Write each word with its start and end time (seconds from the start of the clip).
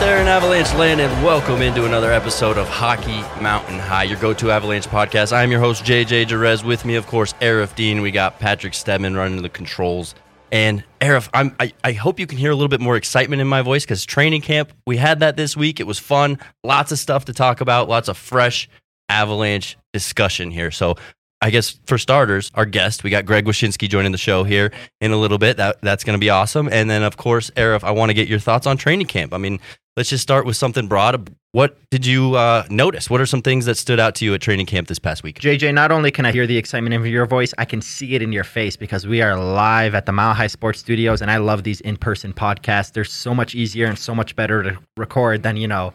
there 0.00 0.18
in 0.18 0.28
Avalanche 0.28 0.72
Land, 0.76 0.98
and 0.98 1.22
welcome 1.22 1.60
into 1.60 1.84
another 1.84 2.10
episode 2.10 2.56
of 2.56 2.66
Hockey 2.66 3.20
Mountain 3.42 3.78
High, 3.78 4.04
your 4.04 4.18
go-to 4.18 4.50
Avalanche 4.50 4.86
podcast. 4.86 5.30
I'm 5.30 5.50
your 5.50 5.60
host 5.60 5.84
JJ 5.84 6.28
Jerez. 6.28 6.64
With 6.64 6.86
me, 6.86 6.94
of 6.94 7.06
course, 7.06 7.34
Aarif 7.34 7.74
Deen. 7.74 8.00
We 8.00 8.10
got 8.10 8.38
Patrick 8.38 8.72
Stedman 8.72 9.14
running 9.14 9.42
the 9.42 9.50
controls. 9.50 10.14
And 10.50 10.84
Aarif, 11.02 11.28
I'm, 11.34 11.54
I, 11.60 11.74
I 11.84 11.92
hope 11.92 12.18
you 12.18 12.26
can 12.26 12.38
hear 12.38 12.50
a 12.50 12.54
little 12.54 12.70
bit 12.70 12.80
more 12.80 12.96
excitement 12.96 13.42
in 13.42 13.46
my 13.46 13.60
voice 13.60 13.84
because 13.84 14.06
training 14.06 14.40
camp, 14.40 14.72
we 14.86 14.96
had 14.96 15.20
that 15.20 15.36
this 15.36 15.54
week. 15.54 15.80
It 15.80 15.86
was 15.86 15.98
fun. 15.98 16.38
Lots 16.64 16.92
of 16.92 16.98
stuff 16.98 17.26
to 17.26 17.34
talk 17.34 17.60
about. 17.60 17.90
Lots 17.90 18.08
of 18.08 18.16
fresh 18.16 18.70
Avalanche 19.10 19.76
discussion 19.92 20.50
here. 20.50 20.70
So 20.70 20.96
I 21.42 21.50
guess 21.50 21.78
for 21.86 21.96
starters, 21.96 22.50
our 22.54 22.66
guest, 22.66 23.02
we 23.02 23.08
got 23.08 23.24
Greg 23.24 23.46
Wyshynski 23.46 23.88
joining 23.88 24.12
the 24.12 24.18
show 24.18 24.44
here 24.44 24.72
in 25.00 25.10
a 25.10 25.16
little 25.16 25.38
bit. 25.38 25.56
That 25.56 25.80
that's 25.80 26.04
going 26.04 26.18
to 26.18 26.20
be 26.20 26.28
awesome. 26.28 26.68
And 26.70 26.90
then, 26.90 27.02
of 27.02 27.16
course, 27.16 27.50
Aarif, 27.50 27.82
I 27.82 27.92
want 27.92 28.10
to 28.10 28.14
get 28.14 28.28
your 28.28 28.38
thoughts 28.38 28.66
on 28.66 28.76
training 28.76 29.06
camp. 29.06 29.32
I 29.32 29.38
mean, 29.38 29.58
let's 29.96 30.08
just 30.08 30.22
start 30.22 30.46
with 30.46 30.56
something 30.56 30.86
broad. 30.86 31.34
What 31.52 31.76
did 31.90 32.06
you 32.06 32.36
uh, 32.36 32.64
notice? 32.70 33.10
What 33.10 33.20
are 33.20 33.26
some 33.26 33.42
things 33.42 33.66
that 33.66 33.76
stood 33.76 33.98
out 33.98 34.14
to 34.16 34.24
you 34.24 34.34
at 34.34 34.40
training 34.40 34.66
camp 34.66 34.86
this 34.86 35.00
past 35.00 35.24
week? 35.24 35.40
JJ, 35.40 35.74
not 35.74 35.90
only 35.90 36.12
can 36.12 36.24
I 36.24 36.32
hear 36.32 36.46
the 36.46 36.56
excitement 36.56 36.94
in 36.94 37.04
your 37.06 37.26
voice, 37.26 37.52
I 37.58 37.64
can 37.64 37.82
see 37.82 38.14
it 38.14 38.22
in 38.22 38.30
your 38.32 38.44
face 38.44 38.76
because 38.76 39.06
we 39.06 39.20
are 39.20 39.36
live 39.36 39.94
at 39.94 40.06
the 40.06 40.12
Mile 40.12 40.32
High 40.32 40.46
Sports 40.46 40.78
Studios, 40.78 41.20
and 41.20 41.30
I 41.30 41.38
love 41.38 41.64
these 41.64 41.80
in-person 41.80 42.34
podcasts. 42.34 42.92
They're 42.92 43.04
so 43.04 43.34
much 43.34 43.54
easier 43.54 43.86
and 43.86 43.98
so 43.98 44.14
much 44.14 44.36
better 44.36 44.62
to 44.62 44.78
record 44.96 45.42
than 45.42 45.56
you 45.56 45.66
know 45.66 45.92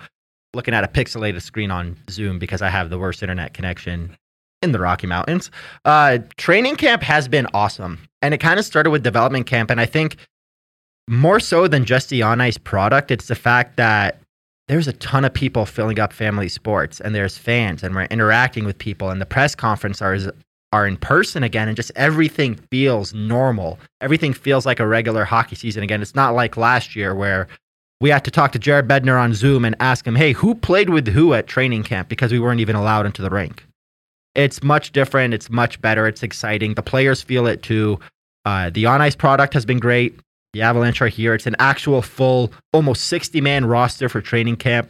looking 0.54 0.73
at 0.73 0.84
a 0.84 0.88
pixelated 0.88 1.41
screen 1.41 1.71
on 1.71 1.98
Zoom 2.09 2.40
because 2.40 2.62
I 2.62 2.70
have 2.70 2.90
the 2.90 2.98
worst 2.98 3.21
internet 3.23 3.54
connection 3.54 4.18
in 4.62 4.71
the 4.71 4.80
Rocky 4.80 5.07
Mountains. 5.07 5.52
Uh, 5.85 6.20
training 6.38 6.76
camp 6.76 7.01
has 7.04 7.27
been 7.27 7.48
awesome, 7.54 7.99
and 8.21 8.34
it 8.34 8.40
kind 8.40 8.60
of 8.60 8.66
started 8.66 8.90
with 8.90 9.04
development 9.04 9.46
camp. 9.46 9.70
And 9.70 9.79
I 9.79 9.85
think 9.85 10.18
more 11.07 11.39
so 11.39 11.67
than 11.67 11.85
just 11.85 12.09
the 12.09 12.21
on 12.21 12.41
ice 12.41 12.57
product, 12.57 13.11
it's 13.11 13.27
the 13.27 13.35
fact 13.35 13.77
that 13.77 14.20
there's 14.67 14.87
a 14.87 14.93
ton 14.93 15.25
of 15.25 15.34
people 15.34 15.65
filling 15.65 15.99
up 15.99 16.11
family 16.11 16.49
sports, 16.49 16.99
and 16.99 17.13
there's 17.13 17.37
fans, 17.37 17.84
and 17.84 17.93
we're 17.93 18.05
interacting 18.05 18.65
with 18.65 18.77
people, 18.77 19.09
and 19.09 19.21
the 19.21 19.26
press 19.26 19.55
conference 19.55 20.01
are 20.01 20.17
are 20.73 20.87
in 20.87 20.98
person 20.98 21.43
again, 21.43 21.67
and 21.67 21.77
just 21.77 21.91
everything 21.95 22.55
feels 22.70 23.13
normal. 23.13 23.79
Everything 24.01 24.33
feels 24.33 24.65
like 24.65 24.79
a 24.79 24.87
regular 24.87 25.23
hockey 25.23 25.55
season 25.55 25.83
again. 25.83 26.01
It's 26.01 26.15
not 26.15 26.33
like 26.33 26.57
last 26.57 26.95
year 26.95 27.15
where 27.15 27.48
we 28.01 28.09
had 28.09 28.26
to 28.26 28.31
talk 28.31 28.51
to 28.53 28.59
Jared 28.59 28.87
Bednar 28.87 29.21
on 29.21 29.33
Zoom 29.33 29.63
and 29.63 29.76
ask 29.79 30.05
him, 30.05 30.15
"Hey, 30.15 30.33
who 30.33 30.55
played 30.55 30.89
with 30.89 31.07
who 31.07 31.33
at 31.33 31.48
training 31.48 31.83
camp?" 31.83 32.09
Because 32.09 32.31
we 32.31 32.39
weren't 32.39 32.59
even 32.59 32.76
allowed 32.76 33.05
into 33.05 33.21
the 33.21 33.29
rink 33.29 33.63
it's 34.35 34.61
much 34.61 34.91
different. 34.91 35.33
It's 35.33 35.49
much 35.49 35.81
better. 35.81 36.07
It's 36.07 36.21
exciting. 36.21 36.76
The 36.76 36.83
players 36.83 37.21
feel 37.21 37.48
it 37.48 37.63
too. 37.63 37.99
Uh, 38.43 38.70
the 38.70 38.85
on 38.85 39.01
ice 39.01 39.15
product 39.15 39.53
has 39.53 39.65
been 39.65 39.79
great. 39.79 40.20
The 40.55 40.61
Avalanche 40.61 41.01
are 41.01 41.09
here. 41.09 41.34
It's 41.34 41.48
an 41.48 41.57
actual 41.59 42.01
full, 42.01 42.53
almost 42.71 43.07
60 43.07 43.41
man 43.41 43.65
roster 43.65 44.07
for 44.07 44.21
training 44.21 44.55
camp. 44.55 44.89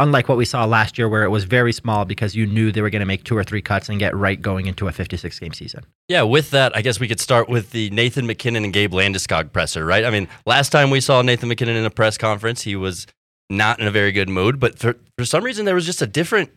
Unlike 0.00 0.28
what 0.28 0.36
we 0.36 0.44
saw 0.44 0.64
last 0.64 0.98
year, 0.98 1.08
where 1.08 1.22
it 1.22 1.28
was 1.28 1.44
very 1.44 1.72
small 1.72 2.04
because 2.04 2.34
you 2.34 2.48
knew 2.48 2.72
they 2.72 2.82
were 2.82 2.90
going 2.90 2.98
to 2.98 3.06
make 3.06 3.22
two 3.22 3.36
or 3.36 3.44
three 3.44 3.62
cuts 3.62 3.88
and 3.88 4.00
get 4.00 4.12
right 4.16 4.42
going 4.42 4.66
into 4.66 4.88
a 4.88 4.92
56 4.92 5.38
game 5.38 5.52
season. 5.52 5.86
Yeah, 6.08 6.22
with 6.22 6.50
that, 6.50 6.76
I 6.76 6.82
guess 6.82 6.98
we 6.98 7.06
could 7.06 7.20
start 7.20 7.48
with 7.48 7.70
the 7.70 7.90
Nathan 7.90 8.26
MacKinnon 8.26 8.64
and 8.64 8.72
Gabe 8.72 8.92
Landeskog 8.92 9.52
presser, 9.52 9.86
right? 9.86 10.04
I 10.04 10.10
mean, 10.10 10.26
last 10.46 10.70
time 10.70 10.90
we 10.90 10.98
saw 11.00 11.22
Nathan 11.22 11.48
MacKinnon 11.48 11.76
in 11.76 11.84
a 11.84 11.90
press 11.90 12.18
conference, 12.18 12.62
he 12.62 12.74
was 12.74 13.06
not 13.48 13.78
in 13.78 13.86
a 13.86 13.92
very 13.92 14.10
good 14.10 14.28
mood, 14.28 14.58
but 14.58 14.80
for, 14.80 14.96
for 15.16 15.24
some 15.24 15.44
reason, 15.44 15.64
there 15.64 15.76
was 15.76 15.86
just 15.86 16.02
a 16.02 16.08
different 16.08 16.50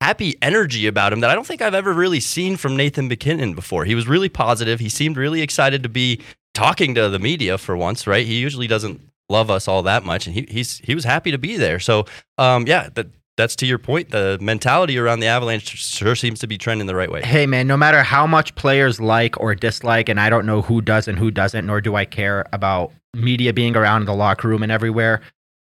happy 0.00 0.36
energy 0.40 0.86
about 0.86 1.12
him 1.12 1.18
that 1.18 1.30
I 1.30 1.34
don't 1.34 1.48
think 1.48 1.62
I've 1.62 1.74
ever 1.74 1.92
really 1.92 2.20
seen 2.20 2.56
from 2.56 2.76
Nathan 2.76 3.08
MacKinnon 3.08 3.54
before. 3.54 3.86
He 3.86 3.96
was 3.96 4.06
really 4.06 4.28
positive. 4.28 4.78
He 4.78 4.88
seemed 4.88 5.16
really 5.16 5.42
excited 5.42 5.82
to 5.82 5.88
be 5.88 6.20
talking 6.54 6.94
to 6.94 7.08
the 7.08 7.18
media 7.18 7.58
for 7.58 7.76
once, 7.76 8.06
right? 8.06 8.26
He 8.26 8.40
usually 8.40 8.66
doesn't 8.66 9.00
love 9.28 9.50
us 9.50 9.68
all 9.68 9.82
that 9.84 10.04
much, 10.04 10.26
and 10.26 10.34
he 10.34 10.46
he's 10.48 10.78
he 10.78 10.94
was 10.94 11.04
happy 11.04 11.30
to 11.30 11.38
be 11.38 11.56
there. 11.56 11.78
So, 11.78 12.06
um, 12.38 12.66
yeah, 12.66 12.88
that 12.94 13.08
that's 13.36 13.56
to 13.56 13.66
your 13.66 13.78
point. 13.78 14.10
The 14.10 14.38
mentality 14.40 14.98
around 14.98 15.20
the 15.20 15.26
Avalanche 15.26 15.76
sure 15.76 16.14
seems 16.14 16.38
to 16.40 16.46
be 16.46 16.58
trending 16.58 16.86
the 16.86 16.94
right 16.94 17.10
way. 17.10 17.22
Hey, 17.22 17.46
man, 17.46 17.66
no 17.66 17.76
matter 17.76 18.02
how 18.02 18.26
much 18.26 18.54
players 18.54 19.00
like 19.00 19.40
or 19.40 19.54
dislike, 19.54 20.08
and 20.08 20.20
I 20.20 20.28
don't 20.30 20.46
know 20.46 20.62
who 20.62 20.80
does 20.80 21.08
and 21.08 21.18
who 21.18 21.30
doesn't, 21.30 21.66
nor 21.66 21.80
do 21.80 21.96
I 21.96 22.04
care 22.04 22.46
about 22.52 22.92
media 23.14 23.52
being 23.52 23.76
around 23.76 24.02
in 24.02 24.06
the 24.06 24.14
locker 24.14 24.48
room 24.48 24.62
and 24.62 24.72
everywhere. 24.72 25.20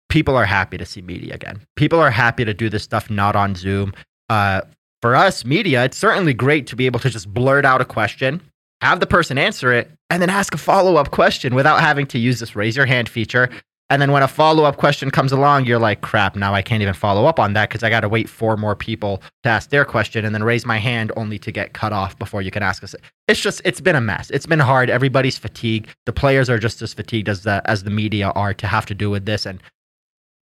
People 0.08 0.36
are 0.36 0.44
happy 0.44 0.76
to 0.76 0.84
see 0.84 1.00
media 1.00 1.34
again. 1.34 1.60
People 1.76 1.98
are 1.98 2.10
happy 2.10 2.44
to 2.44 2.52
do 2.52 2.68
this 2.68 2.82
stuff 2.82 3.08
not 3.08 3.34
on 3.34 3.54
Zoom 3.54 3.94
uh, 4.32 4.62
for 5.02 5.16
us, 5.16 5.44
media, 5.44 5.84
it's 5.84 5.98
certainly 5.98 6.32
great 6.32 6.66
to 6.68 6.76
be 6.76 6.86
able 6.86 7.00
to 7.00 7.10
just 7.10 7.28
blurt 7.28 7.64
out 7.64 7.80
a 7.80 7.84
question, 7.84 8.40
have 8.82 9.00
the 9.00 9.06
person 9.06 9.38
answer 9.38 9.72
it, 9.72 9.90
and 10.10 10.20
then 10.20 10.28
ask 10.28 10.54
a 10.54 10.58
follow 10.58 10.96
up 10.96 11.10
question 11.10 11.54
without 11.54 11.80
having 11.80 12.06
to 12.06 12.18
use 12.18 12.40
this 12.40 12.54
raise 12.54 12.76
your 12.76 12.86
hand 12.86 13.08
feature. 13.08 13.48
And 13.90 14.00
then 14.00 14.10
when 14.10 14.22
a 14.22 14.28
follow 14.28 14.64
up 14.64 14.78
question 14.78 15.10
comes 15.10 15.32
along, 15.32 15.66
you're 15.66 15.78
like, 15.78 16.00
crap, 16.00 16.34
now 16.34 16.54
I 16.54 16.62
can't 16.62 16.80
even 16.80 16.94
follow 16.94 17.26
up 17.26 17.38
on 17.38 17.52
that 17.52 17.68
because 17.68 17.82
I 17.82 17.90
got 17.90 18.00
to 18.00 18.08
wait 18.08 18.26
four 18.26 18.56
more 18.56 18.74
people 18.74 19.22
to 19.42 19.50
ask 19.50 19.68
their 19.68 19.84
question 19.84 20.24
and 20.24 20.34
then 20.34 20.42
raise 20.42 20.64
my 20.64 20.78
hand 20.78 21.12
only 21.14 21.38
to 21.40 21.52
get 21.52 21.74
cut 21.74 21.92
off 21.92 22.18
before 22.18 22.40
you 22.40 22.50
can 22.50 22.62
ask 22.62 22.82
us. 22.82 22.94
It's 23.28 23.40
just, 23.40 23.60
it's 23.66 23.82
been 23.82 23.94
a 23.94 24.00
mess. 24.00 24.30
It's 24.30 24.46
been 24.46 24.60
hard. 24.60 24.88
Everybody's 24.88 25.36
fatigued. 25.36 25.94
The 26.06 26.12
players 26.12 26.48
are 26.48 26.58
just 26.58 26.80
as 26.80 26.94
fatigued 26.94 27.28
as 27.28 27.42
the, 27.42 27.60
as 27.66 27.82
the 27.84 27.90
media 27.90 28.30
are 28.30 28.54
to 28.54 28.66
have 28.66 28.86
to 28.86 28.94
do 28.94 29.10
with 29.10 29.26
this. 29.26 29.44
And 29.44 29.62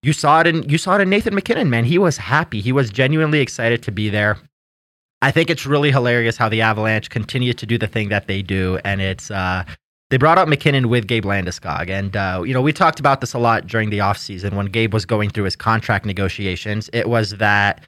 you 0.03 0.13
saw 0.13 0.41
it 0.41 0.47
in 0.47 0.69
you 0.69 0.77
saw 0.77 0.95
it 0.95 1.01
in 1.01 1.09
Nathan 1.09 1.35
MacKinnon, 1.35 1.69
man. 1.69 1.85
He 1.85 1.97
was 1.97 2.17
happy. 2.17 2.61
He 2.61 2.71
was 2.71 2.89
genuinely 2.89 3.41
excited 3.41 3.83
to 3.83 3.91
be 3.91 4.09
there. 4.09 4.37
I 5.21 5.31
think 5.31 5.49
it's 5.49 5.65
really 5.65 5.91
hilarious 5.91 6.37
how 6.37 6.49
the 6.49 6.61
Avalanche 6.61 7.09
continue 7.09 7.53
to 7.53 7.65
do 7.65 7.77
the 7.77 7.87
thing 7.87 8.09
that 8.09 8.27
they 8.27 8.41
do, 8.41 8.79
and 8.85 9.01
it's 9.01 9.29
uh, 9.29 9.65
they 10.09 10.17
brought 10.17 10.37
up 10.37 10.47
MacKinnon 10.47 10.87
with 10.87 11.07
Gabe 11.07 11.25
Landeskog, 11.25 11.89
and 11.89 12.15
uh, 12.15 12.41
you 12.45 12.53
know 12.53 12.61
we 12.61 12.71
talked 12.71 12.99
about 12.99 13.19
this 13.19 13.33
a 13.33 13.39
lot 13.39 13.67
during 13.67 13.89
the 13.89 13.99
offseason 13.99 14.53
when 14.53 14.67
Gabe 14.67 14.93
was 14.93 15.05
going 15.05 15.29
through 15.29 15.43
his 15.43 15.55
contract 15.55 16.05
negotiations. 16.05 16.89
It 16.93 17.09
was 17.09 17.31
that 17.37 17.85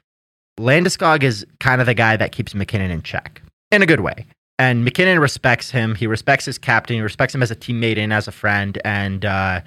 Landeskog 0.60 1.22
is 1.22 1.46
kind 1.58 1.80
of 1.80 1.86
the 1.86 1.94
guy 1.94 2.16
that 2.16 2.32
keeps 2.32 2.54
MacKinnon 2.54 2.90
in 2.90 3.02
check 3.02 3.40
in 3.70 3.80
a 3.80 3.86
good 3.86 4.00
way, 4.00 4.26
and 4.58 4.84
MacKinnon 4.84 5.18
respects 5.18 5.70
him. 5.70 5.94
He 5.94 6.06
respects 6.06 6.44
his 6.44 6.58
captain. 6.58 6.96
He 6.96 7.02
respects 7.02 7.34
him 7.34 7.42
as 7.42 7.50
a 7.50 7.56
teammate 7.56 7.96
and 7.96 8.12
as 8.12 8.28
a 8.28 8.32
friend, 8.32 8.78
and 8.84 9.24
uh, 9.24 9.62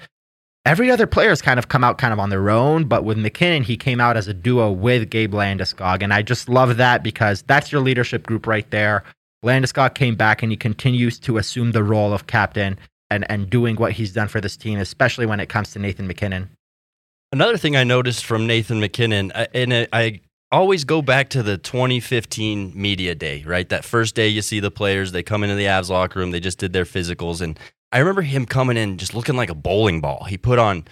every 0.66 0.90
other 0.90 1.06
player 1.06 1.30
has 1.30 1.40
kind 1.40 1.58
of 1.58 1.68
come 1.68 1.84
out 1.84 1.96
kind 1.96 2.12
of 2.12 2.18
on 2.18 2.28
their 2.28 2.50
own, 2.50 2.84
but 2.84 3.04
with 3.04 3.16
MacKinnon, 3.16 3.62
he 3.62 3.76
came 3.76 4.00
out 4.00 4.16
as 4.16 4.28
a 4.28 4.34
duo 4.34 4.70
with 4.70 5.08
Gabe 5.08 5.32
Landeskog. 5.32 6.02
And 6.02 6.12
I 6.12 6.22
just 6.22 6.48
love 6.48 6.76
that 6.76 7.02
because 7.02 7.42
that's 7.42 7.70
your 7.70 7.80
leadership 7.80 8.26
group 8.26 8.46
right 8.46 8.68
there. 8.70 9.04
Landeskog 9.44 9.94
came 9.94 10.16
back 10.16 10.42
and 10.42 10.50
he 10.50 10.56
continues 10.56 11.18
to 11.20 11.38
assume 11.38 11.70
the 11.70 11.84
role 11.84 12.12
of 12.12 12.26
captain 12.26 12.78
and, 13.10 13.24
and 13.30 13.48
doing 13.48 13.76
what 13.76 13.92
he's 13.92 14.12
done 14.12 14.28
for 14.28 14.40
this 14.40 14.56
team, 14.56 14.78
especially 14.80 15.24
when 15.24 15.38
it 15.38 15.48
comes 15.48 15.70
to 15.72 15.78
Nathan 15.78 16.08
MacKinnon. 16.08 16.50
Another 17.32 17.56
thing 17.56 17.76
I 17.76 17.84
noticed 17.84 18.24
from 18.24 18.46
Nathan 18.46 18.80
MacKinnon, 18.80 19.30
uh, 19.32 19.46
and 19.54 19.88
I 19.92 20.20
always 20.50 20.84
go 20.84 21.02
back 21.02 21.28
to 21.30 21.42
the 21.42 21.58
2015 21.58 22.72
media 22.74 23.14
day, 23.14 23.44
right? 23.46 23.68
That 23.68 23.84
first 23.84 24.14
day 24.14 24.28
you 24.28 24.42
see 24.42 24.58
the 24.58 24.70
players, 24.70 25.12
they 25.12 25.22
come 25.22 25.44
into 25.44 25.54
the 25.54 25.64
Avs 25.64 25.90
locker 25.90 26.18
room, 26.18 26.30
they 26.30 26.40
just 26.40 26.58
did 26.58 26.72
their 26.72 26.84
physicals, 26.84 27.40
and 27.40 27.58
I 27.92 27.98
remember 27.98 28.22
him 28.22 28.46
coming 28.46 28.76
in 28.76 28.98
just 28.98 29.14
looking 29.14 29.36
like 29.36 29.50
a 29.50 29.54
bowling 29.54 30.00
ball. 30.00 30.24
He 30.24 30.36
put 30.36 30.58
on 30.58 30.84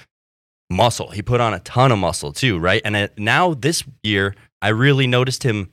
muscle. 0.70 1.10
He 1.10 1.22
put 1.22 1.40
on 1.40 1.54
a 1.54 1.60
ton 1.60 1.92
of 1.92 1.98
muscle 1.98 2.32
too, 2.32 2.58
right? 2.58 2.82
And 2.84 2.96
it, 2.96 3.18
now 3.18 3.54
this 3.54 3.84
year, 4.02 4.34
I 4.62 4.68
really 4.68 5.06
noticed 5.06 5.42
him 5.42 5.70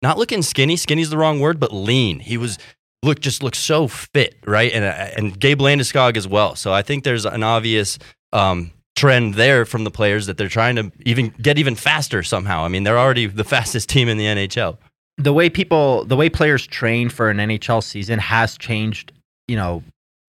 not 0.00 0.18
looking 0.18 0.42
skinny. 0.42 0.76
Skinny's 0.76 1.10
the 1.10 1.16
wrong 1.16 1.40
word, 1.40 1.60
but 1.60 1.72
lean. 1.72 2.18
He 2.18 2.36
was 2.36 2.58
look 3.02 3.20
just 3.20 3.42
looked 3.42 3.56
so 3.56 3.88
fit, 3.88 4.36
right? 4.46 4.72
And 4.72 4.84
uh, 4.84 5.10
and 5.16 5.38
Gabe 5.38 5.60
Landeskog 5.60 6.16
as 6.16 6.26
well. 6.26 6.56
So 6.56 6.72
I 6.72 6.82
think 6.82 7.04
there's 7.04 7.24
an 7.24 7.42
obvious 7.42 7.98
um, 8.32 8.72
trend 8.96 9.34
there 9.34 9.64
from 9.64 9.84
the 9.84 9.90
players 9.90 10.26
that 10.26 10.36
they're 10.36 10.48
trying 10.48 10.76
to 10.76 10.90
even 11.04 11.28
get 11.40 11.58
even 11.58 11.74
faster 11.74 12.22
somehow. 12.22 12.64
I 12.64 12.68
mean, 12.68 12.84
they're 12.84 12.98
already 12.98 13.26
the 13.26 13.44
fastest 13.56 13.88
team 13.88 14.08
in 14.08 14.18
the 14.18 14.24
NHL. 14.24 14.78
The 15.18 15.32
way 15.32 15.50
people, 15.50 16.04
the 16.04 16.16
way 16.16 16.28
players 16.28 16.66
train 16.66 17.08
for 17.08 17.30
an 17.30 17.36
NHL 17.36 17.82
season 17.82 18.18
has 18.18 18.56
changed. 18.58 19.12
You 19.48 19.56
know, 19.56 19.82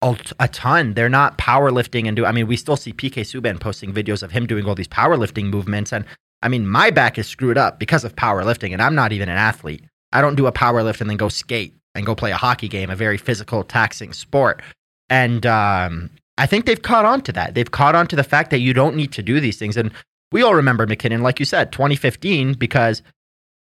a 0.01 0.47
ton. 0.47 0.93
They're 0.93 1.09
not 1.09 1.37
powerlifting 1.37 2.07
and 2.07 2.15
do. 2.15 2.25
I 2.25 2.31
mean, 2.31 2.47
we 2.47 2.55
still 2.57 2.77
see 2.77 2.93
PK 2.93 3.21
Subban 3.21 3.59
posting 3.59 3.93
videos 3.93 4.23
of 4.23 4.31
him 4.31 4.45
doing 4.45 4.65
all 4.65 4.75
these 4.75 4.87
powerlifting 4.87 5.45
movements, 5.45 5.91
and 5.91 6.05
I 6.41 6.49
mean, 6.49 6.67
my 6.67 6.91
back 6.91 7.17
is 7.17 7.27
screwed 7.27 7.57
up 7.57 7.79
because 7.79 8.03
of 8.03 8.15
powerlifting, 8.15 8.73
and 8.73 8.81
I'm 8.81 8.95
not 8.95 9.11
even 9.11 9.29
an 9.29 9.37
athlete. 9.37 9.83
I 10.11 10.21
don't 10.21 10.35
do 10.35 10.47
a 10.47 10.51
powerlift 10.51 11.01
and 11.01 11.09
then 11.09 11.17
go 11.17 11.29
skate 11.29 11.73
and 11.95 12.05
go 12.05 12.15
play 12.15 12.31
a 12.31 12.37
hockey 12.37 12.67
game, 12.67 12.89
a 12.89 12.95
very 12.95 13.17
physical, 13.17 13.63
taxing 13.63 14.13
sport. 14.13 14.61
And 15.09 15.45
um, 15.45 16.09
I 16.37 16.45
think 16.45 16.65
they've 16.65 16.81
caught 16.81 17.05
on 17.05 17.21
to 17.21 17.31
that. 17.33 17.55
They've 17.55 17.69
caught 17.69 17.95
on 17.95 18.07
to 18.07 18.15
the 18.15 18.23
fact 18.23 18.51
that 18.51 18.59
you 18.59 18.73
don't 18.73 18.95
need 18.95 19.11
to 19.13 19.23
do 19.23 19.39
these 19.39 19.57
things. 19.57 19.75
And 19.77 19.91
we 20.31 20.43
all 20.43 20.55
remember 20.55 20.85
MacKinnon, 20.85 21.23
like 21.23 21.39
you 21.39 21.45
said, 21.45 21.71
2015, 21.71 22.53
because 22.53 23.01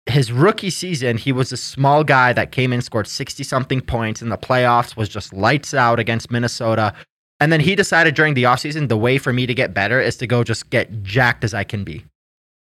his 0.05 0.31
rookie 0.31 0.69
season, 0.69 1.17
he 1.17 1.31
was 1.31 1.51
a 1.51 1.57
small 1.57 2.03
guy 2.03 2.33
that 2.33 2.51
came 2.51 2.73
in, 2.73 2.81
scored 2.81 3.07
60 3.07 3.43
something 3.43 3.81
points 3.81 4.21
in 4.21 4.29
the 4.29 4.37
playoffs, 4.37 4.97
was 4.97 5.09
just 5.09 5.33
lights 5.33 5.73
out 5.73 5.99
against 5.99 6.31
Minnesota. 6.31 6.93
And 7.39 7.51
then 7.51 7.61
he 7.61 7.75
decided 7.75 8.15
during 8.15 8.33
the 8.33 8.43
offseason, 8.43 8.89
the 8.89 8.97
way 8.97 9.17
for 9.17 9.33
me 9.33 9.45
to 9.45 9.53
get 9.53 9.73
better 9.73 9.99
is 9.99 10.17
to 10.17 10.27
go 10.27 10.43
just 10.43 10.69
get 10.69 11.03
jacked 11.03 11.43
as 11.43 11.53
I 11.53 11.63
can 11.63 11.83
be. 11.83 12.05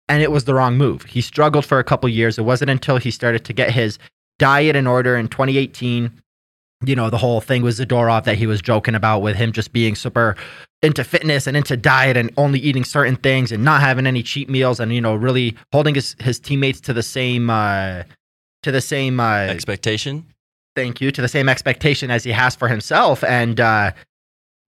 And 0.09 0.23
it 0.23 0.31
was 0.31 0.45
the 0.45 0.53
wrong 0.53 0.77
move. 0.77 1.03
He 1.03 1.21
struggled 1.21 1.65
for 1.65 1.79
a 1.79 1.83
couple 1.83 2.09
years. 2.09 2.37
It 2.37 2.43
wasn't 2.43 2.71
until 2.71 2.97
he 2.97 3.11
started 3.11 3.43
to 3.45 3.53
get 3.53 3.71
his 3.71 3.99
diet 4.39 4.75
in 4.75 4.87
order 4.87 5.17
in 5.17 5.27
2018 5.27 6.21
you 6.85 6.95
know, 6.95 7.09
the 7.09 7.17
whole 7.17 7.41
thing 7.41 7.63
was 7.63 7.79
Zadorov 7.79 8.25
that 8.25 8.37
he 8.37 8.45
was 8.45 8.61
joking 8.61 8.95
about 8.95 9.21
with 9.21 9.35
him 9.35 9.51
just 9.51 9.73
being 9.73 9.95
super 9.95 10.35
into 10.83 11.03
fitness 11.03 11.47
and 11.47 11.57
into 11.57 11.75
diet 11.75 12.15
and 12.15 12.31
only 12.37 12.59
eating 12.59 12.83
certain 12.83 13.15
things 13.15 13.51
and 13.51 13.63
not 13.63 13.81
having 13.81 14.05
any 14.05 14.21
cheat 14.21 14.47
meals 14.47 14.79
and 14.79 14.93
you 14.93 15.01
know 15.01 15.15
really 15.15 15.55
holding 15.73 15.95
his, 15.95 16.15
his 16.19 16.39
teammates 16.39 16.79
to 16.79 16.93
the 16.93 17.01
same 17.01 17.49
uh 17.49 18.03
to 18.61 18.71
the 18.71 18.81
same 18.81 19.19
uh 19.19 19.47
Expectation. 19.47 20.23
thank 20.75 21.01
you. 21.01 21.11
To 21.11 21.21
the 21.21 21.27
same 21.27 21.49
expectation 21.49 22.11
as 22.11 22.23
he 22.23 22.31
has 22.31 22.55
for 22.55 22.67
himself. 22.67 23.23
And 23.23 23.59
uh 23.59 23.91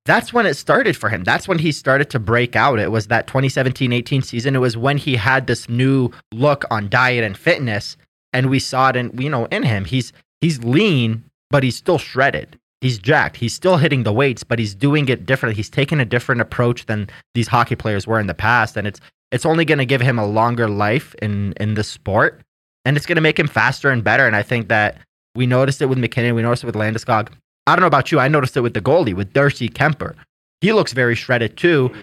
that's 0.05 0.33
when 0.33 0.47
it 0.47 0.55
started 0.55 0.97
for 0.97 1.09
him. 1.09 1.23
That's 1.23 1.47
when 1.47 1.59
he 1.59 1.71
started 1.71 2.09
to 2.11 2.19
break 2.19 2.55
out. 2.55 2.79
It 2.79 2.89
was 2.89 3.07
that 3.07 3.27
2017-18 3.27 4.25
season. 4.25 4.55
It 4.55 4.59
was 4.59 4.75
when 4.75 4.97
he 4.97 5.15
had 5.15 5.45
this 5.45 5.69
new 5.69 6.09
look 6.31 6.65
on 6.71 6.89
diet 6.89 7.23
and 7.23 7.37
fitness. 7.37 7.95
And 8.33 8.49
we 8.49 8.57
saw 8.57 8.89
it 8.89 8.95
in 8.95 9.15
you 9.21 9.29
know 9.29 9.45
in 9.45 9.61
him. 9.61 9.85
He's 9.85 10.11
he's 10.41 10.63
lean 10.63 11.28
but 11.49 11.63
he's 11.63 11.75
still 11.75 11.97
shredded 11.97 12.57
he's 12.81 12.97
jacked 12.97 13.37
he's 13.37 13.53
still 13.53 13.77
hitting 13.77 14.03
the 14.03 14.13
weights 14.13 14.43
but 14.43 14.59
he's 14.59 14.75
doing 14.75 15.09
it 15.09 15.25
differently 15.25 15.55
he's 15.55 15.69
taking 15.69 15.99
a 15.99 16.05
different 16.05 16.41
approach 16.41 16.85
than 16.85 17.09
these 17.33 17.47
hockey 17.47 17.75
players 17.75 18.07
were 18.07 18.19
in 18.19 18.27
the 18.27 18.33
past 18.33 18.77
and 18.77 18.87
it's 18.87 18.99
it's 19.31 19.45
only 19.45 19.65
going 19.65 19.77
to 19.77 19.85
give 19.85 20.01
him 20.01 20.17
a 20.17 20.25
longer 20.25 20.67
life 20.67 21.13
in 21.21 21.53
in 21.59 21.73
the 21.73 21.83
sport 21.83 22.41
and 22.85 22.95
it's 22.95 23.05
going 23.05 23.15
to 23.15 23.21
make 23.21 23.37
him 23.37 23.47
faster 23.47 23.89
and 23.89 24.03
better 24.03 24.25
and 24.25 24.35
i 24.35 24.41
think 24.41 24.69
that 24.69 24.97
we 25.35 25.47
noticed 25.47 25.81
it 25.81 25.87
with 25.87 25.97
MacKinnon. 25.97 26.35
We 26.35 26.41
noticed 26.41 26.63
it 26.63 26.67
with 26.67 26.75
Landeskog. 26.75 27.29
I 27.67 27.75
don't 27.75 27.81
know 27.81 27.87
about 27.87 28.11
you. 28.11 28.19
I 28.19 28.27
noticed 28.27 28.57
it 28.57 28.61
with 28.61 28.73
the 28.73 28.81
goalie, 28.81 29.13
with 29.13 29.33
Darcy 29.33 29.69
Kuemper. 29.69 30.15
He 30.61 30.73
looks 30.73 30.93
very 30.93 31.15
shredded 31.15 31.55
too. 31.55 31.93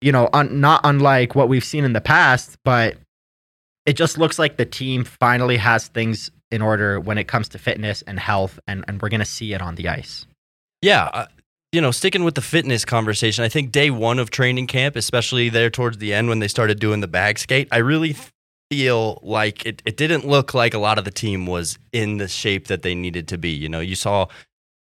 You 0.00 0.12
know, 0.12 0.28
un- 0.32 0.60
not 0.60 0.80
unlike 0.84 1.34
what 1.34 1.48
we've 1.48 1.64
seen 1.64 1.84
in 1.84 1.92
the 1.92 2.00
past, 2.00 2.58
but 2.64 2.96
it 3.86 3.94
just 3.94 4.18
looks 4.18 4.38
like 4.38 4.56
the 4.56 4.66
team 4.66 5.04
finally 5.04 5.56
has 5.56 5.88
things 5.88 6.30
in 6.54 6.62
order 6.62 7.00
when 7.00 7.18
it 7.18 7.26
comes 7.26 7.48
to 7.48 7.58
fitness 7.58 8.02
and 8.02 8.18
health, 8.20 8.60
and, 8.68 8.84
and 8.86 9.02
we're 9.02 9.08
going 9.08 9.18
to 9.18 9.26
see 9.26 9.52
it 9.52 9.60
on 9.60 9.74
the 9.74 9.88
ice. 9.88 10.24
Yeah. 10.80 11.10
Uh, 11.12 11.26
you 11.72 11.80
know, 11.80 11.90
sticking 11.90 12.22
with 12.22 12.36
the 12.36 12.40
fitness 12.40 12.84
conversation, 12.84 13.42
I 13.42 13.48
think 13.48 13.72
day 13.72 13.90
one 13.90 14.20
of 14.20 14.30
training 14.30 14.68
camp, 14.68 14.94
especially 14.94 15.48
there 15.48 15.68
towards 15.68 15.98
the 15.98 16.14
end 16.14 16.28
when 16.28 16.38
they 16.38 16.46
started 16.46 16.78
doing 16.78 17.00
the 17.00 17.08
bag 17.08 17.40
skate, 17.40 17.66
I 17.72 17.78
really 17.78 18.14
feel 18.70 19.18
like 19.24 19.66
it, 19.66 19.82
it 19.84 19.96
didn't 19.96 20.24
look 20.24 20.54
like 20.54 20.74
a 20.74 20.78
lot 20.78 20.96
of 20.96 21.04
the 21.04 21.10
team 21.10 21.46
was 21.46 21.76
in 21.92 22.18
the 22.18 22.28
shape 22.28 22.68
that 22.68 22.82
they 22.82 22.94
needed 22.94 23.26
to 23.28 23.38
be. 23.38 23.50
You 23.50 23.68
know, 23.68 23.80
you 23.80 23.96
saw 23.96 24.28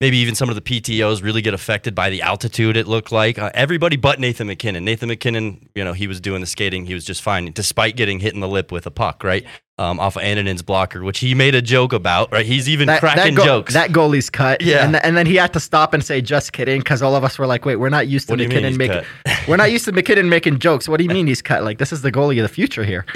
maybe 0.02 0.18
even 0.18 0.36
some 0.36 0.50
of 0.50 0.56
the 0.56 0.62
PTOs 0.62 1.24
really 1.24 1.42
get 1.42 1.54
affected 1.54 1.96
by 1.96 2.10
the 2.10 2.22
altitude, 2.22 2.76
it 2.76 2.88
looked 2.88 3.14
like. 3.14 3.40
Uh, 3.40 3.52
everybody 3.54 3.96
but 3.96 4.20
Nathan 4.20 4.48
MacKinnon. 4.48 4.84
Nathan 4.84 5.08
MacKinnon, 5.08 5.70
you 5.76 5.86
know, 5.86 5.94
he 5.94 6.08
was 6.08 6.20
doing 6.20 6.42
the 6.42 6.48
skating, 6.48 6.86
he 6.86 6.94
was 6.94 7.06
just 7.06 7.22
fine, 7.22 7.50
despite 7.54 7.96
getting 7.96 8.20
hit 8.20 8.34
in 8.34 8.42
the 8.42 8.50
lip 8.50 8.72
with 8.72 8.86
a 8.86 8.92
puck, 8.92 9.24
right? 9.24 9.46
Um, 9.82 10.00
off 10.00 10.16
of 10.16 10.22
Annunen's 10.22 10.62
blocker, 10.62 11.04
which 11.04 11.18
he 11.18 11.34
made 11.34 11.56
a 11.56 11.62
joke 11.62 11.92
about, 11.92 12.32
right? 12.32 12.46
He's 12.46 12.70
even 12.70 12.88
cracking 12.88 13.34
go- 13.34 13.44
jokes. 13.44 13.74
That 13.74 13.90
goalie's 13.90 14.30
cut. 14.30 14.62
Yeah. 14.62 14.84
And, 14.84 14.94
th- 14.94 15.04
and 15.04 15.18
then 15.18 15.26
he 15.26 15.36
had 15.36 15.54
to 15.54 15.60
stop 15.60 15.96
and 15.96 16.06
say, 16.06 16.22
just 16.22 16.54
kidding, 16.54 16.82
because 16.82 17.02
all 17.02 17.16
of 17.16 17.24
us 17.24 17.40
were 17.40 17.48
like, 17.48 17.66
wait, 17.66 17.78
we're 17.78 17.90
not 17.90 18.08
used 18.08 18.28
to 18.28 18.34
What 18.34 18.38
do 18.38 18.44
you 18.44 18.50
mean 18.50 18.78
MacKinnon 18.78 18.78
making. 18.78 19.46
we're 19.48 19.58
not 19.58 19.72
used 19.72 19.86
to 19.86 19.92
MacKinnon 19.92 20.30
making 20.30 20.60
jokes. 20.60 20.88
What 20.88 20.98
do 20.98 21.04
you 21.04 21.10
mean 21.10 21.26
he's 21.26 21.42
cut? 21.42 21.64
Like, 21.64 21.80
this 21.80 21.92
is 21.92 22.04
the 22.04 22.12
goalie 22.12 22.38
of 22.38 22.44
the 22.44 22.54
future 22.54 22.84
here. 22.84 23.06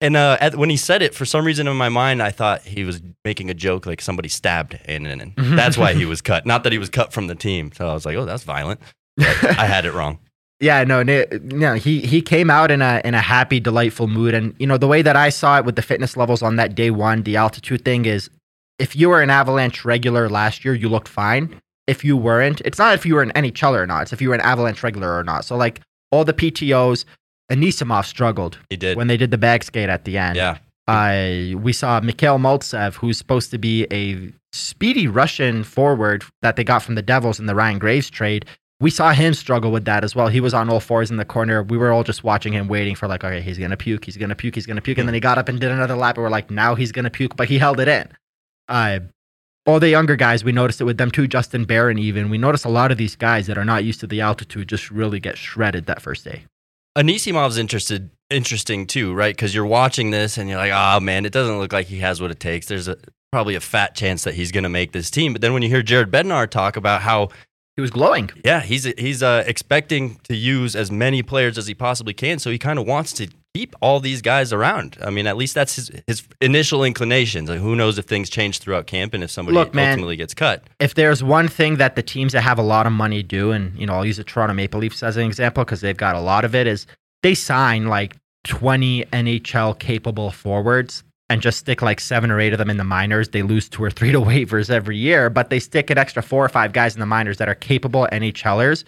And 0.00 0.16
uh, 0.16 0.38
at, 0.40 0.56
when 0.56 0.70
he 0.70 0.78
said 0.78 1.02
it, 1.02 1.14
for 1.14 1.26
some 1.26 1.44
reason 1.44 1.68
in 1.68 1.76
my 1.76 1.90
mind, 1.90 2.22
I 2.22 2.30
thought 2.30 2.62
he 2.62 2.84
was 2.84 3.02
making 3.22 3.50
a 3.50 3.54
joke, 3.54 3.84
like 3.84 4.00
somebody 4.00 4.30
stabbed 4.30 4.78
Annunen. 4.88 5.34
That's 5.56 5.76
why 5.76 5.92
he 5.92 6.06
was 6.06 6.22
cut. 6.22 6.46
Not 6.46 6.64
that 6.64 6.72
he 6.72 6.78
was 6.78 6.88
cut 6.88 7.12
from 7.12 7.26
the 7.26 7.34
team. 7.34 7.70
So 7.72 7.86
I 7.86 7.92
was 7.92 8.06
like, 8.06 8.16
oh, 8.16 8.24
that's 8.24 8.42
violent. 8.42 8.80
But 9.18 9.58
I 9.58 9.66
had 9.66 9.84
it 9.84 9.92
wrong. 9.92 10.18
Yeah, 10.60 10.84
no, 10.84 11.02
no, 11.02 11.24
no. 11.42 11.74
He 11.74 12.00
he 12.00 12.20
came 12.20 12.50
out 12.50 12.70
in 12.70 12.82
a 12.82 13.00
in 13.04 13.14
a 13.14 13.20
happy, 13.20 13.60
delightful 13.60 14.08
mood, 14.08 14.34
and 14.34 14.54
you 14.58 14.66
know 14.66 14.76
the 14.76 14.86
way 14.86 15.00
that 15.02 15.16
I 15.16 15.30
saw 15.30 15.58
it 15.58 15.64
with 15.64 15.76
the 15.76 15.82
fitness 15.82 16.16
levels 16.16 16.42
on 16.42 16.56
that 16.56 16.74
day 16.74 16.90
one, 16.90 17.22
the 17.22 17.36
altitude 17.36 17.82
thing 17.84 18.04
is, 18.04 18.28
if 18.78 18.94
you 18.94 19.08
were 19.08 19.22
an 19.22 19.30
Avalanche 19.30 19.84
regular 19.86 20.28
last 20.28 20.64
year, 20.64 20.74
you 20.74 20.88
looked 20.90 21.08
fine. 21.08 21.58
If 21.86 22.04
you 22.04 22.16
weren't, 22.16 22.60
it's 22.64 22.78
not 22.78 22.94
if 22.94 23.06
you 23.06 23.14
were 23.14 23.22
an 23.22 23.32
NHL 23.32 23.72
or 23.72 23.86
not. 23.86 24.02
It's 24.02 24.12
if 24.12 24.20
you 24.20 24.28
were 24.28 24.34
an 24.34 24.42
Avalanche 24.42 24.82
regular 24.82 25.16
or 25.16 25.24
not. 25.24 25.44
So 25.46 25.56
like 25.56 25.80
all 26.12 26.24
the 26.24 26.34
PTOs, 26.34 27.04
Anisimov 27.50 28.04
struggled 28.04 28.58
He 28.68 28.76
did. 28.76 28.96
when 28.96 29.06
they 29.06 29.16
did 29.16 29.30
the 29.30 29.38
bag 29.38 29.64
skate 29.64 29.88
at 29.88 30.04
the 30.04 30.18
end. 30.18 30.36
yeah. 30.36 30.58
Uh, 30.86 31.56
we 31.58 31.72
saw 31.72 32.00
Mikhail 32.00 32.38
Maltsev, 32.38 32.94
who's 32.94 33.16
supposed 33.16 33.50
to 33.52 33.58
be 33.58 33.86
a 33.92 34.32
speedy 34.52 35.06
Russian 35.06 35.62
forward 35.62 36.24
that 36.42 36.56
they 36.56 36.64
got 36.64 36.82
from 36.82 36.96
the 36.96 37.02
Devils 37.02 37.38
in 37.38 37.46
the 37.46 37.54
Ryan 37.54 37.78
Graves 37.78 38.10
trade. 38.10 38.44
We 38.80 38.90
saw 38.90 39.12
him 39.12 39.34
struggle 39.34 39.70
with 39.70 39.84
that 39.84 40.04
as 40.04 40.16
well. 40.16 40.28
He 40.28 40.40
was 40.40 40.54
on 40.54 40.70
all 40.70 40.80
fours 40.80 41.10
in 41.10 41.18
the 41.18 41.24
corner. 41.24 41.62
We 41.62 41.76
were 41.76 41.92
all 41.92 42.02
just 42.02 42.24
watching 42.24 42.54
him, 42.54 42.66
waiting 42.66 42.94
for 42.94 43.06
like, 43.06 43.22
okay, 43.22 43.42
he's 43.42 43.58
gonna 43.58 43.76
puke, 43.76 44.06
he's 44.06 44.16
gonna 44.16 44.34
puke, 44.34 44.54
he's 44.54 44.66
gonna 44.66 44.80
puke, 44.80 44.98
and 44.98 45.06
then 45.06 45.14
he 45.14 45.20
got 45.20 45.38
up 45.38 45.48
and 45.48 45.60
did 45.60 45.70
another 45.70 45.96
lap. 45.96 46.16
And 46.16 46.24
we're 46.24 46.30
like, 46.30 46.50
now 46.50 46.74
he's 46.74 46.90
gonna 46.90 47.10
puke, 47.10 47.36
but 47.36 47.48
he 47.48 47.58
held 47.58 47.78
it 47.78 47.88
in. 47.88 48.08
Uh, 48.68 49.00
all 49.66 49.78
the 49.80 49.90
younger 49.90 50.16
guys, 50.16 50.42
we 50.42 50.52
noticed 50.52 50.80
it 50.80 50.84
with 50.84 50.96
them 50.96 51.10
too. 51.10 51.28
Justin 51.28 51.64
Barron, 51.64 51.98
even 51.98 52.30
we 52.30 52.38
noticed 52.38 52.64
a 52.64 52.70
lot 52.70 52.90
of 52.90 52.96
these 52.96 53.16
guys 53.16 53.46
that 53.46 53.58
are 53.58 53.64
not 53.64 53.84
used 53.84 54.00
to 54.00 54.06
the 54.06 54.22
altitude 54.22 54.68
just 54.68 54.90
really 54.90 55.20
get 55.20 55.36
shredded 55.36 55.86
that 55.86 56.00
first 56.00 56.24
day. 56.24 56.44
Anisimov's 56.96 57.58
interested, 57.58 58.10
interesting 58.30 58.86
too, 58.86 59.12
right? 59.12 59.36
Because 59.36 59.54
you're 59.54 59.66
watching 59.66 60.10
this 60.10 60.38
and 60.38 60.48
you're 60.48 60.58
like, 60.58 60.72
oh 60.74 61.00
man, 61.00 61.26
it 61.26 61.32
doesn't 61.32 61.58
look 61.58 61.72
like 61.72 61.86
he 61.86 61.98
has 61.98 62.20
what 62.20 62.30
it 62.30 62.40
takes. 62.40 62.66
There's 62.66 62.88
a 62.88 62.96
probably 63.30 63.54
a 63.54 63.60
fat 63.60 63.94
chance 63.94 64.24
that 64.24 64.34
he's 64.34 64.50
going 64.50 64.64
to 64.64 64.70
make 64.70 64.92
this 64.92 65.10
team. 65.10 65.32
But 65.32 65.40
then 65.40 65.52
when 65.52 65.62
you 65.62 65.68
hear 65.68 65.82
Jared 65.82 66.10
Bednar 66.10 66.50
talk 66.50 66.76
about 66.76 67.02
how, 67.02 67.28
He 67.80 67.82
was 67.82 67.90
glowing. 67.90 68.28
yeah, 68.44 68.60
he's 68.60 68.84
he's 68.98 69.22
uh, 69.22 69.42
expecting 69.46 70.16
to 70.24 70.36
use 70.36 70.76
as 70.76 70.90
many 70.90 71.22
players 71.22 71.56
as 71.56 71.66
he 71.66 71.72
possibly 71.74 72.12
can, 72.12 72.38
so 72.38 72.50
he 72.50 72.58
kind 72.58 72.78
of 72.78 72.86
wants 72.86 73.14
to 73.14 73.28
keep 73.54 73.74
all 73.80 73.98
these 74.00 74.20
guys 74.20 74.52
around. 74.52 74.98
I 75.02 75.08
mean, 75.08 75.26
at 75.26 75.36
least 75.38 75.54
that's 75.54 75.76
his 75.76 75.90
his 76.06 76.22
initial 76.42 76.84
inclinations. 76.84 77.48
Like, 77.48 77.60
who 77.60 77.74
knows 77.74 77.96
if 77.96 78.04
things 78.04 78.28
change 78.28 78.58
throughout 78.58 78.86
camp 78.86 79.14
and 79.14 79.24
if 79.24 79.30
somebody 79.30 79.54
Look, 79.56 79.72
man. 79.74 79.92
ultimately 79.92 80.16
gets 80.16 80.34
cut. 80.34 80.64
if 80.78 80.94
there's 80.94 81.24
one 81.24 81.48
thing 81.48 81.76
that 81.76 81.96
the 81.96 82.02
teams 82.02 82.32
that 82.34 82.42
have 82.42 82.58
a 82.58 82.62
lot 82.62 82.86
of 82.86 82.92
money 82.92 83.22
do, 83.22 83.50
and 83.52 83.74
you 83.78 83.86
know, 83.86 83.94
I'll 83.94 84.06
use 84.06 84.18
the 84.18 84.24
Toronto 84.24 84.52
Maple 84.54 84.78
Leafs 84.80 85.02
as 85.02 85.16
an 85.16 85.24
example 85.26 85.64
because 85.64 85.80
they've 85.80 85.96
got 85.96 86.16
a 86.16 86.20
lot 86.20 86.44
of 86.44 86.54
it, 86.54 86.66
is 86.66 86.86
they 87.22 87.34
sign 87.34 87.86
like 87.86 88.16
20 88.44 89.04
NHL 89.06 89.78
capable 89.78 90.30
forwards 90.30 91.02
and 91.30 91.40
just 91.40 91.60
stick 91.60 91.80
like 91.80 92.00
seven 92.00 92.30
or 92.30 92.40
eight 92.40 92.52
of 92.52 92.58
them 92.58 92.68
in 92.68 92.76
the 92.76 92.84
minors. 92.84 93.28
They 93.28 93.42
lose 93.42 93.68
two 93.68 93.82
or 93.82 93.90
three 93.90 94.12
to 94.12 94.20
waivers 94.20 94.68
every 94.68 94.98
year, 94.98 95.30
but 95.30 95.48
they 95.48 95.60
stick 95.60 95.88
an 95.88 95.96
extra 95.96 96.22
four 96.22 96.44
or 96.44 96.48
five 96.50 96.74
guys 96.74 96.94
in 96.94 97.00
the 97.00 97.06
minors 97.06 97.38
that 97.38 97.48
are 97.48 97.54
capable 97.54 98.06
NHLers 98.12 98.84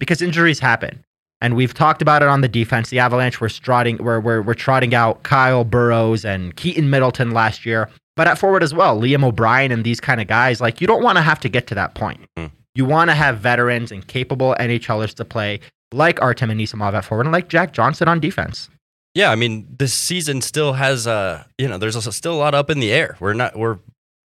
because 0.00 0.20
injuries 0.20 0.58
happen. 0.58 1.02
And 1.40 1.56
we've 1.56 1.74
talked 1.74 2.02
about 2.02 2.22
it 2.22 2.28
on 2.28 2.40
the 2.40 2.48
defense. 2.48 2.90
The 2.90 2.98
Avalanche 2.98 3.40
were 3.40 3.48
trotting, 3.48 3.98
we're, 3.98 4.20
we're, 4.20 4.42
we're 4.42 4.54
trotting 4.54 4.94
out 4.94 5.22
Kyle 5.22 5.64
Burroughs 5.64 6.24
and 6.24 6.56
Keaton 6.56 6.90
Middleton 6.90 7.30
last 7.30 7.64
year. 7.64 7.88
But 8.16 8.28
at 8.28 8.38
forward 8.38 8.62
as 8.62 8.74
well, 8.74 9.00
Liam 9.00 9.24
O'Brien 9.24 9.70
and 9.72 9.84
these 9.84 10.00
kind 10.00 10.20
of 10.20 10.26
guys, 10.26 10.60
like 10.60 10.80
you 10.80 10.86
don't 10.86 11.02
want 11.02 11.16
to 11.16 11.22
have 11.22 11.40
to 11.40 11.48
get 11.48 11.66
to 11.68 11.74
that 11.74 11.94
point. 11.94 12.20
Mm. 12.36 12.50
You 12.74 12.84
want 12.84 13.10
to 13.10 13.14
have 13.14 13.38
veterans 13.38 13.92
and 13.92 14.06
capable 14.06 14.56
NHLers 14.58 15.14
to 15.14 15.24
play, 15.24 15.60
like 15.92 16.20
Artem 16.22 16.50
Anisimov 16.50 16.94
at 16.94 17.04
forward 17.04 17.26
and 17.26 17.32
like 17.32 17.48
Jack 17.48 17.72
Johnson 17.72 18.08
on 18.08 18.20
defense. 18.20 18.68
Yeah, 19.14 19.30
I 19.30 19.36
mean, 19.36 19.66
this 19.78 19.94
season 19.94 20.40
still 20.40 20.72
has, 20.72 21.06
uh, 21.06 21.44
you 21.56 21.68
know, 21.68 21.78
there's 21.78 21.94
also 21.94 22.10
still 22.10 22.34
a 22.34 22.40
lot 22.40 22.54
up 22.54 22.68
in 22.68 22.80
the 22.80 22.92
air. 22.92 23.16
We're 23.20 23.32
not, 23.32 23.56
we're 23.56 23.78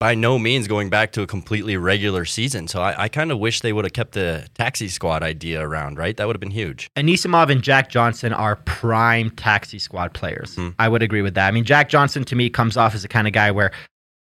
by 0.00 0.14
no 0.14 0.38
means 0.38 0.68
going 0.68 0.90
back 0.90 1.12
to 1.12 1.22
a 1.22 1.26
completely 1.26 1.78
regular 1.78 2.26
season. 2.26 2.68
So 2.68 2.82
I, 2.82 3.04
I 3.04 3.08
kind 3.08 3.32
of 3.32 3.38
wish 3.38 3.62
they 3.62 3.72
would 3.72 3.86
have 3.86 3.94
kept 3.94 4.12
the 4.12 4.46
taxi 4.54 4.88
squad 4.88 5.22
idea 5.22 5.66
around, 5.66 5.96
right? 5.96 6.14
That 6.14 6.26
would 6.26 6.36
have 6.36 6.40
been 6.40 6.50
huge. 6.50 6.88
Anisimov 6.96 7.50
and 7.50 7.62
Jack 7.62 7.88
Johnson 7.88 8.34
are 8.34 8.56
prime 8.56 9.30
taxi 9.30 9.78
squad 9.78 10.12
players. 10.12 10.56
Hmm. 10.56 10.70
I 10.78 10.88
would 10.88 11.02
agree 11.02 11.22
with 11.22 11.34
that. 11.34 11.48
I 11.48 11.50
mean, 11.52 11.64
Jack 11.64 11.88
Johnson 11.88 12.24
to 12.24 12.36
me 12.36 12.50
comes 12.50 12.76
off 12.76 12.94
as 12.94 13.02
the 13.02 13.08
kind 13.08 13.26
of 13.26 13.32
guy 13.32 13.50
where, 13.50 13.70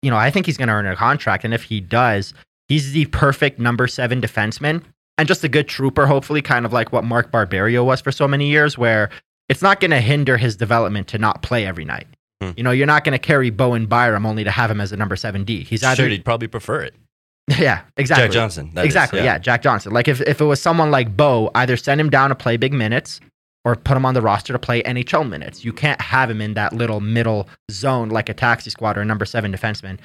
you 0.03 0.11
know, 0.11 0.17
I 0.17 0.31
think 0.31 0.47
he's 0.47 0.57
going 0.57 0.69
to 0.69 0.75
earn 0.75 0.87
a 0.87 0.97
contract. 0.97 1.45
And 1.45 1.55
if 1.55 1.63
he 1.63 1.81
does, 1.81 2.35
he's 2.67 2.93
the 2.93 3.07
perfect 3.07 3.61
number 3.61 3.87
seven 3.87 4.21
defenseman 4.21 4.83
and 5.19 5.29
just 5.29 5.45
a 5.45 5.49
good 5.49 5.69
trooper, 5.69 6.07
hopefully, 6.07 6.43
kind 6.43 6.67
of 6.67 6.73
like 6.73 6.93
what 6.93 7.05
Mark 7.05 7.31
Barberio 7.31 7.85
was 7.85 8.01
for 8.01 8.11
so 8.11 8.27
many 8.27 8.49
years, 8.49 8.77
where 8.77 9.11
it's 9.51 9.61
not 9.61 9.81
going 9.81 9.91
to 9.91 10.01
hinder 10.01 10.39
his 10.39 10.57
development 10.57 11.09
to 11.09 11.19
not 11.19 11.43
play 11.43 11.67
every 11.67 11.85
night. 11.85 12.07
Hmm. 12.41 12.53
You 12.57 12.63
know, 12.63 12.71
you're 12.71 12.87
not 12.87 13.05
going 13.05 13.13
to 13.13 13.19
carry 13.19 13.51
Bowen 13.51 13.87
Byram 13.87 14.25
only 14.25 14.45
to 14.45 14.51
have 14.51 14.71
him 14.71 14.81
as 14.81 14.93
a 14.93 14.97
number 14.97 15.17
seven 15.17 15.45
D. 15.45 15.65
He's 15.65 15.83
either 15.83 16.05
Shoot, 16.05 16.13
he'd 16.13 16.25
probably 16.25 16.49
prefer 16.49 16.81
it. 16.83 16.95
yeah, 17.59 17.83
exactly. 17.97 18.27
Jack 18.27 18.33
Johnson. 18.33 18.71
that 18.75 18.83
is, 18.83 18.87
exactly. 18.87 19.21
yeah. 19.21 19.39
Jack 19.39 19.63
Johnson. 19.63 19.93
Like 19.93 20.09
if, 20.09 20.21
if 20.23 20.41
it 20.41 20.45
was 20.45 20.63
someone 20.63 20.91
like 20.91 21.15
Bo, 21.17 21.51
either 21.55 21.77
send 21.77 22.01
him 22.01 22.09
down 22.09 22.31
to 22.31 22.35
play 22.37 22.57
big 22.57 22.73
minutes 22.73 23.21
or 23.65 23.75
put 23.77 23.97
him 23.97 24.07
on 24.07 24.15
the 24.15 24.23
roster 24.23 24.53
to 24.53 24.59
play 24.59 24.83
NHL 24.85 25.29
minutes. 25.29 25.65
You 25.65 25.73
can't 25.73 26.01
have 26.01 26.31
him 26.31 26.41
in 26.41 26.55
that 26.55 26.73
little 26.73 27.01
middle 27.01 27.49
zone 27.71 28.09
like 28.09 28.29
a 28.29 28.35
taxi 28.35 28.71
squad 28.71 28.97
or 28.97 29.03
a 29.03 29.05
number 29.05 29.25
seven 29.25 29.53
defenseman. 29.53 29.99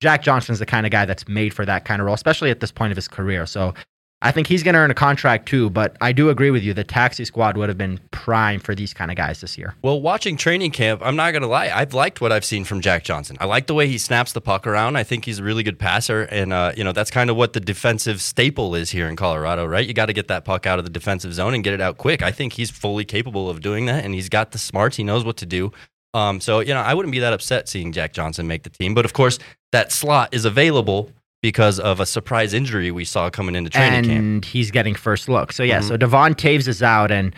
Jack 0.00 0.22
Johnson's 0.22 0.58
the 0.58 0.66
kind 0.66 0.86
of 0.86 0.92
guy 0.92 1.06
that's 1.06 1.26
made 1.26 1.52
for 1.52 1.66
that 1.66 1.84
kind 1.84 2.00
of 2.00 2.06
role, 2.06 2.14
especially 2.14 2.50
at 2.50 2.60
this 2.60 2.70
point 2.70 2.92
of 2.92 2.96
his 2.96 3.08
career. 3.08 3.46
So 3.46 3.74
I 4.22 4.32
think 4.32 4.48
he's 4.48 4.62
going 4.62 4.74
to 4.74 4.80
earn 4.80 4.90
a 4.90 4.94
contract 4.94 5.48
too. 5.48 5.70
But 5.70 5.96
I 6.00 6.12
do 6.12 6.28
agree 6.28 6.50
with 6.50 6.62
you. 6.62 6.74
The 6.74 6.84
taxi 6.84 7.24
squad 7.24 7.56
would 7.56 7.68
have 7.70 7.78
been 7.78 7.98
prime 8.10 8.60
for 8.60 8.74
these 8.74 8.92
kind 8.92 9.10
of 9.10 9.16
guys 9.16 9.40
this 9.40 9.56
year. 9.56 9.74
Well, 9.82 10.00
watching 10.00 10.36
training 10.36 10.72
camp, 10.72 11.00
I'm 11.02 11.16
not 11.16 11.30
going 11.30 11.42
to 11.42 11.48
lie. 11.48 11.70
I've 11.70 11.94
liked 11.94 12.20
what 12.20 12.30
I've 12.30 12.44
seen 12.44 12.64
from 12.64 12.82
Jack 12.82 13.02
Johnson. 13.02 13.38
I 13.40 13.46
like 13.46 13.66
the 13.66 13.74
way 13.74 13.88
he 13.88 13.96
snaps 13.96 14.32
the 14.32 14.40
puck 14.40 14.66
around. 14.66 14.96
I 14.96 15.04
think 15.04 15.24
he's 15.24 15.38
a 15.38 15.42
really 15.42 15.62
good 15.62 15.78
passer. 15.78 16.22
And, 16.22 16.52
uh, 16.52 16.72
you 16.76 16.84
know, 16.84 16.92
that's 16.92 17.10
kind 17.10 17.30
of 17.30 17.36
what 17.36 17.54
the 17.54 17.60
defensive 17.60 18.20
staple 18.20 18.74
is 18.74 18.90
here 18.90 19.08
in 19.08 19.16
Colorado, 19.16 19.64
right? 19.64 19.86
You 19.86 19.94
got 19.94 20.06
to 20.06 20.12
get 20.12 20.28
that 20.28 20.44
puck 20.44 20.66
out 20.66 20.78
of 20.78 20.84
the 20.84 20.90
defensive 20.90 21.32
zone 21.32 21.54
and 21.54 21.64
get 21.64 21.72
it 21.72 21.80
out 21.80 21.96
quick. 21.96 22.22
I 22.22 22.30
think 22.30 22.52
he's 22.52 22.70
fully 22.70 23.06
capable 23.06 23.48
of 23.48 23.62
doing 23.62 23.86
that. 23.86 24.04
And 24.04 24.14
he's 24.14 24.28
got 24.28 24.52
the 24.52 24.58
smarts. 24.58 24.96
He 24.96 25.04
knows 25.04 25.24
what 25.24 25.38
to 25.38 25.46
do. 25.46 25.72
Um, 26.12 26.40
so, 26.40 26.60
you 26.60 26.74
know, 26.74 26.80
I 26.80 26.92
wouldn't 26.92 27.12
be 27.12 27.20
that 27.20 27.32
upset 27.32 27.68
seeing 27.68 27.92
Jack 27.92 28.12
Johnson 28.12 28.46
make 28.46 28.64
the 28.64 28.70
team. 28.70 28.94
But 28.94 29.04
of 29.04 29.12
course, 29.12 29.38
that 29.72 29.92
slot 29.92 30.34
is 30.34 30.44
available 30.44 31.10
because 31.42 31.78
of 31.80 32.00
a 32.00 32.06
surprise 32.06 32.52
injury 32.54 32.90
we 32.90 33.04
saw 33.04 33.30
coming 33.30 33.54
into 33.54 33.70
training 33.70 33.94
and 33.98 34.06
camp. 34.06 34.18
And 34.18 34.44
he's 34.44 34.70
getting 34.70 34.94
first 34.94 35.28
look. 35.28 35.52
So 35.52 35.62
yeah, 35.62 35.80
Mhm. 35.80 35.88
so 35.88 35.96
Devon 35.96 36.34
Toews 36.34 36.68
is 36.68 36.82
out, 36.82 37.10
and 37.10 37.34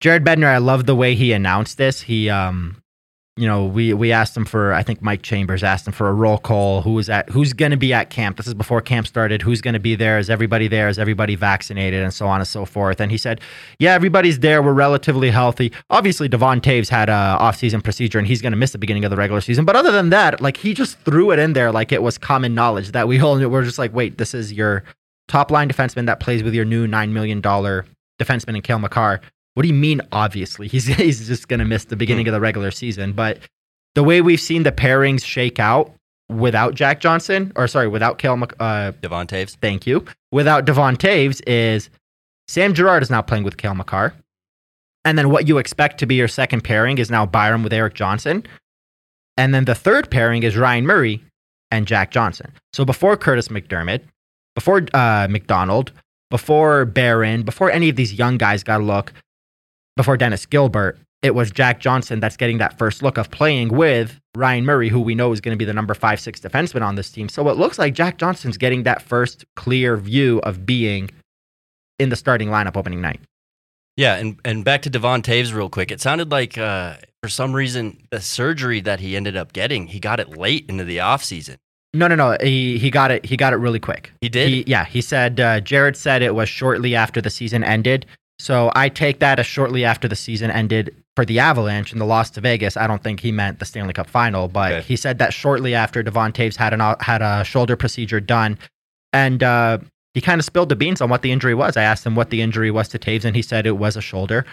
Jared 0.00 0.24
Bednar. 0.24 0.48
I 0.48 0.58
love 0.58 0.86
the 0.86 0.94
way 0.96 1.14
he 1.14 1.32
announced 1.32 1.78
this. 1.78 2.02
He, 2.02 2.28
um, 2.28 2.81
you 3.38 3.46
know, 3.46 3.64
we 3.64 3.94
we 3.94 4.12
asked 4.12 4.36
him 4.36 4.44
for. 4.44 4.74
I 4.74 4.82
think 4.82 5.00
Mike 5.00 5.22
Chambers 5.22 5.64
asked 5.64 5.86
him 5.86 5.94
for 5.94 6.08
a 6.10 6.12
roll 6.12 6.36
call. 6.36 6.82
Who 6.82 6.92
was 6.92 7.08
at? 7.08 7.30
Who's 7.30 7.54
to 7.70 7.78
be 7.78 7.94
at 7.94 8.10
camp? 8.10 8.36
This 8.36 8.46
is 8.46 8.52
before 8.52 8.82
camp 8.82 9.06
started. 9.06 9.40
Who's 9.40 9.62
to 9.72 9.80
be 9.80 9.94
there? 9.94 10.18
Is 10.18 10.28
everybody 10.28 10.68
there? 10.68 10.90
Is 10.90 10.98
everybody 10.98 11.34
vaccinated? 11.34 12.02
And 12.02 12.12
so 12.12 12.26
on 12.26 12.40
and 12.40 12.48
so 12.48 12.66
forth. 12.66 13.00
And 13.00 13.10
he 13.10 13.16
said, 13.16 13.40
"Yeah, 13.78 13.94
everybody's 13.94 14.40
there. 14.40 14.62
We're 14.62 14.74
relatively 14.74 15.30
healthy. 15.30 15.72
Obviously, 15.88 16.28
Devon 16.28 16.60
Toews 16.60 16.90
had 16.90 17.08
a 17.08 17.38
offseason 17.40 17.82
procedure, 17.82 18.18
and 18.18 18.28
he's 18.28 18.42
to 18.42 18.50
miss 18.50 18.72
the 18.72 18.78
beginning 18.78 19.04
of 19.06 19.10
the 19.10 19.16
regular 19.16 19.40
season. 19.40 19.64
But 19.64 19.76
other 19.76 19.92
than 19.92 20.10
that, 20.10 20.42
like 20.42 20.58
he 20.58 20.74
just 20.74 20.98
threw 20.98 21.30
it 21.30 21.38
in 21.38 21.54
there 21.54 21.72
like 21.72 21.90
it 21.90 22.02
was 22.02 22.18
common 22.18 22.54
knowledge 22.54 22.92
that 22.92 23.08
we 23.08 23.18
all 23.18 23.36
knew. 23.36 23.48
We're 23.48 23.64
just 23.64 23.78
like, 23.78 23.94
wait, 23.94 24.18
this 24.18 24.34
is 24.34 24.52
your 24.52 24.84
top 25.28 25.50
line 25.50 25.70
defenseman 25.70 26.04
that 26.04 26.20
plays 26.20 26.42
with 26.42 26.52
your 26.52 26.66
new 26.66 26.86
nine 26.86 27.14
million 27.14 27.40
dollar 27.40 27.86
defenseman 28.20 28.56
in 28.56 28.60
Cale 28.60 28.78
Makar. 28.78 29.22
What 29.54 29.62
do 29.62 29.68
you 29.68 29.74
mean? 29.74 30.00
Obviously, 30.12 30.68
he's 30.74 30.86
he's 30.86 31.26
just 31.26 31.48
going 31.48 31.60
to 31.60 31.66
miss 31.66 31.84
the 31.84 31.96
beginning 31.96 32.28
of 32.28 32.32
the 32.32 32.40
regular 32.40 32.70
season. 32.70 33.12
But 33.12 33.38
the 33.94 34.02
way 34.02 34.20
we've 34.20 34.40
seen 34.40 34.62
the 34.62 34.72
pairings 34.72 35.24
shake 35.24 35.58
out 35.58 35.92
without 36.28 36.74
Jack 36.74 37.00
Johnson, 37.00 37.52
or 37.56 37.68
sorry, 37.68 37.88
without 37.88 38.18
Cale, 38.18 38.36
Mc, 38.36 38.54
uh, 38.58 38.92
Devon 39.00 39.26
Toews. 39.26 39.56
thank 39.60 39.86
you, 39.86 40.04
without 40.30 40.64
Devon 40.64 40.96
Toews, 40.96 41.42
is 41.46 41.90
Sam 42.48 42.74
Girard 42.74 43.02
is 43.02 43.10
now 43.10 43.22
playing 43.22 43.44
with 43.44 43.56
Cale 43.56 43.74
Makar, 43.74 44.14
and 45.04 45.18
then 45.18 45.30
what 45.30 45.46
you 45.46 45.58
expect 45.58 45.98
to 45.98 46.06
be 46.06 46.14
your 46.14 46.28
second 46.28 46.62
pairing 46.62 46.98
is 46.98 47.10
now 47.10 47.26
Byram 47.26 47.62
with 47.62 47.72
Erik 47.72 47.94
Johnson, 47.94 48.44
and 49.36 49.54
then 49.54 49.64
the 49.66 49.74
third 49.74 50.10
pairing 50.10 50.42
is 50.42 50.56
Ryan 50.56 50.86
Murray 50.86 51.22
and 51.70 51.86
Jack 51.86 52.10
Johnson. 52.10 52.52
So 52.72 52.84
before 52.84 53.16
Kurtis 53.16 53.48
MacDermid, 53.48 54.02
before 54.54 54.86
uh, 54.94 55.26
McDonald, 55.28 55.92
before 56.30 56.84
Barron, 56.84 57.42
before 57.42 57.70
any 57.70 57.88
of 57.88 57.96
these 57.96 58.14
young 58.14 58.38
guys 58.38 58.62
got 58.62 58.80
a 58.80 58.84
look, 58.84 59.12
before 59.96 60.16
Dennis 60.16 60.46
Gilbert, 60.46 60.98
it 61.22 61.34
was 61.34 61.50
Jack 61.50 61.78
Johnson 61.78 62.20
that's 62.20 62.36
getting 62.36 62.58
that 62.58 62.78
first 62.78 63.02
look 63.02 63.16
of 63.16 63.30
playing 63.30 63.68
with 63.68 64.20
Ryan 64.36 64.64
Murray, 64.64 64.88
who 64.88 65.00
we 65.00 65.14
know 65.14 65.32
is 65.32 65.40
going 65.40 65.56
to 65.56 65.58
be 65.58 65.64
the 65.64 65.72
number 65.72 65.94
five, 65.94 66.20
six 66.20 66.40
defenseman 66.40 66.82
on 66.82 66.96
this 66.96 67.10
team. 67.10 67.28
So 67.28 67.48
it 67.48 67.56
looks 67.56 67.78
like 67.78 67.94
Jack 67.94 68.18
Johnson's 68.18 68.56
getting 68.56 68.82
that 68.82 69.02
first 69.02 69.44
clear 69.54 69.96
view 69.96 70.40
of 70.40 70.66
being 70.66 71.10
in 71.98 72.08
the 72.08 72.16
starting 72.16 72.48
lineup 72.48 72.76
opening 72.76 73.00
night. 73.00 73.20
Yeah, 73.96 74.16
and, 74.16 74.40
and 74.44 74.64
back 74.64 74.82
to 74.82 74.90
Devon 74.90 75.22
Toews 75.22 75.54
real 75.54 75.68
quick. 75.68 75.90
It 75.90 76.00
sounded 76.00 76.30
like 76.30 76.58
uh, 76.58 76.96
for 77.22 77.28
some 77.28 77.52
reason 77.52 78.02
the 78.10 78.20
surgery 78.20 78.80
that 78.80 79.00
he 79.00 79.16
ended 79.16 79.36
up 79.36 79.52
getting, 79.52 79.86
he 79.86 80.00
got 80.00 80.18
it 80.18 80.36
late 80.36 80.64
into 80.68 80.84
the 80.84 80.96
offseason. 80.96 81.56
No, 81.94 82.08
no, 82.08 82.14
no. 82.14 82.36
He 82.40 82.78
he 82.78 82.90
got 82.90 83.10
it. 83.10 83.24
He 83.26 83.36
got 83.36 83.52
it 83.52 83.56
really 83.56 83.78
quick. 83.78 84.12
He 84.22 84.30
did? 84.30 84.48
He, 84.48 84.64
yeah, 84.66 84.86
he 84.86 85.02
said. 85.02 85.38
Uh, 85.38 85.60
Jared 85.60 85.94
said 85.94 86.22
it 86.22 86.34
was 86.34 86.48
shortly 86.48 86.94
after 86.94 87.20
the 87.20 87.28
season 87.28 87.62
ended. 87.62 88.06
So 88.42 88.72
I 88.74 88.88
take 88.88 89.20
that 89.20 89.38
as 89.38 89.46
shortly 89.46 89.84
after 89.84 90.08
the 90.08 90.16
season 90.16 90.50
ended 90.50 90.92
for 91.14 91.24
the 91.24 91.38
Avalanche 91.38 91.92
and 91.92 92.00
the 92.00 92.04
loss 92.04 92.28
to 92.30 92.40
Vegas. 92.40 92.76
I 92.76 92.88
don't 92.88 93.00
think 93.00 93.20
he 93.20 93.30
meant 93.30 93.60
the 93.60 93.64
Stanley 93.64 93.92
Cup 93.92 94.10
final, 94.10 94.48
but 94.48 94.72
Okay. 94.72 94.82
he 94.82 94.96
said 94.96 95.18
that 95.18 95.32
shortly 95.32 95.76
after 95.76 96.02
Devon 96.02 96.32
Toews 96.32 96.56
had 96.56 96.74
an 96.74 96.80
had 96.98 97.22
a 97.22 97.44
shoulder 97.44 97.76
procedure 97.76 98.18
done, 98.18 98.58
and 99.12 99.44
uh, 99.44 99.78
he 100.14 100.20
kind 100.20 100.40
of 100.40 100.44
spilled 100.44 100.70
the 100.70 100.74
beans 100.76 101.00
on 101.00 101.08
what 101.08 101.22
the 101.22 101.30
injury 101.30 101.54
was. 101.54 101.76
I 101.76 101.82
asked 101.84 102.04
him 102.04 102.16
what 102.16 102.30
the 102.30 102.42
injury 102.42 102.72
was 102.72 102.88
to 102.88 102.98
Toews, 102.98 103.24
and 103.24 103.36
he 103.36 103.42
said 103.42 103.64
it 103.64 103.78
was 103.78 103.96
a 103.96 104.00
shoulder. 104.00 104.44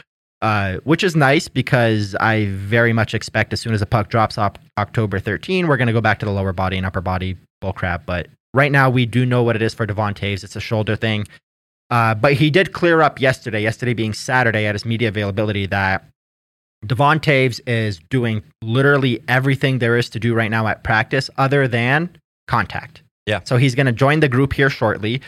Uh, 0.42 0.78
which 0.86 1.04
is 1.04 1.16
nice 1.18 1.48
because 1.50 2.16
I 2.16 2.46
very 2.52 2.94
much 2.94 3.14
expect 3.16 3.52
as 3.54 3.60
soon 3.60 3.74
as 3.74 3.80
the 3.82 3.86
puck 3.88 4.08
drops 4.10 4.38
off 4.38 4.54
October 4.78 5.20
13, 5.20 5.68
we're 5.68 5.76
going 5.76 5.88
to 5.88 5.94
go 5.94 6.00
back 6.00 6.18
to 6.20 6.26
the 6.26 6.32
lower 6.32 6.54
body 6.54 6.78
and 6.78 6.86
upper 6.86 7.02
body 7.02 7.36
bullcrap. 7.62 8.06
But 8.06 8.28
right 8.54 8.72
now, 8.72 8.90
we 8.90 9.06
do 9.06 9.26
know 9.26 9.44
what 9.44 9.58
it 9.58 9.62
is 9.62 9.74
for 9.74 9.86
Devon 9.86 10.14
Toews. 10.14 10.44
It's 10.46 10.56
a 10.56 10.62
shoulder 10.62 10.96
thing. 10.96 11.26
Uh, 11.90 12.14
but 12.14 12.34
he 12.34 12.50
did 12.50 12.74
clear 12.74 13.02
up 13.02 13.20
yesterday, 13.20 13.62
yesterday 13.62 13.94
being 13.94 14.14
Saturday 14.14 14.66
at 14.66 14.76
his 14.76 14.86
media 14.86 15.08
availability, 15.08 15.66
that 15.66 16.06
Devon 16.86 17.20
Toews 17.20 17.60
is 17.68 18.00
doing 18.10 18.44
literally 18.62 19.22
everything 19.28 19.80
there 19.80 19.98
is 19.98 20.10
to 20.12 20.20
do 20.20 20.34
right 20.34 20.52
now 20.52 20.68
at 20.68 20.84
practice 20.84 21.30
other 21.38 21.68
than 21.68 22.10
contact. 22.48 23.02
Yeah. 23.26 23.42
So 23.44 23.58
he's 23.58 23.76
going 23.76 23.86
to 23.88 23.92
join 23.92 24.20
the 24.20 24.30
group 24.30 24.54
here 24.54 24.70
shortly. 24.70 25.22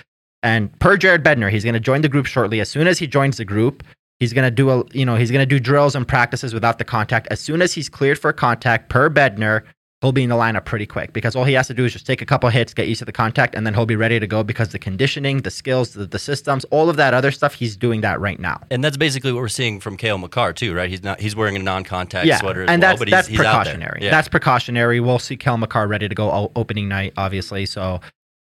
And 0.43 0.77
per 0.79 0.97
Jared 0.97 1.23
Bednar, 1.23 1.51
he's 1.51 1.63
going 1.63 1.73
to 1.73 1.79
join 1.79 2.01
the 2.01 2.09
group 2.09 2.25
shortly. 2.25 2.59
As 2.61 2.69
soon 2.69 2.87
as 2.87 2.99
he 2.99 3.05
joins 3.05 3.37
the 3.37 3.45
group, 3.45 3.83
he's 4.19 4.33
going 4.33 4.45
to 4.45 4.51
do 4.51 4.69
a, 4.69 4.83
you 4.93 5.05
know, 5.05 5.15
he's 5.15 5.29
going 5.29 5.41
to 5.41 5.45
do 5.45 5.59
drills 5.59 5.95
and 5.95 6.07
practices 6.07 6.53
without 6.53 6.77
the 6.77 6.83
contact. 6.83 7.27
As 7.29 7.39
soon 7.39 7.61
as 7.61 7.73
he's 7.73 7.89
cleared 7.89 8.17
for 8.17 8.31
contact 8.33 8.89
per 8.89 9.09
Bednar, 9.09 9.63
he'll 10.01 10.11
be 10.11 10.23
in 10.23 10.29
the 10.29 10.35
lineup 10.35 10.65
pretty 10.65 10.85
quick 10.85 11.13
because 11.13 11.35
all 11.35 11.43
he 11.43 11.53
has 11.53 11.67
to 11.67 11.73
do 11.73 11.85
is 11.85 11.93
just 11.93 12.07
take 12.07 12.21
a 12.21 12.25
couple 12.25 12.49
hits, 12.49 12.73
get 12.73 12.87
used 12.87 12.99
to 12.99 13.05
the 13.05 13.11
contact, 13.11 13.53
and 13.55 13.65
then 13.65 13.73
he'll 13.73 13.85
be 13.85 13.95
ready 13.95 14.19
to 14.19 14.27
go 14.27 14.43
because 14.43 14.69
the 14.69 14.79
conditioning, 14.79 15.41
the 15.41 15.51
skills, 15.51 15.93
the, 15.93 16.05
the 16.05 16.19
systems, 16.19 16.65
all 16.65 16.89
of 16.89 16.97
that 16.97 17.13
other 17.13 17.31
stuff, 17.31 17.53
he's 17.53 17.77
doing 17.77 18.01
that 18.01 18.19
right 18.19 18.39
now. 18.39 18.59
And 18.71 18.83
that's 18.83 18.97
basically 18.97 19.31
what 19.31 19.41
we're 19.41 19.47
seeing 19.47 19.79
from 19.79 19.97
Cale 19.97 20.17
Makar 20.17 20.53
too, 20.53 20.73
right? 20.73 20.89
He's 20.89 21.03
not 21.03 21.19
he's 21.19 21.35
wearing 21.35 21.55
a 21.55 21.59
non-contact 21.59 22.25
yeah, 22.25 22.39
sweater 22.39 22.63
as 22.63 22.69
and 22.69 22.81
well, 22.81 22.91
that's 22.91 22.99
but 22.99 23.07
he's, 23.07 23.11
that's 23.13 23.27
he's 23.27 23.39
out 23.39 23.43
there. 23.43 23.53
precautionary. 23.53 23.99
Yeah. 24.01 24.11
That's 24.11 24.27
precautionary. 24.27 24.99
We'll 24.99 25.19
see 25.19 25.37
Cale 25.37 25.57
Makar 25.57 25.87
ready 25.87 26.09
to 26.09 26.15
go 26.15 26.51
opening 26.55 26.87
night, 26.87 27.13
obviously. 27.15 27.67
So, 27.67 28.01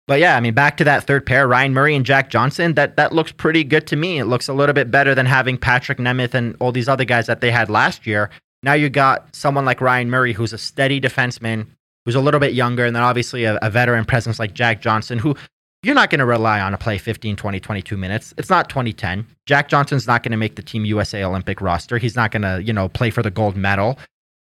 but 0.07 0.21
yeah, 0.21 0.37
I 0.37 0.40
mean, 0.40 0.54
back 0.54 0.76
to 0.78 0.85
that 0.85 1.04
third 1.04 1.26
pair, 1.26 1.49
Ryan 1.49 1.75
Murray 1.75 1.97
and 1.97 2.07
Jack 2.07 2.30
Johnson. 2.30 2.75
That 2.75 2.97
that 2.97 3.12
looks 3.12 3.33
pretty 3.33 3.64
good 3.64 3.88
to 3.88 3.97
me. 3.97 4.19
It 4.19 4.26
looks 4.26 4.49
a 4.49 4.52
little 4.52 4.73
bit 4.73 4.90
better 4.90 5.16
than 5.16 5.26
having 5.26 5.59
Patrik 5.59 5.99
Nemeth 5.99 6.35
and 6.35 6.57
all 6.61 6.71
these 6.71 6.88
other 6.88 7.04
guys 7.04 7.26
that 7.26 7.40
they 7.40 7.50
had 7.50 7.69
last 7.69 8.07
year. 8.07 8.30
Now 8.62 8.75
you 8.75 8.88
got 8.90 9.35
someone 9.35 9.64
like 9.64 9.81
Ryan 9.81 10.11
Murray, 10.11 10.33
who's 10.33 10.52
a 10.52 10.59
steady 10.59 11.00
defenseman, 11.00 11.67
who's 12.05 12.14
a 12.14 12.21
little 12.21 12.40
bit 12.40 12.52
younger, 12.52 12.85
and 12.85 12.95
then 12.95 13.02
obviously 13.02 13.45
a, 13.45 13.59
a 13.62 13.71
veteran 13.71 14.05
presence 14.05 14.38
like 14.38 14.55
Jack 14.55 14.81
Johnson, 14.81 15.19
who 15.19 15.35
you're 15.83 15.95
not 15.95 16.11
going 16.11 16.19
to 16.19 16.26
rely 16.26 16.61
on 16.61 16.73
to 16.73 16.79
play 16.79 16.99
15, 16.99 17.37
20, 17.37 17.61
22 17.61 17.97
minutes. 17.97 18.35
It's 18.37 18.50
not 18.50 18.69
2010. 18.69 19.26
Jack 19.47 19.69
Johnson's 19.69 20.07
not 20.07 20.23
going 20.23 20.33
to 20.33 20.37
make 20.37 20.57
the 20.57 20.62
Team 20.62 20.85
USA 20.85 21.25
Olympic 21.25 21.61
roster. 21.62 21.97
He's 21.97 22.17
not 22.17 22.31
going 22.31 22.43
to, 22.43 22.62
you 22.62 22.73
know, 22.73 22.88
play 22.88 23.11
for 23.11 23.23
the 23.23 23.31
gold 23.31 23.57
medal. 23.57 23.99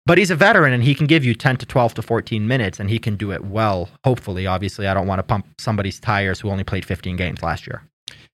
But 0.05 0.17
he's 0.17 0.31
a 0.31 0.37
veteran 0.37 0.71
and 0.71 0.83
he 0.83 0.95
can 0.95 1.05
give 1.05 1.25
you 1.25 1.35
10 1.35 1.57
to 1.57 1.65
12 1.65 1.95
to 1.95 2.01
14 2.01 2.47
minutes 2.47 2.79
and 2.79 2.89
he 2.89 2.97
can 2.97 3.17
do 3.17 3.33
it 3.33 3.43
well, 3.43 3.89
hopefully. 4.05 4.47
Obviously, 4.47 4.87
I 4.87 4.93
don't 4.93 5.05
want 5.05 5.19
to 5.19 5.23
pump 5.23 5.47
somebody's 5.57 5.99
tires 5.99 6.39
who 6.39 6.49
only 6.49 6.63
played 6.63 6.85
15 6.85 7.17
games 7.17 7.43
last 7.43 7.67
year. 7.67 7.83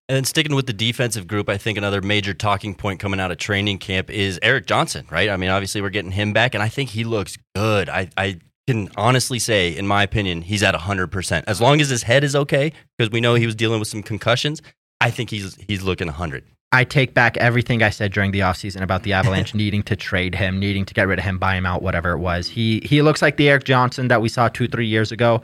And 0.09 0.17
then 0.17 0.25
sticking 0.25 0.53
with 0.55 0.67
the 0.67 0.73
defensive 0.73 1.27
group, 1.27 1.47
I 1.47 1.57
think 1.57 1.77
another 1.77 2.01
major 2.01 2.33
talking 2.33 2.75
point 2.75 2.99
coming 2.99 3.21
out 3.21 3.31
of 3.31 3.37
training 3.37 3.77
camp 3.77 4.09
is 4.09 4.37
Erik 4.41 4.65
Johnson, 4.65 5.07
right? 5.09 5.29
I 5.29 5.37
mean, 5.37 5.49
obviously 5.49 5.81
we're 5.81 5.91
getting 5.91 6.11
him 6.11 6.33
back, 6.33 6.53
and 6.53 6.61
I 6.61 6.67
think 6.67 6.89
he 6.89 7.05
looks 7.05 7.37
good. 7.55 7.87
I, 7.87 8.09
I 8.17 8.39
can 8.67 8.89
honestly 8.97 9.39
say, 9.39 9.69
in 9.69 9.87
my 9.87 10.03
opinion, 10.03 10.41
he's 10.41 10.61
at 10.61 10.75
100%. 10.75 11.43
As 11.47 11.61
long 11.61 11.79
as 11.79 11.89
his 11.89 12.03
head 12.03 12.25
is 12.25 12.35
okay, 12.35 12.73
because 12.97 13.11
we 13.11 13.21
know 13.21 13.35
he 13.35 13.45
was 13.45 13.55
dealing 13.55 13.79
with 13.79 13.87
some 13.87 14.03
concussions, 14.03 14.61
I 14.99 15.09
think 15.09 15.29
he's 15.29 15.55
he's 15.55 15.83
looking 15.83 16.07
100. 16.07 16.45
I 16.73 16.83
take 16.85 17.13
back 17.13 17.37
everything 17.37 17.83
I 17.83 17.91
said 17.91 18.11
during 18.11 18.31
the 18.31 18.39
offseason 18.39 18.81
about 18.81 19.03
the 19.03 19.13
Avalanche 19.13 19.53
needing 19.55 19.83
to 19.83 19.95
trade 19.95 20.33
him, 20.33 20.59
needing 20.59 20.85
to 20.85 20.93
get 20.93 21.07
rid 21.07 21.19
of 21.19 21.25
him, 21.25 21.37
buy 21.37 21.55
him 21.55 21.65
out, 21.65 21.81
whatever 21.81 22.11
it 22.11 22.17
was. 22.17 22.47
He 22.47 22.81
he 22.83 23.01
looks 23.01 23.21
like 23.21 23.37
the 23.37 23.47
Erik 23.47 23.63
Johnson 23.63 24.07
that 24.07 24.21
we 24.21 24.29
saw 24.29 24.47
two, 24.49 24.67
three 24.67 24.87
years 24.87 25.11
ago. 25.11 25.41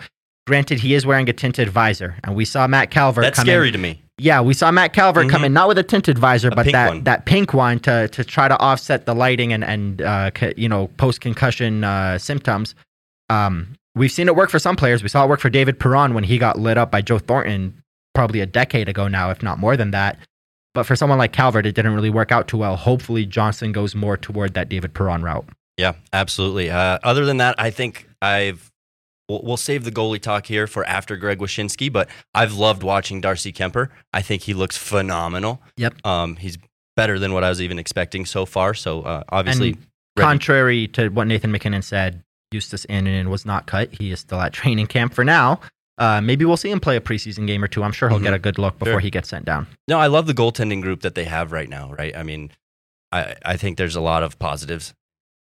Granted, 0.47 0.79
he 0.79 0.95
is 0.95 1.05
wearing 1.05 1.29
a 1.29 1.33
tinted 1.33 1.69
visor, 1.69 2.15
and 2.23 2.35
we 2.35 2.45
saw 2.45 2.65
Matt 2.65 2.89
Calvert 2.89 3.23
That's 3.23 3.37
come 3.37 3.45
scary 3.45 3.67
in. 3.67 3.73
to 3.73 3.79
me. 3.79 4.01
Yeah, 4.19 4.41
we 4.41 4.53
saw 4.53 4.69
Matt 4.71 4.93
Calvert 4.93 5.29
come 5.29 5.41
Mhm. 5.41 5.45
in 5.47 5.53
not 5.53 5.67
with 5.67 5.77
a 5.77 5.83
tinted 5.83 6.19
visor, 6.19 6.49
A 6.49 6.55
but 6.55 6.71
that 6.71 6.87
one. 6.89 7.03
that 7.05 7.25
pink 7.25 7.53
one 7.53 7.79
to 7.79 8.07
to 8.09 8.23
try 8.23 8.47
to 8.47 8.57
offset 8.59 9.05
the 9.05 9.15
lighting 9.15 9.53
and 9.53 9.63
and 9.63 10.01
uh, 10.01 10.31
co- 10.31 10.51
you 10.57 10.67
know 10.69 10.87
post 10.97 11.21
concussion 11.21 11.83
uh, 11.83 12.17
symptoms. 12.17 12.75
Um, 13.29 13.75
we've 13.95 14.11
seen 14.11 14.27
it 14.27 14.35
work 14.35 14.49
for 14.49 14.59
some 14.59 14.75
players. 14.75 15.03
We 15.03 15.09
saw 15.09 15.23
it 15.23 15.29
work 15.29 15.39
for 15.39 15.49
David 15.49 15.79
Perron 15.79 16.13
when 16.13 16.23
he 16.23 16.37
got 16.37 16.59
lit 16.59 16.77
up 16.77 16.91
by 16.91 17.01
Joe 17.01 17.19
Thornton 17.19 17.81
probably 18.13 18.41
a 18.41 18.45
decade 18.45 18.89
ago 18.89 19.07
now, 19.07 19.29
if 19.29 19.41
not 19.43 19.57
more 19.59 19.77
than 19.77 19.91
that. 19.91 20.17
But 20.73 20.83
for 20.85 20.95
someone 20.95 21.17
like 21.17 21.31
Calvert, 21.31 21.65
it 21.65 21.73
didn't 21.73 21.93
really 21.95 22.09
work 22.09 22.31
out 22.31 22.47
too 22.47 22.57
well. 22.57 22.75
Hopefully, 22.75 23.25
Johnson 23.25 23.71
goes 23.71 23.95
more 23.95 24.17
toward 24.17 24.53
that 24.53 24.69
David 24.69 24.93
Perron 24.93 25.23
route. 25.23 25.45
Yeah, 25.77 25.93
absolutely. 26.13 26.69
Uh, 26.69 26.99
other 27.03 27.25
than 27.25 27.37
that, 27.37 27.55
I 27.57 27.69
think 27.71 28.07
I've 28.21 28.69
we'll, 29.29 29.41
we'll 29.43 29.57
save 29.57 29.83
the 29.85 29.91
goalie 29.91 30.19
talk 30.21 30.47
here 30.47 30.67
for 30.67 30.83
after 30.85 31.15
Greg 31.15 31.39
Wyshynski, 31.39 31.91
but 31.93 32.09
I've 32.33 32.53
loved 32.53 32.83
watching 32.83 33.21
Darcy 33.21 33.53
Kuemper. 33.53 33.89
I 34.13 34.21
think 34.21 34.41
he 34.41 34.53
looks 34.53 34.75
phenomenal. 34.77 35.61
Yep. 35.77 36.05
Um, 36.05 36.35
he's 36.35 36.57
better 36.97 37.17
than 37.19 37.31
what 37.33 37.43
I 37.45 37.49
was 37.49 37.61
even 37.61 37.79
expecting 37.79 38.25
so 38.25 38.45
far. 38.45 38.73
So 38.73 39.03
uh, 39.03 39.23
obviously, 39.29 39.69
And 39.69 39.87
contrary 40.17 40.87
to 40.89 41.09
what 41.09 41.27
Nathan 41.27 41.51
MacKinnon 41.51 41.81
said, 41.83 42.23
Justus 42.51 42.85
Annunen 42.87 43.27
was 43.27 43.45
not 43.45 43.67
cut. 43.67 43.93
He 43.93 44.11
is 44.11 44.19
still 44.19 44.41
at 44.41 44.51
training 44.53 44.87
camp 44.87 45.13
for 45.13 45.23
now. 45.23 45.59
Uh, 45.99 46.19
maybe 46.21 46.45
we'll 46.45 46.57
see 46.57 46.71
him 46.71 46.79
play 46.79 46.95
a 46.95 47.01
preseason 47.01 47.45
game 47.45 47.63
or 47.63 47.67
two. 47.67 47.83
I'm 47.83 47.91
sure 47.91 48.09
he'll 48.09 48.19
Mhm. 48.19 48.23
get 48.23 48.33
a 48.33 48.39
good 48.39 48.57
look 48.57 48.79
before 48.79 48.93
Sure. 48.93 48.99
he 49.01 49.09
gets 49.11 49.29
sent 49.29 49.45
down. 49.45 49.67
no, 49.87 49.99
I 49.99 50.07
love 50.07 50.25
the 50.27 50.33
goaltending 50.33 50.81
group 50.81 51.01
that 51.01 51.13
they 51.13 51.25
have 51.25 51.51
right 51.51 51.69
now. 51.69 51.91
Right. 51.93 52.15
I 52.17 52.23
mean, 52.23 52.51
I 53.11 53.35
I 53.45 53.57
think 53.57 53.77
there's 53.77 53.95
a 53.97 54.01
lot 54.01 54.23
of 54.23 54.39
positives, 54.39 54.93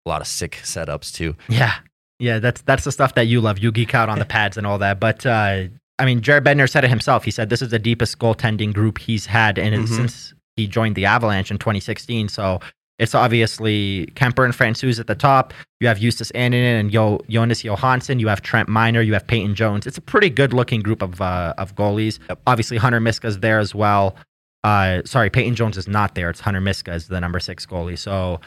a 0.06 0.10
lot 0.10 0.22
of 0.22 0.28
sick 0.28 0.60
setups 0.64 1.14
too. 1.14 1.36
Yeah, 1.50 1.76
yeah, 2.20 2.40
that's 2.40 2.62
that's 2.64 2.84
the 2.84 2.92
stuff 2.92 3.16
that 3.16 3.28
you 3.28 3.42
love. 3.42 3.60
You 3.60 3.72
geek 3.72 3.94
out 3.96 4.10
on 4.10 4.20
the 4.20 4.26
pads 4.36 4.58
and 4.58 4.66
all 4.68 4.78
that. 4.80 5.00
But 5.00 5.26
uh, 5.26 5.64
I 6.00 6.06
mean, 6.06 6.22
Jared 6.22 6.44
Bednar 6.44 6.70
said 6.70 6.84
it 6.84 6.90
himself. 6.90 7.24
He 7.26 7.32
said 7.32 7.50
this 7.50 7.62
is 7.62 7.70
the 7.70 7.80
deepest 7.80 8.20
goaltending 8.20 8.74
group 8.74 8.98
he's 8.98 9.26
had 9.26 9.58
in 9.58 9.74
Mhm. 9.74 9.88
since 9.88 10.34
he 10.56 10.68
joined 10.68 10.96
the 10.96 11.06
Avalanche 11.06 11.52
in 11.52 11.58
2016. 11.58 12.30
So 12.30 12.60
It's 12.98 13.14
obviously 13.14 14.06
Kuemper 14.16 14.46
and 14.46 14.54
Francouz 14.54 15.02
at 15.02 15.08
the 15.08 15.16
top. 15.16 15.54
You 15.82 15.88
have 15.90 16.00
Justus 16.00 16.32
Annunen 16.32 16.80
and 16.80 16.90
jo- 16.90 17.20
Jonas 17.30 17.62
Johansson. 17.62 18.20
You 18.20 18.30
have 18.30 18.42
Trent 18.42 18.70
Miner. 18.70 19.02
You 19.02 19.12
have 19.14 19.28
Peyton 19.28 19.54
Jones. 19.54 19.86
It's 19.86 19.98
a 19.98 20.02
pretty 20.02 20.30
good 20.30 20.54
looking 20.54 20.80
group 20.82 21.02
of 21.02 21.20
uh, 21.22 21.54
of 21.58 21.76
goalies. 21.76 22.20
Obviously, 22.48 22.78
Hunter 22.78 23.02
Miska's 23.02 23.40
there 23.40 23.60
as 23.60 23.76
well. 23.76 24.16
Uh, 24.64 25.02
sorry, 25.06 25.30
Peyton 25.30 25.56
Jones 25.56 25.78
is 25.78 25.88
not 25.90 26.16
there. 26.16 26.30
It's 26.30 26.40
Hunter 26.40 26.62
Miska 26.62 26.94
is 26.94 27.08
the 27.10 27.20
number 27.20 27.40
six 27.42 27.66
goalie. 27.66 28.00
So 28.00 28.40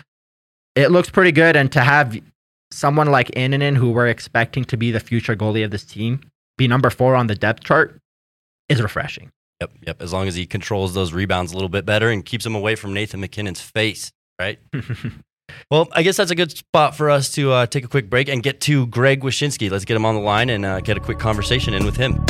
it 0.74 0.90
looks 0.90 1.10
pretty 1.10 1.32
good. 1.32 1.54
And 1.54 1.70
to 1.72 1.80
have 1.82 2.18
someone 2.70 3.10
like 3.10 3.28
Annunen, 3.32 3.76
who 3.76 3.90
we're 3.90 4.08
expecting 4.08 4.64
to 4.66 4.76
be 4.76 4.90
the 4.90 5.00
future 5.00 5.36
goalie 5.36 5.64
of 5.64 5.70
this 5.70 5.84
team, 5.84 6.20
be 6.56 6.68
number 6.68 6.90
four 6.90 7.14
on 7.14 7.26
the 7.26 7.34
depth 7.34 7.64
chart 7.64 8.00
is 8.68 8.82
refreshing. 8.82 9.30
Yep, 9.60 9.70
yep. 9.86 10.02
As 10.02 10.12
long 10.12 10.28
as 10.28 10.34
he 10.34 10.46
controls 10.46 10.94
those 10.94 11.12
rebounds 11.12 11.52
a 11.52 11.54
little 11.54 11.68
bit 11.68 11.84
better 11.84 12.10
and 12.10 12.24
keeps 12.24 12.44
them 12.44 12.54
away 12.54 12.76
from 12.76 12.92
Nathan 12.92 13.20
MacKinnon's 13.20 13.60
face, 13.60 14.12
right? 14.38 14.58
well, 15.70 15.88
I 15.92 16.02
guess 16.02 16.16
that's 16.16 16.30
a 16.30 16.36
good 16.36 16.56
spot 16.56 16.96
for 16.96 17.10
us 17.10 17.30
to 17.32 17.52
uh, 17.52 17.66
take 17.66 17.84
a 17.84 17.88
quick 17.88 18.08
break 18.08 18.28
and 18.28 18.42
get 18.42 18.60
to 18.62 18.86
Greg 18.86 19.22
Wyshynski. 19.22 19.70
Let's 19.70 19.84
get 19.84 19.96
him 19.96 20.04
on 20.04 20.14
the 20.14 20.20
line 20.20 20.50
and 20.50 20.64
uh, 20.64 20.80
get 20.80 20.96
a 20.96 21.00
quick 21.00 21.18
conversation 21.18 21.74
in 21.74 21.84
with 21.84 21.96
him. 21.96 22.24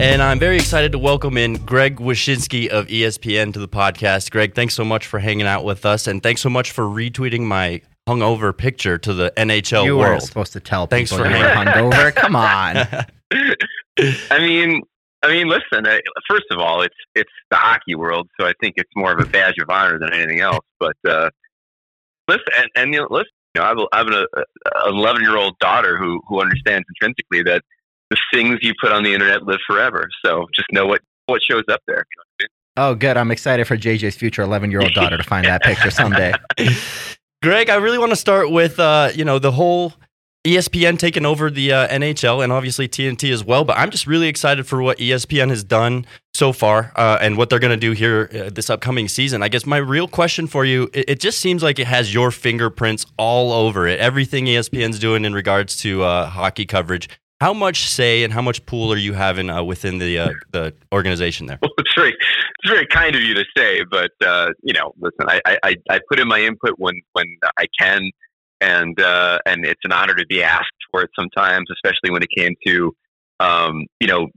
And 0.00 0.22
I'm 0.22 0.38
very 0.38 0.54
excited 0.54 0.92
to 0.92 0.98
welcome 0.98 1.36
in 1.36 1.54
Greg 1.54 1.96
Wyshynski 1.96 2.68
of 2.68 2.86
ESPN 2.86 3.52
to 3.54 3.58
the 3.58 3.66
podcast. 3.66 4.30
Greg, 4.30 4.54
thanks 4.54 4.76
so 4.76 4.84
much 4.84 5.08
for 5.08 5.18
hanging 5.18 5.46
out 5.48 5.64
with 5.64 5.84
us, 5.84 6.06
and 6.06 6.22
thanks 6.22 6.40
so 6.40 6.48
much 6.48 6.70
for 6.70 6.84
retweeting 6.84 7.40
my 7.40 7.82
hungover 8.08 8.56
picture 8.56 8.96
to 8.96 9.12
the 9.12 9.32
NHL 9.36 9.84
you 9.86 9.98
world. 9.98 10.10
You 10.10 10.14
were 10.14 10.20
supposed 10.20 10.52
to 10.52 10.60
tell 10.60 10.86
thanks 10.86 11.10
people 11.10 11.24
for 11.24 11.30
you 11.32 11.36
were 11.36 11.48
hungover. 11.50 12.14
Come 12.14 12.36
on. 12.36 12.76
I 14.30 14.38
mean, 14.38 14.82
I 15.24 15.28
mean, 15.30 15.48
listen. 15.48 15.84
I, 15.84 16.00
first 16.30 16.46
of 16.52 16.60
all, 16.60 16.82
it's 16.82 16.94
it's 17.16 17.32
the 17.50 17.56
hockey 17.56 17.96
world, 17.96 18.28
so 18.38 18.46
I 18.46 18.52
think 18.60 18.74
it's 18.76 18.92
more 18.94 19.10
of 19.12 19.18
a 19.18 19.28
badge 19.28 19.56
of 19.60 19.68
honor 19.68 19.98
than 19.98 20.14
anything 20.14 20.38
else. 20.38 20.64
But 20.78 20.96
uh, 21.08 21.30
listen, 22.28 22.44
and, 22.56 22.68
and 22.76 22.94
you 22.94 23.00
know, 23.00 23.08
listen, 23.10 23.26
you 23.56 23.62
know, 23.62 23.64
I 23.64 23.68
have, 23.68 23.78
a, 23.78 23.86
I 23.92 23.98
have 23.98 24.06
an, 24.06 24.26
11 24.86 25.22
year 25.22 25.36
old 25.36 25.58
daughter 25.58 25.98
who 25.98 26.20
who 26.28 26.40
understands 26.40 26.84
intrinsically 26.88 27.42
that 27.42 27.62
the 28.10 28.16
things 28.32 28.58
you 28.62 28.72
put 28.80 28.92
on 28.92 29.02
the 29.02 29.12
internet 29.12 29.44
live 29.44 29.60
forever. 29.66 30.08
So 30.24 30.46
just 30.54 30.66
know 30.72 30.86
what 30.86 31.00
what 31.26 31.42
shows 31.42 31.64
up 31.68 31.82
there. 31.86 32.04
You 32.40 32.44
know 32.44 32.48
Oh, 32.80 32.94
good. 32.94 33.16
I'm 33.16 33.32
excited 33.32 33.66
for 33.66 33.76
JJ's 33.76 34.14
future 34.14 34.42
11 34.42 34.70
year 34.70 34.80
old 34.80 34.94
daughter 34.94 35.16
to 35.16 35.24
find 35.24 35.44
that 35.46 35.62
picture 35.62 35.90
someday. 35.90 36.32
Greg, 37.42 37.70
I 37.70 37.74
really 37.74 37.98
want 37.98 38.10
to 38.10 38.16
start 38.16 38.52
with 38.52 38.78
uh, 38.78 39.10
you 39.14 39.24
know 39.24 39.40
the 39.40 39.50
whole 39.50 39.94
ESPN 40.46 40.96
taking 40.96 41.26
over 41.26 41.50
the 41.50 41.72
uh, 41.72 41.88
NHL 41.88 42.42
and 42.42 42.52
obviously 42.52 42.88
TNT 42.88 43.32
as 43.32 43.44
well. 43.44 43.64
But 43.64 43.78
I'm 43.78 43.90
just 43.90 44.06
really 44.06 44.28
excited 44.28 44.64
for 44.64 44.80
what 44.80 44.98
ESPN 44.98 45.50
has 45.50 45.64
done 45.64 46.06
so 46.34 46.52
far 46.52 46.92
uh, 46.94 47.18
and 47.20 47.36
what 47.36 47.50
they're 47.50 47.58
going 47.58 47.72
to 47.72 47.76
do 47.76 47.92
here 47.92 48.30
uh, 48.32 48.50
this 48.50 48.70
upcoming 48.70 49.08
season. 49.08 49.42
I 49.42 49.48
guess 49.48 49.66
my 49.66 49.78
real 49.78 50.06
question 50.06 50.46
for 50.46 50.64
you 50.64 50.88
it, 50.94 51.10
it, 51.10 51.20
just 51.20 51.40
seems 51.40 51.64
like 51.64 51.80
it 51.80 51.88
has 51.88 52.14
your 52.14 52.30
fingerprints 52.30 53.06
all 53.16 53.52
over 53.52 53.88
it. 53.88 53.98
Everything 53.98 54.46
ESPN's 54.46 55.00
doing 55.00 55.24
in 55.24 55.34
regards 55.34 55.76
to 55.78 56.04
uh, 56.04 56.26
hockey 56.26 56.64
coverage 56.64 57.08
how 57.40 57.54
much 57.54 57.88
say 57.88 58.24
and 58.24 58.32
how 58.32 58.42
much 58.42 58.64
pool 58.66 58.92
are 58.92 58.96
you 58.96 59.12
having 59.12 59.48
uh, 59.48 59.62
within 59.62 59.98
the 59.98 60.18
uh, 60.18 60.30
the 60.52 60.74
organization 60.92 61.46
there? 61.46 61.58
Well, 61.62 61.70
it's 61.78 61.94
very 61.94 62.10
it's 62.10 62.70
very 62.70 62.86
kind 62.86 63.14
of 63.14 63.22
you 63.22 63.34
to 63.34 63.44
say, 63.56 63.84
but 63.88 64.10
uh, 64.24 64.50
you 64.62 64.74
know, 64.74 64.94
listen, 64.98 65.26
I, 65.28 65.56
I 65.62 65.76
I 65.90 66.00
put 66.08 66.18
in 66.18 66.28
my 66.28 66.40
input 66.40 66.72
when 66.78 66.94
when 67.12 67.26
I 67.58 67.66
can, 67.78 68.10
and 68.60 69.00
uh, 69.00 69.38
and 69.46 69.64
it's 69.64 69.80
an 69.84 69.92
honor 69.92 70.14
to 70.14 70.26
be 70.26 70.42
asked 70.42 70.70
for 70.90 71.02
it 71.02 71.10
sometimes, 71.18 71.66
especially 71.72 72.10
when 72.10 72.22
it 72.22 72.30
came 72.36 72.54
to 72.66 72.92
um, 73.40 73.86
you 74.00 74.08
know 74.08 74.28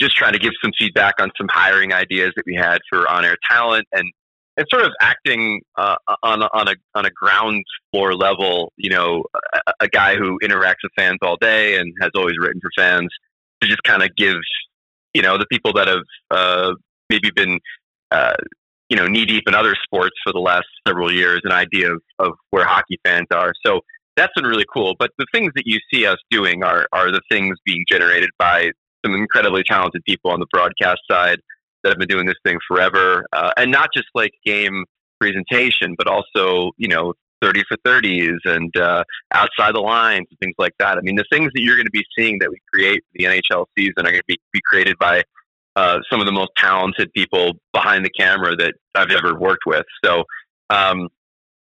just 0.00 0.16
trying 0.16 0.32
to 0.32 0.38
give 0.38 0.52
some 0.62 0.72
feedback 0.76 1.14
on 1.20 1.30
some 1.36 1.46
hiring 1.50 1.92
ideas 1.92 2.32
that 2.36 2.44
we 2.46 2.54
had 2.54 2.80
for 2.90 3.08
on 3.08 3.24
air 3.24 3.36
talent 3.48 3.86
and 3.92 4.10
and 4.56 4.66
sort 4.70 4.84
of 4.84 4.92
acting 5.00 5.62
uh, 5.76 5.96
on 6.22 6.42
a, 6.42 6.48
on 6.52 6.68
a 6.68 6.74
on 6.94 7.06
a 7.06 7.10
ground 7.10 7.64
floor 7.90 8.14
level. 8.14 8.72
You 8.76 8.90
know, 8.90 9.24
a, 9.54 9.72
a, 9.80 9.88
guy 9.88 10.16
who 10.16 10.38
interacts 10.42 10.82
with 10.82 10.92
fans 10.96 11.18
all 11.22 11.36
day 11.36 11.78
and 11.78 11.92
has 12.00 12.10
always 12.14 12.36
written 12.38 12.60
for 12.60 12.70
fans 12.76 13.08
to 13.62 13.68
just 13.68 13.82
kind 13.84 14.02
of 14.02 14.10
give 14.16 14.36
you 15.14 15.22
know 15.22 15.38
the 15.38 15.46
people 15.46 15.72
that 15.74 15.88
have 15.88 16.04
uh, 16.30 16.74
maybe 17.08 17.30
been 17.34 17.58
uh, 18.10 18.34
you 18.88 18.96
know 18.96 19.06
knee 19.06 19.24
deep 19.24 19.44
in 19.46 19.54
other 19.54 19.74
sports 19.82 20.16
for 20.22 20.32
the 20.32 20.40
last 20.40 20.66
several 20.86 21.12
years 21.12 21.40
an 21.44 21.52
idea 21.52 21.92
of, 21.92 22.02
of 22.18 22.32
where 22.50 22.66
hockey 22.66 22.98
fans 23.04 23.28
are. 23.32 23.52
So 23.64 23.80
that's 24.16 24.32
been 24.34 24.44
really 24.44 24.66
cool. 24.72 24.94
But 24.98 25.10
the 25.18 25.26
things 25.32 25.52
that 25.56 25.66
you 25.66 25.78
see 25.92 26.06
us 26.06 26.18
doing 26.30 26.62
are 26.62 26.86
are 26.92 27.10
the 27.10 27.22
things 27.30 27.56
being 27.64 27.84
generated 27.88 28.30
by 28.38 28.70
some 29.04 29.14
incredibly 29.14 29.62
talented 29.64 30.02
people 30.04 30.30
on 30.30 30.40
the 30.40 30.46
broadcast 30.52 31.00
side 31.10 31.40
that 31.82 31.90
have 31.90 31.98
been 31.98 32.08
doing 32.08 32.26
this 32.26 32.36
thing 32.44 32.58
forever, 32.66 33.24
uh, 33.32 33.52
and 33.56 33.70
not 33.70 33.90
just 33.94 34.08
like 34.14 34.32
game 34.44 34.84
presentation, 35.20 35.94
but 35.96 36.06
also 36.06 36.72
you 36.76 36.88
know 36.88 37.12
30 37.42 37.64
for 37.68 37.76
30s 37.78 38.38
and 38.44 38.74
uh, 38.76 39.02
outside 39.32 39.74
the 39.74 39.80
lines 39.80 40.26
and 40.30 40.38
things 40.38 40.54
like 40.58 40.72
that. 40.78 40.96
I 40.96 41.00
mean, 41.02 41.16
the 41.16 41.24
things 41.30 41.50
that 41.54 41.60
you're 41.60 41.76
going 41.76 41.86
to 41.86 41.90
be 41.90 42.04
seeing 42.16 42.38
that 42.38 42.48
we 42.48 42.58
create 42.72 43.02
the 43.14 43.24
NHL 43.24 43.66
season 43.76 43.98
are 43.98 44.12
going 44.12 44.14
to 44.14 44.24
be, 44.28 44.38
be 44.52 44.60
created 44.64 44.96
by 44.98 45.24
uh, 45.74 45.98
some 46.10 46.20
of 46.20 46.26
the 46.26 46.32
most 46.32 46.50
talented 46.56 47.12
people 47.12 47.52
behind 47.72 48.04
the 48.04 48.10
camera 48.10 48.54
that 48.56 48.74
I've 48.94 49.10
ever 49.10 49.38
worked 49.38 49.66
with. 49.66 49.84
So, 50.04 50.24
um, 50.70 51.08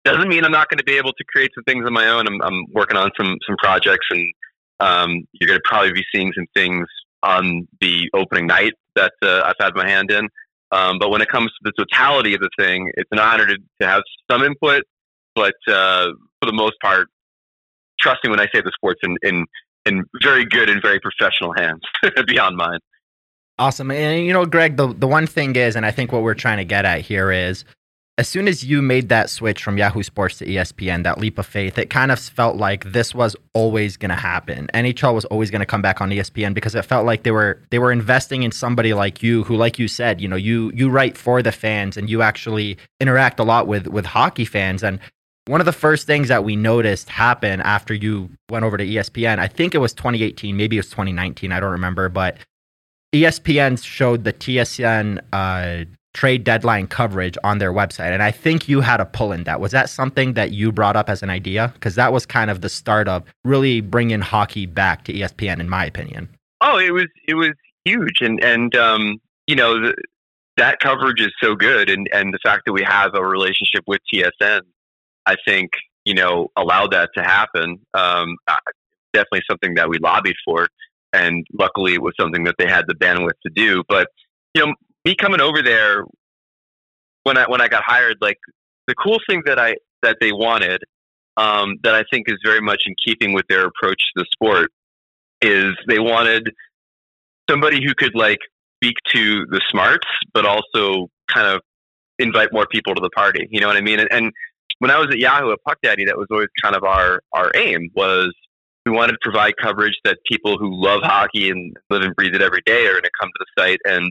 doesn't 0.06 0.30
mean 0.30 0.46
I'm 0.46 0.52
not 0.52 0.70
going 0.70 0.78
to 0.78 0.86
be 0.86 0.98
able 0.98 1.12
to 1.12 1.24
create 1.26 1.52
some 1.54 1.66
things 1.66 1.86
on 1.86 1.92
my 1.92 2.08
own. 2.08 2.28
I'm, 2.28 2.42
I'm 2.42 2.64
working 2.72 2.96
on 2.96 3.12
some 3.20 3.38
some 3.46 3.58
projects, 3.58 4.06
and 4.10 4.34
um, 4.80 5.28
you're 5.34 5.48
going 5.48 5.60
to 5.60 5.64
probably 5.66 5.92
be 5.92 6.06
seeing 6.16 6.32
some 6.34 6.46
things 6.54 6.88
on 7.24 7.68
the 7.82 8.10
opening 8.14 8.48
night 8.48 8.74
that 8.98 9.14
uh, 9.24 9.42
I've 9.46 9.56
had 9.60 9.74
my 9.76 9.88
hand 9.88 10.12
in. 10.12 10.28
Um, 10.72 11.00
but 11.00 11.10
when 11.10 11.22
it 11.22 11.30
comes 11.30 11.46
to 11.46 11.60
the 11.64 11.72
totality 11.72 12.34
of 12.34 12.42
the 12.42 12.50
thing, 12.60 12.92
it's 12.96 13.10
an 13.12 13.20
honor 13.20 13.48
to, 13.48 13.56
to 13.56 13.88
have 13.88 14.04
some 14.30 14.44
input, 14.44 14.84
but 15.34 15.56
uh, 15.68 16.08
for 16.42 16.46
the 16.46 16.54
most 16.54 16.76
part, 16.82 17.08
trust 18.00 18.24
me 18.24 18.30
when 18.30 18.40
I 18.40 18.48
say 18.54 18.62
the 18.62 18.72
sports 18.76 19.00
in, 19.04 19.16
in, 19.24 19.46
in 19.86 20.04
very 20.22 20.46
good 20.46 20.70
and 20.70 20.82
very 20.82 21.00
professional 21.00 21.54
hands 21.54 21.82
beyond 22.28 22.58
mine. 22.58 22.80
Awesome. 23.60 23.90
And 23.92 24.26
you 24.26 24.34
know, 24.34 24.46
Greg, 24.46 24.78
the, 24.78 24.94
the 24.94 25.08
one 25.08 25.26
thing 25.26 25.56
is, 25.56 25.76
and 25.76 25.86
I 25.86 25.92
think 25.92 26.12
what 26.12 26.22
we're 26.22 26.36
trying 26.36 26.58
to 26.58 26.66
get 26.66 26.86
at 26.86 27.02
here 27.02 27.32
is 27.32 27.64
as 28.20 28.28
soon 28.28 28.48
as 28.48 28.64
you 28.64 28.82
made 28.82 29.10
that 29.10 29.30
switch 29.30 29.64
from 29.64 29.78
Yahoo 29.78 30.02
Sports 30.02 30.40
to 30.40 30.46
ESPN, 30.46 31.04
that 31.04 31.20
leap 31.20 31.38
of 31.38 31.46
faith, 31.46 31.78
it 31.78 31.92
kind 31.92 32.12
of 32.12 32.20
felt 32.20 32.56
like 32.56 32.84
this 32.92 33.14
was 33.14 33.36
always 33.54 33.96
going 33.96 34.10
to 34.10 34.16
happen. 34.16 34.68
NHL 34.74 35.14
was 35.14 35.26
always 35.26 35.52
going 35.52 35.60
to 35.60 35.68
come 35.68 35.84
back 35.84 36.02
on 36.02 36.10
ESPN 36.10 36.56
because 36.56 36.74
it 36.74 36.84
felt 36.84 37.06
like 37.06 37.22
they 37.22 37.30
were 37.30 37.62
they 37.70 37.78
were 37.78 37.92
investing 37.92 38.42
in 38.42 38.52
somebody 38.52 38.96
like 38.96 39.22
you, 39.22 39.44
who, 39.44 39.56
like 39.56 39.78
you 39.78 39.88
said, 39.88 40.20
you 40.20 40.28
know, 40.28 40.36
you 40.36 40.72
you 40.74 40.90
write 40.90 41.16
for 41.16 41.44
the 41.44 41.52
fans 41.52 41.96
and 41.96 42.10
you 42.10 42.24
actually 42.24 42.78
interact 43.00 43.40
a 43.40 43.44
lot 43.44 43.68
with 43.68 43.86
with 43.88 44.08
hockey 44.08 44.46
fans. 44.46 44.84
And 44.84 45.00
one 45.46 45.62
of 45.62 45.66
the 45.66 45.72
first 45.72 46.08
things 46.08 46.28
that 46.30 46.44
we 46.44 46.56
noticed 46.56 47.10
happen 47.10 47.62
after 47.62 47.94
you 47.94 48.32
went 48.50 48.66
over 48.66 48.78
to 48.78 48.86
ESPN, 48.86 49.38
I 49.38 49.48
think 49.48 49.76
it 49.76 49.78
was 49.78 49.94
2018, 49.94 50.58
maybe 50.58 50.78
it 50.78 50.80
was 50.80 50.90
2019, 50.90 51.52
I 51.52 51.60
don't 51.60 51.72
remember, 51.72 52.10
but 52.10 52.38
ESPN 53.14 53.82
showed 53.84 54.24
the 54.24 54.34
TSN 54.34 55.22
uh, 55.32 55.86
trade 56.14 56.44
deadline 56.44 56.88
coverage 56.88 57.38
on 57.44 57.60
their 57.60 57.72
website. 57.72 58.12
And 58.12 58.24
I 58.24 58.32
think 58.32 58.68
you 58.68 58.82
had 58.82 59.00
a 59.00 59.06
pull 59.06 59.32
in 59.32 59.44
that. 59.44 59.60
Was 59.60 59.72
that 59.72 59.90
something 59.90 60.34
that 60.34 60.52
you 60.52 60.72
brought 60.72 60.96
up 60.96 61.10
as 61.10 61.22
an 61.22 61.30
idea? 61.30 61.72
Because 61.74 61.96
that 61.96 62.12
was 62.12 62.26
kind 62.26 62.50
of 62.50 62.62
the 62.62 62.70
start 62.70 63.08
of 63.08 63.24
really 63.44 63.82
bringing 63.82 64.22
hockey 64.22 64.66
back 64.66 65.04
to 65.06 65.14
ESPN, 65.14 65.60
in 65.60 65.70
my 65.70 65.86
opinion. 65.86 66.30
Oh, 66.62 66.80
it 66.80 66.92
was 66.92 67.06
it 67.28 67.36
was 67.36 67.52
huge, 67.86 68.22
and 68.22 68.44
and 68.44 68.76
um, 68.76 69.20
you 69.46 69.56
know 69.56 69.80
the, 69.80 69.96
that 70.58 70.80
coverage 70.80 71.22
is 71.22 71.32
so 71.42 71.56
good, 71.56 71.90
and 71.90 72.10
and 72.12 72.34
the 72.34 72.40
fact 72.44 72.64
that 72.66 72.74
we 72.74 72.84
have 72.84 73.14
a 73.14 73.24
relationship 73.24 73.84
with 73.86 74.00
TSN, 74.12 74.62
I 75.26 75.36
think 75.48 75.72
you 76.04 76.16
know 76.16 76.50
allowed 76.56 76.92
that 76.94 77.12
to 77.16 77.24
happen. 77.24 77.78
Um, 77.94 78.38
definitely 79.14 79.44
something 79.50 79.76
that 79.76 79.90
we 79.90 80.00
lobbied 80.00 80.36
for, 80.44 80.68
and 81.14 81.46
luckily 81.54 81.94
it 81.94 82.02
was 82.02 82.14
something 82.20 82.44
that 82.46 82.56
they 82.58 82.68
had 82.68 82.86
the 82.88 82.96
bandwidth 82.96 83.40
to 83.46 83.52
do. 83.54 83.84
But 83.88 84.08
you 84.56 84.66
know, 84.66 84.74
me 85.08 85.16
coming 85.16 85.40
over 85.40 85.62
there 85.62 86.04
when 87.24 87.38
I 87.38 87.46
when 87.48 87.62
I 87.62 87.68
got 87.68 87.84
hired, 87.86 88.18
like 88.22 88.38
the 88.88 88.96
cool 88.96 89.20
thing 89.30 89.42
that 89.46 89.58
I 89.58 89.76
that 90.04 90.18
they 90.20 90.32
wanted 90.32 90.82
um, 91.38 91.76
that 91.84 91.96
I 91.96 92.04
think 92.12 92.26
is 92.28 92.38
very 92.44 92.62
much 92.62 92.82
in 92.86 92.94
keeping 93.04 93.34
with 93.34 93.46
their 93.48 93.66
approach 93.66 94.00
to 94.00 94.24
the 94.24 94.26
sport 94.34 94.70
is 95.42 95.74
they 95.88 96.00
wanted 96.00 96.50
somebody 97.50 97.82
who 97.84 97.94
could 97.96 98.16
like 98.16 98.40
speak 98.78 98.96
to 99.14 99.46
the 99.46 99.62
smarts, 99.70 100.08
but 100.34 100.46
also 100.46 101.08
kind 101.34 101.48
of 101.48 101.62
invite 102.20 102.50
more 102.52 102.66
people 102.68 102.94
to 102.96 103.02
the 103.02 103.10
party. 103.12 103.48
You 103.50 103.62
know 103.62 103.68
what 103.68 103.78
I 103.78 103.82
mean? 103.82 104.00
And, 104.00 104.10
and 104.12 104.32
when 104.80 104.92
I 104.92 105.00
was 105.00 105.08
at 105.12 105.20
Yahoo 105.20 105.52
at 105.52 105.60
Puck 105.66 105.78
Daddy, 105.84 106.06
that 106.06 106.18
was 106.18 106.28
always 106.32 106.50
kind 106.62 106.76
of 106.76 106.84
our 106.84 107.22
our 107.34 107.50
aim 107.56 107.90
was 107.96 108.34
we 108.86 108.92
wanted 108.92 109.14
to 109.14 109.20
provide 109.22 109.54
coverage 109.62 109.96
that 110.04 110.18
people 110.30 110.58
who 110.58 110.70
love 110.72 111.02
hockey 111.04 111.50
and 111.50 111.76
live 111.90 112.02
and 112.02 112.16
breathe 112.16 112.36
it 112.36 112.42
every 112.42 112.62
day 112.66 112.86
are 112.88 112.94
going 112.94 113.04
to 113.04 113.12
come 113.20 113.30
to 113.30 113.40
the 113.40 113.62
site 113.62 113.80
and 113.86 114.10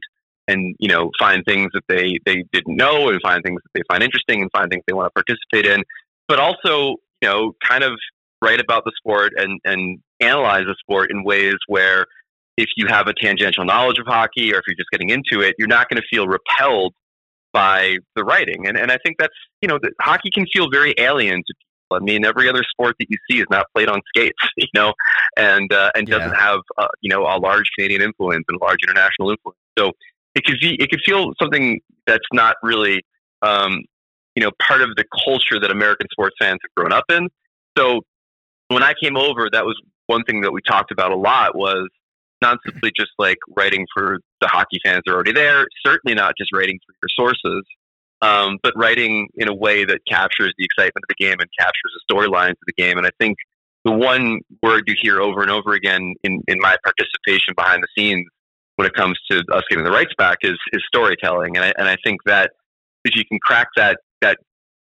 and 0.48 0.74
you 0.78 0.88
know 0.88 1.10
find 1.18 1.44
things 1.46 1.70
that 1.72 1.82
they 1.88 2.18
they 2.24 2.44
didn't 2.52 2.76
know 2.76 3.08
and 3.08 3.20
find 3.22 3.42
things 3.42 3.60
that 3.62 3.70
they 3.74 3.82
find 3.88 4.02
interesting 4.02 4.42
and 4.42 4.50
find 4.52 4.70
things 4.70 4.82
they 4.86 4.94
want 4.94 5.06
to 5.06 5.22
participate 5.22 5.66
in 5.66 5.82
but 6.28 6.38
also 6.38 6.96
you 7.22 7.28
know 7.28 7.52
kind 7.66 7.84
of 7.84 7.92
write 8.42 8.60
about 8.60 8.84
the 8.84 8.92
sport 8.96 9.32
and 9.36 9.60
and 9.64 9.98
analyze 10.20 10.64
the 10.66 10.74
sport 10.80 11.10
in 11.10 11.24
ways 11.24 11.56
where 11.66 12.06
if 12.56 12.68
you 12.76 12.86
have 12.86 13.06
a 13.06 13.12
tangential 13.14 13.64
knowledge 13.64 13.98
of 13.98 14.06
hockey 14.06 14.52
or 14.52 14.58
if 14.58 14.62
you're 14.66 14.76
just 14.76 14.90
getting 14.90 15.10
into 15.10 15.40
it 15.40 15.54
you're 15.58 15.68
not 15.68 15.88
going 15.88 16.00
to 16.00 16.08
feel 16.10 16.26
repelled 16.26 16.94
by 17.56 17.96
the 18.14 18.22
writing. 18.22 18.66
And 18.68 18.76
and 18.76 18.92
I 18.92 18.98
think 19.02 19.16
that's 19.18 19.34
you 19.62 19.68
know, 19.68 19.78
hockey 20.00 20.30
can 20.30 20.44
feel 20.52 20.68
very 20.70 20.94
alien 20.98 21.38
to 21.38 21.54
people. 21.54 21.96
I 21.96 22.00
mean, 22.00 22.26
every 22.26 22.50
other 22.50 22.62
sport 22.70 22.96
that 22.98 23.06
you 23.08 23.16
see 23.30 23.38
is 23.38 23.46
not 23.50 23.64
played 23.74 23.88
on 23.88 24.02
skates, 24.08 24.36
you 24.58 24.66
know, 24.74 24.92
and 25.38 25.72
uh, 25.72 25.90
and 25.94 26.06
doesn't 26.06 26.36
have 26.36 26.60
uh, 26.76 26.88
you 27.00 27.08
know 27.08 27.22
a 27.22 27.38
large 27.40 27.70
Canadian 27.76 28.02
influence 28.02 28.44
and 28.48 28.60
a 28.60 28.64
large 28.64 28.80
international 28.86 29.30
influence. 29.30 29.58
So 29.78 29.92
it 30.36 30.44
could 30.44 30.58
be 30.60 30.76
it 30.80 30.90
could 30.90 31.00
feel 31.04 31.32
something 31.40 31.80
that's 32.06 32.26
not 32.32 32.56
really 32.62 33.02
um, 33.42 33.82
you 34.36 34.44
know 34.44 34.50
part 34.62 34.82
of 34.82 34.90
the 34.96 35.04
culture 35.24 35.58
that 35.58 35.70
American 35.70 36.06
sports 36.12 36.36
fans 36.38 36.60
have 36.62 36.74
grown 36.76 36.92
up 36.92 37.04
in. 37.10 37.28
So 37.76 38.02
when 38.68 38.82
I 38.82 38.92
came 39.02 39.16
over, 39.16 39.48
that 39.50 39.64
was 39.64 39.80
one 40.06 40.22
thing 40.24 40.42
that 40.42 40.52
we 40.52 40.60
talked 40.60 40.92
about 40.92 41.10
a 41.10 41.16
lot 41.16 41.56
was 41.56 41.88
not 42.42 42.58
simply 42.66 42.92
just 42.94 43.10
like 43.18 43.38
writing 43.56 43.86
for 43.94 44.18
the 44.40 44.46
hockey 44.46 44.78
fans 44.84 45.02
that 45.06 45.12
are 45.12 45.14
already 45.14 45.32
there, 45.32 45.66
certainly 45.84 46.14
not 46.14 46.34
just 46.38 46.52
writing 46.52 46.78
for 46.86 46.94
your 47.02 47.32
sources, 47.34 47.64
um, 48.20 48.58
but 48.62 48.74
writing 48.76 49.28
in 49.36 49.48
a 49.48 49.54
way 49.54 49.84
that 49.86 50.00
captures 50.06 50.52
the 50.58 50.64
excitement 50.64 51.02
of 51.08 51.16
the 51.16 51.24
game 51.24 51.36
and 51.40 51.48
captures 51.58 51.92
the 51.94 52.14
storylines 52.14 52.50
of 52.50 52.66
the 52.66 52.74
game. 52.74 52.98
And 52.98 53.06
I 53.06 53.10
think 53.18 53.38
the 53.84 53.92
one 53.92 54.40
word 54.62 54.84
you 54.86 54.94
hear 55.00 55.20
over 55.20 55.40
and 55.40 55.50
over 55.50 55.72
again 55.72 56.14
in, 56.24 56.42
in 56.46 56.58
my 56.60 56.76
participation 56.84 57.54
behind 57.56 57.82
the 57.82 57.88
scenes 57.96 58.26
when 58.76 58.86
it 58.86 58.94
comes 58.94 59.18
to 59.30 59.42
us 59.52 59.62
getting 59.68 59.84
the 59.84 59.90
rights 59.90 60.12
back 60.16 60.38
is, 60.42 60.56
is 60.72 60.82
storytelling. 60.86 61.56
And 61.56 61.64
I, 61.64 61.72
and 61.76 61.88
I 61.88 61.96
think 62.04 62.20
that 62.26 62.52
if 63.04 63.16
you 63.16 63.24
can 63.24 63.38
crack 63.42 63.68
that, 63.76 63.98
that 64.20 64.38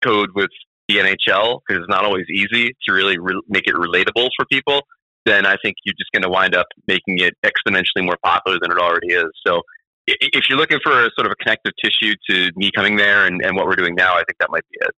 code 0.03 0.29
with 0.35 0.49
the 0.87 0.97
NHL, 0.97 1.59
because 1.67 1.81
it's 1.81 1.89
not 1.89 2.05
always 2.05 2.25
easy 2.29 2.75
to 2.87 2.93
really 2.93 3.17
re- 3.17 3.41
make 3.47 3.67
it 3.67 3.75
relatable 3.75 4.29
for 4.37 4.45
people, 4.51 4.81
then 5.25 5.45
I 5.45 5.57
think 5.61 5.75
you're 5.83 5.95
just 5.97 6.11
going 6.13 6.23
to 6.23 6.29
wind 6.29 6.55
up 6.55 6.67
making 6.87 7.19
it 7.19 7.33
exponentially 7.45 8.03
more 8.03 8.17
popular 8.23 8.59
than 8.61 8.71
it 8.71 8.77
already 8.77 9.13
is. 9.13 9.27
So 9.45 9.61
if 10.07 10.49
you're 10.49 10.57
looking 10.57 10.79
for 10.81 10.91
a 10.91 11.09
sort 11.17 11.25
of 11.25 11.31
a 11.31 11.35
connective 11.35 11.73
tissue 11.83 12.15
to 12.29 12.51
me 12.55 12.71
coming 12.73 12.95
there 12.95 13.25
and, 13.25 13.43
and 13.43 13.55
what 13.57 13.65
we're 13.67 13.75
doing 13.75 13.93
now, 13.93 14.13
I 14.13 14.23
think 14.23 14.37
that 14.39 14.49
might 14.49 14.63
be 14.71 14.77
it. 14.81 14.91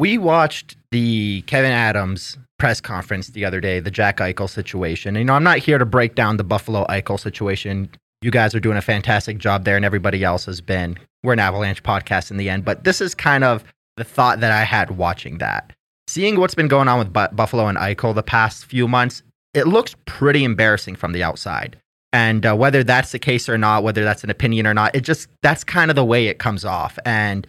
We 0.00 0.16
watched 0.16 0.78
the 0.92 1.42
Kevin 1.42 1.72
Adams 1.72 2.38
press 2.58 2.80
conference 2.80 3.28
the 3.28 3.44
other 3.44 3.60
day, 3.60 3.80
the 3.80 3.90
Jack 3.90 4.16
Eichel 4.16 4.48
situation. 4.48 5.14
You 5.14 5.24
know, 5.24 5.34
I'm 5.34 5.44
not 5.44 5.58
here 5.58 5.76
to 5.76 5.84
break 5.84 6.14
down 6.14 6.38
the 6.38 6.42
Buffalo 6.42 6.86
Eichel 6.86 7.20
situation. 7.20 7.90
You 8.22 8.30
guys 8.30 8.54
are 8.54 8.60
doing 8.60 8.78
a 8.78 8.80
fantastic 8.80 9.36
job 9.36 9.64
there, 9.66 9.76
and 9.76 9.84
everybody 9.84 10.24
else 10.24 10.46
has 10.46 10.62
been. 10.62 10.98
We're 11.22 11.34
an 11.34 11.38
Avalanche 11.38 11.82
podcast 11.82 12.30
in 12.30 12.38
the 12.38 12.48
end, 12.48 12.64
but 12.64 12.84
this 12.84 13.02
is 13.02 13.14
kind 13.14 13.44
of 13.44 13.62
the 13.98 14.04
thought 14.04 14.40
that 14.40 14.50
I 14.50 14.64
had 14.64 14.92
watching 14.92 15.36
that. 15.36 15.70
Seeing 16.08 16.40
what's 16.40 16.54
been 16.54 16.68
going 16.68 16.88
on 16.88 16.98
with 16.98 17.12
Bu- 17.12 17.36
Buffalo 17.36 17.66
and 17.66 17.76
Eichel 17.76 18.14
the 18.14 18.22
past 18.22 18.64
few 18.64 18.88
months, 18.88 19.22
it 19.52 19.66
looks 19.66 19.96
pretty 20.06 20.44
embarrassing 20.44 20.96
from 20.96 21.12
the 21.12 21.22
outside. 21.22 21.76
And 22.10 22.46
uh, 22.46 22.56
whether 22.56 22.82
that's 22.82 23.12
the 23.12 23.18
case 23.18 23.50
or 23.50 23.58
not, 23.58 23.82
whether 23.82 24.02
that's 24.02 24.24
an 24.24 24.30
opinion 24.30 24.66
or 24.66 24.72
not, 24.72 24.94
it 24.94 25.02
just 25.02 25.28
that's 25.42 25.62
kind 25.62 25.90
of 25.90 25.94
the 25.94 26.06
way 26.06 26.28
it 26.28 26.38
comes 26.38 26.64
off. 26.64 26.98
And 27.04 27.46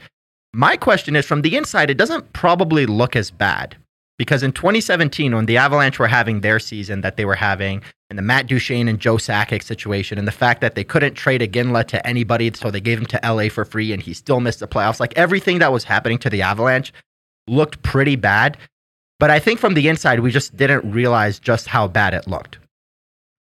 my 0.54 0.76
question 0.78 1.16
is 1.16 1.26
from 1.26 1.42
the 1.42 1.56
inside, 1.56 1.90
it 1.90 1.98
doesn't 1.98 2.34
probably 2.34 2.86
look 2.86 3.16
as 3.16 3.32
bad 3.32 3.78
because 4.18 4.44
in 4.44 4.52
2017, 4.52 5.34
when 5.34 5.48
the 5.48 5.58
Avalanche 5.58 5.98
were 5.98 6.08
having 6.08 6.42
their 6.42 6.60
season 6.60 7.02
that 7.02 7.18
they 7.18 7.26
were 7.26 7.34
having, 7.34 7.82
and 8.12 8.20
the 8.20 8.24
Matt 8.24 8.46
Duchene 8.46 8.88
and 8.88 9.00
Joe 9.00 9.16
Sakic 9.16 9.64
situation, 9.64 10.20
and 10.20 10.28
the 10.28 10.32
fact 10.32 10.62
that 10.62 10.76
they 10.76 10.84
couldn't 10.84 11.16
trade 11.16 11.42
Iginla 11.42 11.88
to 11.88 12.06
anybody, 12.06 12.52
so 12.54 12.70
they 12.70 12.82
gave 12.82 13.00
him 13.00 13.08
to 13.08 13.20
LA 13.24 13.50
for 13.50 13.66
free, 13.66 13.94
and 13.94 14.00
he 14.00 14.14
still 14.14 14.40
missed 14.40 14.60
the 14.60 14.68
playoffs. 14.68 15.00
Like 15.00 15.18
everything 15.18 15.58
that 15.58 15.72
was 15.72 15.86
happening 15.86 16.20
to 16.20 16.30
the 16.30 16.44
Avalanche 16.44 16.94
looked 17.48 17.82
pretty 17.82 18.16
bad. 18.16 18.58
But 19.20 19.32
I 19.32 19.40
think 19.40 19.60
from 19.60 19.74
the 19.74 19.88
inside, 19.88 20.20
we 20.20 20.30
just 20.30 20.56
didn't 20.56 20.92
realize 20.92 21.40
just 21.40 21.66
how 21.66 21.88
bad 21.88 22.14
it 22.14 22.28
looked. 22.28 22.60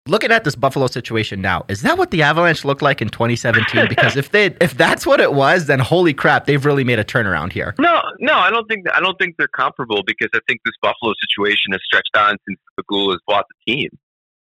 Looking 0.07 0.31
at 0.31 0.43
this 0.43 0.55
Buffalo 0.55 0.87
situation 0.87 1.41
now, 1.41 1.63
is 1.67 1.83
that 1.83 1.95
what 1.95 2.09
the 2.09 2.23
Avalanche 2.23 2.65
looked 2.65 2.81
like 2.81 3.03
in 3.03 3.09
2017? 3.09 3.87
Because 3.87 4.17
if 4.17 4.31
they 4.31 4.45
if 4.59 4.75
that's 4.75 5.05
what 5.05 5.19
it 5.19 5.33
was, 5.33 5.67
then 5.67 5.77
holy 5.77 6.11
crap, 6.11 6.47
they've 6.47 6.65
really 6.65 6.83
made 6.83 6.97
a 6.97 7.03
turnaround 7.03 7.51
here. 7.51 7.75
No, 7.77 8.01
no, 8.19 8.33
I 8.33 8.49
don't 8.49 8.67
think 8.67 8.87
I 8.91 8.99
don't 8.99 9.15
think 9.19 9.35
they're 9.37 9.47
comparable 9.47 10.01
because 10.03 10.29
I 10.33 10.39
think 10.47 10.61
this 10.65 10.73
Buffalo 10.81 11.13
situation 11.21 11.71
has 11.73 11.81
stretched 11.85 12.17
on 12.17 12.37
since 12.47 12.59
Pegula 12.79 13.11
has 13.11 13.19
bought 13.27 13.45
the 13.47 13.73
team. 13.73 13.89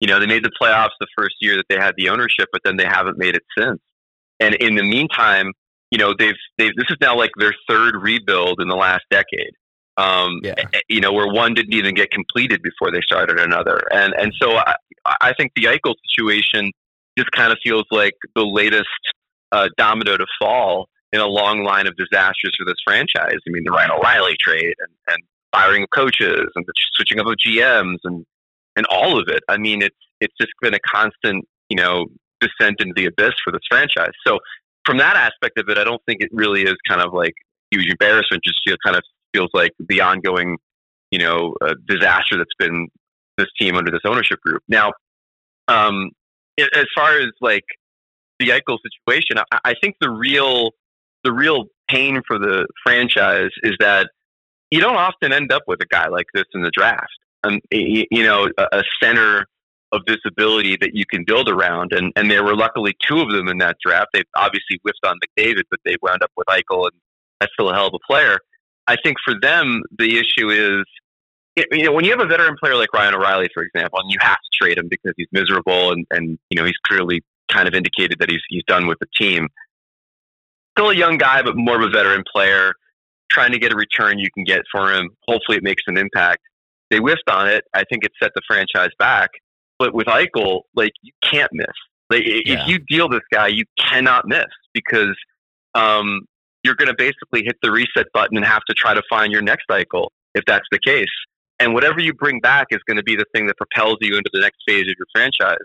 You 0.01 0.09
know, 0.09 0.19
they 0.19 0.27
made 0.27 0.45
the 0.45 0.51
playoffs 0.61 0.91
the 0.99 1.07
first 1.17 1.37
year 1.41 1.57
that 1.57 1.67
they 1.69 1.77
had 1.77 1.95
the 1.97 2.09
ownership, 2.09 2.49
but 2.51 2.63
then 2.65 2.77
they 2.77 2.85
haven't 2.85 3.17
made 3.17 3.37
it 3.37 3.45
since. 3.57 3.79
And 4.41 4.57
in 4.57 4.75
the 4.75 4.83
meantime, 4.83 5.53
you 5.93 5.99
know, 5.99 6.15
they've 6.19 6.35
they've 6.59 6.75
this 6.75 6.91
is 6.91 6.97
now 7.01 7.17
like 7.17 7.31
their 7.39 7.55
third 7.69 7.95
rebuild 7.95 8.61
in 8.61 8.67
the 8.67 8.75
last 8.75 9.05
decade. 9.09 9.53
Um, 9.97 10.41
Yeah. 10.43 10.55
eh, 10.59 10.81
you 10.89 11.01
know, 11.01 11.13
where 11.13 11.29
one 11.29 11.55
didn't 11.55 11.75
even 11.75 11.95
get 11.95 12.11
completed 12.11 12.63
before 12.63 12.91
they 12.91 13.01
started 13.01 13.39
another, 13.39 13.81
and 13.93 14.13
and 14.15 14.33
so 14.41 14.57
I, 14.57 14.75
I 15.21 15.33
think 15.35 15.53
the 15.55 15.65
Eichel 15.65 15.95
situation 16.11 16.73
just 17.17 17.31
kind 17.31 17.53
of 17.53 17.59
feels 17.63 17.85
like 17.91 18.15
the 18.35 18.45
latest 18.45 18.89
uh, 19.53 19.69
domino 19.79 20.17
to 20.17 20.27
fall 20.39 20.89
in 21.13 21.21
a 21.21 21.27
long 21.27 21.63
line 21.63 21.87
of 21.87 21.95
disasters 21.97 22.53
for 22.59 22.65
this 22.67 22.75
franchise. 22.85 23.37
I 23.47 23.51
mean, 23.51 23.63
the 23.65 23.71
Ryan 23.71 23.93
O'Reilly 23.93 24.37
trade 24.41 24.75
and, 24.81 24.91
and 25.09 25.23
firing 25.53 25.85
of 25.85 25.91
coaches 25.91 26.49
and 26.57 26.65
the 26.67 26.73
switching 26.95 27.21
up 27.21 27.27
of 27.27 27.37
GMs 27.37 27.99
and 28.05 28.27
and 28.77 28.87
all 28.87 29.19
of 29.21 29.29
it. 29.29 29.43
I 29.49 29.57
mean, 29.57 29.83
it's 29.83 29.97
it's 30.21 30.35
just 30.41 30.53
been 30.61 30.75
a 30.75 30.81
constant, 30.81 31.45
you 31.69 31.77
know, 31.77 32.07
descent 32.41 32.81
into 32.81 32.95
the 32.97 33.07
abyss 33.07 33.35
for 33.45 33.53
this 33.53 33.63
franchise. 33.71 34.13
So 34.27 34.41
from 34.85 34.99
that 34.99 35.17
aspect 35.17 35.59
of 35.59 35.69
it, 35.69 35.79
I 35.79 35.85
don't 35.85 36.03
think 36.07 36.21
it 36.21 36.31
really 36.33 36.63
is 36.63 36.75
kind 36.89 37.01
of 37.01 37.13
like 37.13 37.35
huge 37.71 37.89
embarrassment. 37.89 38.43
Just 38.45 38.61
feel 38.67 38.77
kind 38.85 38.97
of 38.97 39.03
feels 39.35 39.51
like 39.53 39.73
the 39.79 40.01
ongoing, 40.01 40.57
you 41.11 41.19
know, 41.19 41.55
uh, 41.61 41.75
disaster 41.87 42.37
that's 42.39 42.55
been 42.59 42.89
this 43.37 43.49
team 43.59 43.77
under 43.77 43.91
this 43.91 44.03
ownership 44.05 44.41
group. 44.41 44.63
Now, 44.69 44.93
um, 45.69 46.11
as 46.59 46.87
far 46.95 47.19
as 47.19 47.29
like 47.41 47.65
the 48.39 48.49
Eichel 48.49 48.79
situation, 48.83 49.39
I, 49.53 49.59
I 49.65 49.75
think 49.81 49.97
the 50.01 50.11
real 50.11 50.71
the 51.25 51.33
real 51.33 51.65
pain 51.89 52.21
for 52.27 52.39
the 52.39 52.67
franchise 52.85 53.51
is 53.63 53.75
that 53.81 54.11
you 54.71 54.81
don't 54.81 54.97
often 54.97 55.33
end 55.33 55.53
up 55.53 55.63
with 55.67 55.81
a 55.81 55.87
guy 55.87 56.09
like 56.09 56.27
this 56.35 56.45
in 56.55 56.63
the 56.63 56.71
draft. 56.71 57.09
Um, 57.45 57.61
you 57.71 58.25
know, 58.25 58.49
a, 58.59 58.79
a 58.79 58.83
center 59.03 59.47
of 59.93 60.03
this 60.07 60.19
ability 60.27 60.77
that 60.81 60.91
you 60.95 61.05
can 61.07 61.25
build 61.25 61.49
around, 61.49 61.93
and 61.93 62.13
and 62.17 62.31
there 62.31 62.45
were 62.45 62.57
luckily 62.57 62.95
two 63.07 63.21
of 63.21 63.31
them 63.31 63.49
in 63.49 63.59
that 63.59 63.77
draft. 63.85 64.09
They 64.13 64.23
obviously 64.37 64.79
whiffed 64.83 65.05
on 65.05 65.19
McDavid, 65.39 65.63
but 65.71 65.81
they 65.85 65.97
wound 66.03 66.23
up 66.23 66.31
with 66.37 66.47
Eichel, 66.49 66.85
and 66.85 67.01
that's 67.41 67.53
still 67.53 67.71
a 67.71 67.75
hell 67.75 67.89
of 67.89 67.95
a 67.95 68.13
player. 68.13 68.39
I 68.87 68.97
think 69.03 69.17
for 69.25 69.35
them, 69.41 69.83
the 69.99 70.19
issue 70.19 70.51
is 70.51 70.85
you 71.57 71.85
know, 71.85 71.93
when 71.93 72.05
you 72.05 72.11
have 72.11 72.21
a 72.21 72.27
veteran 72.27 72.57
player 72.61 72.75
like 72.75 72.93
Ryan 72.93 73.15
O'Reilly, 73.15 73.49
for 73.55 73.63
example, 73.63 74.01
and 74.01 74.11
you 74.11 74.19
have 74.21 74.37
to 74.37 74.51
trade 74.61 74.77
him 74.77 74.89
because 74.89 75.13
he's 75.17 75.29
miserable 75.31 75.93
and, 75.93 76.05
and 76.11 76.39
you 76.51 76.57
know, 76.57 76.65
he's 76.65 76.77
clearly 76.87 77.23
kind 77.49 77.69
of 77.69 77.75
indicated 77.75 78.19
that 78.19 78.29
he's, 78.29 78.41
he's 78.49 78.65
done 78.67 78.87
with 78.87 78.99
the 78.99 79.07
team. 79.17 79.49
Still 80.77 80.91
a 80.91 80.97
young 80.97 81.17
guy, 81.17 81.43
but 81.43 81.57
more 81.57 81.77
of 81.77 81.83
a 81.83 81.91
veteran 81.91 82.25
player, 82.33 82.73
trying 83.31 83.53
to 83.53 83.59
get 83.59 83.73
a 83.73 83.77
return 83.77 84.19
you 84.19 84.29
can 84.35 84.43
get 84.43 84.63
for 84.73 84.93
him. 84.93 85.11
Hopefully 85.29 85.59
it 85.59 85.63
makes 85.63 85.85
an 85.87 85.97
impact. 85.97 86.43
They 86.91 86.99
whiffed 86.99 87.31
on 87.31 87.49
it. 87.49 87.65
I 87.73 87.85
think 87.85 88.05
it 88.05 88.13
set 88.21 88.33
the 88.35 88.43
franchise 88.47 88.91
back. 88.99 89.31
But 89.79 89.95
with 89.95 90.07
Eichel, 90.07 90.63
like, 90.75 90.93
you 91.03 91.13
can't 91.23 91.53
miss. 91.53 91.67
Like, 92.11 92.23
Yeah. 92.25 92.63
if 92.63 92.69
you 92.69 92.79
deal 92.89 93.09
this 93.09 93.23
guy, 93.33 93.49
you 93.49 93.65
cannot 93.79 94.27
miss 94.27 94.47
because 94.73 95.17
um, 95.75 96.23
you're 96.65 96.75
going 96.75 96.89
to 96.89 96.95
basically 96.97 97.45
hit 97.45 97.57
the 97.63 97.71
reset 97.71 98.07
button 98.13 98.37
and 98.37 98.45
have 98.45 98.63
to 98.69 98.75
try 98.75 98.95
to 98.95 99.03
find 99.09 99.33
your 99.33 99.43
next 99.43 99.65
cycle 99.71 100.11
if 100.35 100.45
that's 100.47 100.67
the 100.73 100.79
case. 100.85 101.07
And 101.61 101.73
whatever 101.75 102.01
you 102.01 102.13
bring 102.13 102.41
back 102.41 102.69
is 102.71 102.81
going 102.87 102.97
to 102.97 103.03
be 103.03 103.15
the 103.15 103.27
thing 103.33 103.47
that 103.47 103.57
propels 103.57 103.99
you 104.01 104.17
into 104.17 104.31
the 104.33 104.41
next 104.41 104.59
phase 104.67 104.83
of 104.83 104.95
your 104.99 105.07
franchise. 105.15 105.57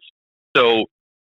So 0.55 0.85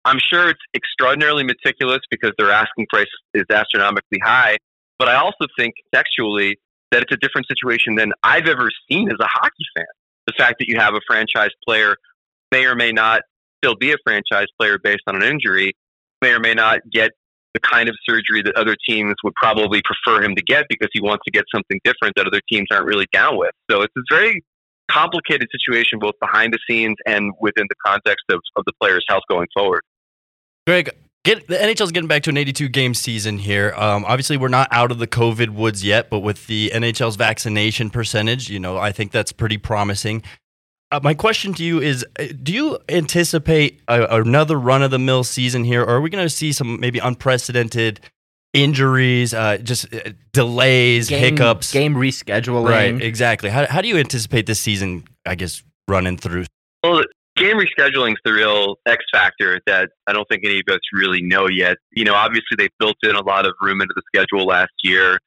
I'm 0.05 0.19
sure 0.19 0.49
it's 0.49 0.59
extraordinarily 0.75 1.43
meticulous 1.43 2.01
because 2.11 2.33
their 2.37 2.51
asking 2.51 2.87
price 2.89 3.07
is 3.33 3.45
astronomically 3.49 4.19
high. 4.23 4.57
But 4.99 5.07
I 5.07 5.15
also 5.15 5.47
think 5.57 5.73
contextually 5.93 6.53
that 6.91 7.01
it's 7.01 7.11
a 7.11 7.17
different 7.17 7.47
situation 7.47 7.95
than 7.95 8.11
I've 8.21 8.47
ever 8.47 8.69
seen 8.89 9.09
as 9.09 9.17
a 9.19 9.27
hockey 9.27 9.65
fan. 9.75 9.85
The 10.27 10.33
fact 10.37 10.59
that 10.59 10.67
you 10.67 10.77
have 10.77 10.93
a 10.93 11.01
franchise 11.07 11.49
player 11.65 11.95
may 12.51 12.65
or 12.65 12.75
may 12.75 12.91
not 12.91 13.21
still 13.57 13.75
be 13.75 13.91
a 13.91 13.97
franchise 14.03 14.47
player 14.59 14.77
based 14.77 15.01
on 15.07 15.15
an 15.15 15.23
injury, 15.23 15.73
may 16.21 16.31
or 16.31 16.39
may 16.39 16.53
not 16.53 16.79
get 16.91 17.11
the 17.53 17.59
kind 17.59 17.89
of 17.89 17.95
surgery 18.07 18.41
that 18.41 18.55
other 18.55 18.75
teams 18.87 19.15
would 19.23 19.33
probably 19.35 19.81
prefer 19.83 20.23
him 20.23 20.35
to 20.35 20.41
get 20.41 20.65
because 20.69 20.89
he 20.93 21.01
wants 21.01 21.23
to 21.25 21.31
get 21.31 21.45
something 21.53 21.79
different 21.83 22.15
that 22.15 22.25
other 22.27 22.41
teams 22.51 22.67
aren't 22.71 22.85
really 22.85 23.07
down 23.13 23.37
with. 23.37 23.51
So 23.69 23.81
it's 23.81 23.93
a 23.97 24.01
very 24.09 24.43
complicated 24.89 25.47
situation 25.51 25.99
both 25.99 26.15
behind 26.19 26.53
the 26.53 26.59
scenes 26.67 26.95
and 27.05 27.31
within 27.39 27.65
the 27.69 27.75
context 27.85 28.25
of, 28.29 28.41
of 28.55 28.63
the 28.65 28.73
player's 28.81 29.05
health 29.07 29.23
going 29.29 29.47
forward. 29.53 29.81
Greg, 30.67 30.89
get 31.23 31.47
the 31.47 31.55
NHL's 31.55 31.91
getting 31.91 32.07
back 32.07 32.23
to 32.23 32.29
an 32.29 32.37
82 32.37 32.69
game 32.69 32.93
season 32.93 33.37
here. 33.37 33.73
Um, 33.75 34.05
obviously, 34.05 34.37
we're 34.37 34.47
not 34.47 34.67
out 34.71 34.91
of 34.91 34.99
the 34.99 35.07
COVID 35.07 35.49
woods 35.49 35.83
yet, 35.83 36.09
but 36.09 36.19
with 36.19 36.47
the 36.47 36.71
NHL's 36.73 37.15
vaccination 37.15 37.89
percentage, 37.89 38.49
you 38.49 38.59
know, 38.59 38.77
I 38.77 38.91
think 38.91 39.11
that's 39.11 39.31
pretty 39.31 39.57
promising. 39.57 40.23
Uh, 40.93 40.99
my 41.01 41.15
question 41.15 41.55
to 41.55 41.63
you 41.63 41.81
is: 41.81 42.05
uh, 42.19 42.25
Do 42.43 42.53
you 42.53 42.77
anticipate 42.87 43.81
a, 43.87 44.19
another 44.21 44.59
run 44.59 44.83
of 44.83 44.91
the 44.91 44.99
mill 44.99 45.23
season 45.23 45.63
here, 45.63 45.81
or 45.81 45.95
are 45.95 46.01
we 46.01 46.11
going 46.11 46.23
to 46.23 46.29
see 46.29 46.51
some 46.51 46.79
maybe 46.79 46.99
unprecedented 46.99 47.99
injuries, 48.53 49.33
uh, 49.33 49.57
just 49.57 49.91
uh, 49.91 50.11
delays, 50.33 51.09
Game- 51.09 51.19
hiccups? 51.19 51.73
game 51.73 51.95
rescheduling. 51.95 52.69
Right, 52.69 53.01
exactly. 53.01 53.49
How, 53.49 53.65
how 53.65 53.81
do 53.81 53.87
you 53.87 53.97
anticipate 53.97 54.45
this 54.45 54.59
season? 54.59 55.05
I 55.25 55.33
guess 55.33 55.63
running 55.87 56.17
through. 56.17 56.45
Well, 56.83 57.01
game 57.37 57.57
rescheduling 57.57 58.11
is 58.11 58.17
the 58.23 58.33
real 58.33 58.75
X 58.85 59.03
factor 59.11 59.59
that 59.65 59.89
I 60.05 60.13
don't 60.13 60.29
think 60.29 60.43
any 60.45 60.59
of 60.59 60.75
us 60.75 60.81
really 60.93 61.23
know 61.23 61.47
yet. 61.47 61.77
You 61.93 62.05
know, 62.05 62.13
obviously 62.13 62.55
they 62.55 62.69
built 62.77 62.97
in 63.01 63.15
a 63.15 63.23
lot 63.23 63.47
of 63.47 63.53
room 63.61 63.81
into 63.81 63.95
the 63.95 64.03
schedule 64.13 64.45
last 64.45 64.73
year. 64.83 65.17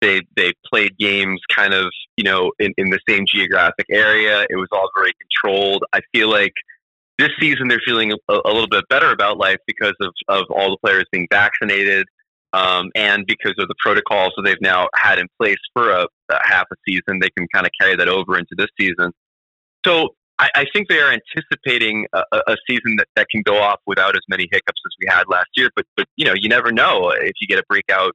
They 0.00 0.22
they 0.36 0.52
played 0.70 0.96
games 0.98 1.40
kind 1.54 1.74
of 1.74 1.90
you 2.16 2.24
know 2.24 2.52
in, 2.58 2.74
in 2.76 2.90
the 2.90 3.00
same 3.08 3.24
geographic 3.26 3.86
area. 3.90 4.46
It 4.50 4.56
was 4.56 4.68
all 4.72 4.88
very 4.96 5.12
controlled. 5.20 5.84
I 5.92 6.00
feel 6.12 6.30
like 6.30 6.52
this 7.18 7.30
season 7.40 7.68
they're 7.68 7.80
feeling 7.84 8.12
a, 8.12 8.16
a 8.32 8.52
little 8.52 8.68
bit 8.68 8.84
better 8.88 9.10
about 9.10 9.38
life 9.38 9.58
because 9.66 9.94
of 10.00 10.12
of 10.28 10.44
all 10.50 10.70
the 10.70 10.78
players 10.84 11.04
being 11.10 11.26
vaccinated. 11.30 12.06
Um, 12.52 12.90
and 12.94 13.26
because 13.26 13.54
of 13.58 13.68
the 13.68 13.74
protocols 13.80 14.32
that 14.36 14.42
they've 14.42 14.60
now 14.62 14.88
had 14.94 15.18
in 15.18 15.26
place 15.38 15.58
for 15.74 15.90
a, 15.90 16.06
a 16.30 16.46
half 16.46 16.64
a 16.72 16.76
season, 16.88 17.18
they 17.20 17.28
can 17.36 17.46
kind 17.52 17.66
of 17.66 17.72
carry 17.78 17.96
that 17.96 18.08
over 18.08 18.38
into 18.38 18.54
this 18.56 18.68
season. 18.80 19.12
So 19.84 20.14
I, 20.38 20.66
think 20.72 20.88
they 20.88 21.00
are 21.00 21.12
anticipating 21.12 22.06
a, 22.12 22.22
a 22.46 22.56
season 22.68 22.96
that, 22.96 23.08
that 23.16 23.28
can 23.30 23.42
go 23.42 23.58
off 23.58 23.80
without 23.86 24.16
as 24.16 24.22
many 24.28 24.48
hiccups 24.50 24.80
as 24.86 24.92
we 25.00 25.06
had 25.08 25.24
last 25.28 25.48
year. 25.56 25.70
But 25.74 25.86
but 25.96 26.06
you 26.16 26.24
know, 26.24 26.34
you 26.34 26.48
never 26.48 26.72
know 26.72 27.10
if 27.10 27.32
you 27.40 27.46
get 27.46 27.58
a 27.58 27.64
breakout 27.68 28.14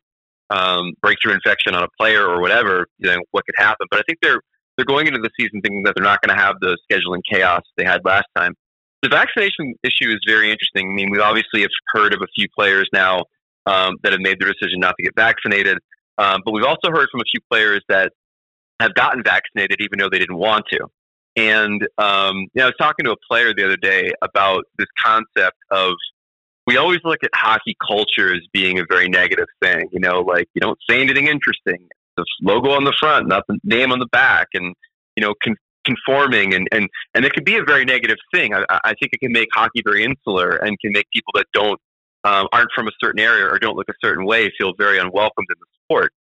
um, 0.52 0.94
breakthrough 1.02 1.34
infection 1.34 1.74
on 1.74 1.84
a 1.84 1.88
player 2.00 2.28
or 2.28 2.42
whatever, 2.42 2.88
you 3.00 3.10
know, 3.10 3.18
what 3.32 3.46
could 3.46 3.56
happen. 3.58 3.88
But 3.90 4.00
I 4.00 4.04
think 4.08 4.20
they're 4.22 4.42
they're 4.78 4.86
going 4.86 5.08
into 5.08 5.20
the 5.20 5.30
season 5.40 5.62
thinking 5.62 5.84
that 5.84 5.94
they're 5.96 6.04
not 6.04 6.22
going 6.22 6.36
to 6.36 6.42
have 6.42 6.56
the 6.62 6.78
scheduling 6.90 7.22
chaos 7.30 7.62
they 7.78 7.84
had 7.84 8.04
last 8.06 8.26
time. 8.36 8.56
The 9.04 9.10
vaccination 9.10 9.76
issue 9.84 10.10
is 10.10 10.20
very 10.26 10.52
interesting. 10.52 10.90
I 10.90 10.94
mean, 10.94 11.10
we 11.12 11.20
obviously 11.20 11.62
have 11.62 11.72
heard 11.94 12.14
of 12.14 12.22
a 12.22 12.28
few 12.36 12.48
players 12.56 12.88
now 12.94 13.26
um, 13.66 13.96
that 14.04 14.12
have 14.12 14.22
made 14.22 14.40
the 14.40 14.46
decision 14.46 14.80
not 14.80 14.96
to 14.98 15.04
get 15.04 15.14
vaccinated, 15.16 15.78
um, 16.18 16.42
but 16.46 16.52
we've 16.52 16.64
also 16.66 16.90
heard 16.90 17.10
from 17.12 17.22
a 17.22 17.30
few 17.32 17.42
players 17.50 17.82
that 17.90 18.14
have 18.80 18.94
gotten 18.94 19.24
vaccinated 19.24 19.80
even 19.82 20.00
though 20.00 20.10
they 20.10 20.20
didn't 20.20 20.38
want 20.38 20.66
to. 20.72 20.80
And 21.36 21.88
um, 21.98 22.48
you 22.54 22.60
know, 22.60 22.64
I 22.64 22.68
was 22.68 22.76
talking 22.80 23.06
to 23.06 23.12
a 23.12 23.18
player 23.30 23.54
the 23.54 23.66
other 23.66 23.78
day 23.78 24.12
about 24.22 24.64
this 24.78 24.88
concept 25.02 25.58
of 25.70 25.94
we 26.68 26.78
always 26.78 27.00
look 27.04 27.20
at 27.24 27.32
hockey 27.34 27.76
culture 27.86 28.34
as 28.34 28.42
being 28.54 28.80
a 28.80 28.84
very 28.90 29.08
negative 29.08 29.48
thing. 29.62 29.90
You 29.92 30.00
know, 30.00 30.22
like 30.22 30.48
you 30.54 30.62
don't 30.62 30.78
say 30.90 31.02
anything 31.02 31.28
interesting. 31.28 31.88
The 32.18 32.26
logo 32.42 32.72
on 32.72 32.84
the 32.84 32.94
front, 33.00 33.28
not 33.28 33.44
the 33.48 33.58
name 33.64 33.92
on 33.92 34.00
the 34.00 34.08
back, 34.12 34.48
and 34.54 34.76
you 35.16 35.22
know, 35.22 35.34
con- 35.44 35.56
conforming, 35.86 36.54
and 36.54 36.68
and 36.72 36.88
and 37.14 37.26
it 37.26 37.34
can 37.34 37.44
be 37.44 37.58
a 37.58 37.64
very 37.64 37.86
negative 37.86 38.18
thing. 38.34 38.54
I, 38.54 38.64
I 38.70 38.94
think 39.00 39.14
it 39.14 39.20
can 39.20 39.32
make 39.32 39.50
hockey 39.54 39.82
very 39.84 40.04
insular 40.04 40.58
and 40.58 40.80
can 40.80 40.92
make 40.92 41.08
people 41.14 41.32
that 41.36 41.48
don't 41.54 41.80
um, 42.24 42.48
aren't 42.52 42.70
from 42.76 42.88
a 42.88 42.92
certain 43.04 43.20
area 43.20 43.46
or 43.46 43.58
don't 43.60 43.76
look 43.76 43.90
a 43.90 43.94
certain 44.04 44.26
way 44.26 44.52
feel 44.58 44.74
very 44.78 45.00
unwelcomed 45.00 45.48
in 45.50 45.56
the 45.60 45.66
sport. 45.86 46.14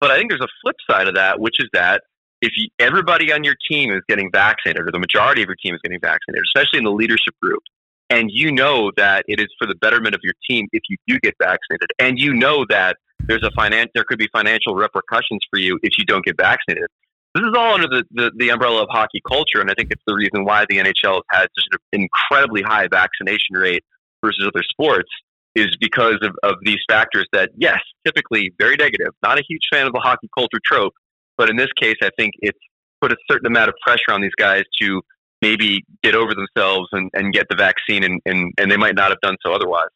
But 0.00 0.10
I 0.10 0.16
think 0.16 0.30
there's 0.30 0.42
a 0.42 0.48
flip 0.62 0.76
side 0.88 1.08
of 1.08 1.16
that, 1.16 1.40
which 1.40 1.58
is 1.58 1.68
that 1.72 2.02
if 2.40 2.52
you, 2.56 2.68
everybody 2.78 3.32
on 3.32 3.42
your 3.42 3.56
team 3.68 3.92
is 3.92 4.02
getting 4.08 4.30
vaccinated, 4.32 4.86
or 4.86 4.92
the 4.92 5.00
majority 5.00 5.42
of 5.42 5.48
your 5.48 5.56
team 5.56 5.74
is 5.74 5.80
getting 5.82 5.98
vaccinated, 6.00 6.44
especially 6.54 6.78
in 6.78 6.84
the 6.84 6.92
leadership 6.92 7.34
group, 7.42 7.62
and 8.10 8.30
you 8.32 8.50
know 8.52 8.90
that 8.96 9.24
it 9.28 9.40
is 9.40 9.48
for 9.58 9.66
the 9.66 9.74
betterment 9.76 10.14
of 10.14 10.20
your 10.22 10.34
team 10.48 10.66
if 10.72 10.82
you 10.88 10.96
do 11.06 11.18
get 11.20 11.34
vaccinated, 11.40 11.90
and 11.98 12.18
you 12.18 12.34
know 12.34 12.64
that 12.68 12.96
there's 13.26 13.42
a 13.42 13.50
finan- 13.50 13.88
there 13.94 14.04
could 14.04 14.18
be 14.18 14.28
financial 14.32 14.74
repercussions 14.74 15.40
for 15.50 15.58
you 15.58 15.78
if 15.82 15.98
you 15.98 16.04
don't 16.04 16.24
get 16.24 16.36
vaccinated. 16.36 16.86
This 17.34 17.44
is 17.44 17.54
all 17.56 17.74
under 17.74 17.86
the, 17.86 18.04
the, 18.10 18.32
the 18.36 18.48
umbrella 18.48 18.82
of 18.82 18.88
hockey 18.90 19.20
culture, 19.26 19.60
and 19.60 19.70
I 19.70 19.74
think 19.74 19.90
it's 19.90 20.02
the 20.06 20.14
reason 20.14 20.44
why 20.44 20.64
the 20.68 20.78
NHL 20.78 21.22
has 21.30 21.40
had 21.40 21.48
such 21.54 21.80
an 21.92 22.00
incredibly 22.02 22.62
high 22.62 22.88
vaccination 22.88 23.54
rate 23.54 23.84
versus 24.24 24.44
other 24.46 24.64
sports 24.70 25.10
is 25.54 25.68
because 25.80 26.18
of, 26.22 26.34
of 26.42 26.56
these 26.62 26.78
factors 26.88 27.26
that, 27.32 27.50
yes, 27.56 27.78
typically 28.04 28.52
very 28.58 28.76
negative. 28.76 29.12
Not 29.22 29.38
a 29.38 29.42
huge 29.46 29.62
fan 29.72 29.86
of 29.86 29.92
the 29.92 30.00
hockey 30.00 30.28
culture 30.36 30.60
trope, 30.64 30.94
but 31.36 31.50
in 31.50 31.56
this 31.56 31.68
case, 31.80 31.96
I 32.02 32.10
think 32.18 32.32
it's 32.40 32.58
put 33.00 33.12
a 33.12 33.16
certain 33.30 33.46
amount 33.46 33.68
of 33.68 33.74
pressure 33.84 34.10
on 34.10 34.20
these 34.20 34.34
guys 34.36 34.64
to 34.80 35.02
maybe 35.42 35.84
get 36.02 36.14
over 36.14 36.34
themselves 36.34 36.88
and, 36.92 37.10
and 37.14 37.32
get 37.32 37.46
the 37.48 37.56
vaccine, 37.56 38.04
and, 38.04 38.20
and, 38.26 38.52
and 38.58 38.70
they 38.70 38.76
might 38.76 38.94
not 38.94 39.10
have 39.10 39.20
done 39.20 39.36
so 39.44 39.52
otherwise. 39.52 39.88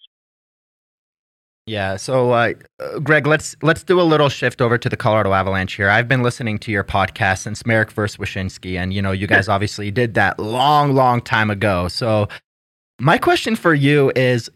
Yeah. 1.67 1.97
So, 1.97 2.33
uh, 2.33 2.55
Greg, 3.05 3.27
let's 3.27 3.55
let's 3.63 3.85
do 3.85 4.01
a 4.01 4.03
little 4.03 4.29
shift 4.29 4.61
over 4.61 4.77
to 4.79 4.89
the 4.89 4.97
Colorado 4.97 5.33
Avalanche 5.33 5.75
here. 5.75 5.89
I've 5.89 6.09
been 6.09 6.23
listening 6.23 6.59
to 6.59 6.73
your 6.73 6.83
podcast 6.83 7.39
since 7.43 7.65
Marek 7.65 7.93
versus 7.93 8.17
Wyshynski, 8.17 8.77
and 8.77 8.93
you 8.93 9.01
know, 9.01 9.13
you 9.13 9.29
guys 9.29 9.49
obviously 9.49 9.93
did 9.93 10.15
that 10.15 10.41
long, 10.41 10.93
long 10.93 11.21
time 11.21 11.51
ago. 11.51 11.87
So, 11.87 12.29
my 13.01 13.17
question 13.17 13.55
for 13.55 13.75
you 13.75 14.11
is, 14.17 14.51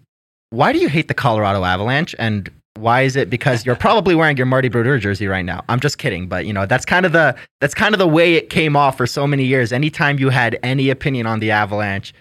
why 0.51 0.73
do 0.73 0.81
you 0.81 0.89
hate 0.89 1.07
the 1.07 1.15
Colorado 1.15 1.63
Avalanche, 1.63 2.15
and 2.19 2.51
why 2.77 3.03
is 3.03 3.17
it? 3.17 3.31
Because 3.31 3.65
you're 3.65 3.77
probably 3.77 4.15
wearing 4.15 4.37
your 4.37 4.47
Marty 4.47 4.69
Brodeur 4.69 4.99
jersey 4.99 5.27
right 5.27 5.45
now. 5.45 5.65
I'm 5.69 5.81
just 5.81 5.99
kidding, 5.99 6.29
but 6.29 6.47
you 6.47 6.53
know 6.53 6.67
that's 6.67 6.85
kind 6.85 7.07
of 7.07 7.13
the 7.13 7.37
that's 7.61 7.75
kind 7.75 7.95
of 7.95 7.99
the 7.99 8.09
way 8.09 8.35
it 8.35 8.51
came 8.51 8.77
off 8.77 8.97
for 8.97 9.07
so 9.07 9.27
many 9.27 9.45
years. 9.45 9.73
Anytime 9.73 10.19
you 10.19 10.31
had 10.31 10.59
any 10.63 10.91
opinion 10.91 11.27
on 11.27 11.41
the 11.41 11.51
Avalanche, 11.51 12.15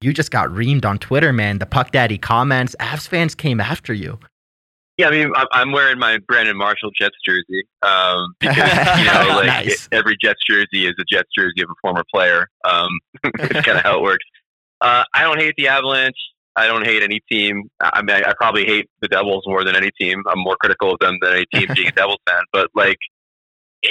you 0.00 0.12
just 0.12 0.30
got 0.30 0.48
reamed 0.48 0.84
on 0.84 0.98
Twitter, 0.98 1.32
man. 1.32 1.58
The 1.58 1.66
Puck 1.66 1.90
Daddy 1.90 2.18
comments, 2.18 2.76
Avs 2.80 3.08
fans 3.08 3.34
came 3.34 3.60
after 3.60 3.92
you. 3.92 4.18
Yeah, 4.98 5.06
I 5.06 5.10
mean, 5.12 5.32
I'm 5.52 5.70
wearing 5.70 6.00
my 6.00 6.18
Brandon 6.26 6.56
Marshall 6.56 6.90
Jets 7.00 7.14
jersey 7.24 7.62
um, 7.82 8.34
because 8.40 8.98
you 8.98 9.04
know, 9.04 9.36
like 9.36 9.46
nice. 9.46 9.86
it, 9.86 9.88
every 9.92 10.16
Jets 10.20 10.40
jersey 10.48 10.86
is 10.86 10.94
a 10.98 11.04
Jets 11.08 11.28
jersey 11.36 11.62
of 11.62 11.70
a 11.70 11.74
former 11.80 12.04
player. 12.12 12.48
Um, 12.64 12.90
it's 13.24 13.64
kind 13.64 13.78
of 13.78 13.84
how 13.84 13.96
it 13.96 14.02
works. 14.02 14.24
Uh, 14.80 15.04
I 15.14 15.22
don't 15.22 15.38
hate 15.38 15.54
the 15.56 15.68
Avalanche. 15.68 16.16
I 16.58 16.66
don't 16.66 16.84
hate 16.84 17.02
any 17.02 17.20
team. 17.30 17.70
I 17.80 18.02
mean, 18.02 18.16
I, 18.16 18.30
I 18.30 18.34
probably 18.36 18.66
hate 18.66 18.90
the 19.00 19.08
Devils 19.08 19.44
more 19.46 19.64
than 19.64 19.76
any 19.76 19.90
team. 20.00 20.22
I'm 20.28 20.40
more 20.40 20.56
critical 20.56 20.92
of 20.92 20.98
them 21.00 21.16
than 21.22 21.32
any 21.32 21.46
team 21.54 21.68
being 21.74 21.88
a 21.88 21.92
Devils 21.96 22.18
fan. 22.28 22.42
But 22.52 22.68
like, 22.74 22.98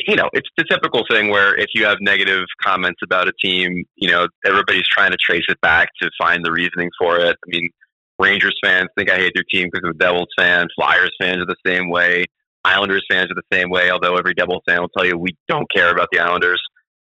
you 0.06 0.16
know, 0.16 0.30
it's 0.34 0.50
the 0.58 0.66
typical 0.66 1.06
thing 1.10 1.30
where 1.30 1.56
if 1.56 1.68
you 1.74 1.86
have 1.86 1.98
negative 2.02 2.44
comments 2.62 3.00
about 3.04 3.28
a 3.30 3.34
team, 3.42 3.86
you 3.96 4.10
know, 4.10 4.28
everybody's 4.46 4.88
trying 4.88 5.12
to 5.12 5.18
trace 5.18 5.46
it 5.48 5.60
back 5.62 5.90
to 6.02 6.10
find 6.20 6.44
the 6.44 6.52
reasoning 6.52 6.90
for 7.00 7.18
it. 7.20 7.38
I 7.46 7.48
mean, 7.48 7.70
Rangers 8.20 8.58
fans 8.62 8.90
think 8.98 9.10
I 9.10 9.16
hate 9.16 9.32
their 9.34 9.46
team 9.50 9.70
because 9.72 9.90
of 9.90 9.98
Devils 9.98 10.30
fans. 10.38 10.68
Flyers 10.76 11.12
fans 11.22 11.38
are 11.38 11.46
the 11.46 11.56
same 11.66 11.90
way. 11.90 12.26
Islanders 12.66 13.06
fans 13.10 13.32
are 13.32 13.36
the 13.36 13.56
same 13.56 13.70
way. 13.70 13.92
Although 13.92 14.18
every 14.18 14.34
Devils 14.34 14.64
fan 14.68 14.82
will 14.82 14.90
tell 14.90 15.06
you 15.06 15.18
we 15.18 15.38
don't 15.48 15.70
care 15.72 15.92
about 15.92 16.10
the 16.12 16.20
Islanders 16.20 16.62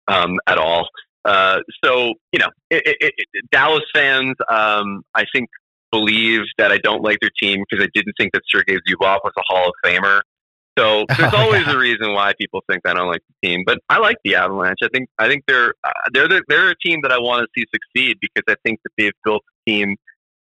um, 0.07 0.37
at 0.45 0.57
all. 0.57 0.87
Uh, 1.27 1.59
so 1.83 2.13
you 2.31 2.39
know, 2.39 2.49
it, 2.69 2.83
it, 2.85 3.13
it, 3.17 3.45
Dallas 3.51 3.83
fans, 3.93 4.35
um, 4.49 5.03
I 5.13 5.25
think, 5.33 5.49
believe 5.91 6.41
that 6.57 6.71
I 6.71 6.77
don't 6.77 7.03
like 7.03 7.19
their 7.21 7.31
team 7.41 7.63
because 7.69 7.83
I 7.83 7.89
didn't 7.93 8.13
think 8.17 8.31
that 8.33 8.41
Sergei 8.49 8.77
Zubov 8.89 9.19
was 9.23 9.33
a 9.37 9.41
Hall 9.45 9.69
of 9.69 9.73
Famer. 9.85 10.21
So 10.77 11.05
there's 11.17 11.33
oh, 11.33 11.37
always 11.37 11.65
yeah. 11.65 11.73
a 11.73 11.77
reason 11.77 12.13
why 12.13 12.33
people 12.39 12.61
think 12.69 12.81
I 12.85 12.93
don't 12.93 13.07
like 13.07 13.21
the 13.27 13.47
team, 13.47 13.63
but 13.65 13.79
I 13.89 13.99
like 13.99 14.17
the 14.23 14.35
Avalanche. 14.35 14.79
I 14.83 14.87
think 14.93 15.09
I 15.17 15.27
think 15.27 15.43
they're 15.47 15.73
uh, 15.83 15.91
they're 16.13 16.27
the, 16.27 16.43
they're 16.47 16.69
a 16.69 16.75
team 16.77 16.99
that 17.03 17.11
I 17.11 17.19
want 17.19 17.45
to 17.45 17.47
see 17.55 17.65
succeed 17.73 18.17
because 18.21 18.43
I 18.47 18.55
think 18.63 18.79
that 18.83 18.91
they've 18.97 19.13
built 19.23 19.41
a 19.67 19.69
team 19.69 19.95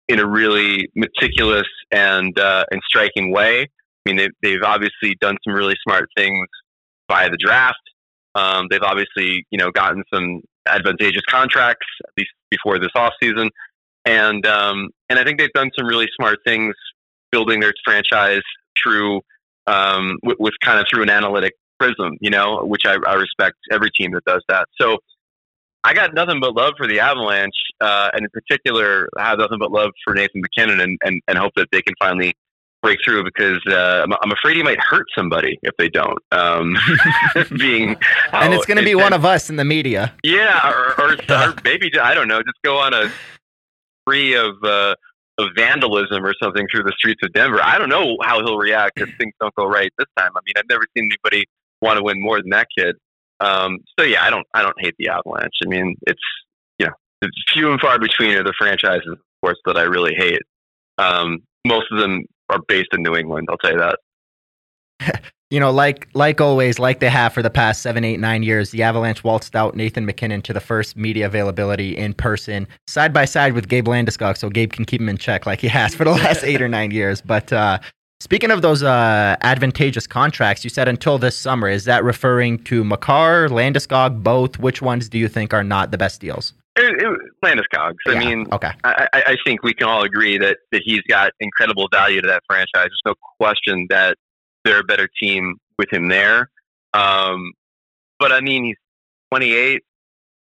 in 0.09 0.21
a 0.21 0.27
really 0.27 0.89
meticulous 0.95 1.69
and 1.91 2.39
uh, 2.39 2.65
and 2.71 2.81
striking 2.89 3.33
way. 3.33 3.63
I 3.63 4.11
mean, 4.11 4.17
they've, 4.17 4.31
they've 4.43 4.63
obviously 4.63 5.17
done 5.21 5.37
some 5.47 5.55
really 5.55 5.75
smart 5.87 6.09
things 6.17 6.47
via 7.11 7.31
the 7.31 7.37
draft. 7.37 7.77
Um, 8.35 8.69
they've 8.71 8.83
obviously, 8.83 9.45
you 9.51 9.59
know, 9.59 9.71
gotten 9.71 10.03
some 10.13 10.43
advantageous 10.69 11.23
contracts 11.29 11.87
at 12.05 12.11
least 12.17 12.31
before 12.51 12.79
this 12.79 12.91
offseason. 12.97 13.51
And 14.05 14.47
um, 14.47 14.91
and 15.09 15.19
I 15.19 15.25
think 15.25 15.39
they've 15.39 15.53
done 15.53 15.71
some 15.77 15.87
really 15.87 16.07
smart 16.17 16.39
things 16.47 16.75
building 17.31 17.61
their 17.61 17.75
franchise 17.85 18.43
through 18.83 19.21
um, 19.67 20.19
with, 20.23 20.39
with, 20.39 20.55
kind 20.65 20.81
of 20.81 20.87
through 20.91 21.03
an 21.03 21.11
analytic 21.11 21.53
prism, 21.79 22.17
you 22.21 22.31
know, 22.31 22.65
which 22.65 22.83
I, 22.87 22.97
I, 23.07 23.15
respect 23.15 23.57
every 23.71 23.91
team 23.91 24.13
that 24.13 24.25
does 24.25 24.43
that. 24.49 24.67
So 24.81 24.97
I 25.85 25.93
got 25.93 26.15
nothing 26.15 26.41
but 26.41 26.55
love 26.55 26.75
for 26.77 26.87
the 26.87 27.01
Avalanche, 27.01 27.55
uh, 27.81 28.11
and 28.15 28.25
in 28.25 28.31
particular, 28.31 29.09
I 29.19 29.29
have 29.29 29.39
nothing 29.39 29.59
but 29.59 29.71
love 29.71 29.91
for 30.05 30.15
Nathan 30.15 30.41
MacKinnon, 30.41 30.81
and, 30.81 30.99
and, 31.05 31.21
and 31.29 31.39
hope 31.39 31.53
that 31.57 31.69
they 31.71 31.83
can 31.83 31.95
finally 32.01 32.35
break 32.83 32.99
through 33.05 33.25
because 33.25 33.61
uh, 33.67 34.07
I'm, 34.23 34.33
afraid 34.33 34.57
he 34.57 34.63
might 34.63 34.79
hurt 34.81 35.07
somebody 35.17 35.59
if 35.63 35.73
they 35.79 35.89
don't. 35.89 36.19
Um, 36.33 36.77
being 37.59 37.97
and 38.33 38.55
it's 38.55 38.67
going 38.67 38.79
to 38.79 38.85
be 38.85 38.95
one 38.95 39.13
of 39.13 39.25
us 39.25 39.51
in 39.51 39.57
the 39.57 39.65
media. 39.65 40.15
Yeah, 40.23 40.71
or, 40.71 41.01
or, 41.01 41.17
or, 41.31 41.55
maybe 41.65 41.91
I 42.01 42.15
don't 42.15 42.29
know, 42.29 42.41
just 42.41 42.59
go 42.63 42.79
on 42.79 42.95
a 42.95 43.11
spree 44.03 44.35
of 44.35 44.63
uh, 44.63 44.95
of 45.39 45.49
vandalism 45.57 46.25
or 46.25 46.35
something 46.43 46.67
through 46.71 46.85
the 46.85 46.95
streets 46.97 47.21
of 47.23 47.33
Denver. 47.33 47.61
I 47.63 47.79
don't 47.79 47.89
know 47.89 48.17
how 48.23 48.41
he'll 48.45 48.59
react 48.59 49.01
if 49.01 49.09
things 49.19 49.33
don't 49.41 49.55
go 49.55 49.67
right 49.67 49.91
this 49.99 50.09
time. 50.17 50.31
I 50.37 50.41
mean, 50.45 50.55
I've 50.57 50.69
never 50.69 50.85
seen 50.97 51.11
anybody 51.11 51.47
want 51.81 51.97
to 51.97 52.03
win 52.03 52.21
more 52.21 52.41
than 52.41 52.51
that 52.51 52.67
kid. 52.77 52.97
Um, 53.41 53.79
so 53.99 54.05
yeah, 54.05 54.25
I 54.25 54.31
don't 54.31 54.47
I 54.55 54.63
don't 54.63 54.79
hate 54.79 54.95
the 54.99 55.09
Avalanche. 55.09 55.55
I 55.65 55.69
mean, 55.69 55.95
it's 56.07 56.21
you 56.79 56.87
know, 56.87 56.93
it's 57.23 57.37
few 57.53 57.71
and 57.71 57.81
far 57.81 57.99
between 57.99 58.37
are 58.37 58.43
the 58.43 58.55
franchises, 58.59 59.09
of 59.11 59.19
course, 59.43 59.59
that 59.65 59.77
I 59.77 59.83
really 59.83 60.15
hate. 60.17 60.43
Um, 60.99 61.39
most 61.65 61.87
of 61.93 62.01
them 62.01 62.25
are 62.51 62.61
based 62.69 62.91
in 62.93 63.03
New 63.03 63.17
England. 63.17 63.49
I'll 63.51 63.59
tell 63.59 63.73
you 63.73 63.79
that. 63.79 63.99
you 65.51 65.61
know, 65.61 65.71
like 65.71 66.09
like 66.15 66.41
always, 66.41 66.79
like 66.79 67.01
they 67.01 67.09
have 67.09 67.33
for 67.33 67.43
the 67.43 67.51
past 67.51 67.83
seven, 67.83 68.05
eight, 68.05 68.21
nine 68.21 68.43
years, 68.43 68.71
the 68.71 68.83
Avalanche 68.83 69.25
waltzed 69.25 69.57
out 69.57 69.75
Nathan 69.75 70.05
MacKinnon 70.05 70.43
to 70.43 70.53
the 70.53 70.61
first 70.61 70.97
media 70.97 71.27
availability 71.27 71.97
in 71.97 72.15
person, 72.15 72.67
side 72.87 73.13
by 73.13 73.25
side 73.25 73.53
with 73.53 73.69
Gabe 73.69 73.87
Landeskog, 73.87 74.37
so 74.37 74.51
Gabe 74.51 74.73
can 74.73 74.85
keep 74.85 75.01
him 75.01 75.09
in 75.09 75.17
check 75.17 75.47
like 75.47 75.61
he 75.61 75.69
has 75.69 75.95
for 75.95 76.05
the 76.05 76.11
last 76.11 76.45
eight 76.45 76.61
or 76.61 76.69
nine 76.69 76.91
years. 76.91 77.21
But 77.21 77.53
uh, 77.53 77.79
speaking 78.21 78.51
of 78.51 78.63
those 78.63 78.83
uh, 78.83 79.37
advantageous 79.41 80.07
contracts, 80.07 80.65
you 80.65 80.71
said 80.71 80.89
until 80.89 81.19
this 81.19 81.37
summer. 81.37 81.69
Is 81.69 81.85
that 81.85 82.05
referring 82.05 82.59
to 82.65 82.85
Makar, 82.85 83.49
Landeskog, 83.49 84.23
both? 84.23 84.59
Which 84.59 84.83
ones 84.83 85.09
do 85.09 85.19
you 85.19 85.29
think 85.29 85.55
are 85.55 85.65
not 85.65 85.91
the 85.91 85.99
best 85.99 86.21
deals? 86.21 86.53
It, 86.79 87.03
it, 87.03 87.19
Landeskog. 87.45 87.95
I 88.07 88.13
Yeah, 88.13 88.19
mean, 88.19 88.47
okay. 88.53 88.71
I, 88.85 89.09
I 89.13 89.23
I 89.29 89.37
think 89.45 89.63
we 89.63 89.75
can 89.75 89.89
all 89.89 90.03
agree 90.03 90.39
that, 90.39 90.59
that 90.73 90.83
he's 90.85 91.03
got 91.03 91.33
incredible 91.41 91.89
value 91.93 92.21
to 92.21 92.27
that 92.29 92.43
franchise. 92.47 92.69
There's 92.75 93.03
no 93.05 93.15
question 93.41 93.87
that 93.91 94.17
they're 94.65 94.81
a 94.81 94.85
better 94.85 95.09
team 95.21 95.57
with 95.79 95.93
him 95.93 96.09
there. 96.09 96.51
Um, 96.95 97.53
but 98.19 98.33
I 98.33 98.41
mean, 98.41 98.65
he's 98.65 98.77
28, 99.33 99.83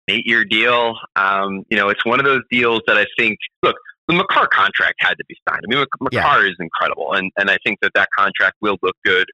eight 0.09 0.27
year 0.27 0.45
deal. 0.45 0.97
Um, 1.17 1.65
you 1.71 1.77
know, 1.77 1.89
it's 1.89 2.05
one 2.05 2.21
of 2.21 2.25
those 2.27 2.43
deals 2.51 2.83
that 2.87 2.97
I 2.97 3.07
think, 3.19 3.39
look, 3.63 3.77
the 4.09 4.15
Makar 4.15 4.47
contract 4.49 4.97
had 4.99 5.15
to 5.15 5.25
be 5.29 5.37
signed. 5.49 5.63
I 5.65 5.69
mean, 5.75 5.81
Mc- 6.01 6.13
Yeah. 6.13 6.41
Is 6.43 6.57
incredible, 6.61 7.13
and, 7.15 7.31
and 7.39 7.51
I 7.51 7.57
think 7.65 7.79
that 7.81 7.93
that 7.95 8.09
contract 8.17 8.57
will 8.61 8.77
look 8.83 8.97
good 9.05 9.27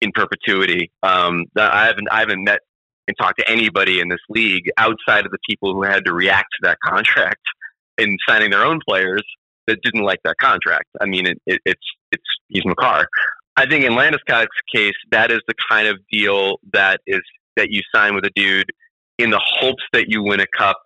in 0.00 0.10
perpetuity. 0.12 0.90
Um, 1.02 1.44
that 1.54 1.72
I 1.72 1.86
haven't 1.86 2.08
I 2.10 2.20
haven't 2.20 2.42
met 2.44 2.60
and 3.08 3.16
talk 3.18 3.36
to 3.36 3.50
anybody 3.50 3.98
in 3.98 4.08
this 4.08 4.20
league 4.28 4.70
outside 4.76 5.24
of 5.24 5.32
the 5.32 5.38
people 5.48 5.72
who 5.72 5.82
had 5.82 6.04
to 6.04 6.12
react 6.12 6.48
to 6.52 6.68
that 6.68 6.78
contract 6.84 7.40
in 7.96 8.16
signing 8.28 8.50
their 8.50 8.64
own 8.64 8.78
players 8.86 9.24
that 9.66 9.80
didn't 9.82 10.02
like 10.02 10.20
that 10.24 10.36
contract. 10.40 10.86
I 11.00 11.06
mean, 11.06 11.26
it, 11.26 11.38
it, 11.46 11.60
it's 11.64 11.86
it's 12.12 12.22
he's 12.48 12.64
Makar. 12.64 13.08
I 13.56 13.66
think 13.66 13.84
in 13.84 13.92
Landeskog's 13.92 14.48
case, 14.72 14.94
that 15.10 15.32
is 15.32 15.40
the 15.48 15.54
kind 15.68 15.88
of 15.88 15.98
deal 16.12 16.58
that 16.72 17.00
is 17.06 17.22
that 17.56 17.70
you 17.70 17.82
sign 17.92 18.14
with 18.14 18.24
a 18.24 18.30
dude 18.36 18.70
in 19.18 19.30
the 19.30 19.40
hopes 19.42 19.82
that 19.92 20.08
you 20.08 20.22
win 20.22 20.38
a 20.38 20.46
cup 20.46 20.80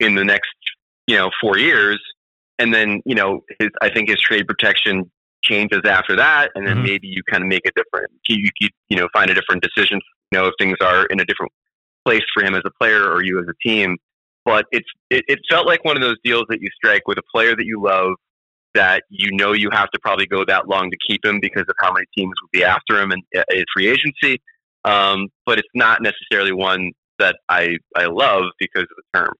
in 0.00 0.14
the 0.14 0.24
next 0.24 0.48
you 1.06 1.16
know 1.16 1.30
four 1.40 1.58
years, 1.58 2.00
and 2.58 2.72
then 2.72 3.02
you 3.04 3.14
know 3.14 3.40
his 3.58 3.68
I 3.80 3.90
think 3.90 4.08
his 4.08 4.20
trade 4.20 4.46
protection 4.46 5.10
changes 5.48 5.80
after 5.84 6.16
that, 6.16 6.50
and 6.54 6.66
then 6.66 6.78
Mhm. 6.78 6.84
maybe 6.84 7.08
you 7.08 7.22
kind 7.30 7.42
of 7.42 7.48
make 7.48 7.66
a 7.66 7.72
different 7.76 8.10
you, 8.28 8.50
you 8.60 8.68
you 8.88 8.96
know 8.96 9.08
find 9.12 9.30
a 9.30 9.34
different 9.34 9.62
decision. 9.62 10.00
You 10.30 10.38
know 10.38 10.46
if 10.46 10.54
things 10.58 10.76
are 10.80 11.06
in 11.06 11.20
a 11.20 11.24
different 11.24 11.52
place 12.04 12.24
for 12.34 12.44
him 12.44 12.54
as 12.54 12.62
a 12.64 12.70
player 12.80 13.10
or 13.10 13.22
you 13.24 13.38
as 13.40 13.46
a 13.48 13.68
team. 13.68 13.96
But 14.44 14.66
it's 14.70 14.88
it, 15.10 15.24
it 15.28 15.38
felt 15.50 15.66
like 15.66 15.84
one 15.84 15.96
of 15.96 16.02
those 16.02 16.16
deals 16.24 16.44
that 16.48 16.60
you 16.60 16.68
strike 16.76 17.06
with 17.06 17.18
a 17.18 17.22
player 17.34 17.56
that 17.56 17.66
you 17.66 17.82
love 17.82 18.14
that 18.74 19.04
you 19.08 19.30
know 19.32 19.52
you 19.52 19.70
have 19.72 19.90
to 19.90 19.98
probably 20.00 20.26
go 20.26 20.44
that 20.44 20.68
long 20.68 20.90
to 20.90 20.96
keep 21.08 21.24
him 21.24 21.40
because 21.40 21.64
of 21.68 21.74
how 21.80 21.92
many 21.92 22.06
teams 22.16 22.34
would 22.42 22.50
be 22.52 22.62
after 22.62 23.00
him 23.00 23.10
in, 23.10 23.22
in 23.50 23.64
free 23.74 23.88
agency. 23.88 24.40
Um, 24.84 25.28
but 25.46 25.58
it's 25.58 25.68
not 25.74 26.02
necessarily 26.02 26.52
one 26.52 26.92
that 27.18 27.36
I 27.48 27.78
I 27.96 28.06
love 28.06 28.44
because 28.58 28.82
of 28.82 28.96
the 28.96 29.18
term. 29.18 29.34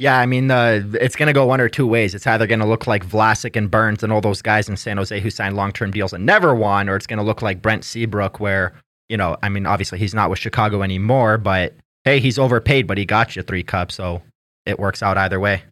Yeah, 0.00 0.18
I 0.18 0.26
mean, 0.26 0.50
uh, 0.50 0.82
it's 0.94 1.14
going 1.14 1.28
to 1.28 1.32
go 1.32 1.46
one 1.46 1.60
or 1.60 1.68
two 1.68 1.86
ways. 1.86 2.14
It's 2.14 2.26
either 2.26 2.46
going 2.46 2.58
to 2.58 2.66
look 2.66 2.86
like 2.86 3.06
Vlasic 3.06 3.54
and 3.54 3.70
Burns 3.70 4.02
and 4.02 4.12
all 4.12 4.20
those 4.20 4.42
guys 4.42 4.68
in 4.68 4.76
San 4.76 4.96
Jose 4.96 5.20
who 5.20 5.30
signed 5.30 5.56
long 5.56 5.72
term 5.72 5.92
deals 5.92 6.12
and 6.12 6.26
never 6.26 6.54
won, 6.54 6.88
or 6.88 6.96
it's 6.96 7.06
going 7.06 7.18
to 7.18 7.24
look 7.24 7.42
like 7.42 7.62
Brent 7.62 7.84
Seabrook, 7.84 8.40
where, 8.40 8.74
you 9.08 9.16
know, 9.16 9.36
I 9.42 9.48
mean, 9.48 9.66
obviously 9.66 9.98
he's 9.98 10.14
not 10.14 10.30
with 10.30 10.40
Chicago 10.40 10.82
anymore, 10.82 11.38
but 11.38 11.74
hey, 12.04 12.18
he's 12.18 12.38
overpaid, 12.38 12.88
but 12.88 12.98
he 12.98 13.04
got 13.04 13.36
you 13.36 13.42
three 13.42 13.62
cups, 13.62 13.94
so 13.94 14.22
it 14.66 14.80
works 14.80 15.02
out 15.02 15.16
either 15.16 15.38
way. 15.38 15.62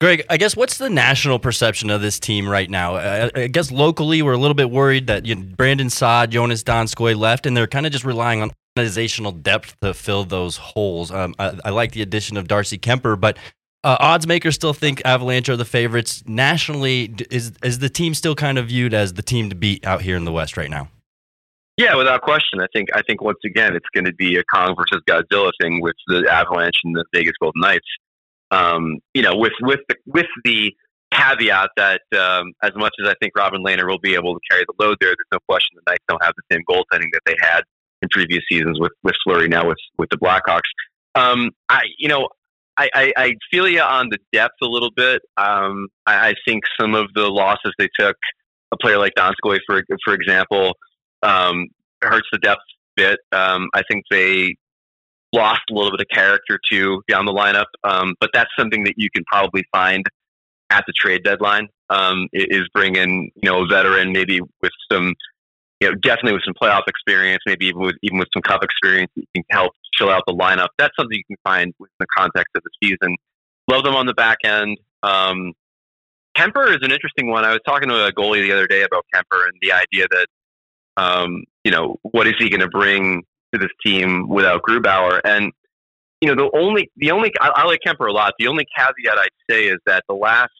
Greg, 0.00 0.22
I 0.28 0.36
guess 0.36 0.54
what's 0.54 0.76
the 0.76 0.90
national 0.90 1.38
perception 1.38 1.88
of 1.88 2.02
this 2.02 2.18
team 2.18 2.46
right 2.46 2.68
now? 2.68 2.96
I, 2.96 3.30
I 3.34 3.46
guess 3.46 3.70
locally 3.70 4.20
we're 4.20 4.32
a 4.32 4.38
little 4.38 4.54
bit 4.54 4.70
worried 4.70 5.06
that 5.06 5.24
you 5.24 5.34
know, 5.34 5.42
Brandon 5.56 5.88
Saad, 5.88 6.30
Joonas 6.30 6.62
Donskoi 6.62 7.16
left, 7.16 7.46
and 7.46 7.56
they're 7.56 7.66
kind 7.66 7.86
of 7.86 7.92
just 7.92 8.04
relying 8.04 8.42
on 8.42 8.50
organizational 8.76 9.30
depth 9.30 9.78
to 9.80 9.94
fill 9.94 10.24
those 10.24 10.56
holes. 10.56 11.12
Um, 11.12 11.34
I, 11.38 11.56
I 11.64 11.70
like 11.70 11.92
the 11.92 12.02
addition 12.02 12.36
of 12.36 12.48
Darcy 12.48 12.76
Kuemper, 12.76 13.18
but 13.18 13.38
uh, 13.84 13.96
odds 14.00 14.26
makers 14.26 14.56
still 14.56 14.72
think 14.72 15.00
Avalanche 15.04 15.48
are 15.48 15.56
the 15.56 15.64
favorites 15.64 16.24
nationally. 16.26 17.14
Is 17.30 17.52
is 17.62 17.78
the 17.78 17.88
team 17.88 18.14
still 18.14 18.34
kind 18.34 18.58
of 18.58 18.68
viewed 18.68 18.92
as 18.92 19.14
the 19.14 19.22
team 19.22 19.48
to 19.50 19.54
beat 19.54 19.86
out 19.86 20.02
here 20.02 20.16
in 20.16 20.24
the 20.24 20.32
West 20.32 20.56
right 20.56 20.70
now? 20.70 20.88
Yeah, 21.76 21.94
without 21.94 22.22
question. 22.22 22.60
I 22.60 22.66
think 22.74 22.88
I 22.94 23.02
think 23.02 23.20
once 23.22 23.38
again 23.44 23.76
it's 23.76 23.88
going 23.94 24.06
to 24.06 24.14
be 24.14 24.36
a 24.38 24.44
Kong 24.52 24.74
versus 24.76 25.02
Godzilla 25.08 25.52
thing 25.60 25.80
with 25.80 25.94
the 26.08 26.26
Avalanche 26.28 26.78
and 26.82 26.96
the 26.96 27.04
Vegas 27.14 27.34
Golden 27.40 27.60
Knights. 27.60 27.86
Um, 28.50 28.98
you 29.12 29.22
know, 29.22 29.36
with 29.36 29.52
with 29.60 29.80
the, 29.88 29.96
with 30.06 30.26
the 30.44 30.72
caveat 31.12 31.70
that 31.76 32.02
um, 32.18 32.52
as 32.62 32.72
much 32.74 32.94
as 33.00 33.08
I 33.08 33.14
think 33.22 33.36
Robin 33.36 33.62
Lehner 33.62 33.86
will 33.86 34.00
be 34.00 34.14
able 34.14 34.34
to 34.34 34.40
carry 34.50 34.64
the 34.66 34.84
load 34.84 34.96
there, 35.00 35.10
there's 35.10 35.30
no 35.30 35.38
question 35.48 35.76
the 35.76 35.92
Knights 35.92 36.02
don't 36.08 36.24
have 36.24 36.34
the 36.36 36.54
same 36.54 36.62
goaltending 36.68 37.10
that 37.12 37.20
they 37.24 37.36
had 37.40 37.62
in 38.04 38.08
previous 38.10 38.44
seasons 38.48 38.78
with 38.78 38.92
with 39.02 39.14
Fleury 39.24 39.48
now 39.48 39.66
with 39.66 39.78
with 39.98 40.08
the 40.10 40.18
Blackhawks. 40.18 40.70
Um, 41.14 41.50
I 41.68 41.82
you 41.98 42.08
know. 42.08 42.28
I, 42.76 42.88
I, 42.92 43.12
I 43.16 43.34
feel 43.52 43.68
you 43.68 43.80
on 43.80 44.08
the 44.08 44.18
depth 44.32 44.56
a 44.60 44.66
little 44.66 44.90
bit. 44.90 45.22
Um, 45.36 45.86
I, 46.06 46.30
I 46.30 46.34
think 46.44 46.64
some 46.80 46.96
of 46.96 47.06
the 47.14 47.28
losses 47.28 47.72
they 47.78 47.88
took, 47.96 48.16
a 48.72 48.76
player 48.76 48.98
like 48.98 49.12
Donskoi, 49.16 49.60
for 49.64 49.84
for 50.04 50.12
example, 50.12 50.72
um, 51.22 51.68
hurts 52.02 52.26
the 52.32 52.38
depth 52.38 52.62
a 52.98 53.00
bit. 53.00 53.20
Um, 53.30 53.68
I 53.74 53.82
think 53.88 54.02
they 54.10 54.56
lost 55.32 55.62
a 55.70 55.74
little 55.74 55.92
bit 55.92 56.00
of 56.00 56.08
character 56.12 56.58
too 56.68 57.00
down 57.08 57.26
the 57.26 57.32
lineup, 57.32 57.66
um, 57.84 58.16
but 58.18 58.30
that's 58.34 58.50
something 58.58 58.82
that 58.82 58.94
you 58.96 59.08
can 59.14 59.22
probably 59.30 59.62
find 59.72 60.04
at 60.70 60.84
the 60.88 60.92
trade 60.92 61.22
deadline. 61.22 61.68
Um, 61.90 62.28
is 62.32 62.64
bring 62.74 62.96
in 62.96 63.30
you 63.36 63.50
know 63.50 63.62
a 63.62 63.66
veteran 63.68 64.10
maybe 64.10 64.40
with 64.62 64.72
some 64.90 65.14
you 65.84 65.90
know 65.90 65.96
definitely 65.96 66.32
with 66.32 66.42
some 66.44 66.54
playoff 66.54 66.82
experience, 66.88 67.42
maybe 67.46 67.66
even 67.66 67.82
with 67.82 67.96
even 68.02 68.18
with 68.18 68.28
some 68.32 68.42
cup 68.42 68.62
experience, 68.62 69.10
that 69.16 69.24
can 69.34 69.44
help 69.50 69.72
fill 69.98 70.10
out 70.10 70.22
the 70.26 70.32
lineup. 70.32 70.68
That's 70.78 70.94
something 70.98 71.16
you 71.16 71.24
can 71.24 71.36
find 71.44 71.74
within 71.78 71.94
the 72.00 72.06
context 72.16 72.50
of 72.56 72.62
the 72.62 72.70
season. 72.82 73.16
Love 73.68 73.84
them 73.84 73.94
on 73.94 74.06
the 74.06 74.14
back 74.14 74.38
end. 74.44 74.78
Um, 75.02 75.52
Kuemper 76.36 76.70
is 76.70 76.78
an 76.82 76.90
interesting 76.90 77.30
one. 77.30 77.44
I 77.44 77.52
was 77.52 77.60
talking 77.66 77.88
to 77.88 78.06
a 78.06 78.12
goalie 78.12 78.42
the 78.42 78.52
other 78.52 78.66
day 78.66 78.82
about 78.82 79.04
Kuemper 79.14 79.44
and 79.44 79.54
the 79.60 79.72
idea 79.72 80.06
that 80.10 80.26
um, 80.96 81.44
you 81.64 81.70
know, 81.70 81.96
what 82.02 82.26
is 82.26 82.34
he 82.38 82.48
going 82.48 82.60
to 82.60 82.68
bring 82.68 83.22
to 83.52 83.58
this 83.58 83.70
team 83.84 84.28
without 84.28 84.62
Grubauer? 84.62 85.20
And 85.24 85.52
you 86.20 86.28
know, 86.28 86.34
the 86.34 86.58
only 86.58 86.90
the 86.96 87.10
only 87.10 87.32
I, 87.40 87.50
I 87.56 87.64
like 87.64 87.80
Kuemper 87.86 88.08
a 88.08 88.12
lot. 88.12 88.34
The 88.38 88.46
only 88.46 88.66
caveat 88.76 89.18
I'd 89.18 89.28
say 89.50 89.66
is 89.66 89.78
that 89.86 90.04
the 90.08 90.14
last 90.14 90.52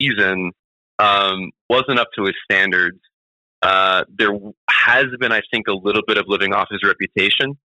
season 0.00 0.52
um, 0.98 1.50
wasn't 1.68 1.98
up 1.98 2.08
to 2.16 2.24
his 2.24 2.34
standards. 2.44 2.98
Uh, 3.62 4.04
there 4.08 4.32
has 4.68 5.06
been, 5.20 5.32
I 5.32 5.40
think, 5.52 5.68
a 5.68 5.72
little 5.72 6.02
bit 6.06 6.18
of 6.18 6.26
living 6.28 6.52
off 6.52 6.68
his 6.70 6.82
reputation. 6.82 7.56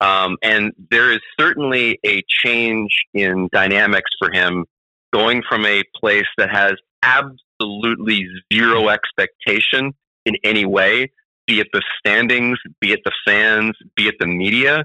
Um, 0.00 0.36
and 0.42 0.72
there 0.90 1.10
is 1.10 1.20
certainly 1.40 1.98
a 2.04 2.22
change 2.28 2.90
in 3.14 3.48
dynamics 3.50 4.10
for 4.18 4.30
him 4.30 4.64
going 5.12 5.42
from 5.48 5.64
a 5.66 5.82
place 5.98 6.26
that 6.36 6.50
has 6.50 6.74
absolutely 7.02 8.28
zero 8.52 8.88
expectation 8.88 9.92
in 10.26 10.36
any 10.44 10.64
way, 10.64 11.10
be 11.46 11.60
it 11.60 11.68
the 11.72 11.82
standings, 11.98 12.58
be 12.80 12.92
it 12.92 13.00
the 13.04 13.12
fans, 13.26 13.74
be 13.96 14.08
it 14.08 14.16
the 14.20 14.26
media, 14.26 14.84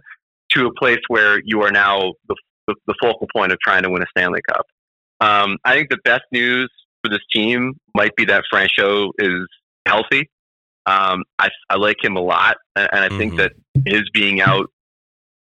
to 0.51 0.67
a 0.67 0.73
place 0.73 0.99
where 1.09 1.41
you 1.43 1.61
are 1.61 1.71
now 1.71 2.13
the, 2.27 2.35
the, 2.67 2.75
the 2.87 2.95
focal 3.01 3.27
point 3.35 3.51
of 3.51 3.59
trying 3.59 3.83
to 3.83 3.89
win 3.89 4.01
a 4.01 4.05
Stanley 4.17 4.41
Cup. 4.47 4.65
Um, 5.19 5.57
I 5.63 5.75
think 5.75 5.89
the 5.89 5.99
best 6.03 6.23
news 6.31 6.71
for 7.03 7.09
this 7.09 7.21
team 7.31 7.73
might 7.95 8.15
be 8.15 8.25
that 8.25 8.45
Francouz 8.51 9.09
is 9.19 9.47
healthy. 9.85 10.29
Um, 10.85 11.23
I, 11.39 11.49
I 11.69 11.77
like 11.77 12.03
him 12.03 12.17
a 12.17 12.21
lot, 12.21 12.57
and 12.75 12.89
and 12.91 13.05
I 13.05 13.17
think 13.17 13.33
Mhm. 13.33 13.37
that 13.37 13.51
his 13.85 14.03
being 14.13 14.41
out 14.41 14.69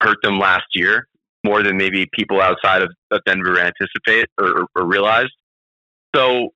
hurt 0.02 0.18
them 0.22 0.38
last 0.38 0.66
year 0.74 1.06
more 1.44 1.62
than 1.62 1.76
maybe 1.76 2.06
people 2.12 2.40
outside 2.40 2.82
of, 2.82 2.90
of 3.10 3.20
Denver 3.24 3.58
anticipate 3.58 4.28
or, 4.38 4.66
or 4.74 4.84
realized. 4.84 5.32
So 6.14 6.50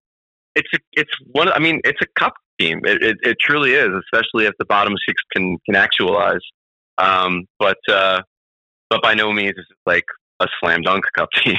it's 0.54 0.68
a, 0.74 0.78
it's 0.92 1.12
one. 1.32 1.48
I 1.52 1.58
mean, 1.58 1.80
it's 1.84 2.00
a 2.02 2.06
cup 2.18 2.34
team. 2.58 2.80
It, 2.84 3.02
it, 3.02 3.16
it 3.22 3.36
truly 3.40 3.72
is, 3.72 3.88
especially 4.12 4.46
if 4.46 4.54
the 4.58 4.64
bottom 4.64 4.94
six 5.06 5.22
can 5.34 5.58
can 5.64 5.74
actualize. 5.76 6.42
Um, 6.98 7.46
but 7.58 7.78
uh, 7.88 8.22
but 8.90 9.02
by 9.02 9.14
no 9.14 9.32
means 9.32 9.54
is 9.56 9.66
it 9.70 9.76
like 9.86 10.04
a 10.40 10.46
slam 10.60 10.82
dunk 10.82 11.04
cup 11.16 11.30
team. 11.44 11.58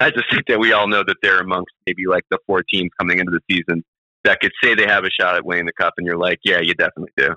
I 0.00 0.10
just 0.10 0.30
think 0.30 0.46
that 0.48 0.58
we 0.58 0.72
all 0.72 0.88
know 0.88 1.04
that 1.04 1.16
they're 1.22 1.40
amongst 1.40 1.72
maybe 1.86 2.06
like 2.06 2.24
the 2.30 2.38
four 2.46 2.62
teams 2.62 2.90
coming 2.98 3.18
into 3.18 3.32
the 3.32 3.40
season 3.50 3.84
that 4.26 4.40
could 4.40 4.52
say 4.62 4.74
they 4.74 4.86
have 4.86 5.04
a 5.04 5.10
shot 5.10 5.36
at 5.36 5.44
winning 5.44 5.66
the 5.66 5.72
cup, 5.72 5.94
and 5.96 6.06
you're 6.06 6.18
like, 6.18 6.40
yeah, 6.44 6.60
you 6.60 6.74
definitely 6.74 7.12
do. 7.16 7.34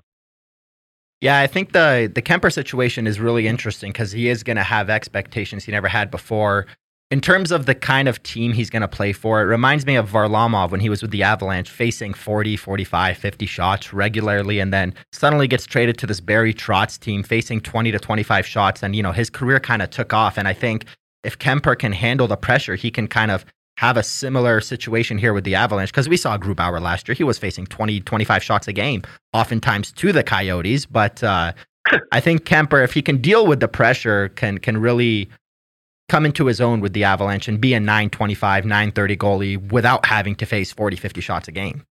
Yeah, 1.21 1.39
I 1.39 1.47
think 1.47 1.73
the 1.73 2.11
the 2.13 2.21
Kuemper 2.21 2.51
situation 2.51 3.07
is 3.07 3.19
really 3.19 3.47
interesting 3.47 3.91
because 3.91 4.11
he 4.11 4.29
is 4.29 4.43
going 4.43 4.57
to 4.57 4.63
have 4.63 4.89
expectations 4.89 5.65
he 5.65 5.71
never 5.71 5.87
had 5.87 6.11
before. 6.11 6.65
In 7.11 7.21
terms 7.21 7.51
of 7.51 7.65
the 7.65 7.73
kind 7.73 8.07
of 8.07 8.21
team 8.21 8.53
he's 8.53 8.69
going 8.69 8.83
to 8.83 8.87
play 8.87 9.13
for, 9.13 9.41
it 9.41 9.45
reminds 9.45 9.83
me 9.83 9.95
of 9.95 10.11
Varlamov 10.11 10.69
when 10.69 10.79
he 10.79 10.89
was 10.89 11.01
with 11.01 11.09
the 11.09 11.23
Avalanche, 11.23 11.67
facing 11.67 12.13
40, 12.13 12.55
45, 12.55 13.17
50 13.17 13.45
shots 13.47 13.91
regularly, 13.91 14.59
and 14.59 14.71
then 14.71 14.93
suddenly 15.11 15.47
gets 15.47 15.65
traded 15.65 15.97
to 15.97 16.05
this 16.05 16.19
Barry 16.19 16.53
Trotz 16.53 16.99
team, 16.99 17.23
facing 17.23 17.61
20 17.61 17.91
to 17.91 17.97
25 17.97 18.45
shots. 18.45 18.83
And, 18.83 18.95
you 18.95 19.01
know, 19.01 19.11
his 19.11 19.31
career 19.31 19.59
kind 19.59 19.81
of 19.81 19.89
took 19.89 20.13
off. 20.13 20.37
And 20.37 20.47
I 20.47 20.53
think 20.53 20.85
if 21.23 21.39
Kuemper 21.39 21.79
can 21.79 21.93
handle 21.93 22.27
the 22.27 22.37
pressure, 22.37 22.75
he 22.75 22.91
can 22.91 23.07
kind 23.07 23.31
of 23.31 23.43
have 23.79 23.95
a 23.95 24.03
similar 24.03 24.59
situation 24.59 25.17
here 25.17 25.33
with 25.33 25.45
the 25.45 25.55
Avalanche 25.55 25.89
because 25.89 26.09
we 26.09 26.17
saw 26.17 26.37
Grubauer 26.37 26.81
last 26.81 27.07
year. 27.07 27.15
He 27.15 27.23
was 27.23 27.37
facing 27.37 27.65
20, 27.65 28.01
25 28.01 28.43
shots 28.43 28.67
a 28.67 28.73
game, 28.73 29.03
oftentimes 29.31 29.93
to 29.93 30.11
the 30.11 30.21
Coyotes. 30.21 30.85
But 30.85 31.23
uh, 31.23 31.53
I 32.11 32.19
think 32.19 32.43
Kuemper, 32.43 32.83
if 32.83 32.91
he 32.93 33.01
can 33.01 33.21
deal 33.21 33.47
with 33.47 33.61
the 33.61 33.69
pressure, 33.69 34.27
can 34.35 34.57
can 34.57 34.75
really 34.81 35.29
come 36.09 36.25
into 36.25 36.47
his 36.47 36.59
own 36.59 36.81
with 36.81 36.91
the 36.91 37.05
Avalanche 37.05 37.47
and 37.47 37.61
be 37.61 37.73
a 37.73 37.79
925, 37.79 38.65
930 38.65 39.15
goalie 39.15 39.71
without 39.71 40.05
having 40.05 40.35
to 40.35 40.45
face 40.45 40.73
40, 40.73 40.97
50 40.97 41.21
shots 41.21 41.47
a 41.47 41.51
game. 41.53 41.83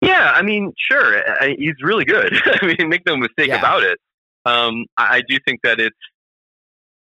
Yeah, 0.00 0.32
I 0.34 0.40
mean, 0.40 0.72
sure, 0.78 1.18
I, 1.42 1.56
he's 1.58 1.74
really 1.82 2.06
good. 2.06 2.32
I 2.62 2.64
mean, 2.66 2.88
make 2.88 3.04
no 3.04 3.18
mistake 3.18 3.48
Yeah. 3.48 3.58
about 3.58 3.82
it. 3.82 3.98
Um, 4.46 4.86
I, 4.96 5.16
I 5.16 5.22
do 5.28 5.36
think 5.46 5.60
that 5.62 5.78
it's, 5.78 5.94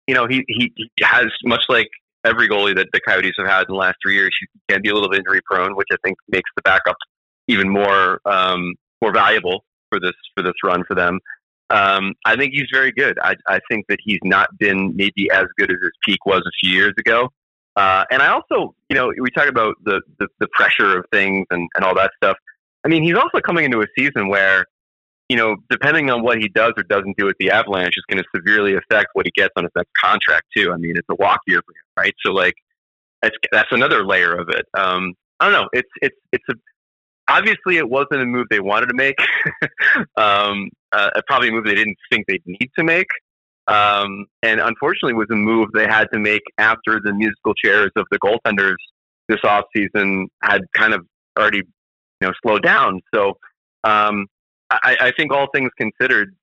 you 0.08 0.14
know, 0.14 0.28
he, 0.28 0.44
he 0.48 0.72
he 0.76 0.90
has 1.02 1.26
much 1.44 1.64
like 1.70 1.90
every 2.26 2.50
goalie 2.50 2.76
that 2.76 2.88
the 2.92 3.00
Coyotes 3.08 3.34
have 3.38 3.48
had 3.48 3.62
in 3.62 3.68
the 3.70 3.76
last 3.76 3.98
three 4.04 4.16
years. 4.16 4.36
Can 4.70 4.82
be 4.82 4.90
a 4.90 4.94
little 4.94 5.10
bit 5.10 5.20
injury 5.20 5.42
prone, 5.50 5.76
which 5.76 5.88
I 5.92 5.98
think 6.04 6.18
makes 6.28 6.50
the 6.56 6.62
backup 6.64 6.98
even 7.48 7.70
more 7.70 8.20
um, 8.26 8.74
more 9.02 9.14
valuable 9.14 9.64
for 9.90 10.00
this 10.00 10.16
for 10.36 10.44
this 10.44 10.54
run 10.64 10.84
for 10.88 10.96
them. 10.96 11.20
Um, 11.70 12.14
I 12.26 12.36
think 12.36 12.54
he's 12.54 12.68
very 12.72 12.92
good. 12.92 13.18
I, 13.20 13.36
I 13.48 13.60
think 13.70 13.86
that 13.90 13.98
he's 14.04 14.20
not 14.24 14.56
been 14.60 14.96
maybe 14.96 15.32
as 15.32 15.46
good 15.58 15.72
as 15.72 15.78
his 15.82 15.92
peak 16.06 16.24
was 16.26 16.44
a 16.46 16.52
few 16.62 16.72
years 16.72 16.94
ago. 17.00 17.30
Uh, 17.76 18.06
and 18.12 18.22
I 18.22 18.28
also, 18.28 18.76
you 18.90 18.96
know, 18.96 19.12
we 19.20 19.30
talk 19.32 19.48
about 19.48 19.76
the, 19.84 20.02
the, 20.20 20.28
the 20.40 20.48
pressure 20.54 20.98
of 21.00 21.06
things 21.12 21.46
and, 21.50 21.68
and 21.76 21.84
all 21.84 21.96
that 21.96 22.12
stuff. 22.18 22.38
I 22.86 22.88
mean, 22.88 23.04
he's 23.04 23.16
also 23.16 23.40
coming 23.42 23.66
into 23.66 23.82
a 23.82 23.88
season 23.98 24.28
where, 24.30 24.66
you 25.30 25.38
know, 25.38 25.56
depending 25.70 26.10
on 26.10 26.22
what 26.22 26.38
he 26.38 26.50
does 26.50 26.74
or 26.78 26.84
doesn't 26.84 27.18
do 27.18 27.26
with 27.26 27.36
the 27.40 27.50
Avalanche, 27.52 27.96
is 27.98 28.04
going 28.10 28.22
to 28.22 28.30
severely 28.36 28.76
affect 28.76 29.08
what 29.14 29.26
he 29.26 29.32
gets 29.36 29.52
on 29.56 29.64
his 29.64 29.72
next 29.76 29.92
contract 29.98 30.46
too. 30.56 30.72
I 30.72 30.78
mean, 30.78 30.96
it's 30.96 31.08
a 31.10 31.16
walk 31.16 31.40
year 31.48 31.62
for 31.66 31.72
him, 31.72 32.04
right? 32.04 32.14
So 32.24 32.32
like, 32.32 32.54
that's 33.22 33.36
that's 33.52 33.72
another 33.72 34.06
layer 34.06 34.34
of 34.34 34.50
it. 34.50 34.66
Um, 34.78 35.14
I 35.40 35.46
don't 35.46 35.54
know. 35.54 35.70
It's 35.74 35.90
it's 36.02 36.18
it's 36.32 36.44
a 36.50 36.54
obviously 37.28 37.78
it 37.78 37.90
wasn't 37.90 38.22
a 38.22 38.26
move 38.26 38.48
they 38.50 38.60
wanted 38.60 38.88
to 38.88 38.96
make. 38.96 39.16
um, 40.18 40.70
uh, 40.92 41.10
probably 41.28 41.50
a 41.50 41.52
move 41.52 41.66
they 41.66 41.76
didn't 41.76 41.98
think 42.12 42.26
they'd 42.28 42.44
need 42.46 42.70
to 42.78 42.84
make. 42.84 43.08
Um, 43.68 44.28
and 44.44 44.60
unfortunately 44.60 45.16
was 45.16 45.28
a 45.32 45.36
move 45.36 45.70
they 45.74 45.88
had 45.88 46.06
to 46.14 46.20
make 46.20 46.44
after 46.60 47.02
the 47.04 47.14
musical 47.14 47.56
chairs 47.56 47.90
of 47.96 48.06
the 48.12 48.20
goaltenders 48.20 48.76
this 49.28 49.40
offseason 49.40 50.26
had 50.44 50.62
kind 50.76 50.94
of 50.94 51.04
already 51.38 51.64
you 52.22 52.28
know 52.28 52.34
slowed 52.44 52.62
down. 52.62 53.02
So 53.14 53.38
um, 53.84 54.28
I, 54.70 54.98
I, 55.00 55.12
think 55.16 55.32
all 55.32 55.48
things 55.54 55.70
considered, 55.78 56.36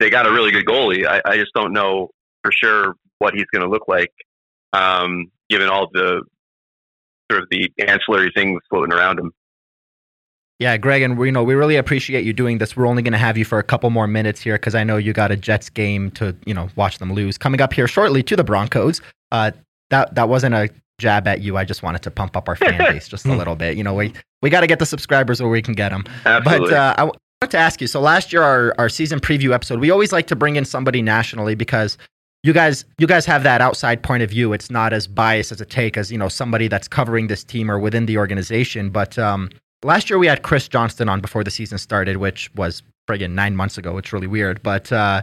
they 0.00 0.10
got 0.10 0.26
a 0.26 0.32
really 0.32 0.50
good 0.50 0.66
goalie. 0.66 1.06
I, 1.06 1.22
I 1.24 1.36
just 1.36 1.52
don't 1.54 1.72
know 1.72 2.10
for 2.42 2.50
sure 2.52 2.94
what 3.18 3.34
he's 3.34 3.46
going 3.52 3.62
to 3.62 3.70
look 3.70 3.86
like, 3.86 4.12
um, 4.72 5.30
given 5.48 5.68
all 5.68 5.88
the 5.92 6.22
sort 7.30 7.42
of 7.42 7.48
the 7.50 7.70
ancillary 7.78 8.32
things 8.34 8.60
floating 8.68 8.92
around 8.92 9.18
him. 9.18 9.32
Yeah, 10.60 10.76
Greg, 10.76 11.02
and 11.02 11.18
we 11.18 11.28
you 11.28 11.32
know 11.32 11.42
we 11.42 11.54
really 11.54 11.76
appreciate 11.76 12.24
you 12.24 12.32
doing 12.32 12.58
this. 12.58 12.76
We're 12.76 12.86
only 12.86 13.02
going 13.02 13.12
to 13.12 13.18
have 13.18 13.36
you 13.36 13.44
for 13.44 13.58
a 13.58 13.62
couple 13.62 13.90
more 13.90 14.06
minutes 14.06 14.40
here 14.40 14.54
because 14.54 14.74
I 14.74 14.84
know 14.84 14.96
you 14.96 15.12
got 15.12 15.32
a 15.32 15.36
Jets 15.36 15.68
game 15.68 16.12
to 16.12 16.36
you 16.46 16.54
know 16.54 16.68
watch 16.76 16.98
them 16.98 17.12
lose 17.12 17.36
coming 17.36 17.60
up 17.60 17.72
here 17.72 17.88
shortly 17.88 18.22
to 18.22 18.36
the 18.36 18.44
Broncos. 18.44 19.00
Uh, 19.32 19.50
that 19.90 20.14
that 20.14 20.28
wasn't 20.28 20.54
a 20.54 20.70
jab 20.98 21.26
at 21.26 21.40
you. 21.40 21.56
I 21.56 21.64
just 21.64 21.82
wanted 21.82 22.02
to 22.02 22.10
pump 22.10 22.36
up 22.36 22.48
our 22.48 22.54
fan 22.54 22.78
base 22.92 23.08
just 23.08 23.26
a 23.26 23.34
little 23.34 23.56
bit. 23.56 23.76
You 23.76 23.82
know, 23.82 23.94
we 23.94 24.12
we 24.42 24.50
got 24.50 24.60
to 24.60 24.68
get 24.68 24.78
the 24.78 24.86
subscribers 24.86 25.42
where 25.42 25.50
we 25.50 25.60
can 25.60 25.74
get 25.74 25.88
them. 25.88 26.04
Absolutely. 26.24 26.70
But 26.70 26.72
uh, 26.72 26.94
I 26.98 27.10
to 27.50 27.58
ask 27.58 27.80
you. 27.80 27.86
So 27.86 28.00
last 28.00 28.32
year, 28.32 28.42
our 28.42 28.74
our 28.78 28.88
season 28.88 29.20
preview 29.20 29.52
episode, 29.52 29.80
we 29.80 29.90
always 29.90 30.12
like 30.12 30.26
to 30.28 30.36
bring 30.36 30.56
in 30.56 30.64
somebody 30.64 31.02
nationally 31.02 31.54
because 31.54 31.98
you 32.42 32.52
guys 32.52 32.84
you 32.98 33.06
guys 33.06 33.24
have 33.26 33.42
that 33.42 33.60
outside 33.60 34.02
point 34.02 34.22
of 34.22 34.30
view. 34.30 34.52
It's 34.52 34.70
not 34.70 34.92
as 34.92 35.06
biased 35.06 35.50
as 35.50 35.60
a 35.60 35.64
take 35.64 35.96
as 35.96 36.12
you 36.12 36.18
know 36.18 36.28
somebody 36.28 36.68
that's 36.68 36.88
covering 36.88 37.26
this 37.26 37.42
team 37.42 37.70
or 37.70 37.78
within 37.78 38.06
the 38.06 38.18
organization. 38.18 38.90
But 38.90 39.18
um, 39.18 39.50
last 39.82 40.10
year 40.10 40.18
we 40.18 40.26
had 40.26 40.42
Chris 40.42 40.68
Johnston 40.68 41.08
on 41.08 41.20
before 41.20 41.42
the 41.42 41.50
season 41.50 41.78
started, 41.78 42.18
which 42.18 42.52
was 42.54 42.82
friggin' 43.08 43.32
nine 43.32 43.56
months 43.56 43.78
ago. 43.78 43.96
It's 43.98 44.12
really 44.12 44.26
weird. 44.26 44.62
But 44.62 44.92
uh, 44.92 45.22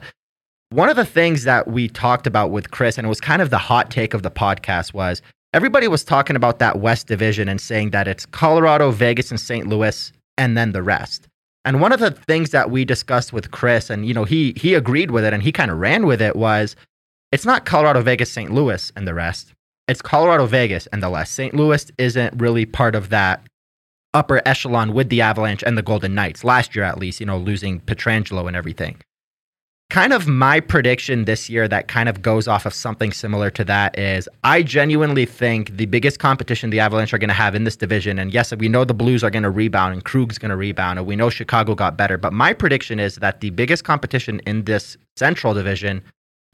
one 0.70 0.90
of 0.90 0.96
the 0.96 1.06
things 1.06 1.44
that 1.44 1.68
we 1.68 1.90
talked 1.90 2.26
about 2.26 2.50
with 2.50 2.72
Chris, 2.72 2.98
and 2.98 3.06
it 3.06 3.10
was 3.10 3.22
kind 3.22 3.42
of 3.42 3.50
the 3.50 3.58
hot 3.58 3.92
take 3.92 4.14
of 4.14 4.24
the 4.24 4.32
podcast, 4.32 4.94
was 4.94 5.22
everybody 5.54 5.88
was 5.88 6.04
talking 6.04 6.36
about 6.36 6.60
that 6.60 6.80
West 6.80 7.08
Division 7.08 7.50
and 7.50 7.60
saying 7.60 7.92
that 7.92 8.08
it's 8.08 8.26
Colorado, 8.26 8.90
Vegas, 8.92 9.32
and 9.32 9.40
St. 9.40 9.68
Louis, 9.68 10.12
and 10.38 10.58
then 10.58 10.72
the 10.72 10.82
rest. 10.82 11.28
And 11.64 11.80
one 11.80 11.92
of 11.92 12.00
the 12.00 12.12
things 12.12 12.50
that 12.52 12.72
we 12.72 12.86
discussed 12.86 13.34
with 13.34 13.52
Chris, 13.52 13.90
and 13.90 14.06
you 14.06 14.14
know, 14.14 14.24
he 14.24 14.54
he 14.56 14.74
agreed 14.74 15.12
with 15.12 15.24
it 15.24 15.34
and 15.34 15.44
he 15.44 15.52
kind 15.52 15.70
of 15.70 15.78
ran 15.78 16.06
with 16.06 16.22
it, 16.22 16.36
was 16.36 16.76
it's 17.32 17.46
not 17.46 17.66
Colorado, 17.66 18.02
Vegas, 18.02 18.32
St. 18.32 18.52
Louis, 18.52 18.92
and 18.96 19.08
the 19.08 19.14
rest. 19.14 19.54
It's 19.88 20.02
Colorado, 20.02 20.46
Vegas, 20.46 20.88
and 20.88 21.04
the 21.04 21.10
rest. 21.10 21.34
St. 21.34 21.54
Louis 21.54 21.92
isn't 21.98 22.42
really 22.42 22.66
part 22.66 22.96
of 22.96 23.10
that 23.10 23.44
upper 24.14 24.42
echelon 24.46 24.94
with 24.94 25.10
the 25.10 25.22
Avalanche 25.22 25.64
and 25.64 25.78
the 25.78 25.82
Golden 25.82 26.14
Knights 26.16 26.44
last 26.44 26.76
year, 26.76 26.84
at 26.86 26.98
least, 26.98 27.20
you 27.20 27.26
know, 27.26 27.38
losing 27.38 27.80
Pietrangelo 27.82 28.48
and 28.48 28.56
everything. 28.56 28.98
Kind 29.92 30.14
of 30.14 30.26
my 30.26 30.62
prediction 30.62 31.26
this 31.26 31.50
year 31.50 31.68
that 31.68 31.90
kind 31.90 32.08
of 32.08 32.22
goes 32.22 32.48
off 32.48 32.66
of 32.66 32.74
something 32.74 33.12
similar 33.12 33.50
to 33.50 33.66
that 33.66 34.00
is 34.00 34.30
I 34.42 34.64
genuinely 34.64 35.26
think 35.26 35.76
the 35.76 35.86
biggest 35.86 36.18
competition 36.18 36.70
the 36.70 36.80
Avalanche 36.80 37.14
are 37.14 37.18
going 37.18 37.28
to 37.28 37.34
have 37.34 37.56
in 37.56 37.66
this 37.66 37.76
division, 37.76 38.18
and 38.18 38.34
yes, 38.34 38.56
we 38.56 38.70
know 38.70 38.86
the 38.86 38.94
Blues 38.94 39.22
are 39.22 39.30
going 39.30 39.44
to 39.44 39.50
rebound 39.50 39.92
and 39.94 40.06
Krug's 40.06 40.38
going 40.38 40.50
to 40.50 40.56
rebound, 40.56 40.98
and 40.98 41.06
we 41.06 41.18
know 41.18 41.30
Chicago 41.30 41.76
got 41.76 41.98
better, 41.98 42.18
but 42.18 42.32
my 42.32 42.54
prediction 42.54 43.02
is 43.02 43.16
that 43.18 43.42
the 43.42 43.50
biggest 43.50 43.84
competition 43.84 44.40
in 44.48 44.64
this 44.64 44.96
Central 45.18 45.54
Division 45.54 46.02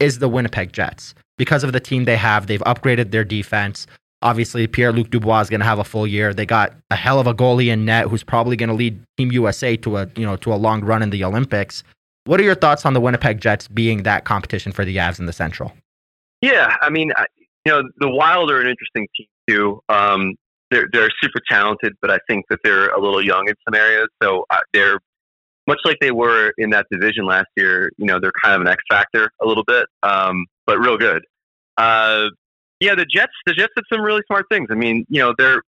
is 0.00 0.18
the 0.18 0.28
Winnipeg 0.28 0.72
Jets 0.72 1.14
because 1.36 1.62
of 1.62 1.72
the 1.72 1.78
team 1.78 2.06
they 2.06 2.16
have. 2.16 2.48
They've 2.48 2.62
upgraded 2.62 3.12
their 3.12 3.22
defense. 3.22 3.86
Obviously, 4.20 4.66
Pierre 4.66 4.90
Luc 4.90 5.10
Dubois 5.10 5.42
is 5.42 5.48
going 5.48 5.60
to 5.60 5.64
have 5.64 5.78
a 5.78 5.84
full 5.84 6.08
year. 6.08 6.34
They 6.34 6.44
got 6.44 6.74
a 6.90 6.96
hell 6.96 7.20
of 7.20 7.28
a 7.28 7.34
goalie 7.34 7.68
in 7.68 7.84
net 7.84 8.08
who's 8.08 8.24
probably 8.24 8.56
going 8.56 8.70
to 8.70 8.74
lead 8.74 9.00
Team 9.16 9.30
USA 9.30 9.76
to 9.76 9.98
a 9.98 10.08
you 10.16 10.26
know 10.26 10.34
to 10.38 10.52
a 10.52 10.56
long 10.56 10.80
run 10.80 11.04
in 11.04 11.10
the 11.10 11.22
Olympics. 11.22 11.84
What 12.28 12.38
are 12.40 12.42
your 12.42 12.54
thoughts 12.54 12.84
on 12.84 12.92
the 12.92 13.00
Winnipeg 13.00 13.40
Jets 13.40 13.68
being 13.68 14.02
that 14.02 14.26
competition 14.26 14.70
for 14.70 14.84
the 14.84 14.98
Avs 14.98 15.18
in 15.18 15.24
the 15.24 15.32
Central? 15.32 15.72
Yeah, 16.42 16.76
I 16.82 16.90
mean, 16.90 17.10
you 17.64 17.72
know, 17.72 17.82
the 18.00 18.10
Wild 18.10 18.50
are 18.50 18.60
an 18.60 18.66
interesting 18.66 19.08
team 19.16 19.26
too. 19.48 19.80
Um, 19.88 20.34
they're 20.70 20.88
they're 20.92 21.08
super 21.22 21.40
talented, 21.48 21.94
but 22.02 22.10
I 22.10 22.18
think 22.28 22.44
that 22.50 22.58
they're 22.62 22.90
a 22.90 23.00
little 23.00 23.24
young 23.24 23.48
in 23.48 23.54
some 23.66 23.74
areas. 23.74 24.08
So 24.22 24.44
uh, 24.50 24.58
they're 24.74 25.00
much 25.66 25.78
like 25.86 25.96
they 26.02 26.10
were 26.10 26.52
in 26.58 26.68
that 26.68 26.84
division 26.90 27.24
last 27.24 27.46
year. 27.56 27.90
You 27.96 28.04
know, 28.04 28.20
they're 28.20 28.32
kind 28.44 28.56
of 28.56 28.60
an 28.60 28.68
X 28.68 28.82
factor 28.90 29.30
a 29.40 29.46
little 29.46 29.64
bit, 29.64 29.86
um, 30.02 30.44
but 30.66 30.78
real 30.78 30.98
good. 30.98 31.24
Uh, 31.78 32.26
yeah, 32.80 32.94
the 32.94 33.06
Jets. 33.06 33.32
The 33.46 33.54
Jets 33.54 33.72
did 33.74 33.86
some 33.90 34.02
really 34.02 34.22
smart 34.26 34.44
things. 34.52 34.68
I 34.70 34.74
mean, 34.74 35.06
you 35.08 35.22
know, 35.22 35.32
their 35.38 35.62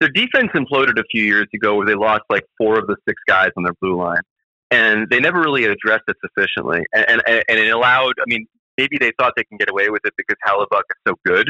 their 0.00 0.10
defense 0.10 0.50
imploded 0.54 0.98
a 0.98 1.04
few 1.10 1.24
years 1.24 1.46
ago, 1.54 1.74
where 1.74 1.86
they 1.86 1.94
lost 1.94 2.24
like 2.28 2.44
four 2.58 2.78
of 2.78 2.86
the 2.86 2.96
six 3.08 3.18
guys 3.26 3.48
on 3.56 3.62
their 3.62 3.72
blue 3.80 3.96
line, 3.96 4.20
and 4.72 5.08
they 5.10 5.20
never 5.20 5.40
really 5.40 5.64
addressed 5.64 6.04
it 6.08 6.16
sufficiently. 6.24 6.82
And 6.92 7.22
and, 7.26 7.44
and 7.48 7.58
it 7.58 7.70
allowed. 7.70 8.14
I 8.18 8.24
mean, 8.26 8.46
maybe 8.78 8.96
they 8.98 9.12
thought 9.18 9.34
they 9.36 9.44
can 9.44 9.58
get 9.58 9.70
away 9.70 9.90
with 9.90 10.00
it 10.04 10.14
because 10.16 10.36
Hellebuyck 10.44 10.82
is 10.90 10.96
so 11.06 11.14
good, 11.24 11.48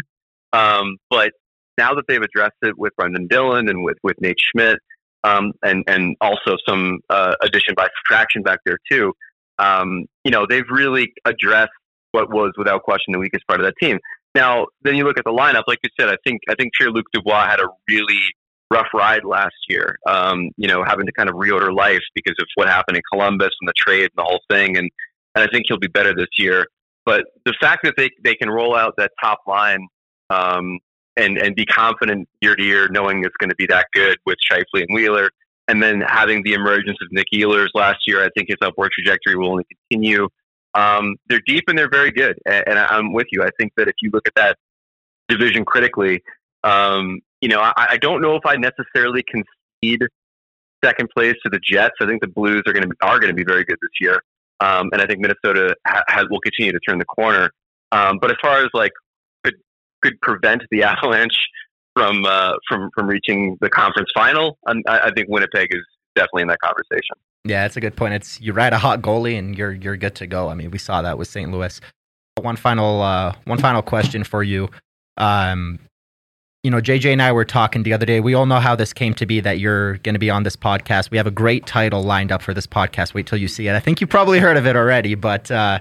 um, 0.53 0.99
but 1.09 1.33
now 1.79 1.95
that 1.95 2.05
they've 2.09 2.20
addressed 2.20 2.59
it 2.62 2.79
with 2.79 2.95
Brendan 2.97 3.29
Dillon 3.29 3.68
and 3.68 3.85
with 3.85 3.97
with 4.03 4.20
Nate 4.20 4.37
Schmidt, 4.53 4.79
um, 5.25 5.53
and 5.62 5.85
and 5.87 6.16
also 6.20 6.57
some 6.68 6.99
uh, 7.09 7.35
addition 7.43 7.75
by 7.75 7.89
subtraction 7.99 8.43
back 8.43 8.59
there 8.66 8.79
too. 8.91 9.12
Um, 9.59 10.07
you 10.25 10.31
know, 10.31 10.47
they've 10.49 10.68
really 10.70 11.12
addressed 11.25 11.70
what 12.11 12.31
was 12.31 12.53
without 12.59 12.83
question 12.83 13.12
the 13.12 13.18
weakest 13.18 13.47
part 13.47 13.61
of 13.61 13.66
that 13.66 13.75
team. 13.81 13.99
Now, 14.35 14.66
then 14.83 14.97
you 14.97 15.05
look 15.05 15.18
at 15.18 15.25
the 15.25 15.31
lineup. 15.33 15.64
Like 15.66 15.79
you 15.83 15.91
said, 15.99 16.09
I 16.09 16.16
think 16.27 16.41
I 16.49 16.55
think 16.55 16.73
Pierre 16.79 16.91
Luc 16.91 17.07
Dubois 17.12 17.47
had 17.47 17.61
a 17.61 17.68
really 17.89 18.20
rough 18.73 18.89
ride 18.95 19.25
last 19.25 19.55
year. 19.68 19.97
Um, 20.07 20.51
you 20.57 20.66
know, 20.66 20.83
having 20.85 21.07
to 21.07 21.12
kind 21.12 21.29
of 21.29 21.37
reorder 21.37 21.75
life 21.75 22.03
because 22.14 22.37
of 22.41 22.47
what 22.55 22.68
happened 22.68 22.97
in 22.97 23.03
Columbus 23.12 23.51
and 23.61 23.68
the 23.68 23.75
trade 23.77 24.05
and 24.05 24.16
the 24.16 24.25
whole 24.25 24.41
thing. 24.51 24.77
And 24.77 24.91
and 25.35 25.45
I 25.45 25.47
think 25.53 25.64
he'll 25.68 25.79
be 25.79 25.89
better 25.89 26.14
this 26.14 26.29
year. 26.39 26.66
But 27.05 27.25
the 27.45 27.55
fact 27.61 27.85
that 27.85 27.95
they 27.97 28.11
they 28.25 28.35
can 28.35 28.49
roll 28.49 28.75
out 28.75 28.95
that 28.97 29.12
top 29.23 29.41
line 29.47 29.87
um, 30.31 30.79
and 31.16 31.39
and 31.39 31.55
be 31.55 31.66
confident 31.66 32.29
year 32.41 32.57
to 32.57 32.64
year, 32.64 32.89
knowing 32.89 33.25
it's 33.25 33.37
going 33.39 33.51
to 33.51 33.57
be 33.57 33.66
that 33.66 33.87
good 33.93 34.18
with 34.25 34.39
Scheifele 34.51 34.83
and 34.83 34.95
Wheeler, 34.95 35.31
and 35.68 35.83
then 35.83 36.01
having 36.01 36.43
the 36.43 36.55
emergence 36.55 36.99
of 37.03 37.09
Nick 37.12 37.27
Ehlers 37.35 37.68
last 37.75 38.01
year, 38.07 38.25
I 38.25 38.31
think 38.37 38.49
his 38.49 38.59
upward 38.62 38.93
trajectory 38.93 39.37
will 39.37 39.51
only 39.51 39.64
continue. 39.91 40.29
Um, 40.75 41.16
they're 41.29 41.43
deep 41.47 41.64
and 41.68 41.77
they're 41.77 41.91
very 41.91 42.11
good, 42.11 42.39
and, 42.47 42.64
and, 42.66 42.79
I'm 42.79 43.12
with 43.12 43.27
you. 43.31 43.43
I 43.43 43.51
think 43.61 43.73
that 43.77 43.89
if 43.89 43.95
you 44.01 44.09
look 44.11 44.27
at 44.27 44.35
that 44.37 44.57
division 45.29 45.66
critically, 45.66 46.23
um, 46.64 47.20
you 47.43 47.49
know, 47.49 47.61
I, 47.61 47.72
I, 47.76 47.97
don't 47.99 48.22
know 48.22 48.36
if 48.36 48.47
I 48.47 48.57
necessarily 48.57 49.22
concede 49.24 50.03
second 50.82 51.11
place 51.11 51.34
to 51.45 51.51
the 51.51 51.59
Jets. 51.59 51.97
I 52.01 52.07
think 52.07 52.22
the 52.22 52.28
Blues 52.28 52.62
are 52.66 52.72
going 52.72 52.84
to 52.84 52.88
be, 52.88 52.97
are 53.03 53.18
going 53.18 53.30
to 53.30 53.34
be 53.34 53.45
very 53.45 53.64
good 53.64 53.76
this 53.82 53.90
year, 54.01 54.22
um, 54.61 54.88
and 54.93 55.03
I 55.03 55.07
think 55.07 55.20
Minnesota 55.20 55.74
ha- 55.86 56.05
has, 56.09 56.26
will 56.30 56.40
continue 56.40 56.72
to 56.72 56.80
turn 56.88 56.99
the 56.99 57.05
corner. 57.05 57.51
Um, 57.90 58.18
but 58.20 58.30
as 58.30 58.36
far 58.40 58.61
as 58.61 58.68
like 58.72 58.93
could 59.45 59.57
could 60.03 60.20
prevent 60.22 60.62
the 60.70 60.82
Avalanche 60.84 61.36
from 61.95 62.24
uh, 62.24 62.53
from 62.68 62.90
from 62.95 63.09
reaching 63.09 63.59
the 63.61 63.68
conference 63.68 64.11
final, 64.14 64.57
I, 64.66 64.80
I 64.86 65.11
think 65.14 65.28
Winnipeg 65.28 65.68
is 65.70 65.84
definitely 66.14 66.43
in 66.43 66.49
that 66.49 66.61
conversation. 66.61 67.16
Yeah, 67.45 67.62
that's 67.62 67.76
a 67.76 67.80
good 67.80 67.97
point. 67.97 68.14
It's 68.14 68.40
you 68.40 68.53
ride 68.53 68.72
a 68.72 68.78
hot 68.78 69.03
goalie 69.03 69.36
and 69.36 69.59
you're 69.59 69.72
you're 69.72 69.97
good 69.97 70.14
to 70.16 70.28
go. 70.28 70.49
I 70.49 70.55
mean, 70.55 70.70
we 70.70 70.78
saw 70.78 71.03
that 71.03 71.18
with 71.18 71.26
St. 71.26 71.51
Louis. 71.51 71.80
One 72.40 72.57
final 72.57 73.03
uh, 73.03 73.34
one 73.45 73.59
final 73.59 73.82
question 73.82 74.22
for 74.22 74.45
you. 74.45 74.70
Um, 75.16 75.80
you 76.63 76.71
know, 76.71 76.81
JJ 76.81 77.13
and 77.13 77.21
I 77.21 77.33
were 77.33 77.45
talking 77.45 77.83
the 77.83 77.93
other 77.93 78.07
day. 78.07 78.21
We 78.21 78.35
all 78.35 78.47
know 78.47 78.61
how 78.61 78.77
this 78.77 78.93
came 78.93 79.15
to 79.15 79.27
be 79.27 79.41
that 79.41 79.59
you're 79.59 79.99
going 79.99 80.15
to 80.15 80.21
be 80.21 80.31
on 80.31 80.45
this 80.45 80.55
podcast. 80.55 81.11
We 81.11 81.17
have 81.17 81.27
a 81.27 81.33
great 81.33 81.67
title 81.67 82.03
lined 82.03 82.31
up 82.31 82.41
for 82.41 82.55
this 82.55 82.69
podcast. 82.69 83.15
Wait 83.15 83.27
till 83.27 83.39
you 83.39 83.49
see 83.49 83.67
it. 83.67 83.75
I 83.75 83.81
think 83.81 84.01
you 84.01 84.07
probably 84.07 84.39
heard 84.39 84.57
of 84.57 84.67
it 84.67 84.77
already, 84.77 85.17
but 85.17 85.51
uh, 85.51 85.81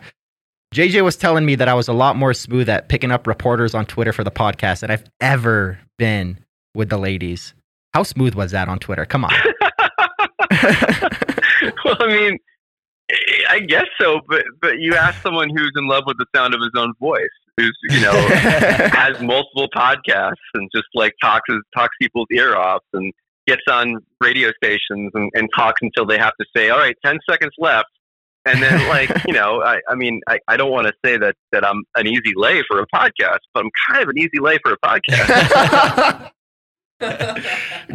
JJ 0.74 1.04
was 1.04 1.16
telling 1.16 1.46
me 1.46 1.54
that 1.56 1.68
I 1.68 1.76
was 1.76 1.88
a 1.88 1.94
lot 1.94 2.16
more 2.16 2.34
smooth 2.34 2.68
at 2.68 2.90
picking 2.90 3.12
up 3.12 3.28
reporters 3.28 3.76
on 3.76 3.86
Twitter 3.86 4.12
for 4.12 4.24
the 4.24 4.32
podcast 4.32 4.80
than 4.80 4.90
I've 4.90 5.04
ever 5.20 5.78
been 6.00 6.40
with 6.74 6.90
the 6.90 6.98
ladies. 6.98 7.54
How 7.94 8.02
smooth 8.02 8.34
was 8.34 8.52
that 8.52 8.68
on 8.68 8.80
Twitter? 8.80 9.06
Come 9.06 9.26
on. 9.26 9.32
well, 11.86 11.98
I 12.00 12.08
mean, 12.08 12.40
I 13.50 13.60
guess 13.60 13.86
so, 14.00 14.22
but 14.28 14.44
but 14.62 14.80
you 14.80 14.96
ask 14.96 15.22
someone 15.22 15.50
who's 15.50 15.72
in 15.76 15.88
love 15.88 16.04
with 16.06 16.18
the 16.18 16.26
sound 16.36 16.54
of 16.54 16.62
his 16.62 16.72
own 16.76 16.94
voice, 17.00 17.30
who's 17.58 17.78
you 17.90 18.02
know 18.02 18.12
has 18.30 19.20
multiple 19.22 19.68
podcasts 19.76 20.34
and 20.54 20.70
just 20.74 20.88
like 20.94 21.14
talks 21.22 21.50
talks 21.76 21.96
people's 22.02 22.28
ear 22.32 22.56
off 22.56 22.84
and 22.94 23.12
gets 23.48 23.64
on 23.70 23.98
radio 24.22 24.52
stations 24.64 25.12
and, 25.14 25.30
and 25.34 25.50
talks 25.56 25.82
until 25.82 26.06
they 26.06 26.18
have 26.18 26.34
to 26.40 26.46
say, 26.56 26.70
"All 26.70 26.78
right, 26.78 26.96
ten 27.04 27.18
seconds 27.30 27.54
left," 27.58 27.90
and 28.46 28.62
then 28.62 28.88
like 28.88 29.10
you 29.28 29.34
know, 29.34 29.62
I, 29.62 29.80
I 29.90 29.96
mean, 29.96 30.22
I, 30.28 30.40
I 30.48 30.58
don't 30.58 30.72
want 30.72 30.88
to 30.88 30.94
say 31.04 31.18
that 31.18 31.36
that 31.52 31.66
I'm 31.66 31.84
an 31.96 32.08
easy 32.08 32.34
lay 32.36 32.64
for 32.68 32.80
a 32.80 32.88
podcast, 32.94 33.40
but 33.54 33.64
I'm 33.66 33.72
kind 33.90 34.04
of 34.04 34.10
an 34.10 34.18
easy 34.18 34.40
lay 34.40 34.58
for 34.64 34.74
a 34.74 34.78
podcast. 34.78 36.32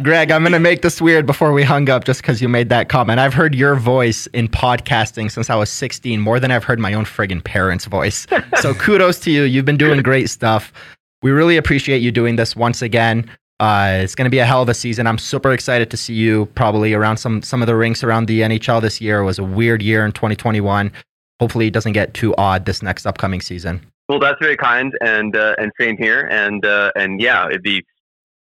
Greg, 0.01 0.31
I'm 0.31 0.41
going 0.41 0.51
to 0.51 0.59
make 0.59 0.81
this 0.81 1.01
weird 1.01 1.25
before 1.25 1.53
we 1.53 1.63
hung 1.63 1.89
up 1.89 2.03
just 2.03 2.21
because 2.21 2.41
you 2.41 2.49
made 2.49 2.69
that 2.69 2.89
comment. 2.89 3.19
I've 3.19 3.33
heard 3.33 3.55
your 3.55 3.75
voice 3.75 4.27
in 4.27 4.47
podcasting 4.47 5.31
since 5.31 5.49
I 5.49 5.55
was 5.55 5.69
16, 5.69 6.19
more 6.19 6.39
than 6.39 6.51
I've 6.51 6.63
heard 6.63 6.79
my 6.79 6.93
own 6.93 7.05
friggin' 7.05 7.43
parents' 7.43 7.85
voice. 7.85 8.27
So 8.61 8.73
kudos 8.73 9.19
to 9.19 9.31
you. 9.31 9.43
You've 9.43 9.65
been 9.65 9.77
doing 9.77 10.01
great 10.01 10.29
stuff. 10.31 10.73
We 11.21 11.29
really 11.29 11.57
appreciate 11.57 12.01
you 12.01 12.11
doing 12.11 12.37
this 12.37 12.55
once 12.55 12.81
again. 12.81 13.29
Uh, 13.59 13.99
it's 14.01 14.15
going 14.15 14.25
to 14.25 14.31
be 14.31 14.39
a 14.39 14.45
hell 14.45 14.61
of 14.61 14.69
a 14.69 14.73
season. 14.73 15.05
I'm 15.05 15.17
super 15.17 15.51
excited 15.51 15.91
to 15.91 15.97
see 15.97 16.13
you 16.13 16.47
probably 16.55 16.93
around 16.93 17.17
some 17.17 17.41
some 17.41 17.61
of 17.61 17.67
the 17.67 17.75
rinks 17.75 18.03
around 18.03 18.27
the 18.27 18.41
NHL 18.41 18.81
this 18.81 18.99
year. 18.99 19.19
It 19.19 19.25
was 19.25 19.37
a 19.39 19.43
weird 19.43 19.81
year 19.81 20.05
in 20.05 20.11
2021. 20.11 20.91
Hopefully, 21.39 21.67
it 21.67 21.73
doesn't 21.73 21.93
get 21.93 22.13
too 22.13 22.35
odd 22.37 22.65
this 22.65 22.81
next 22.81 23.05
upcoming 23.05 23.41
season. 23.41 23.81
Well, 24.09 24.19
that's 24.19 24.37
very 24.39 24.57
kind, 24.57 24.93
and 25.01 25.35
uh, 25.35 25.55
and 25.57 25.71
same 25.79 25.97
here, 25.97 26.27
and 26.31 26.65
uh, 26.65 26.91
and 26.95 27.19
yeah, 27.19 27.47
it'd 27.47 27.63
be 27.63 27.83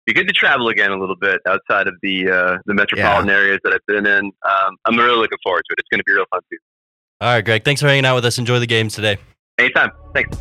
be 0.06 0.12
good 0.12 0.28
to 0.28 0.34
travel 0.34 0.68
again 0.68 0.90
a 0.90 0.98
little 0.98 1.16
bit 1.16 1.40
outside 1.46 1.86
of 1.86 1.94
the 2.02 2.30
uh, 2.30 2.58
the 2.66 2.74
metropolitan 2.74 3.28
yeah. 3.28 3.34
areas 3.34 3.60
that 3.64 3.72
I've 3.72 3.86
been 3.86 4.06
in. 4.06 4.26
Um, 4.26 4.76
I'm 4.84 4.96
really 4.96 5.16
looking 5.16 5.38
forward 5.42 5.62
to 5.68 5.74
it. 5.74 5.80
It's 5.80 5.88
going 5.90 6.00
to 6.00 6.04
be 6.04 6.12
real 6.12 6.26
fun 6.30 6.40
too. 6.50 6.58
All 7.20 7.34
right, 7.34 7.44
Greg. 7.44 7.64
Thanks 7.64 7.80
for 7.80 7.88
hanging 7.88 8.04
out 8.04 8.14
with 8.14 8.24
us. 8.24 8.38
Enjoy 8.38 8.58
the 8.58 8.66
games 8.66 8.94
today. 8.94 9.16
Anytime. 9.58 9.90
Thanks. 10.14 10.36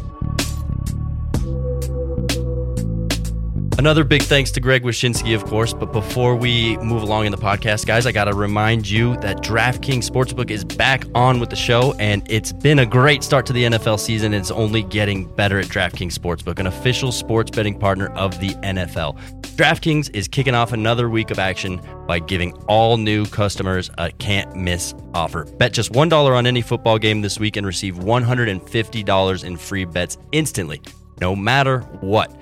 Another 3.80 4.04
big 4.04 4.22
thanks 4.22 4.52
to 4.52 4.60
Greg 4.60 4.84
Wyshynski, 4.84 5.36
of 5.36 5.44
course. 5.46 5.74
But 5.74 5.92
before 5.92 6.36
we 6.36 6.78
move 6.78 7.02
along 7.02 7.26
in 7.26 7.32
the 7.32 7.38
podcast, 7.38 7.86
guys, 7.86 8.06
I 8.06 8.12
got 8.12 8.26
to 8.26 8.34
remind 8.34 8.90
you 8.90 9.18
that 9.18 9.38
DraftKings 9.38 10.10
Sportsbook 10.10 10.52
is 10.52 10.64
back 10.64 11.06
on 11.16 11.40
with 11.40 11.50
the 11.50 11.56
show, 11.56 11.94
and 12.00 12.24
it's 12.30 12.54
been 12.54 12.80
a 12.80 12.86
great 12.86 13.24
start 13.24 13.46
to 13.48 13.54
the 13.54 13.64
NFL 13.64 14.00
season. 14.00 14.34
It's 14.34 14.52
only 14.52 14.84
getting 14.84 15.26
better 15.36 15.60
at 15.60 15.66
DraftKings 15.66 16.14
Sportsbook, 16.14 16.60
an 16.60 16.68
official 16.68 17.12
sports 17.12 17.52
betting 17.52 17.78
partner 17.78 18.08
of 18.14 18.40
the 18.40 18.52
NFL. 18.64 19.18
DraftKings 19.54 20.16
is 20.16 20.28
kicking 20.28 20.56
off 20.56 20.74
another 20.74 21.12
week 21.12 21.30
of 21.30 21.38
action 21.38 21.80
by 22.08 22.18
giving 22.18 22.54
all 22.68 22.98
new 22.98 23.24
customers 23.28 23.92
a 24.00 24.12
can't 24.14 24.56
miss 24.56 24.96
offer. 25.14 25.46
Bet 25.46 25.74
just 25.74 25.92
$1 25.92 26.36
on 26.36 26.48
any 26.48 26.64
football 26.64 26.98
game 26.98 27.22
this 27.22 27.40
week 27.40 27.56
and 27.56 27.68
receive 27.68 27.94
$150 27.96 29.44
in 29.44 29.58
free 29.58 29.86
bets 29.86 30.18
instantly, 30.32 30.82
no 31.22 31.36
matter 31.36 31.82
what. 32.02 32.36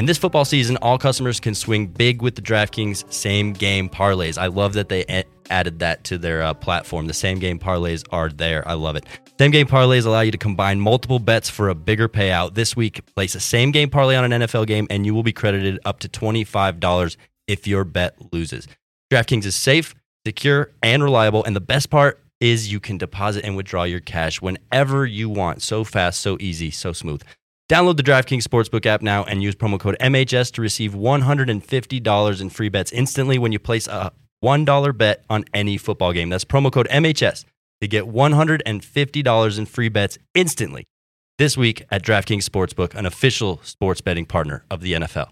And 0.00 0.08
this 0.08 0.16
football 0.16 0.46
season, 0.46 0.78
all 0.78 0.96
customers 0.96 1.40
can 1.40 1.54
swing 1.54 1.86
big 1.86 2.22
with 2.22 2.34
the 2.34 2.40
DraftKings 2.40 3.12
same 3.12 3.52
game 3.52 3.90
parlays. 3.90 4.38
I 4.38 4.46
love 4.46 4.72
that 4.72 4.88
they 4.88 5.04
added 5.50 5.80
that 5.80 6.04
to 6.04 6.16
their 6.16 6.40
uh, 6.40 6.54
platform. 6.54 7.06
The 7.06 7.12
same 7.12 7.38
game 7.38 7.58
parlays 7.58 8.02
are 8.10 8.30
there. 8.30 8.66
I 8.66 8.72
love 8.72 8.96
it. 8.96 9.04
Same 9.38 9.50
game 9.50 9.66
parlays 9.66 10.06
allow 10.06 10.22
you 10.22 10.30
to 10.30 10.38
combine 10.38 10.80
multiple 10.80 11.18
bets 11.18 11.50
for 11.50 11.68
a 11.68 11.74
bigger 11.74 12.08
payout. 12.08 12.54
This 12.54 12.74
week, 12.74 13.04
place 13.14 13.34
a 13.34 13.40
same 13.40 13.72
game 13.72 13.90
parlay 13.90 14.16
on 14.16 14.32
an 14.32 14.40
NFL 14.40 14.66
game, 14.66 14.86
and 14.88 15.04
you 15.04 15.12
will 15.12 15.22
be 15.22 15.34
credited 15.34 15.78
up 15.84 16.00
to 16.00 16.08
$25 16.08 17.18
if 17.46 17.66
your 17.66 17.84
bet 17.84 18.16
loses. 18.32 18.66
DraftKings 19.12 19.44
is 19.44 19.54
safe, 19.54 19.94
secure, 20.26 20.72
and 20.82 21.04
reliable. 21.04 21.44
And 21.44 21.54
the 21.54 21.60
best 21.60 21.90
part 21.90 22.24
is 22.40 22.72
you 22.72 22.80
can 22.80 22.96
deposit 22.96 23.44
and 23.44 23.54
withdraw 23.54 23.82
your 23.82 24.00
cash 24.00 24.40
whenever 24.40 25.04
you 25.04 25.28
want. 25.28 25.60
So 25.60 25.84
fast, 25.84 26.20
so 26.20 26.38
easy, 26.40 26.70
so 26.70 26.94
smooth. 26.94 27.22
Download 27.70 27.96
the 27.96 28.02
DraftKings 28.02 28.42
Sportsbook 28.42 28.84
app 28.84 29.00
now 29.00 29.22
and 29.22 29.44
use 29.44 29.54
promo 29.54 29.78
code 29.78 29.96
MHS 30.00 30.50
to 30.54 30.60
receive 30.60 30.92
$150 30.92 32.40
in 32.40 32.50
free 32.50 32.68
bets 32.68 32.90
instantly 32.90 33.38
when 33.38 33.52
you 33.52 33.60
place 33.60 33.86
a 33.86 34.10
$1 34.42 34.98
bet 34.98 35.24
on 35.30 35.44
any 35.54 35.76
football 35.76 36.12
game. 36.12 36.30
That's 36.30 36.44
promo 36.44 36.72
code 36.72 36.88
MHS 36.88 37.44
to 37.80 37.86
get 37.86 38.06
$150 38.06 39.58
in 39.58 39.66
free 39.66 39.88
bets 39.88 40.18
instantly 40.34 40.82
this 41.38 41.56
week 41.56 41.84
at 41.92 42.02
DraftKings 42.02 42.42
Sportsbook, 42.42 42.96
an 42.96 43.06
official 43.06 43.60
sports 43.62 44.00
betting 44.00 44.26
partner 44.26 44.64
of 44.68 44.80
the 44.80 44.94
NFL. 44.94 45.28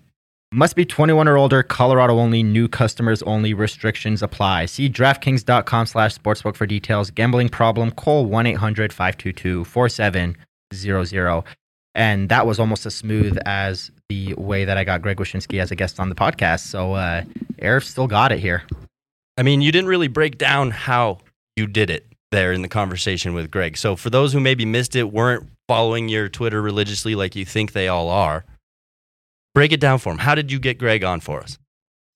Must 0.53 0.77
be 0.77 0.85
21 0.85 1.27
or 1.27 1.37
older, 1.37 1.65
Colorado 1.65 2.21
only, 2.21 2.45
new 2.45 2.69
customers 2.69 3.21
only, 3.25 3.53
restrictions 3.53 4.23
apply. 4.23 4.67
See 4.67 4.89
DraftKings.com 4.89 5.87
slash 5.87 6.17
sportsbook 6.17 6.55
for 6.55 6.67
details. 6.67 7.11
Gambling 7.11 7.49
problem, 7.49 7.91
call 7.91 8.27
1 8.27 8.47
800 8.47 8.93
522 8.93 9.65
4700 9.65 11.45
and 11.99 12.29
that 12.29 12.47
was 12.47 12.61
almost 12.61 12.87
as 12.87 12.95
smooth 12.95 13.37
as 13.45 13.91
the 14.09 14.33
way 14.35 14.65
that 14.65 14.79
I 14.79 14.85
got 14.85 15.03
Greg 15.03 15.17
Wyshynski 15.17 15.61
as 15.61 15.73
a 15.73 15.77
guest 15.77 15.99
on 15.99 16.09
the 16.09 16.15
podcast. 16.15 16.61
So 16.61 16.93
uh, 16.93 17.25
Aarif 17.61 17.83
still 17.83 18.07
got 18.07 18.31
it 18.31 18.39
here. 18.39 18.63
I 19.37 19.43
mean, 19.43 19.61
you 19.61 19.73
didn't 19.73 19.89
really 19.89 20.07
break 20.07 20.39
down 20.39 20.71
how 20.71 21.19
you 21.57 21.67
did 21.67 21.91
it 21.91 22.07
there 22.31 22.53
in 22.53 22.63
the 22.63 22.69
conversation 22.69 23.35
with 23.35 23.51
Greg. 23.51 23.77
So 23.77 23.97
for 23.97 24.11
those 24.11 24.33
who 24.33 24.39
maybe 24.39 24.65
missed 24.65 24.95
it, 24.95 25.13
weren't 25.13 25.49
following 25.67 26.09
your 26.09 26.29
Twitter 26.29 26.63
religiously 26.63 27.17
like 27.17 27.35
you 27.35 27.45
think 27.45 27.73
they 27.73 27.89
all 27.89 28.09
are, 28.09 28.45
break 29.53 29.73
it 29.73 29.81
down 29.81 29.99
for 29.99 30.13
them. 30.13 30.19
How 30.19 30.37
did 30.37 30.53
you 30.53 30.61
get 30.61 30.79
Greg 30.79 31.03
on 31.03 31.19
for 31.19 31.41
us? 31.41 31.59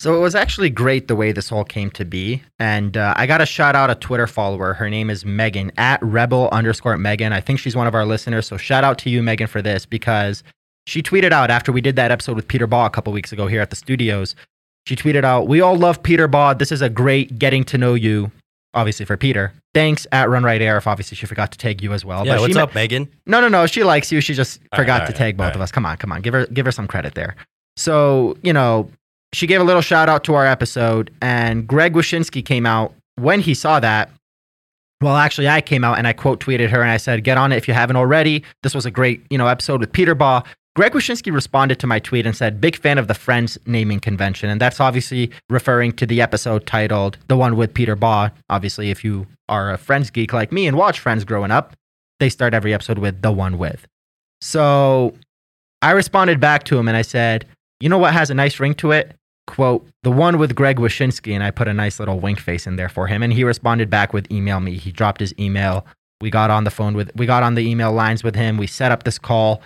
So 0.03 0.17
it 0.17 0.19
was 0.19 0.35
actually 0.35 0.69
great 0.69 1.07
the 1.07 1.15
way 1.15 1.31
this 1.31 1.53
all 1.53 1.63
came 1.63 1.89
to 1.93 2.05
be. 2.05 2.43
And 2.59 2.97
uh, 2.97 3.15
I 3.17 3.25
got 3.29 3.39
to 3.39 3.47
shout 3.47 3.77
out 3.77 3.89
a 3.89 3.95
Twitter 3.95 4.27
follower. 4.27 4.73
Her 4.75 4.91
name 4.91 5.11
is 5.11 5.25
Megan 5.25 5.71
at 5.79 6.03
rebel 6.03 6.49
underscore 6.51 6.99
Megan. 6.99 7.33
I 7.33 7.41
think 7.41 7.61
she's 7.61 7.77
one 7.77 7.87
of 7.87 7.95
our 7.95 8.05
listeners. 8.05 8.49
So 8.49 8.57
shout 8.57 8.83
out 8.83 8.99
to 8.99 9.11
you, 9.11 9.23
Megan, 9.23 9.47
for 9.47 9.63
this 9.63 9.87
because 9.87 10.43
she 10.89 11.05
tweeted 11.05 11.31
out 11.31 11.53
after 11.53 11.71
we 11.71 11.81
did 11.81 11.95
that 11.95 12.11
episode 12.11 12.35
with 12.35 12.49
Peter 12.49 12.67
Baugh 12.67 12.87
a 12.87 12.91
couple 12.91 13.13
weeks 13.13 13.31
ago 13.31 13.47
here 13.47 13.61
at 13.61 13.71
the 13.71 13.77
studios. 13.77 14.35
She 14.89 14.97
tweeted 14.97 15.23
out, 15.23 15.47
We 15.47 15.61
all 15.61 15.77
love 15.77 16.03
Peter 16.03 16.27
Baugh. 16.27 16.55
This 16.55 16.73
is 16.73 16.83
a 16.83 16.91
great 16.91 17.39
getting 17.39 17.63
to 17.67 17.79
know 17.79 17.95
you, 17.95 18.33
obviously 18.75 19.07
for 19.07 19.17
Peter. 19.17 19.53
Thanks 19.73 20.05
at 20.11 20.29
Run 20.29 20.43
Right 20.43 20.61
Air. 20.61 20.79
If 20.79 20.89
obviously 20.89 21.17
she 21.17 21.27
forgot 21.27 21.53
to 21.53 21.59
tag 21.59 21.81
you 21.81 21.93
as 21.93 22.05
well. 22.05 22.27
Yeah, 22.27 22.35
but 22.35 22.41
what's 22.41 22.55
she 22.55 22.61
up, 22.61 22.75
Megan? 22.75 23.09
No, 23.25 23.41
no, 23.41 23.47
no. 23.47 23.67
She 23.67 23.85
likes 23.85 24.11
you. 24.11 24.21
She 24.21 24.35
just 24.35 24.59
All 24.73 24.81
forgot 24.81 25.03
right, 25.03 25.07
to 25.07 25.13
all 25.13 25.19
tag 25.19 25.37
both 25.37 25.51
all 25.51 25.55
of 25.55 25.61
us. 25.61 25.71
Come 25.71 25.87
on, 25.87 25.97
come 25.97 26.11
on. 26.11 26.23
Give 26.23 26.35
her 26.35 26.47
give 26.47 26.67
her 26.67 26.73
some 26.73 26.89
credit 26.89 27.15
there. 27.15 27.37
So, 27.77 28.37
you 28.43 28.53
know, 28.53 28.91
she 29.35 29.47
gave 29.47 29.61
a 29.61 29.65
little 29.65 29.83
shout 29.83 30.09
out 30.09 30.25
to 30.25 30.35
our 30.35 30.47
episode, 30.47 31.11
and 31.21 31.67
Greg 31.67 31.95
Wyshynski 31.95 32.45
came 32.45 32.67
out 32.67 32.95
when 33.17 33.41
he 33.41 33.55
saw 33.55 33.81
that. 33.81 34.11
Well, 35.01 35.17
actually, 35.17 35.49
I 35.49 35.61
came 35.61 35.83
out 35.83 35.99
and 35.99 36.07
I 36.07 36.13
quote 36.13 36.39
tweeted 36.41 36.71
her 36.71 36.81
and 36.81 36.91
I 36.91 36.97
said, 36.97 37.25
"Get 37.25 37.37
on 37.37 37.51
it 37.51 37.57
if 37.57 37.67
you 37.67 37.75
haven't 37.75 37.97
already. 37.97 38.45
This 38.63 38.75
was 38.75 38.87
a 38.87 38.91
great, 38.91 39.25
you 39.31 39.39
know, 39.39 39.49
episode 39.49 39.81
with 39.81 39.93
Peter 39.93 40.15
Baugh." 40.15 40.43
Greg 40.75 40.93
Wyshynski 40.93 41.31
responded 41.33 41.79
to 41.81 41.87
my 41.87 41.99
tweet 41.99 42.25
and 42.25 42.37
said, 42.37 42.61
"Big 42.61 42.77
fan 42.77 42.99
of 42.99 43.09
the 43.09 43.15
Friends 43.15 43.59
naming 43.67 44.01
convention," 44.01 44.49
and 44.49 44.61
that's 44.61 44.81
obviously 44.81 45.31
referring 45.51 45.93
to 45.93 46.07
the 46.07 46.23
episode 46.23 46.67
titled 46.67 47.19
"The 47.29 47.37
One 47.37 47.57
with 47.57 47.75
Peter 47.75 47.97
Baugh." 47.97 48.31
Obviously, 48.49 48.91
if 48.91 49.05
you 49.05 49.27
are 49.49 49.73
a 49.73 49.77
Friends 49.77 50.11
geek 50.11 50.33
like 50.33 50.53
me 50.53 50.67
and 50.67 50.77
watch 50.77 51.01
Friends 51.01 51.25
growing 51.25 51.51
up, 51.51 51.75
they 52.21 52.29
start 52.29 52.55
every 52.55 52.73
episode 52.73 52.99
with 52.99 53.23
"The 53.23 53.33
One 53.33 53.59
with." 53.59 53.87
So, 54.41 55.15
I 55.83 55.91
responded 55.91 56.39
back 56.41 56.65
to 56.65 56.79
him 56.79 56.89
and 56.89 56.97
I 56.97 57.03
said, 57.03 57.45
"You 57.81 57.89
know 57.89 57.99
what 57.99 58.13
has 58.15 58.31
a 58.31 58.35
nice 58.35 58.61
ring 58.61 58.75
to 58.77 58.93
it? 58.93 59.15
Quote, 59.47 59.87
the 60.03 60.11
one 60.11 60.39
with 60.39 60.55
Greg 60.55 60.79
Wyshynski, 60.79 61.35
and 61.35 61.43
I 61.43 61.51
put 61.51 61.69
a 61.69 61.75
nice 61.75 61.99
little 61.99 62.21
wink 62.21 62.41
face 62.41 62.67
in 62.67 62.77
there 62.77 62.89
for 62.89 63.07
him. 63.07 63.23
And 63.23 63.33
he 63.33 63.45
responded 63.45 63.91
back 63.91 64.13
with 64.13 64.31
email 64.31 64.61
me. 64.61 64.77
He 64.77 64.93
dropped 64.93 65.21
his 65.21 65.35
email. 65.39 65.87
We 66.21 66.31
got 66.31 66.51
on 66.51 66.65
the 66.65 66.71
phone 66.71 66.95
with, 66.95 67.11
we 67.17 67.27
got 67.27 67.43
on 67.43 67.55
the 67.55 67.69
email 67.69 67.93
lines 67.93 68.23
with 68.23 68.35
him. 68.35 68.57
We 68.57 68.67
set 68.67 68.93
up 68.93 69.03
this 69.03 69.19
call. 69.19 69.63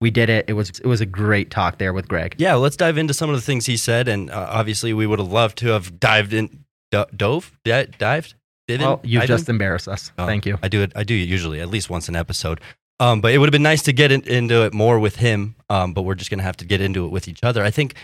We 0.00 0.10
did 0.10 0.30
it. 0.30 0.46
It 0.48 0.54
was, 0.54 0.70
it 0.70 0.86
was 0.86 1.00
a 1.00 1.06
great 1.06 1.50
talk 1.50 1.78
there 1.78 1.92
with 1.92 2.08
Greg. 2.08 2.36
Yeah, 2.38 2.54
let's 2.54 2.76
dive 2.76 2.96
into 2.96 3.12
some 3.12 3.28
of 3.30 3.36
the 3.36 3.42
things 3.42 3.66
he 3.66 3.76
said. 3.76 4.08
And 4.08 4.30
uh, 4.30 4.46
obviously, 4.50 4.94
we 4.94 5.06
would 5.06 5.18
have 5.18 5.30
loved 5.30 5.58
to 5.58 5.68
have 5.68 5.98
dived 6.00 6.32
in, 6.32 6.64
do- 6.90 7.04
dove, 7.14 7.58
dived. 7.64 8.34
Divin? 8.68 8.86
Well, 8.86 8.96
Divin? 8.98 9.26
just 9.26 9.48
embarrassed 9.48 9.88
us. 9.88 10.12
Oh, 10.18 10.26
Thank 10.26 10.46
you. 10.46 10.58
I 10.62 10.68
do 10.68 10.82
it. 10.82 10.92
I 10.94 11.02
do 11.02 11.14
it 11.14 11.28
usually 11.28 11.60
at 11.60 11.68
least 11.68 11.90
once 11.90 12.08
an 12.08 12.16
episode. 12.16 12.60
Um, 13.00 13.20
but 13.20 13.32
it 13.32 13.38
would 13.38 13.46
have 13.46 13.52
been 13.52 13.62
nice 13.62 13.82
to 13.84 13.92
get 13.92 14.12
in, 14.12 14.22
into 14.22 14.64
it 14.64 14.74
more 14.74 14.98
with 14.98 15.16
him. 15.16 15.56
Um, 15.70 15.94
but 15.94 16.02
we're 16.02 16.14
just 16.16 16.30
gonna 16.30 16.42
have 16.42 16.56
to 16.58 16.64
get 16.64 16.80
into 16.80 17.06
it 17.06 17.08
with 17.08 17.28
each 17.28 17.42
other. 17.42 17.64
I 17.64 17.70
think 17.70 17.94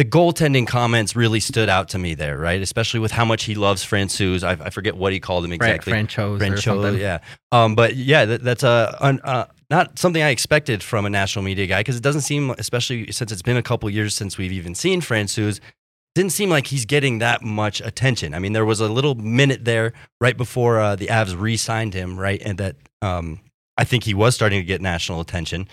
the 0.00 0.04
goaltending 0.06 0.66
comments 0.66 1.14
really 1.14 1.40
stood 1.40 1.68
out 1.68 1.90
to 1.90 1.98
me 1.98 2.14
there, 2.14 2.38
right? 2.38 2.62
Especially 2.62 2.98
with 2.98 3.12
how 3.12 3.26
much 3.26 3.44
he 3.44 3.54
loves 3.54 3.84
Francouz. 3.84 4.42
I, 4.42 4.52
I 4.52 4.70
forget 4.70 4.96
what 4.96 5.12
he 5.12 5.20
called 5.20 5.44
him 5.44 5.52
exactly. 5.52 5.92
Franchos 5.92 6.62
something. 6.62 6.98
yeah. 6.98 7.18
Um, 7.52 7.74
but 7.74 7.96
yeah, 7.96 8.24
that, 8.24 8.42
that's 8.42 8.62
a 8.62 8.96
un, 8.98 9.20
uh, 9.24 9.44
not 9.68 9.98
something 9.98 10.22
I 10.22 10.30
expected 10.30 10.82
from 10.82 11.04
a 11.04 11.10
national 11.10 11.44
media 11.44 11.66
guy 11.66 11.80
because 11.80 11.96
it 11.96 12.02
doesn't 12.02 12.22
seem, 12.22 12.48
especially 12.52 13.12
since 13.12 13.30
it's 13.30 13.42
been 13.42 13.58
a 13.58 13.62
couple 13.62 13.90
years 13.90 14.14
since 14.14 14.38
we've 14.38 14.52
even 14.52 14.74
seen 14.74 15.02
Francouz, 15.02 15.60
didn't 16.14 16.32
seem 16.32 16.48
like 16.48 16.68
he's 16.68 16.86
getting 16.86 17.18
that 17.18 17.42
much 17.42 17.82
attention. 17.82 18.32
I 18.32 18.38
mean, 18.38 18.54
there 18.54 18.64
was 18.64 18.80
a 18.80 18.88
little 18.88 19.16
minute 19.16 19.66
there 19.66 19.92
right 20.18 20.34
before 20.34 20.80
uh, 20.80 20.96
the 20.96 21.08
Avs 21.08 21.38
re-signed 21.38 21.92
him, 21.92 22.18
right, 22.18 22.40
and 22.42 22.56
that 22.56 22.76
um, 23.02 23.40
I 23.76 23.84
think 23.84 24.04
he 24.04 24.14
was 24.14 24.34
starting 24.34 24.60
to 24.60 24.66
get 24.66 24.80
national 24.80 25.20
attention, 25.20 25.68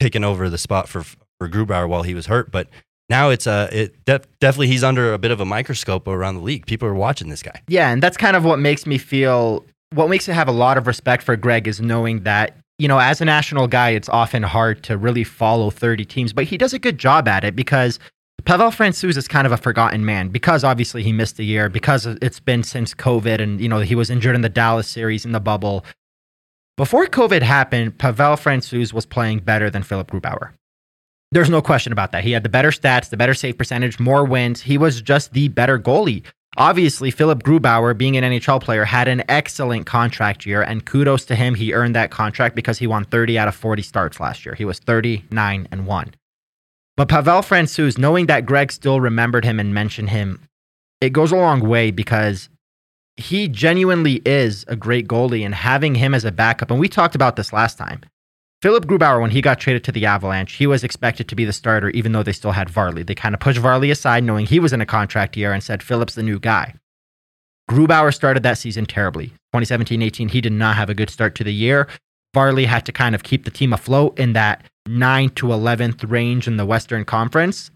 taking 0.00 0.24
over 0.24 0.48
the 0.48 0.56
spot 0.56 0.88
for 0.88 1.02
for 1.02 1.50
Grubauer 1.50 1.86
while 1.86 2.02
he 2.02 2.14
was 2.14 2.28
hurt, 2.28 2.50
but. 2.50 2.68
Now 3.12 3.28
it's 3.28 3.46
uh, 3.46 3.68
it 3.70 4.02
def- 4.06 4.26
definitely 4.40 4.68
he's 4.68 4.82
under 4.82 5.12
a 5.12 5.18
bit 5.18 5.32
of 5.32 5.38
a 5.38 5.44
microscope 5.44 6.08
around 6.08 6.36
the 6.36 6.40
league. 6.40 6.64
People 6.64 6.88
are 6.88 6.94
watching 6.94 7.28
this 7.28 7.42
guy. 7.42 7.60
Yeah, 7.68 7.90
and 7.90 8.02
that's 8.02 8.16
kind 8.16 8.36
of 8.36 8.42
what 8.42 8.58
makes 8.58 8.86
me 8.86 8.96
feel 8.96 9.66
what 9.92 10.08
makes 10.08 10.26
me 10.26 10.32
have 10.32 10.48
a 10.48 10.52
lot 10.52 10.78
of 10.78 10.86
respect 10.86 11.22
for 11.22 11.36
Greg 11.36 11.68
is 11.68 11.78
knowing 11.78 12.22
that, 12.22 12.56
you 12.78 12.88
know, 12.88 12.98
as 12.98 13.20
a 13.20 13.26
national 13.26 13.68
guy, 13.68 13.90
it's 13.90 14.08
often 14.08 14.42
hard 14.42 14.82
to 14.84 14.96
really 14.96 15.24
follow 15.24 15.68
30 15.68 16.06
teams, 16.06 16.32
but 16.32 16.44
he 16.44 16.56
does 16.56 16.72
a 16.72 16.78
good 16.78 16.96
job 16.96 17.28
at 17.28 17.44
it 17.44 17.54
because 17.54 17.98
Pavel 18.46 18.70
Francouz 18.70 19.18
is 19.18 19.28
kind 19.28 19.46
of 19.46 19.52
a 19.52 19.58
forgotten 19.58 20.06
man 20.06 20.28
because 20.28 20.64
obviously 20.64 21.02
he 21.02 21.12
missed 21.12 21.38
a 21.38 21.44
year 21.44 21.68
because 21.68 22.06
it's 22.06 22.40
been 22.40 22.62
since 22.62 22.94
COVID 22.94 23.42
and, 23.42 23.60
you 23.60 23.68
know, 23.68 23.80
he 23.80 23.94
was 23.94 24.08
injured 24.08 24.34
in 24.34 24.40
the 24.40 24.48
Dallas 24.48 24.88
series 24.88 25.26
in 25.26 25.32
the 25.32 25.40
bubble. 25.40 25.84
Before 26.78 27.04
COVID 27.04 27.42
happened, 27.42 27.98
Pavel 27.98 28.36
Francouz 28.36 28.94
was 28.94 29.04
playing 29.04 29.40
better 29.40 29.68
than 29.68 29.82
Philipp 29.82 30.10
Grubauer. 30.10 30.52
There's 31.32 31.48
no 31.48 31.62
question 31.62 31.92
about 31.92 32.12
that. 32.12 32.24
He 32.24 32.32
had 32.32 32.42
the 32.42 32.50
better 32.50 32.70
stats, 32.70 33.08
the 33.08 33.16
better 33.16 33.32
save 33.32 33.56
percentage, 33.56 33.98
more 33.98 34.24
wins. 34.24 34.60
He 34.60 34.76
was 34.76 35.00
just 35.00 35.32
the 35.32 35.48
better 35.48 35.78
goalie. 35.78 36.24
Obviously, 36.58 37.10
Philipp 37.10 37.42
Grubauer, 37.42 37.96
being 37.96 38.18
an 38.18 38.24
NHL 38.24 38.60
player, 38.60 38.84
had 38.84 39.08
an 39.08 39.22
excellent 39.30 39.86
contract 39.86 40.44
year, 40.44 40.60
and 40.60 40.84
kudos 40.84 41.24
to 41.24 41.34
him. 41.34 41.54
He 41.54 41.72
earned 41.72 41.96
that 41.96 42.10
contract 42.10 42.54
because 42.54 42.78
he 42.78 42.86
won 42.86 43.06
30 43.06 43.38
out 43.38 43.48
of 43.48 43.54
40 43.54 43.80
starts 43.80 44.20
last 44.20 44.44
year. 44.44 44.54
He 44.54 44.66
was 44.66 44.78
39 44.78 45.68
and 45.72 45.86
1. 45.86 46.14
But 46.98 47.08
Pavel 47.08 47.40
Francouz, 47.40 47.96
knowing 47.96 48.26
that 48.26 48.44
Greg 48.44 48.70
still 48.70 49.00
remembered 49.00 49.46
him 49.46 49.58
and 49.58 49.72
mentioned 49.72 50.10
him, 50.10 50.42
it 51.00 51.14
goes 51.14 51.32
a 51.32 51.36
long 51.36 51.60
way 51.60 51.90
because 51.90 52.50
he 53.16 53.48
genuinely 53.48 54.20
is 54.26 54.66
a 54.68 54.76
great 54.76 55.08
goalie, 55.08 55.46
and 55.46 55.54
having 55.54 55.94
him 55.94 56.12
as 56.12 56.26
a 56.26 56.32
backup, 56.32 56.70
and 56.70 56.78
we 56.78 56.90
talked 56.90 57.14
about 57.14 57.36
this 57.36 57.54
last 57.54 57.78
time. 57.78 58.02
Philipp 58.62 58.86
Grubauer, 58.86 59.20
when 59.20 59.32
he 59.32 59.40
got 59.40 59.58
traded 59.58 59.82
to 59.84 59.92
the 59.92 60.06
Avalanche, 60.06 60.52
he 60.52 60.68
was 60.68 60.84
expected 60.84 61.26
to 61.26 61.34
be 61.34 61.44
the 61.44 61.52
starter, 61.52 61.90
even 61.90 62.12
though 62.12 62.22
they 62.22 62.32
still 62.32 62.52
had 62.52 62.70
Varley. 62.70 63.02
They 63.02 63.16
kind 63.16 63.34
of 63.34 63.40
pushed 63.40 63.58
Varley 63.58 63.90
aside, 63.90 64.22
knowing 64.22 64.46
he 64.46 64.60
was 64.60 64.72
in 64.72 64.80
a 64.80 64.86
contract 64.86 65.36
year, 65.36 65.52
and 65.52 65.60
said 65.60 65.82
Philipp's 65.82 66.14
the 66.14 66.22
new 66.22 66.38
guy. 66.38 66.74
Grubauer 67.68 68.14
started 68.14 68.44
that 68.44 68.58
season 68.58 68.86
terribly. 68.86 69.28
2017 69.52 70.00
18, 70.00 70.28
he 70.28 70.40
did 70.40 70.52
not 70.52 70.76
have 70.76 70.88
a 70.88 70.94
good 70.94 71.10
start 71.10 71.34
to 71.34 71.44
the 71.44 71.52
year. 71.52 71.88
Varley 72.34 72.66
had 72.66 72.86
to 72.86 72.92
kind 72.92 73.16
of 73.16 73.24
keep 73.24 73.44
the 73.44 73.50
team 73.50 73.72
afloat 73.72 74.16
in 74.18 74.32
that 74.34 74.64
9 74.86 75.30
to 75.30 75.46
11th 75.48 76.08
range 76.08 76.46
in 76.46 76.56
the 76.56 76.64
Western 76.64 77.04
Conference 77.04 77.72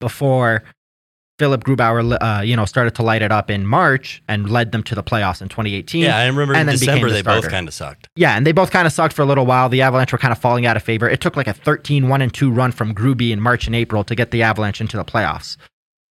before 0.00 0.64
Philipp 1.38 1.62
Grubauer, 1.62 2.16
uh, 2.20 2.42
you 2.42 2.56
know, 2.56 2.64
started 2.64 2.94
to 2.96 3.02
light 3.02 3.22
it 3.22 3.30
up 3.30 3.50
in 3.50 3.66
March 3.66 4.22
and 4.28 4.50
led 4.50 4.72
them 4.72 4.82
to 4.82 4.94
the 4.94 5.02
playoffs 5.02 5.40
in 5.40 5.48
2018. 5.48 6.02
Yeah, 6.02 6.16
I 6.16 6.26
remember 6.26 6.54
in 6.54 6.60
and 6.60 6.68
then 6.68 6.76
December 6.76 7.08
the 7.08 7.14
they 7.14 7.22
both 7.22 7.48
kind 7.48 7.68
of 7.68 7.74
sucked. 7.74 8.08
Yeah, 8.16 8.36
and 8.36 8.46
they 8.46 8.52
both 8.52 8.70
kind 8.70 8.86
of 8.86 8.92
sucked 8.92 9.14
for 9.14 9.22
a 9.22 9.24
little 9.24 9.46
while. 9.46 9.68
The 9.68 9.82
Avalanche 9.82 10.12
were 10.12 10.18
kind 10.18 10.32
of 10.32 10.38
falling 10.38 10.66
out 10.66 10.76
of 10.76 10.82
favor. 10.82 11.08
It 11.08 11.20
took 11.20 11.36
like 11.36 11.46
a 11.46 11.52
13 11.52 12.08
1 12.08 12.22
and 12.22 12.34
2 12.34 12.50
run 12.50 12.72
from 12.72 12.92
Gruby 12.92 13.30
in 13.30 13.40
March 13.40 13.66
and 13.66 13.76
April 13.76 14.02
to 14.04 14.14
get 14.14 14.32
the 14.32 14.42
Avalanche 14.42 14.80
into 14.80 14.96
the 14.96 15.04
playoffs. 15.04 15.56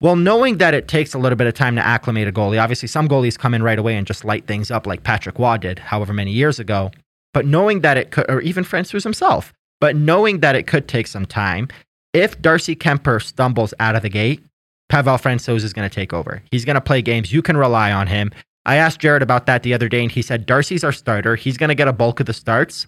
Well, 0.01 0.16
knowing 0.16 0.57
that 0.59 0.73
it 0.73 0.89
takes 0.89 1.12
a 1.12 1.18
little 1.18 1.37
bit 1.37 1.47
of 1.47 1.53
time 1.53 1.77
to 1.77 1.87
acclimate 1.87 2.27
a 2.27 2.33
goalie, 2.33 2.61
obviously 2.61 2.89
some 2.89 3.07
goalies 3.07 3.39
come 3.39 3.53
in 3.53 3.62
right 3.62 3.79
away 3.79 3.97
and 3.97 4.07
just 4.07 4.25
light 4.25 4.47
things 4.47 4.71
up 4.71 4.87
like 4.87 5.03
Patrick 5.03 5.39
Roy 5.39 5.59
did, 5.59 5.79
however 5.79 6.14
many 6.14 6.33
years 6.33 6.59
ago. 6.59 6.91
But 7.35 7.45
knowing 7.45 7.81
that 7.81 7.99
it 7.99 8.11
could, 8.11 8.31
or 8.31 8.41
even 8.41 8.64
Francouz 8.64 9.03
himself, 9.03 9.53
but 9.79 9.97
knowing 9.97 10.41
that 10.41 10.57
it 10.57 10.66
could 10.66 10.89
take 10.89 11.07
some 11.07 11.27
time, 11.27 11.68
if 12.14 12.41
Darcy 12.41 12.75
Kuemper 12.75 13.23
stumbles 13.23 13.75
out 13.79 13.95
of 13.95 14.01
the 14.01 14.09
gate, 14.09 14.43
Pavel 14.91 15.16
Francouz 15.16 15.64
is 15.64 15.72
going 15.72 15.88
to 15.88 15.95
take 15.95 16.12
over. 16.12 16.43
He's 16.51 16.64
going 16.64 16.74
to 16.74 16.80
play 16.80 17.01
games. 17.01 17.32
You 17.32 17.43
can 17.43 17.57
rely 17.57 17.93
on 17.93 18.09
him. 18.09 18.32
I 18.66 18.76
asked 18.76 19.01
Jared 19.01 19.22
about 19.22 19.47
that 19.47 19.62
the 19.62 19.72
other 19.72 19.88
day, 19.88 20.03
and 20.03 20.12
he 20.12 20.20
said 20.20 20.45
Darcy's 20.45 20.84
our 20.84 20.93
starter. 20.93 21.36
He's 21.36 21.57
going 21.57 21.68
to 21.68 21.74
get 21.74 21.88
a 21.88 21.93
bulk 21.93 22.20
of 22.20 22.26
the 22.26 22.34
starts, 22.34 22.86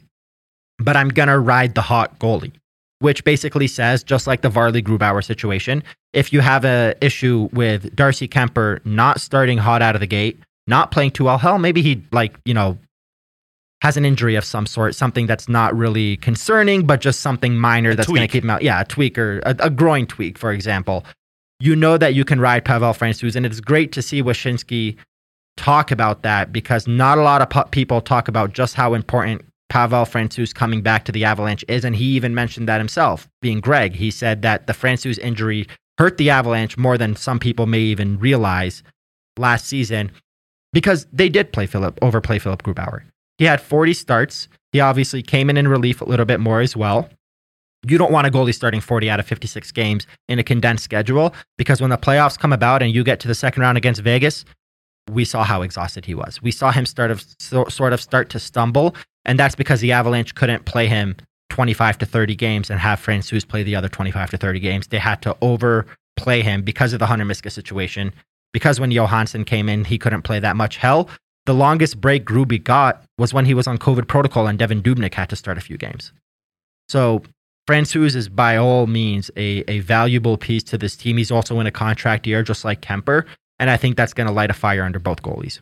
but 0.79 0.97
I'm 0.97 1.09
going 1.09 1.29
to 1.29 1.39
ride 1.39 1.75
the 1.75 1.81
hot 1.81 2.19
goalie, 2.19 2.53
which 2.99 3.25
basically 3.25 3.69
says, 3.69 4.03
just 4.03 4.27
like 4.27 4.43
the 4.43 4.51
Varley 4.51 4.83
Grubauer 4.83 5.25
situation, 5.25 5.83
if 6.13 6.33
you 6.33 6.41
have 6.41 6.65
an 6.65 6.95
issue 7.01 7.49
with 7.53 7.95
Darcy 7.97 8.29
Kuemper 8.29 8.85
not 8.85 9.21
starting 9.21 9.57
hot 9.57 9.81
out 9.81 9.95
of 9.95 10.01
the 10.01 10.07
gate, 10.07 10.39
not 10.67 10.91
playing 10.91 11.13
too 11.13 11.25
well, 11.25 11.39
hell, 11.39 11.59
maybe 11.59 11.83
he 11.83 12.03
like 12.13 12.37
you 12.45 12.53
know 12.53 12.77
has 13.81 13.97
an 13.97 14.05
injury 14.05 14.37
of 14.37 14.45
some 14.45 14.67
sort, 14.67 14.95
something 14.95 15.27
that's 15.27 15.49
not 15.49 15.75
really 15.77 16.17
concerning, 16.19 16.87
but 16.87 17.01
just 17.01 17.21
something 17.21 17.57
minor 17.57 17.95
that's 17.95 18.07
going 18.09 18.21
to 18.21 18.29
keep 18.29 18.45
him 18.45 18.51
out. 18.51 18.63
Yeah, 18.63 18.81
a 18.81 18.85
tweak 18.85 19.19
or 19.19 19.41
a, 19.41 19.57
a 19.61 19.71
groin 19.71 20.07
tweak, 20.07 20.39
for 20.39 20.53
example. 20.53 21.05
You 21.63 21.77
know 21.77 21.97
that 21.97 22.15
you 22.15 22.25
can 22.25 22.41
ride 22.41 22.65
Pavel 22.65 22.93
Francouz, 22.93 23.37
and 23.37 23.47
it's 23.47 23.61
great 23.61 23.93
to 23.93 24.03
see 24.03 24.21
Wyshynski 24.21 24.97
talk 25.57 25.93
about 25.93 26.25
that 26.25 26.53
because 26.53 26.89
not 26.89 27.19
a 27.19 27.23
lot 27.23 27.41
of 27.41 27.71
people 27.71 28.01
talk 28.01 28.27
about 28.27 28.53
just 28.53 28.75
how 28.75 28.95
important 28.95 29.43
Pavel 29.69 30.05
Francouz 30.05 30.53
coming 30.53 30.83
back 30.83 31.05
to 31.05 31.13
the 31.13 31.25
Avalanche 31.25 31.65
is, 31.69 31.85
and 31.85 31.95
he 31.95 32.17
even 32.17 32.35
mentioned 32.35 32.69
that 32.69 32.79
himself. 32.79 33.29
Being 33.43 33.61
Greg, 33.61 33.95
he 33.95 34.11
said 34.11 34.43
that 34.43 34.67
the 34.67 34.73
Francouz 34.73 35.21
injury 35.21 35.69
hurt 35.99 36.17
the 36.17 36.31
Avalanche 36.31 36.77
more 36.77 36.99
than 36.99 37.15
some 37.15 37.39
people 37.39 37.67
may 37.67 37.79
even 37.79 38.19
realize 38.19 38.83
last 39.39 39.67
season 39.67 40.11
because 40.73 41.07
they 41.13 41.29
did 41.29 41.53
play 41.53 41.67
Philipp 41.67 41.97
overplay 42.03 42.41
Philipp 42.41 42.65
Grubauer. 42.65 43.05
He 43.39 43.45
had 43.45 43.61
40 43.61 43.95
starts. 43.95 44.49
He 44.73 44.81
obviously 44.81 45.23
came 45.23 45.49
in 45.49 45.57
in 45.57 45.69
relief 45.69 46.01
a 46.01 46.07
little 46.07 46.27
bit 46.27 46.41
more 46.41 46.61
as 46.61 46.77
well. 46.77 47.09
You 47.87 47.99
don't 47.99 48.13
want 48.13 48.27
a 48.27 48.31
goalie 48.31 48.55
starting 48.55 48.81
40 48.81 49.11
out 49.11 49.19
of 49.19 49.27
56 49.27 49.73
games 49.73 50.07
in 50.29 50.39
a 50.39 50.45
condensed 50.45 50.85
schedule 50.85 51.35
because 51.59 51.81
when 51.81 51.91
the 51.91 51.99
playoffs 51.99 52.39
come 52.39 52.53
about 52.53 52.83
and 52.83 52.95
you 52.95 53.03
get 53.03 53.19
to 53.21 53.29
the 53.29 53.35
second 53.35 53.63
round 53.63 53.77
against 53.77 54.01
Vegas, 54.03 54.45
we 55.11 55.25
saw 55.25 55.43
how 55.43 55.63
exhausted 55.63 56.05
he 56.05 56.15
was. 56.15 56.41
We 56.43 56.53
saw 56.53 56.71
him 56.71 56.87
start 56.87 57.11
of 57.11 57.25
so, 57.41 57.65
sort 57.65 57.93
of 57.93 58.01
start 58.01 58.29
to 58.31 58.39
stumble, 58.39 58.95
and 59.25 59.39
that's 59.39 59.57
because 59.57 59.81
the 59.81 59.93
Avalanche 59.93 60.35
couldn't 60.35 60.65
play 60.65 60.87
him 60.87 61.17
25 61.51 61.99
to 61.99 62.07
30 62.07 62.37
games 62.37 62.71
and 62.71 62.79
have 62.79 63.01
Francouz 63.01 63.47
play 63.47 63.63
the 63.63 63.77
other 63.77 63.89
25 63.89 64.31
to 64.31 64.37
30 64.37 64.61
games. 64.61 64.87
They 64.87 64.99
had 64.99 65.21
to 65.23 65.37
overplay 65.43 66.43
him 66.43 66.63
because 66.63 66.93
of 66.93 66.99
the 66.99 67.07
Hunter 67.07 67.25
Miska 67.25 67.51
situation. 67.51 68.13
Because 68.53 68.79
when 68.79 68.91
Johansson 68.91 69.45
came 69.45 69.69
in, 69.69 69.85
he 69.85 69.99
couldn't 69.99 70.23
play 70.23 70.39
that 70.39 70.57
much. 70.57 70.77
Hell, 70.77 71.09
the 71.47 71.55
longest 71.55 72.01
break 72.01 72.25
Gruby 72.25 72.63
got 72.63 73.03
was 73.19 73.35
when 73.35 73.45
he 73.45 73.55
was 73.55 73.67
on 73.67 73.79
COVID 73.79 74.07
protocol 74.07 74.47
and 74.47 74.59
Devan 74.59 74.83
Dubnyk 74.83 75.15
had 75.15 75.29
to 75.31 75.37
start 75.37 75.59
a 75.59 75.63
few 75.63 75.77
games. 75.77 76.13
So 76.89 77.23
Francouz 77.69 78.17
is 78.17 78.29
by 78.29 78.57
all 78.57 78.87
means 78.87 79.31
a, 79.37 79.65
a 79.69 79.81
valuable 79.81 80.37
piece 80.37 80.63
to 80.65 80.79
this 80.79 80.97
team. 80.97 81.17
He's 81.17 81.31
also 81.31 81.61
in 81.61 81.67
a 81.67 81.71
contract 81.71 82.27
year, 82.27 82.43
just 82.43 82.65
like 82.65 82.81
Kuemper. 82.81 83.25
And 83.59 83.71
I 83.71 83.77
think 83.77 83.97
that's 83.97 84.13
going 84.15 84.27
to 84.27 84.33
light 84.33 84.51
a 84.51 84.55
fire 84.55 84.83
under 84.83 84.99
both 84.99 85.23
goalies. 85.23 85.61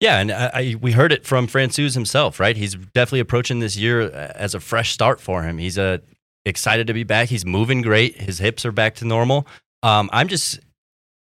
Yeah, 0.00 0.18
and 0.18 0.32
I, 0.32 0.50
I, 0.54 0.76
we 0.80 0.92
heard 0.92 1.12
it 1.12 1.24
from 1.24 1.46
Francouz 1.46 1.94
himself, 1.94 2.40
right? 2.40 2.56
He's 2.56 2.74
definitely 2.74 3.20
approaching 3.20 3.60
this 3.60 3.76
year 3.76 4.00
as 4.10 4.54
a 4.54 4.60
fresh 4.60 4.92
start 4.92 5.20
for 5.20 5.42
him. 5.42 5.58
He's 5.58 5.78
uh, 5.78 5.98
excited 6.44 6.86
to 6.88 6.94
be 6.94 7.04
back. 7.04 7.28
He's 7.28 7.44
moving 7.44 7.82
great. 7.82 8.16
His 8.16 8.38
hips 8.38 8.64
are 8.64 8.72
back 8.72 8.96
to 8.96 9.04
normal. 9.04 9.46
Um, 9.82 10.08
I'm 10.12 10.28
just, 10.28 10.58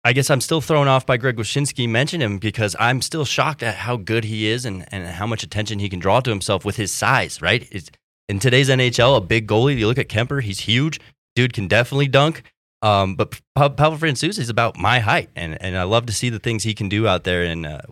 I 0.04 0.12
guess 0.12 0.30
I'm 0.30 0.40
still 0.40 0.60
thrown 0.60 0.86
off 0.86 1.06
by 1.06 1.16
Greg 1.16 1.36
Wyshynski 1.36 1.88
mentioning 1.88 2.24
him 2.24 2.38
because 2.38 2.76
I'm 2.78 3.02
still 3.02 3.24
shocked 3.24 3.62
at 3.62 3.74
how 3.74 3.96
good 3.96 4.24
he 4.24 4.46
is 4.46 4.64
and, 4.64 4.86
and 4.92 5.06
how 5.06 5.26
much 5.26 5.42
attention 5.42 5.78
he 5.78 5.88
can 5.88 5.98
draw 5.98 6.20
to 6.20 6.30
himself 6.30 6.64
with 6.64 6.76
his 6.76 6.92
size, 6.92 7.42
right? 7.42 7.66
It's, 7.72 7.90
in 8.30 8.38
today's 8.38 8.68
NHL, 8.68 9.16
a 9.16 9.20
big 9.20 9.46
goalie, 9.48 9.76
you 9.76 9.86
look 9.86 9.98
at 9.98 10.08
Kuemper, 10.08 10.42
he's 10.42 10.60
huge. 10.60 11.00
Dude 11.34 11.52
can 11.52 11.66
definitely 11.68 12.08
dunk. 12.08 12.42
Um, 12.82 13.14
but 13.16 13.38
Pa- 13.54 13.68
Pavel 13.68 13.98
Francouz 13.98 14.38
is 14.38 14.48
about 14.48 14.78
my 14.78 15.00
height, 15.00 15.28
and, 15.36 15.60
and 15.60 15.76
I 15.76 15.82
love 15.82 16.06
to 16.06 16.12
see 16.12 16.30
the 16.30 16.38
things 16.38 16.62
he 16.62 16.72
can 16.72 16.88
do 16.88 17.06
out 17.06 17.24
there 17.24 17.42
in 17.42 17.66
uh, 17.66 17.82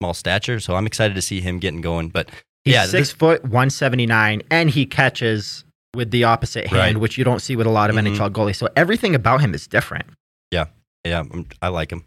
small 0.00 0.12
stature. 0.12 0.60
So 0.60 0.74
I'm 0.76 0.86
excited 0.86 1.14
to 1.14 1.22
see 1.22 1.40
him 1.40 1.58
getting 1.58 1.80
going. 1.80 2.08
But 2.10 2.28
He's 2.64 2.74
yeah, 2.74 2.82
six 2.84 2.92
this- 3.08 3.12
foot, 3.12 3.42
179, 3.44 4.42
and 4.50 4.68
he 4.70 4.84
catches 4.86 5.64
with 5.94 6.10
the 6.10 6.24
opposite 6.24 6.66
hand, 6.66 6.78
Right. 6.96 6.96
which 6.98 7.16
you 7.16 7.24
don't 7.24 7.40
see 7.40 7.56
with 7.56 7.66
a 7.66 7.70
lot 7.70 7.88
of 7.88 7.96
Mhm. 7.96 8.08
NHL 8.14 8.30
goalies. 8.30 8.56
So 8.56 8.68
everything 8.76 9.14
about 9.14 9.40
him 9.40 9.54
is 9.54 9.66
different. 9.66 10.06
yeah, 10.50 10.66
I'm- 11.06 11.46
I 11.62 11.68
like 11.68 11.92
him. 11.92 12.02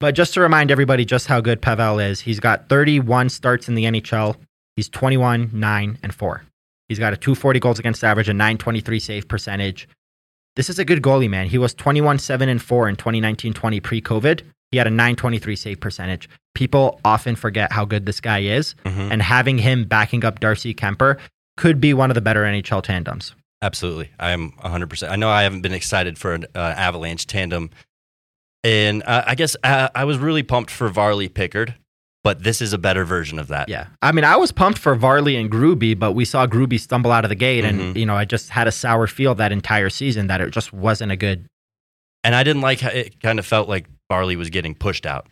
But 0.00 0.14
just 0.14 0.34
to 0.34 0.40
remind 0.42 0.70
everybody 0.70 1.04
just 1.06 1.26
how 1.28 1.40
good 1.40 1.60
Pavel 1.62 1.98
is, 1.98 2.20
he's 2.20 2.38
got 2.40 2.68
31 2.68 3.30
starts 3.30 3.68
in 3.68 3.74
the 3.74 3.84
NHL. 3.86 4.36
He's 4.76 4.88
21, 4.90 5.50
9, 5.54 5.98
and 6.02 6.14
4. 6.14 6.44
He's 6.88 6.98
got 6.98 7.12
a 7.12 7.16
240 7.16 7.60
goals 7.60 7.78
against 7.78 8.02
average, 8.02 8.28
a 8.28 8.32
923 8.34 8.98
save 9.00 9.28
percentage. 9.28 9.88
This 10.56 10.70
is 10.70 10.78
a 10.78 10.84
good 10.84 11.02
goalie, 11.02 11.28
man. 11.30 11.46
He 11.46 11.58
was 11.58 11.74
21, 11.74 12.18
7, 12.18 12.48
and 12.48 12.60
4 12.62 12.88
in 12.88 12.96
2019 12.96 13.52
20 13.52 13.80
pre 13.80 14.00
COVID. 14.00 14.42
He 14.70 14.78
had 14.78 14.86
a 14.86 14.90
923 14.90 15.56
save 15.56 15.80
percentage. 15.80 16.28
People 16.54 17.00
often 17.04 17.36
forget 17.36 17.72
how 17.72 17.84
good 17.84 18.06
this 18.06 18.20
guy 18.20 18.40
is, 18.40 18.74
Mhm. 18.84 19.10
and 19.12 19.22
having 19.22 19.58
him 19.58 19.84
backing 19.84 20.24
up 20.24 20.40
Darcy 20.40 20.74
Kuemper 20.74 21.18
could 21.56 21.80
be 21.80 21.94
one 21.94 22.10
of 22.10 22.14
the 22.14 22.20
better 22.20 22.44
NHL 22.44 22.82
tandems. 22.82 23.34
Absolutely. 23.62 24.10
I 24.18 24.30
am 24.30 24.52
100%. 24.62 25.10
I 25.12 25.16
know 25.16 25.28
I 25.30 25.42
haven't 25.42 25.62
been 25.62 25.72
excited 25.72 26.16
for 26.18 26.32
an 26.34 26.46
uh, 26.54 26.58
Avalanche 26.76 27.26
tandem. 27.26 27.70
And 28.64 29.02
uh, 29.04 29.24
I 29.26 29.34
guess 29.34 29.56
uh, 29.64 29.88
I 29.94 30.04
was 30.04 30.18
really 30.18 30.42
pumped 30.42 30.70
for 30.70 30.88
Varley 30.88 31.28
Pickard, 31.28 31.74
but 32.28 32.42
this 32.42 32.60
is 32.60 32.74
a 32.74 32.78
better 32.78 33.06
version 33.06 33.38
of 33.38 33.48
that. 33.48 33.70
Yeah. 33.70 33.86
I 34.02 34.12
mean, 34.12 34.26
I 34.26 34.36
was 34.36 34.52
pumped 34.52 34.78
for 34.78 34.94
Varley 34.94 35.34
and 35.36 35.50
Gruby, 35.50 35.98
but 35.98 36.12
we 36.12 36.26
saw 36.26 36.46
Gruby 36.46 36.78
stumble 36.78 37.10
out 37.10 37.24
of 37.24 37.30
the 37.30 37.34
gate. 37.34 37.64
And, 37.64 37.80
mm-hmm. 37.80 37.96
you 37.96 38.04
know, 38.04 38.16
I 38.16 38.26
just 38.26 38.50
had 38.50 38.68
a 38.68 38.70
sour 38.70 39.06
feel 39.06 39.34
that 39.36 39.50
entire 39.50 39.88
season 39.88 40.26
that 40.26 40.42
it 40.42 40.50
just 40.50 40.70
wasn't 40.70 41.10
a 41.10 41.16
good. 41.16 41.46
And 42.22 42.34
I 42.34 42.42
didn't 42.42 42.60
like 42.60 42.80
how 42.80 42.90
it 42.90 43.18
kind 43.22 43.38
of 43.38 43.46
felt 43.46 43.66
like 43.66 43.86
Varley 44.10 44.36
was 44.36 44.50
getting 44.50 44.74
pushed 44.74 45.06
out. 45.06 45.26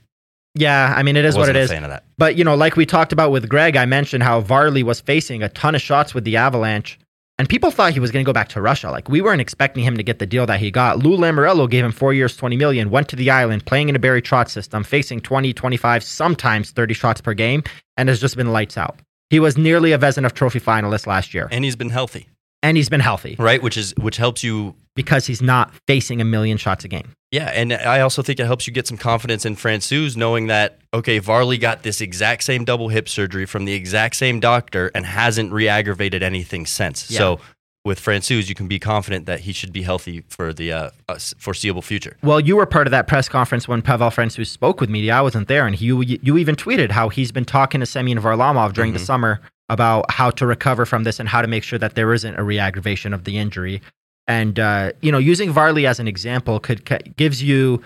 Yeah. 0.55 0.95
I 0.97 1.03
mean, 1.03 1.17
it 1.17 1.27
is 1.27 1.37
what 1.37 1.51
it 1.51 1.57
is. 1.57 1.71
fan 1.71 1.85
of 1.85 1.91
that. 1.91 2.05
But, 2.17 2.37
you 2.37 2.45
know, 2.45 2.55
like 2.55 2.77
we 2.77 2.87
talked 2.87 3.13
about 3.13 3.31
with 3.31 3.47
Greg, 3.47 3.77
I 3.77 3.85
mentioned 3.85 4.23
how 4.23 4.41
Varley 4.41 4.83
was 4.83 5.03
facing 5.03 5.43
a 5.43 5.51
ton 5.51 5.75
of 5.75 5.83
shots 5.83 6.15
with 6.15 6.25
the 6.25 6.39
Avalanche 6.39 6.99
And 7.39 7.49
people 7.49 7.71
thought 7.71 7.93
he 7.93 8.01
was 8.01 8.11
going 8.11 8.25
to 8.25 8.29
go 8.29 8.33
back 8.33 8.49
to 8.51 8.63
Russia. 8.63 8.91
Like 8.91 9.09
we 9.09 9.21
weren't 9.21 9.43
expecting 9.43 9.85
him 9.85 9.97
to 9.97 10.03
get 10.03 10.19
the 10.19 10.27
deal 10.27 10.47
that 10.47 10.59
he 10.59 10.71
got. 10.71 10.99
Lou 11.01 11.17
Lamoriello 11.19 11.69
gave 11.69 11.85
him 11.85 11.93
four 11.93 12.15
years, 12.15 12.37
20 12.37 12.57
million, 12.57 12.91
went 12.91 13.09
to 13.09 13.17
the 13.17 13.31
island, 13.31 13.67
playing 13.67 13.91
in 13.91 13.97
a 13.97 13.99
Barry 13.99 14.23
Trotz 14.23 14.51
system, 14.51 14.83
facing 14.83 15.21
20, 15.21 15.53
25, 15.53 16.03
sometimes 16.03 16.71
30 16.71 16.95
shots 16.95 17.21
per 17.21 17.35
game, 17.35 17.63
and 17.97 18.09
has 18.09 18.21
just 18.21 18.37
been 18.37 18.53
lights 18.53 18.79
out. 18.79 19.01
He 19.29 19.41
was 19.41 19.59
nearly 19.59 19.93
a 19.93 19.99
Vezina 19.99 20.27
of 20.27 20.35
Trophy 20.35 20.61
finalist 20.61 21.07
last 21.07 21.35
year, 21.35 21.49
And 21.51 21.65
he's 21.65 21.77
been 21.77 21.91
healthy, 21.91 22.29
and 22.67 22.77
he's 22.77 22.89
been 22.89 23.01
healthy 23.01 23.37
right? 23.39 23.63
Which 23.63 23.77
is 23.77 23.95
which 23.99 24.17
helps 24.17 24.43
you 24.45 24.75
because 24.95 25.27
he's 25.27 25.43
not 25.43 25.73
facing 25.87 26.21
a 26.21 26.25
million 26.25 26.57
shots 26.57 26.85
a 26.85 26.89
game. 26.89 27.09
Yeah, 27.31 27.51
and 27.55 27.73
I 27.73 28.01
also 28.01 28.23
think 28.23 28.41
it 28.41 28.47
helps 28.47 28.67
you 28.67 28.73
get 28.73 28.87
some 28.87 28.97
confidence 28.97 29.45
in 29.45 29.57
Francouz 29.57 30.17
knowing 30.17 30.47
that 30.47 30.79
okay, 30.95 31.19
Varley 31.19 31.59
got 31.59 31.83
this 31.83 32.01
exact 32.01 32.43
same 32.45 32.65
double 32.65 32.89
hip 32.89 33.09
surgery 33.09 33.47
from 33.47 33.65
the 33.67 33.73
exact 33.75 34.17
same 34.17 34.41
doctor 34.41 34.91
and 34.95 35.05
hasn't 35.05 35.53
re-aggravated 35.53 36.23
anything 36.23 36.65
since. 36.67 37.11
Yeah. 37.11 37.19
So 37.19 37.41
with 37.85 38.01
Francouz, 38.01 38.49
you 38.49 38.55
can 38.55 38.67
be 38.69 38.79
confident 38.81 39.27
that 39.27 39.41
he 39.41 39.53
should 39.53 39.73
be 39.73 39.83
healthy 39.83 40.25
for 40.29 40.53
the 40.53 40.73
uh, 40.73 40.91
uh, 41.09 41.19
foreseeable 41.39 41.83
future. 41.83 42.17
Well, 42.23 42.41
you 42.41 42.57
were 42.57 42.67
part 42.67 42.87
of 42.89 42.91
that 42.91 43.07
press 43.07 43.29
conference 43.29 43.69
when 43.69 43.81
Pavel 43.83 44.09
Francouz 44.11 44.49
spoke 44.49 44.81
with 44.81 44.91
media. 44.91 45.15
I 45.15 45.21
wasn't 45.21 45.47
there, 45.47 45.67
and 45.67 45.79
you 45.81 46.03
you 46.03 46.37
even 46.39 46.57
tweeted 46.57 46.91
how 46.91 47.11
he's 47.11 47.31
been 47.33 47.45
talking 47.45 47.81
to 47.81 47.87
Semyon 47.87 48.19
Varlamov 48.21 48.73
during 48.73 48.93
the 48.93 48.99
Mhm. 48.99 49.05
summer 49.07 49.41
about 49.69 50.11
how 50.11 50.31
to 50.31 50.47
recover 50.47 50.87
from 50.87 51.05
this 51.05 51.19
and 51.19 51.29
how 51.29 51.43
to 51.43 51.49
make 51.49 51.65
sure 51.65 51.79
that 51.79 51.95
there 51.95 52.13
isn't 52.13 52.37
a 52.37 52.43
re-aggravation 52.43 53.13
of 53.13 53.25
the 53.25 53.39
injury. 53.39 53.83
And 54.27 54.59
uh, 54.59 54.93
you 55.03 55.13
know, 55.13 55.19
using 55.19 55.53
Varley 55.53 55.87
as 55.87 56.01
an 56.01 56.09
example 56.09 56.61
could 56.61 56.85
gives 57.17 57.43
you 57.43 57.83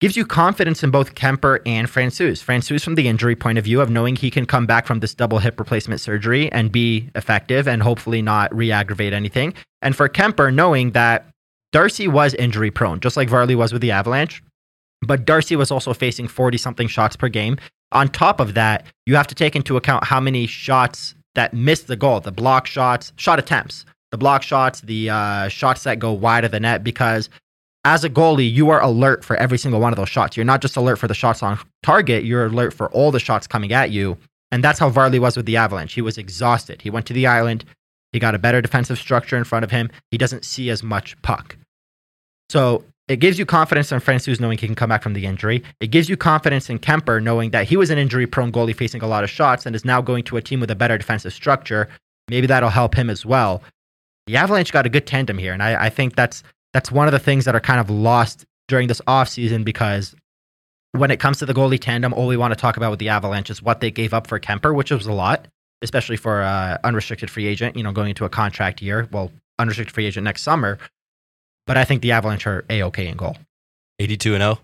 gives 0.00 0.16
you 0.16 0.24
confidence 0.24 0.82
in 0.82 0.90
both 0.90 1.14
Kuemper 1.14 1.60
and 1.66 1.88
Francouz. 1.88 2.44
Francouz 2.44 2.84
from 2.84 2.94
the 2.94 3.08
injury 3.08 3.34
point 3.34 3.58
of 3.58 3.64
view 3.64 3.80
of 3.80 3.90
knowing 3.90 4.16
he 4.16 4.30
can 4.30 4.46
come 4.46 4.66
back 4.66 4.86
from 4.86 5.00
this 5.00 5.14
double 5.14 5.38
hip 5.38 5.58
replacement 5.58 6.00
surgery 6.00 6.50
and 6.52 6.70
be 6.70 7.10
effective 7.14 7.66
and 7.66 7.82
hopefully 7.82 8.22
not 8.22 8.54
re-aggravate 8.54 9.12
anything. 9.12 9.54
And 9.82 9.96
for 9.96 10.08
Kuemper 10.08 10.54
knowing 10.54 10.92
that 10.92 11.26
Darcy 11.72 12.08
was 12.08 12.34
injury 12.34 12.70
prone, 12.70 13.00
just 13.00 13.16
like 13.16 13.28
Varley 13.28 13.54
was 13.54 13.72
with 13.72 13.82
the 13.82 13.90
Avalanche. 13.90 14.42
But 15.02 15.24
Darcy 15.24 15.56
was 15.56 15.70
also 15.70 15.92
facing 15.92 16.28
40 16.28 16.58
something 16.58 16.88
shots 16.88 17.16
per 17.16 17.28
game. 17.28 17.58
On 17.92 18.08
top 18.08 18.40
of 18.40 18.54
that, 18.54 18.86
you 19.06 19.16
have 19.16 19.26
to 19.28 19.34
take 19.34 19.56
into 19.56 19.76
account 19.76 20.04
how 20.04 20.20
many 20.20 20.46
shots 20.46 21.14
that 21.34 21.54
missed 21.54 21.86
the 21.86 21.96
goal, 21.96 22.20
the 22.20 22.32
block 22.32 22.66
shots, 22.66 23.12
shot 23.16 23.38
attempts, 23.38 23.84
the 24.10 24.18
block 24.18 24.42
shots, 24.42 24.80
the 24.82 25.10
uh, 25.10 25.48
shots 25.48 25.84
that 25.84 25.98
go 25.98 26.12
wide 26.12 26.44
of 26.44 26.50
the 26.50 26.60
net, 26.60 26.82
because 26.82 27.30
as 27.84 28.04
a 28.04 28.10
goalie, 28.10 28.52
you 28.52 28.70
are 28.70 28.82
alert 28.82 29.24
for 29.24 29.36
every 29.36 29.56
single 29.56 29.80
one 29.80 29.92
of 29.92 29.96
those 29.96 30.08
shots. 30.08 30.36
You're 30.36 30.44
not 30.44 30.60
just 30.60 30.76
alert 30.76 30.96
for 30.96 31.08
the 31.08 31.14
shots 31.14 31.42
on 31.42 31.58
target, 31.82 32.24
you're 32.24 32.46
alert 32.46 32.74
for 32.74 32.90
all 32.90 33.10
the 33.10 33.20
shots 33.20 33.46
coming 33.46 33.72
at 33.72 33.90
you. 33.90 34.18
And 34.50 34.64
that's 34.64 34.78
how 34.78 34.88
Varley 34.88 35.18
was 35.18 35.36
with 35.36 35.46
the 35.46 35.56
Avalanche. 35.56 35.92
He 35.92 36.02
was 36.02 36.18
exhausted. 36.18 36.82
He 36.82 36.90
went 36.90 37.06
to 37.06 37.12
the 37.12 37.26
island. 37.26 37.64
He 38.12 38.18
got 38.18 38.34
a 38.34 38.38
better 38.38 38.62
defensive 38.62 38.98
structure 38.98 39.36
in 39.36 39.44
front 39.44 39.64
of 39.64 39.70
him. 39.70 39.90
He 40.10 40.18
doesn't 40.18 40.44
see 40.44 40.70
as 40.70 40.82
much 40.82 41.20
puck. 41.22 41.56
So 42.48 42.84
it 43.08 43.16
gives 43.16 43.38
you 43.38 43.46
confidence 43.46 43.90
in 43.90 44.00
Francouz 44.00 44.38
knowing 44.38 44.58
he 44.58 44.66
can 44.66 44.74
come 44.74 44.90
back 44.90 45.02
from 45.02 45.14
the 45.14 45.24
injury. 45.24 45.62
It 45.80 45.88
gives 45.88 46.08
you 46.08 46.16
confidence 46.16 46.68
in 46.68 46.78
Kuemper 46.78 47.22
knowing 47.22 47.50
that 47.50 47.66
he 47.66 47.76
was 47.76 47.90
an 47.90 47.98
injury 47.98 48.26
prone 48.26 48.52
goalie 48.52 48.76
facing 48.76 49.02
a 49.02 49.06
lot 49.06 49.24
of 49.24 49.30
shots 49.30 49.64
and 49.64 49.74
is 49.74 49.84
now 49.84 50.02
going 50.02 50.24
to 50.24 50.36
a 50.36 50.42
team 50.42 50.60
with 50.60 50.70
a 50.70 50.76
better 50.76 50.98
defensive 50.98 51.32
structure. 51.32 51.88
Maybe 52.28 52.46
that'll 52.46 52.68
help 52.68 52.94
him 52.94 53.08
as 53.08 53.24
well. 53.24 53.62
The 54.26 54.36
Avalanche 54.36 54.72
got 54.72 54.84
a 54.84 54.90
good 54.90 55.06
tandem 55.06 55.38
here, 55.38 55.54
and 55.54 55.62
I, 55.62 55.86
I 55.86 55.88
think 55.88 56.14
that's 56.14 56.42
that's 56.74 56.92
one 56.92 57.08
of 57.08 57.12
the 57.12 57.18
things 57.18 57.46
that 57.46 57.54
are 57.54 57.60
kind 57.60 57.80
of 57.80 57.88
lost 57.88 58.44
during 58.68 58.88
this 58.88 59.00
offseason 59.06 59.64
because 59.64 60.14
when 60.92 61.10
it 61.10 61.18
comes 61.18 61.38
to 61.38 61.46
the 61.46 61.54
goalie 61.54 61.80
tandem, 61.80 62.12
all 62.12 62.26
we 62.26 62.36
want 62.36 62.52
to 62.52 62.60
talk 62.60 62.76
about 62.76 62.90
with 62.90 62.98
the 62.98 63.08
Avalanche 63.08 63.48
is 63.48 63.62
what 63.62 63.80
they 63.80 63.90
gave 63.90 64.12
up 64.12 64.26
for 64.26 64.38
Kuemper, 64.38 64.74
which 64.74 64.90
was 64.90 65.06
a 65.06 65.12
lot, 65.12 65.48
especially 65.80 66.18
for 66.18 66.42
uh, 66.42 66.76
unrestricted 66.84 67.30
free 67.30 67.46
agent, 67.46 67.74
you 67.74 67.82
know, 67.82 67.92
going 67.92 68.10
into 68.10 68.26
a 68.26 68.28
contract 68.28 68.82
year. 68.82 69.08
Well, 69.10 69.32
unrestricted 69.58 69.94
free 69.94 70.06
agent 70.06 70.24
next 70.24 70.42
summer. 70.42 70.78
But 71.68 71.76
I 71.76 71.84
think 71.84 72.02
the 72.02 72.12
Avalanche 72.12 72.46
are 72.46 72.64
a 72.68 72.82
okay 72.84 73.06
in 73.06 73.16
goal. 73.16 73.36
82 74.00 74.34
and 74.34 74.42
0. 74.42 74.58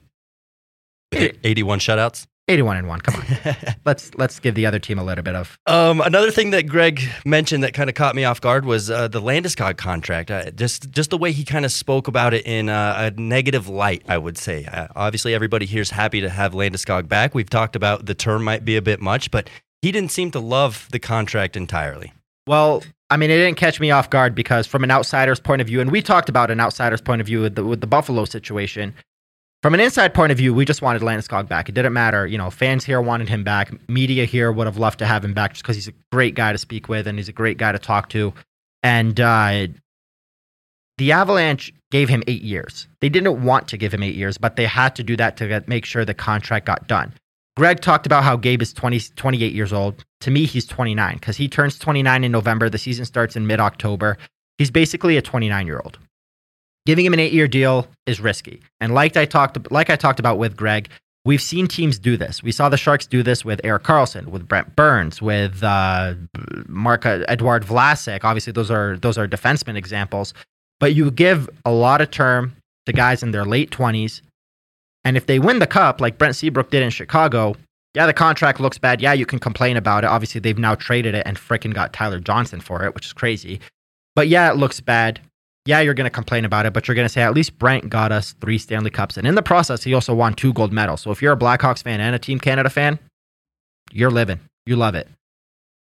Eight- 1.12 1.38
81 1.44 1.78
shutouts. 1.78 2.26
81 2.48 2.76
and 2.78 2.88
1. 2.88 3.00
Come 3.00 3.14
on. 3.14 3.56
let's 3.86 4.14
let's 4.16 4.38
give 4.38 4.54
the 4.54 4.66
other 4.66 4.78
team 4.78 4.98
a 4.98 5.04
little 5.04 5.22
bit 5.24 5.34
of 5.34 5.58
Um, 5.66 6.00
another 6.02 6.30
thing 6.30 6.50
that 6.50 6.66
Greg 6.66 7.00
mentioned 7.24 7.62
that 7.62 7.72
kind 7.72 7.88
of 7.88 7.94
caught 7.94 8.14
me 8.14 8.24
off 8.24 8.40
guard 8.40 8.66
was 8.66 8.90
uh, 8.90 9.08
the 9.08 9.20
Landeskog 9.20 9.76
contract. 9.78 10.30
Uh, 10.30 10.50
just 10.50 10.90
just 10.90 11.08
the 11.10 11.16
way 11.18 11.32
he 11.32 11.44
kind 11.44 11.64
of 11.64 11.72
spoke 11.72 12.06
about 12.08 12.34
it 12.34 12.44
in 12.46 12.68
uh, 12.68 13.10
a 13.14 13.20
negative 13.20 13.68
light, 13.68 14.02
I 14.08 14.18
would 14.18 14.36
say. 14.36 14.66
Uh, 14.66 14.88
obviously, 14.96 15.34
everybody 15.34 15.64
here's 15.64 15.90
happy 15.90 16.20
to 16.20 16.28
have 16.28 16.52
Landeskog 16.52 17.08
back. 17.08 17.34
We've 17.34 17.48
talked 17.48 17.76
about 17.76 18.04
the 18.06 18.14
term 18.14 18.44
might 18.44 18.64
be 18.64 18.76
a 18.76 18.82
bit 18.82 19.00
much, 19.00 19.30
but 19.30 19.48
he 19.80 19.90
didn't 19.90 20.10
seem 20.10 20.30
to 20.32 20.40
love 20.40 20.88
the 20.90 20.98
contract 20.98 21.56
entirely. 21.56 22.12
Well, 22.46 22.82
I 23.14 23.16
mean, 23.16 23.30
it 23.30 23.36
didn't 23.36 23.58
catch 23.58 23.78
me 23.78 23.92
off 23.92 24.10
guard 24.10 24.34
because 24.34 24.66
from 24.66 24.82
an 24.82 24.90
outsider's 24.90 25.38
point 25.38 25.60
of 25.60 25.68
view, 25.68 25.80
and 25.80 25.92
we 25.92 26.02
talked 26.02 26.28
about 26.28 26.50
an 26.50 26.58
outsider's 26.58 27.00
point 27.00 27.20
of 27.20 27.28
view 27.28 27.42
with 27.42 27.54
the, 27.54 27.64
with 27.64 27.80
the 27.80 27.86
Buffalo 27.86 28.24
situation. 28.24 28.92
From 29.62 29.72
an 29.72 29.78
inside 29.78 30.14
point 30.14 30.32
of 30.32 30.38
view, 30.38 30.52
we 30.52 30.64
just 30.64 30.82
wanted 30.82 31.00
Landeskog 31.00 31.46
back. 31.46 31.68
It 31.68 31.76
didn't 31.76 31.92
matter. 31.92 32.26
You 32.26 32.38
know, 32.38 32.50
fans 32.50 32.84
here 32.84 33.00
wanted 33.00 33.28
him 33.28 33.44
back. 33.44 33.72
Media 33.88 34.24
here 34.24 34.50
would 34.50 34.66
have 34.66 34.78
loved 34.78 34.98
to 34.98 35.06
have 35.06 35.24
him 35.24 35.32
back 35.32 35.52
just 35.52 35.62
because 35.62 35.76
he's 35.76 35.86
a 35.86 35.92
great 36.10 36.34
guy 36.34 36.50
to 36.50 36.58
speak 36.58 36.88
with 36.88 37.06
and 37.06 37.16
he's 37.16 37.28
a 37.28 37.32
great 37.32 37.56
guy 37.56 37.70
to 37.70 37.78
talk 37.78 38.08
to. 38.08 38.34
And 38.82 39.20
uh, 39.20 39.68
the 40.98 41.12
Avalanche 41.12 41.72
gave 41.92 42.08
him 42.08 42.24
eight 42.26 42.42
years. 42.42 42.88
They 43.00 43.10
didn't 43.10 43.44
want 43.44 43.68
to 43.68 43.76
give 43.76 43.94
him 43.94 44.02
eight 44.02 44.16
years, 44.16 44.38
but 44.38 44.56
they 44.56 44.66
had 44.66 44.96
to 44.96 45.04
do 45.04 45.16
that 45.18 45.36
to 45.36 45.46
get, 45.46 45.68
make 45.68 45.84
sure 45.84 46.04
the 46.04 46.14
contract 46.14 46.66
got 46.66 46.88
done. 46.88 47.12
Greg 47.56 47.80
talked 47.80 48.06
about 48.06 48.24
how 48.24 48.36
Gabe 48.36 48.62
is 48.62 48.72
20, 48.72 49.00
28 49.14 49.52
years 49.52 49.72
old. 49.72 50.04
To 50.22 50.30
me, 50.30 50.44
he's 50.44 50.66
29 50.66 51.14
because 51.14 51.36
he 51.36 51.48
turns 51.48 51.78
29 51.78 52.24
in 52.24 52.32
November. 52.32 52.68
The 52.68 52.78
season 52.78 53.04
starts 53.04 53.36
in 53.36 53.46
mid 53.46 53.60
October. 53.60 54.18
He's 54.58 54.70
basically 54.70 55.16
a 55.16 55.22
29 55.22 55.66
year 55.66 55.80
old. 55.84 55.98
Giving 56.86 57.06
him 57.06 57.12
an 57.12 57.20
eight 57.20 57.32
year 57.32 57.48
deal 57.48 57.86
is 58.06 58.20
risky. 58.20 58.60
And 58.80 58.92
like 58.92 59.16
I 59.16 59.24
talked, 59.24 59.70
like 59.70 59.88
I 59.88 59.96
talked 59.96 60.20
about 60.20 60.38
with 60.38 60.56
Greg, 60.56 60.88
we've 61.24 61.40
seen 61.40 61.66
teams 61.66 61.98
do 61.98 62.16
this. 62.16 62.42
We 62.42 62.52
saw 62.52 62.68
the 62.68 62.76
Sharks 62.76 63.06
do 63.06 63.22
this 63.22 63.44
with 63.44 63.60
Erik 63.64 63.84
Karlsson, 63.84 64.26
with 64.26 64.46
Brent 64.46 64.74
Burns, 64.76 65.22
with 65.22 65.62
uh, 65.62 66.14
Marc 66.66 67.06
Edouard 67.06 67.64
Vlasic. 67.64 68.24
Obviously, 68.24 68.52
those 68.52 68.70
are 68.70 68.96
those 68.96 69.16
are 69.16 69.28
defenseman 69.28 69.76
examples. 69.76 70.34
But 70.80 70.94
you 70.94 71.10
give 71.10 71.48
a 71.64 71.70
lot 71.70 72.00
of 72.00 72.10
term 72.10 72.56
to 72.86 72.92
guys 72.92 73.22
in 73.22 73.30
their 73.30 73.44
late 73.44 73.70
20s 73.70 74.20
and 75.04 75.16
if 75.16 75.26
they 75.26 75.38
win 75.38 75.58
the 75.58 75.66
cup, 75.66 76.00
like 76.00 76.18
Brent 76.18 76.36
Seabrook 76.36 76.70
did 76.70 76.82
in 76.82 76.90
Chicago, 76.90 77.54
yeah, 77.94 78.06
the 78.06 78.12
contract 78.12 78.60
looks 78.60 78.78
bad. 78.78 79.00
Yeah, 79.00 79.12
you 79.12 79.26
can 79.26 79.38
complain 79.38 79.76
about 79.76 80.04
it. 80.04 80.08
Obviously, 80.08 80.40
they've 80.40 80.58
now 80.58 80.74
traded 80.74 81.14
it 81.14 81.26
and 81.26 81.36
frickin' 81.36 81.72
got 81.72 81.92
Tyler 81.92 82.18
Johnson 82.18 82.60
for 82.60 82.84
it, 82.84 82.94
which 82.94 83.06
is 83.06 83.12
crazy. 83.12 83.60
But 84.16 84.28
yeah, 84.28 84.50
it 84.50 84.56
looks 84.56 84.80
bad. 84.80 85.20
Yeah, 85.66 85.80
you're 85.80 85.94
going 85.94 86.04
to 86.04 86.10
complain 86.10 86.44
about 86.44 86.66
it, 86.66 86.72
but 86.72 86.86
you're 86.86 86.94
going 86.94 87.06
to 87.06 87.12
say 87.12 87.22
at 87.22 87.34
least 87.34 87.58
Brent 87.58 87.88
got 87.88 88.12
us 88.12 88.34
three 88.40 88.58
Stanley 88.58 88.90
Cups. 88.90 89.16
And 89.16 89.26
in 89.26 89.34
the 89.34 89.42
process, 89.42 89.82
he 89.82 89.94
also 89.94 90.14
won 90.14 90.34
two 90.34 90.52
gold 90.52 90.72
medals. 90.72 91.00
So 91.00 91.10
if 91.10 91.22
you're 91.22 91.32
a 91.32 91.38
Blackhawks 91.38 91.82
fan 91.82 92.00
and 92.00 92.14
a 92.14 92.18
Team 92.18 92.38
Canada 92.38 92.68
fan, 92.68 92.98
you're 93.90 94.10
living. 94.10 94.40
You 94.66 94.76
love 94.76 94.94
it. 94.94 95.08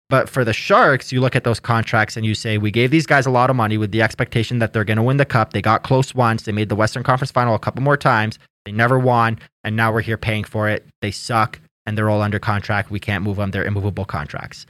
But 0.10 0.30
for 0.30 0.46
the 0.46 0.54
Sharks, 0.54 1.12
you 1.12 1.20
look 1.20 1.36
at 1.36 1.44
those 1.44 1.60
contracts 1.60 2.16
and 2.16 2.26
you 2.26 2.36
say, 2.36 2.58
we 2.58 2.70
gave 2.70 2.92
these 2.92 3.08
guys 3.08 3.26
a 3.26 3.32
lot 3.32 3.50
of 3.50 3.56
money 3.56 3.78
with 3.78 3.92
the 3.92 4.02
expectation 4.02 4.60
that 4.60 4.72
they're 4.72 4.84
going 4.84 4.98
to 4.98 5.04
win 5.04 5.18
the 5.18 5.26
cup. 5.26 5.54
They 5.54 5.62
got 5.62 5.84
close 5.84 6.14
once. 6.14 6.44
They 6.44 6.52
made 6.52 6.70
the 6.70 6.76
Western 6.76 7.04
Conference 7.04 7.32
final 7.32 7.56
a 7.56 7.60
couple 7.60 7.82
more 7.82 7.98
times. 7.98 8.38
They 8.66 8.72
never 8.72 8.98
won, 8.98 9.40
and 9.64 9.76
now 9.76 9.92
we're 9.92 10.02
here 10.02 10.18
paying 10.18 10.44
for 10.44 10.70
it. 10.70 10.86
They 11.02 11.12
suck, 11.12 11.60
and 11.86 11.98
they're 11.98 12.10
all 12.10 12.22
under 12.22 12.40
contract. 12.40 12.92
We 12.92 13.00
can't 13.00 13.24
move 13.24 13.38
them. 13.38 13.52
They're 13.52 13.66
immovable 13.66 14.06
contracts. 14.06 14.66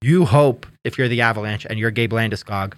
You 0.00 0.24
hope, 0.24 0.66
if 0.84 0.98
you're 0.98 1.08
the 1.08 1.20
Avalanche 1.20 1.66
and 1.68 1.78
you're 1.78 1.90
Gabe 1.90 2.12
Landeskog, 2.12 2.74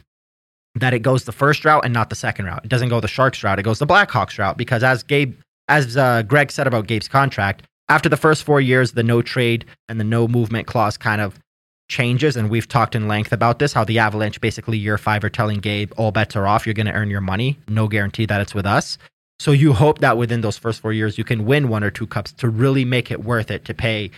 that 0.76 0.92
it 0.92 1.00
goes 1.00 1.24
the 1.24 1.32
first 1.32 1.64
route 1.64 1.84
and 1.84 1.94
not 1.94 2.10
the 2.10 2.16
second 2.16 2.46
route. 2.46 2.64
It 2.64 2.68
doesn't 2.68 2.88
go 2.88 3.00
the 3.00 3.08
Sharks 3.08 3.42
route. 3.44 3.58
It 3.58 3.62
goes 3.62 3.78
the 3.78 3.86
Blackhawks 3.86 4.38
route 4.38 4.56
because, 4.56 4.82
as 4.82 5.02
Gabe, 5.02 5.34
as 5.68 5.96
uh, 5.96 6.22
Greg 6.22 6.50
said 6.50 6.66
about 6.66 6.86
Gabe's 6.86 7.08
contract, 7.08 7.64
after 7.88 8.08
the 8.08 8.16
first 8.16 8.42
four 8.44 8.60
years, 8.60 8.92
the 8.92 9.02
no 9.02 9.22
trade 9.22 9.64
and 9.88 10.00
the 10.00 10.04
no 10.04 10.26
movement 10.26 10.66
clause 10.66 10.96
kind 10.96 11.20
of 11.20 11.38
changes. 11.88 12.36
And 12.36 12.50
we've 12.50 12.66
talked 12.66 12.94
in 12.94 13.08
length 13.08 13.32
about 13.32 13.58
this 13.58 13.72
how 13.72 13.84
the 13.84 13.98
Avalanche 13.98 14.40
basically 14.40 14.78
year 14.78 14.98
five 14.98 15.22
are 15.22 15.30
telling 15.30 15.60
Gabe, 15.60 15.92
all 15.96 16.10
bets 16.10 16.34
are 16.34 16.46
off. 16.46 16.66
You're 16.66 16.74
going 16.74 16.86
to 16.86 16.92
earn 16.92 17.10
your 17.10 17.20
money. 17.20 17.58
No 17.68 17.88
guarantee 17.88 18.26
that 18.26 18.40
it's 18.40 18.54
with 18.54 18.66
us. 18.66 18.98
So 19.38 19.50
you 19.52 19.72
hope 19.72 19.98
that 19.98 20.16
within 20.16 20.40
those 20.42 20.56
first 20.56 20.80
four 20.80 20.92
years, 20.92 21.18
you 21.18 21.24
can 21.24 21.44
win 21.44 21.68
one 21.68 21.82
or 21.84 21.90
two 21.90 22.06
cups 22.06 22.32
to 22.34 22.48
really 22.48 22.84
make 22.84 23.10
it 23.10 23.24
worth 23.24 23.50
it 23.50 23.64
to 23.66 23.74
pay 23.74 24.10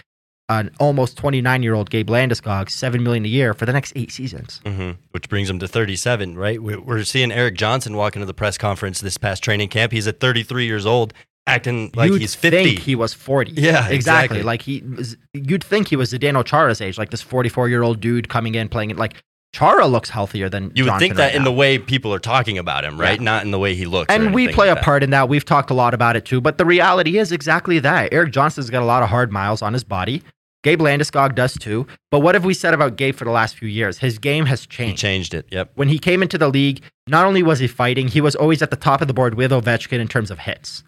an 0.49 0.71
almost 0.79 1.17
29 1.19 1.63
year 1.63 1.75
old 1.75 1.91
Gabe 1.91 2.09
Landeskog 2.09 2.71
seven 2.71 3.03
million 3.03 3.25
a 3.25 3.29
year 3.29 3.53
for 3.53 3.67
the 3.67 3.73
next 3.73 3.93
eight 3.97 4.13
seasons. 4.13 4.61
hmm 4.65 4.93
Which 5.11 5.29
brings 5.29 5.51
him 5.51 5.59
to 5.59 5.67
37, 5.67 6.37
right? 6.37 6.63
We- 6.63 6.77
We're 6.77 7.03
seeing 7.05 7.33
Erik 7.33 7.57
Johnson 7.57 7.97
walk 7.97 8.15
into 8.15 8.27
the 8.27 8.35
press 8.35 8.57
conference 8.57 9.01
this 9.01 9.17
past 9.17 9.43
training 9.43 9.69
camp. 9.71 9.91
He's 9.93 10.07
at 10.07 10.21
33 10.21 10.67
years 10.67 10.87
old, 10.87 11.13
acting 11.49 11.91
like 11.97 12.11
you'd 12.11 12.21
he's 12.21 12.37
50. 12.37 12.63
think 12.65 12.79
he 12.81 12.95
was 12.95 13.13
40. 13.13 13.53
Yeah, 13.53 13.89
exactly. 13.89 14.43
Like 14.45 14.63
he 14.63 14.83
was, 14.83 15.17
you'd 15.33 15.65
think 15.65 15.89
he 15.89 15.97
was 15.97 16.13
Zdeno 16.13 16.45
Chara's 16.45 16.81
age, 16.81 16.97
like 16.99 17.11
this 17.11 17.23
44 17.23 17.69
year 17.69 17.83
old 17.83 18.01
dude 18.01 18.29
coming 18.29 18.55
in 18.55 18.69
playing 18.69 18.91
it. 18.91 18.97
Like 18.97 19.15
Chara 19.57 19.87
looks 19.87 20.11
healthier 20.11 20.51
than 20.51 20.71
you 20.75 20.85
would 20.85 20.91
Johnson 20.91 20.99
think 20.99 21.15
that 21.17 21.29
right 21.29 21.35
in 21.35 21.45
the 21.45 21.53
way 21.53 21.79
people 21.79 22.13
are 22.13 22.19
talking 22.19 22.59
about 22.59 22.85
him, 22.85 23.01
right? 23.01 23.19
Yeah. 23.19 23.25
Not 23.25 23.45
in 23.45 23.53
the 23.53 23.59
way 23.59 23.75
he 23.75 23.87
looks. 23.87 24.13
and 24.13 24.35
we 24.35 24.49
play 24.49 24.69
like 24.69 24.73
a 24.73 24.81
that. 24.81 24.85
part 24.85 25.03
in 25.03 25.11
that. 25.11 25.31
We've 25.31 25.47
talked 25.47 25.71
a 25.71 25.75
lot 25.75 25.95
about 25.95 26.15
it 26.15 26.27
too. 26.27 26.43
But 26.43 26.59
the 26.59 26.67
reality 26.67 27.17
is 27.17 27.33
exactly 27.33 27.79
that. 27.79 28.13
Erik 28.13 28.33
Johnson's 28.33 28.69
got 28.69 28.83
a 28.83 28.85
lot 28.85 29.03
of 29.03 29.09
hard 29.09 29.33
miles 29.33 29.63
on 29.63 29.73
his 29.73 29.83
body. 29.83 30.23
Gabe 30.63 30.83
Landeskog 30.83 31.35
does 31.35 31.55
too. 31.55 31.87
But 32.11 32.21
what 32.21 32.35
have 32.35 32.45
we 32.45 32.53
said 32.53 32.75
about 32.75 32.97
Gabe 32.97 33.15
for 33.15 33.25
the 33.25 33.31
last 33.31 33.57
few 33.57 33.69
years? 33.69 33.97
His 33.97 34.19
game 34.19 34.45
has 34.45 34.67
changed. 34.67 35.01
He 35.01 35.09
changed. 35.09 35.33
changed 35.33 35.35
it. 35.35 35.55
Yep. 35.55 35.71
When 35.75 35.89
he 35.89 35.99
came 35.99 36.23
into 36.23 36.37
the 36.37 36.49
league, 36.49 36.83
not 37.07 37.25
only 37.25 37.43
was 37.43 37.59
he 37.59 37.67
fighting, 37.67 38.09
he 38.09 38.21
was 38.21 38.37
always 38.37 38.61
at 38.61 38.69
the 38.69 38.77
top 38.77 39.01
of 39.01 39.09
the 39.09 39.15
board 39.15 39.37
with 39.37 39.53
Ovechkin 39.53 40.01
in 40.01 40.09
terms 40.09 40.31
of 40.31 40.41
hits. 40.41 40.85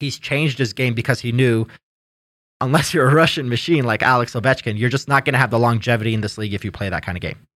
He's 0.00 0.18
changed 0.18 0.58
his 0.58 0.72
game 0.72 0.94
because 0.94 1.20
he 1.20 1.30
knew 1.30 1.68
unless 2.60 2.92
you're 2.92 3.08
a 3.08 3.14
Russian 3.14 3.48
machine 3.48 3.84
like 3.84 4.02
Alex 4.02 4.32
Ovechkin, 4.32 4.76
you're 4.76 4.90
just 4.90 5.06
not 5.06 5.24
going 5.24 5.34
to 5.34 5.38
have 5.38 5.50
the 5.52 5.58
longevity 5.60 6.14
in 6.14 6.20
this 6.22 6.36
league 6.36 6.54
if 6.54 6.64
you 6.64 6.72
play 6.72 6.88
that 6.88 7.04
kind 7.04 7.16
of 7.16 7.22
game. 7.22 7.46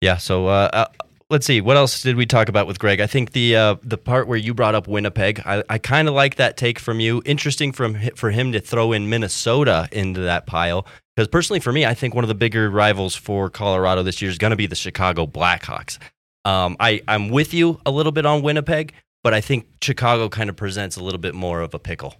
Yeah. 0.00 0.16
So 0.16 0.46
uh, 0.46 0.70
uh, 0.72 0.86
let's 1.30 1.46
see. 1.46 1.60
What 1.60 1.76
else 1.76 2.02
did 2.02 2.16
we 2.16 2.26
talk 2.26 2.48
about 2.48 2.66
with 2.66 2.78
Greg? 2.78 3.00
I 3.00 3.06
think 3.06 3.32
the 3.32 3.56
uh, 3.56 3.76
the 3.82 3.98
part 3.98 4.28
where 4.28 4.38
you 4.38 4.54
brought 4.54 4.74
up 4.74 4.88
Winnipeg, 4.88 5.40
I, 5.44 5.62
I 5.68 5.78
kind 5.78 6.08
of 6.08 6.14
like 6.14 6.36
that 6.36 6.56
take 6.56 6.78
from 6.78 7.00
you. 7.00 7.22
Interesting 7.24 7.72
from 7.72 7.98
for 8.16 8.30
him 8.30 8.52
to 8.52 8.60
throw 8.60 8.92
in 8.92 9.08
Minnesota 9.08 9.88
into 9.92 10.20
that 10.20 10.46
pile. 10.46 10.86
Because 11.16 11.28
personally, 11.28 11.60
for 11.60 11.72
me, 11.72 11.84
I 11.84 11.94
think 11.94 12.14
one 12.14 12.24
of 12.24 12.28
the 12.28 12.34
bigger 12.34 12.70
rivals 12.70 13.14
for 13.14 13.50
Colorado 13.50 14.02
this 14.02 14.22
year 14.22 14.30
is 14.30 14.38
going 14.38 14.52
to 14.52 14.56
be 14.56 14.66
the 14.66 14.74
Chicago 14.74 15.26
Blackhawks. 15.26 15.98
Um, 16.44 16.76
I 16.80 17.02
I'm 17.06 17.28
with 17.28 17.52
you 17.52 17.80
a 17.84 17.90
little 17.90 18.12
bit 18.12 18.24
on 18.26 18.42
Winnipeg, 18.42 18.94
but 19.22 19.34
I 19.34 19.40
think 19.40 19.66
Chicago 19.82 20.28
kind 20.28 20.48
of 20.48 20.56
presents 20.56 20.96
a 20.96 21.04
little 21.04 21.20
bit 21.20 21.34
more 21.34 21.60
of 21.60 21.74
a 21.74 21.78
pickle. 21.78 22.14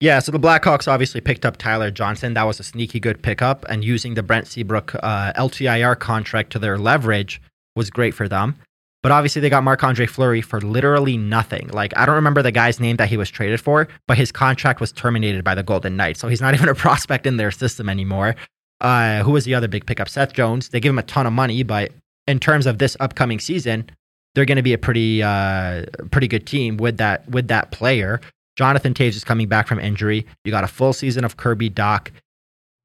Yeah, 0.00 0.20
so 0.20 0.30
the 0.30 0.38
Blackhawks 0.38 0.86
obviously 0.86 1.20
picked 1.20 1.44
up 1.44 1.56
Tyler 1.56 1.90
Johnson. 1.90 2.34
That 2.34 2.44
was 2.44 2.60
a 2.60 2.62
sneaky 2.62 3.00
good 3.00 3.20
pickup, 3.20 3.64
and 3.68 3.84
using 3.84 4.14
the 4.14 4.22
Brent 4.22 4.46
Seabrook 4.46 4.94
uh, 4.94 5.32
LTIR 5.32 5.98
contract 5.98 6.52
to 6.52 6.60
their 6.60 6.78
leverage 6.78 7.42
was 7.74 7.90
great 7.90 8.14
for 8.14 8.28
them. 8.28 8.54
But 9.02 9.10
obviously, 9.10 9.40
they 9.40 9.50
got 9.50 9.64
Marc 9.64 9.82
Andre 9.82 10.06
Fleury 10.06 10.40
for 10.40 10.60
literally 10.60 11.16
nothing. 11.16 11.68
Like, 11.68 11.96
I 11.96 12.06
don't 12.06 12.14
remember 12.14 12.42
the 12.42 12.52
guy's 12.52 12.78
name 12.78 12.96
that 12.96 13.08
he 13.08 13.16
was 13.16 13.28
traded 13.28 13.60
for, 13.60 13.88
but 14.06 14.16
his 14.16 14.30
contract 14.30 14.80
was 14.80 14.92
terminated 14.92 15.42
by 15.42 15.54
the 15.54 15.62
Golden 15.64 15.96
Knights. 15.96 16.20
So 16.20 16.28
he's 16.28 16.40
not 16.40 16.54
even 16.58 16.68
a 16.68 16.74
prospect 16.74 17.26
in 17.26 17.36
their 17.36 17.50
system 17.50 17.88
anymore. 17.88 18.36
Uh, 18.80 19.24
who 19.24 19.32
was 19.32 19.44
the 19.44 19.54
other 19.54 19.68
big 19.68 19.86
pickup? 19.86 20.08
Seth 20.08 20.32
Jones. 20.32 20.68
They 20.68 20.78
give 20.78 20.90
him 20.90 20.98
a 20.98 21.04
ton 21.04 21.26
of 21.26 21.32
money, 21.32 21.64
but 21.64 21.90
in 22.28 22.38
terms 22.38 22.66
of 22.66 22.78
this 22.78 22.96
upcoming 23.00 23.40
season, 23.40 23.90
they're 24.34 24.44
going 24.44 24.56
to 24.56 24.62
be 24.62 24.74
a 24.74 24.78
pretty, 24.78 25.22
uh, 25.22 25.86
pretty 26.12 26.28
good 26.28 26.46
team 26.46 26.76
with 26.76 26.98
that 26.98 27.28
with 27.28 27.48
that 27.48 27.72
player. 27.72 28.20
Jonathan 28.58 28.92
Toews 28.92 29.14
is 29.14 29.22
coming 29.22 29.46
back 29.46 29.68
from 29.68 29.78
injury. 29.78 30.26
You 30.44 30.50
got 30.50 30.64
a 30.64 30.68
full 30.68 30.92
season 30.92 31.24
of 31.24 31.36
Kirby 31.36 31.70
Dach. 31.70 32.10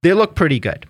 They 0.03 0.13
look 0.13 0.35
pretty 0.35 0.59
good. 0.59 0.85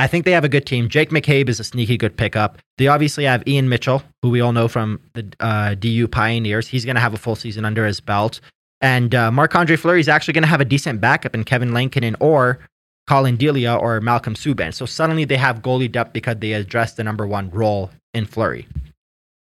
I 0.00 0.08
think 0.08 0.24
they 0.24 0.32
have 0.32 0.44
a 0.44 0.48
good 0.48 0.66
team. 0.66 0.88
Jake 0.88 1.10
McCabe 1.10 1.48
is 1.48 1.60
a 1.60 1.64
sneaky 1.64 1.96
good 1.96 2.16
pickup. 2.16 2.58
They 2.78 2.88
obviously 2.88 3.24
have 3.24 3.46
Ian 3.46 3.68
Mitchell, 3.68 4.02
who 4.22 4.30
we 4.30 4.40
all 4.40 4.52
know 4.52 4.66
from 4.66 5.00
the 5.14 5.32
uh, 5.38 5.76
DU 5.76 6.08
Pioneers. 6.08 6.66
He's 6.66 6.84
going 6.84 6.96
to 6.96 7.00
have 7.00 7.14
a 7.14 7.16
full 7.16 7.36
season 7.36 7.64
under 7.64 7.86
his 7.86 8.00
belt. 8.00 8.40
And 8.80 9.14
uh, 9.14 9.30
Marc 9.30 9.54
Andre 9.54 9.76
Fleury 9.76 10.00
is 10.00 10.08
actually 10.08 10.34
going 10.34 10.42
to 10.42 10.48
have 10.48 10.60
a 10.60 10.66
decent 10.66 11.00
backup 11.00 11.34
in 11.34 11.44
Kevin 11.44 11.72
Lankinen 11.72 12.16
or 12.18 12.58
Collin 13.06 13.36
Delia 13.36 13.74
or 13.74 14.00
Malcolm 14.00 14.34
Subban. 14.34 14.74
So 14.74 14.84
suddenly 14.84 15.24
they 15.24 15.36
have 15.36 15.62
goalie 15.62 15.90
depth 15.90 16.12
because 16.12 16.36
they 16.40 16.54
addressed 16.54 16.96
the 16.96 17.04
number 17.04 17.26
one 17.26 17.50
role 17.50 17.90
in 18.12 18.26
Fleury. 18.26 18.66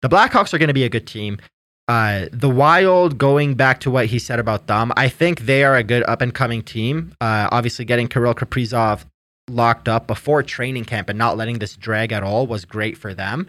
The 0.03 0.11
Blackhawks 0.11 0.53
are 0.53 0.59
going 0.59 0.69
to 0.69 0.75
be 0.75 0.85
a 0.85 0.91
good 0.91 1.07
team. 1.07 1.39
Uh, 1.89 2.27
the 2.33 2.51
Wild, 2.51 3.17
going 3.17 3.55
back 3.55 3.81
to 3.81 3.91
what 3.91 4.07
he 4.07 4.19
said 4.19 4.41
about 4.41 4.67
them, 4.67 4.93
I 4.97 5.09
think 5.09 5.43
they 5.43 5.63
are 5.63 5.77
a 5.77 5.85
good 5.85 6.03
up 6.09 6.21
and 6.21 6.35
coming 6.35 6.63
team. 6.63 7.15
Uh, 7.21 7.49
obviously, 7.53 7.85
getting 7.85 8.09
Kirill 8.09 8.35
Kaprizov 8.35 9.05
locked 9.49 9.89
up 9.89 10.07
before 10.07 10.43
training 10.43 10.85
camp 10.85 11.09
and 11.09 11.19
not 11.19 11.37
letting 11.37 11.61
this 11.61 11.77
drag 11.77 12.13
at 12.13 12.25
all 12.25 12.47
was 12.47 12.65
great 12.65 12.99
for 12.99 13.15
them. 13.15 13.49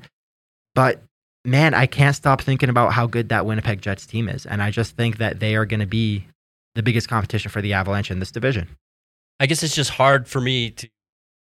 But 0.75 1.01
man, 1.43 1.73
I 1.73 1.87
can't 1.87 2.15
stop 2.15 2.41
thinking 2.41 2.69
about 2.69 2.93
how 2.93 3.07
good 3.07 3.29
that 3.29 3.45
Winnipeg 3.47 3.81
Jets 3.81 4.05
team 4.05 4.29
is. 4.29 4.45
And 4.45 4.61
I 4.61 4.69
just 4.69 4.95
think 4.95 5.17
that 5.17 5.39
they 5.39 5.55
are 5.55 5.65
going 5.65 5.79
to 5.79 5.87
be 5.87 6.27
the 6.75 6.83
biggest 6.83 7.09
competition 7.09 7.49
for 7.49 7.61
the 7.61 7.73
Avalanche 7.73 8.11
in 8.11 8.19
this 8.19 8.29
division. 8.29 8.67
I 9.39 9.47
guess 9.47 9.63
it's 9.63 9.75
just 9.75 9.91
hard 9.91 10.27
for 10.27 10.41
me 10.41 10.71
to 10.71 10.89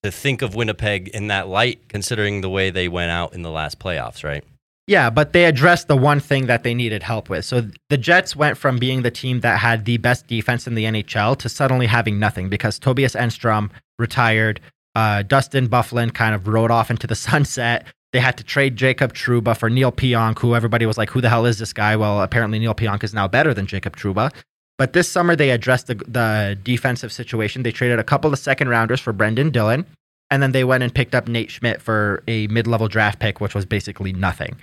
to 0.02 0.10
think 0.12 0.40
of 0.40 0.54
Winnipeg 0.54 1.08
in 1.08 1.26
that 1.28 1.48
light, 1.48 1.88
considering 1.88 2.40
the 2.40 2.50
way 2.50 2.70
they 2.70 2.86
went 2.86 3.10
out 3.10 3.32
in 3.32 3.42
the 3.42 3.50
last 3.50 3.80
playoffs, 3.80 4.22
right? 4.22 4.44
Yeah, 4.86 5.10
but 5.10 5.32
they 5.32 5.46
addressed 5.46 5.88
the 5.88 5.96
one 5.96 6.20
thing 6.20 6.46
that 6.46 6.62
they 6.62 6.72
needed 6.72 7.02
help 7.02 7.28
with. 7.28 7.44
So 7.44 7.68
the 7.90 7.96
Jets 7.96 8.36
went 8.36 8.56
from 8.56 8.78
being 8.78 9.02
the 9.02 9.10
team 9.10 9.40
that 9.40 9.58
had 9.58 9.84
the 9.84 9.96
best 9.96 10.28
defense 10.28 10.68
in 10.68 10.76
the 10.76 10.84
NHL 10.84 11.36
to 11.38 11.48
suddenly 11.48 11.86
having 11.86 12.20
nothing 12.20 12.48
because 12.48 12.78
Tobias 12.78 13.16
Enstrom 13.16 13.70
retired. 13.98 14.60
Uh, 14.94 15.22
Dustin 15.22 15.68
Byfuglien 15.68 16.14
kind 16.14 16.36
of 16.36 16.46
rode 16.46 16.70
off 16.70 16.90
into 16.90 17.08
the 17.08 17.14
sunset. 17.16 17.86
They 18.12 18.20
had 18.20 18.36
to 18.38 18.44
trade 18.44 18.76
Jacob 18.76 19.12
Trouba 19.12 19.56
for 19.56 19.68
Neil 19.68 19.90
Pionk, 19.90 20.38
who 20.38 20.54
everybody 20.54 20.86
was 20.86 20.96
like, 20.96 21.10
who 21.10 21.20
the 21.20 21.28
hell 21.28 21.46
is 21.46 21.58
this 21.58 21.72
guy? 21.72 21.96
Well, 21.96 22.22
apparently 22.22 22.60
Neil 22.60 22.74
Pionk 22.74 23.02
is 23.02 23.12
now 23.12 23.26
better 23.26 23.52
than 23.52 23.66
Jacob 23.66 23.96
Trouba. 23.96 24.32
But 24.78 24.92
this 24.92 25.10
summer, 25.10 25.34
they 25.34 25.50
addressed 25.50 25.88
the, 25.88 25.96
the 25.96 26.56
defensive 26.62 27.10
situation. 27.10 27.64
They 27.64 27.72
traded 27.72 27.98
a 27.98 28.04
couple 28.04 28.32
of 28.32 28.38
second 28.38 28.68
rounders 28.68 29.00
for 29.00 29.12
Brendan 29.12 29.50
Dillon, 29.50 29.84
and 30.30 30.42
then 30.42 30.52
they 30.52 30.64
went 30.64 30.84
and 30.84 30.94
picked 30.94 31.14
up 31.14 31.26
Nate 31.26 31.50
Schmidt 31.50 31.82
for 31.82 32.22
a 32.28 32.46
mid 32.46 32.68
level 32.68 32.86
draft 32.86 33.18
pick, 33.18 33.40
which 33.40 33.54
was 33.54 33.66
basically 33.66 34.12
nothing 34.12 34.56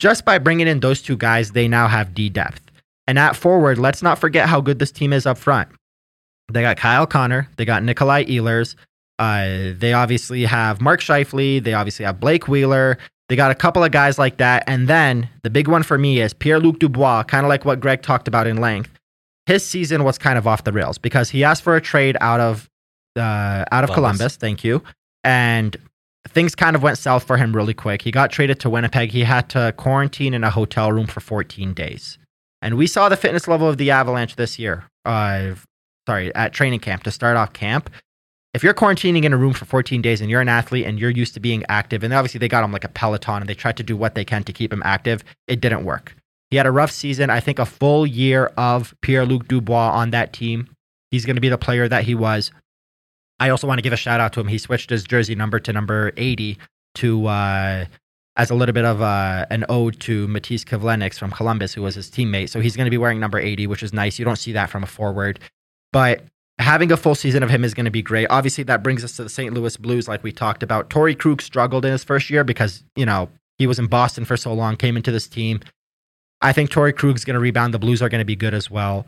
just 0.00 0.24
by 0.24 0.38
bringing 0.38 0.66
in 0.66 0.80
those 0.80 1.00
two 1.00 1.16
guys, 1.16 1.52
they 1.52 1.68
now 1.68 1.86
have 1.86 2.14
D 2.14 2.28
depth. 2.28 2.62
And 3.06 3.18
at 3.18 3.36
forward, 3.36 3.78
let's 3.78 4.02
not 4.02 4.18
forget 4.18 4.48
how 4.48 4.60
good 4.60 4.78
this 4.78 4.90
team 4.90 5.12
is 5.12 5.26
up 5.26 5.38
front. 5.38 5.68
They 6.52 6.62
got 6.62 6.76
Kyle 6.76 7.06
Connor, 7.06 7.48
they 7.56 7.64
got 7.64 7.84
Nikolai 7.84 8.24
Ehlers, 8.24 8.74
uh, 9.20 9.74
they 9.78 9.92
obviously 9.92 10.44
have 10.46 10.80
Mark 10.80 11.00
Scheifele, 11.00 11.62
they 11.62 11.74
obviously 11.74 12.04
have 12.04 12.18
Blake 12.18 12.48
Wheeler. 12.48 12.98
They 13.28 13.36
got 13.36 13.52
a 13.52 13.54
couple 13.54 13.84
of 13.84 13.92
guys 13.92 14.18
like 14.18 14.38
that. 14.38 14.64
And 14.66 14.88
then 14.88 15.28
the 15.44 15.50
big 15.50 15.68
one 15.68 15.84
for 15.84 15.96
me 15.96 16.20
is 16.20 16.34
Pierre 16.34 16.58
Luc 16.58 16.80
Dubois, 16.80 17.22
kind 17.22 17.46
of 17.46 17.48
like 17.48 17.64
what 17.64 17.78
Greg 17.78 18.02
talked 18.02 18.26
about 18.26 18.48
in 18.48 18.56
length. 18.56 18.90
His 19.46 19.64
season 19.64 20.02
was 20.02 20.18
kind 20.18 20.36
of 20.36 20.48
off 20.48 20.64
the 20.64 20.72
rails 20.72 20.98
because 20.98 21.30
he 21.30 21.44
asked 21.44 21.62
for 21.62 21.76
a 21.76 21.80
trade 21.80 22.16
out 22.20 22.40
of 22.40 22.68
uh, 23.16 23.64
out 23.70 23.84
of 23.84 23.90
Columbus. 23.90 24.18
Columbus. 24.18 24.36
Thank 24.36 24.64
you. 24.64 24.82
And 25.22 25.76
things 26.28 26.54
kind 26.54 26.76
of 26.76 26.82
went 26.82 26.98
south 26.98 27.24
for 27.24 27.36
him 27.36 27.54
really 27.54 27.74
quick. 27.74 28.02
He 28.02 28.10
got 28.10 28.30
traded 28.30 28.60
to 28.60 28.70
Winnipeg. 28.70 29.10
He 29.10 29.24
had 29.24 29.48
to 29.50 29.74
quarantine 29.76 30.34
in 30.34 30.44
a 30.44 30.50
hotel 30.50 30.92
room 30.92 31.06
for 31.06 31.20
14 31.20 31.72
days. 31.74 32.18
And 32.62 32.76
we 32.76 32.86
saw 32.86 33.08
the 33.08 33.16
fitness 33.16 33.48
level 33.48 33.68
of 33.68 33.78
the 33.78 33.90
Avalanche 33.90 34.36
this 34.36 34.58
year. 34.58 34.84
Uh, 35.04 35.54
sorry, 36.06 36.34
at 36.34 36.52
training 36.52 36.80
camp 36.80 37.02
to 37.04 37.10
start 37.10 37.36
off 37.36 37.52
camp. 37.52 37.90
If 38.52 38.64
you're 38.64 38.74
quarantining 38.74 39.24
in 39.24 39.32
a 39.32 39.36
room 39.36 39.52
for 39.52 39.64
14 39.64 40.02
days 40.02 40.20
and 40.20 40.28
you're 40.28 40.40
an 40.40 40.48
athlete 40.48 40.84
and 40.84 40.98
you're 40.98 41.10
used 41.10 41.34
to 41.34 41.40
being 41.40 41.64
active, 41.68 42.02
and 42.02 42.12
obviously 42.12 42.38
they 42.38 42.48
got 42.48 42.64
him 42.64 42.72
like 42.72 42.84
a 42.84 42.88
Peloton 42.88 43.42
and 43.42 43.48
they 43.48 43.54
tried 43.54 43.76
to 43.76 43.82
do 43.82 43.96
what 43.96 44.14
they 44.14 44.24
can 44.24 44.42
to 44.44 44.52
keep 44.52 44.72
him 44.72 44.82
active, 44.84 45.22
it 45.46 45.60
didn't 45.60 45.84
work. 45.84 46.16
He 46.50 46.56
had 46.56 46.66
a 46.66 46.72
rough 46.72 46.90
season. 46.90 47.30
I 47.30 47.38
think 47.38 47.60
a 47.60 47.64
full 47.64 48.04
year 48.04 48.46
of 48.56 48.92
Pierre 49.02 49.24
Luc 49.24 49.46
Dubois 49.46 49.92
on 49.92 50.10
that 50.10 50.32
team. 50.32 50.68
He's 51.12 51.24
going 51.24 51.36
to 51.36 51.40
be 51.40 51.48
the 51.48 51.58
player 51.58 51.88
that 51.88 52.04
he 52.04 52.14
was. 52.14 52.50
I 53.40 53.48
also 53.48 53.66
want 53.66 53.78
to 53.78 53.82
give 53.82 53.92
a 53.92 53.96
shout 53.96 54.20
out 54.20 54.32
to 54.34 54.40
him. 54.40 54.48
He 54.48 54.58
switched 54.58 54.90
his 54.90 55.02
jersey 55.02 55.34
number 55.34 55.58
to 55.58 55.72
number 55.72 56.12
80 56.16 56.58
to 56.96 57.26
uh, 57.26 57.84
as 58.36 58.50
a 58.50 58.54
little 58.54 58.72
bit 58.72 58.84
of 58.84 59.02
uh, 59.02 59.46
an 59.50 59.64
ode 59.68 59.98
to 60.00 60.28
Matiss 60.28 60.64
Kivlenieks 60.64 61.18
from 61.18 61.30
Columbus, 61.30 61.74
who 61.74 61.82
was 61.82 61.94
his 61.94 62.10
teammate. 62.10 62.50
So 62.50 62.60
he's 62.60 62.76
going 62.76 62.84
to 62.84 62.90
be 62.90 62.98
wearing 62.98 63.18
number 63.18 63.38
80, 63.38 63.66
which 63.66 63.82
is 63.82 63.92
nice. 63.92 64.18
You 64.18 64.24
don't 64.24 64.36
see 64.36 64.52
that 64.52 64.70
from 64.70 64.82
a 64.82 64.86
forward. 64.86 65.40
But 65.92 66.22
having 66.58 66.92
a 66.92 66.96
full 66.96 67.14
season 67.14 67.42
of 67.42 67.50
him 67.50 67.64
is 67.64 67.74
going 67.74 67.86
to 67.86 67.90
be 67.90 68.02
great. 68.02 68.26
Obviously, 68.28 68.64
that 68.64 68.82
brings 68.82 69.02
us 69.02 69.16
to 69.16 69.24
the 69.24 69.28
St. 69.30 69.54
Louis 69.54 69.76
Blues, 69.78 70.06
like 70.06 70.22
we 70.22 70.32
talked 70.32 70.62
about. 70.62 70.90
Torrey 70.90 71.14
Krug 71.14 71.40
struggled 71.40 71.84
in 71.84 71.92
his 71.92 72.04
first 72.04 72.28
year 72.28 72.44
because, 72.44 72.84
you 72.94 73.06
know, 73.06 73.30
he 73.58 73.66
was 73.66 73.78
in 73.78 73.86
Boston 73.86 74.24
for 74.24 74.36
so 74.36 74.52
long, 74.52 74.76
came 74.76 74.96
into 74.96 75.10
this 75.10 75.26
team. 75.26 75.60
I 76.42 76.52
think 76.52 76.70
Torrey 76.70 76.92
Krug's 76.92 77.24
going 77.24 77.34
to 77.34 77.40
rebound. 77.40 77.74
The 77.74 77.78
Blues 77.78 78.02
are 78.02 78.08
going 78.08 78.20
to 78.20 78.26
be 78.26 78.36
good 78.36 78.54
as 78.54 78.70
well. 78.70 79.06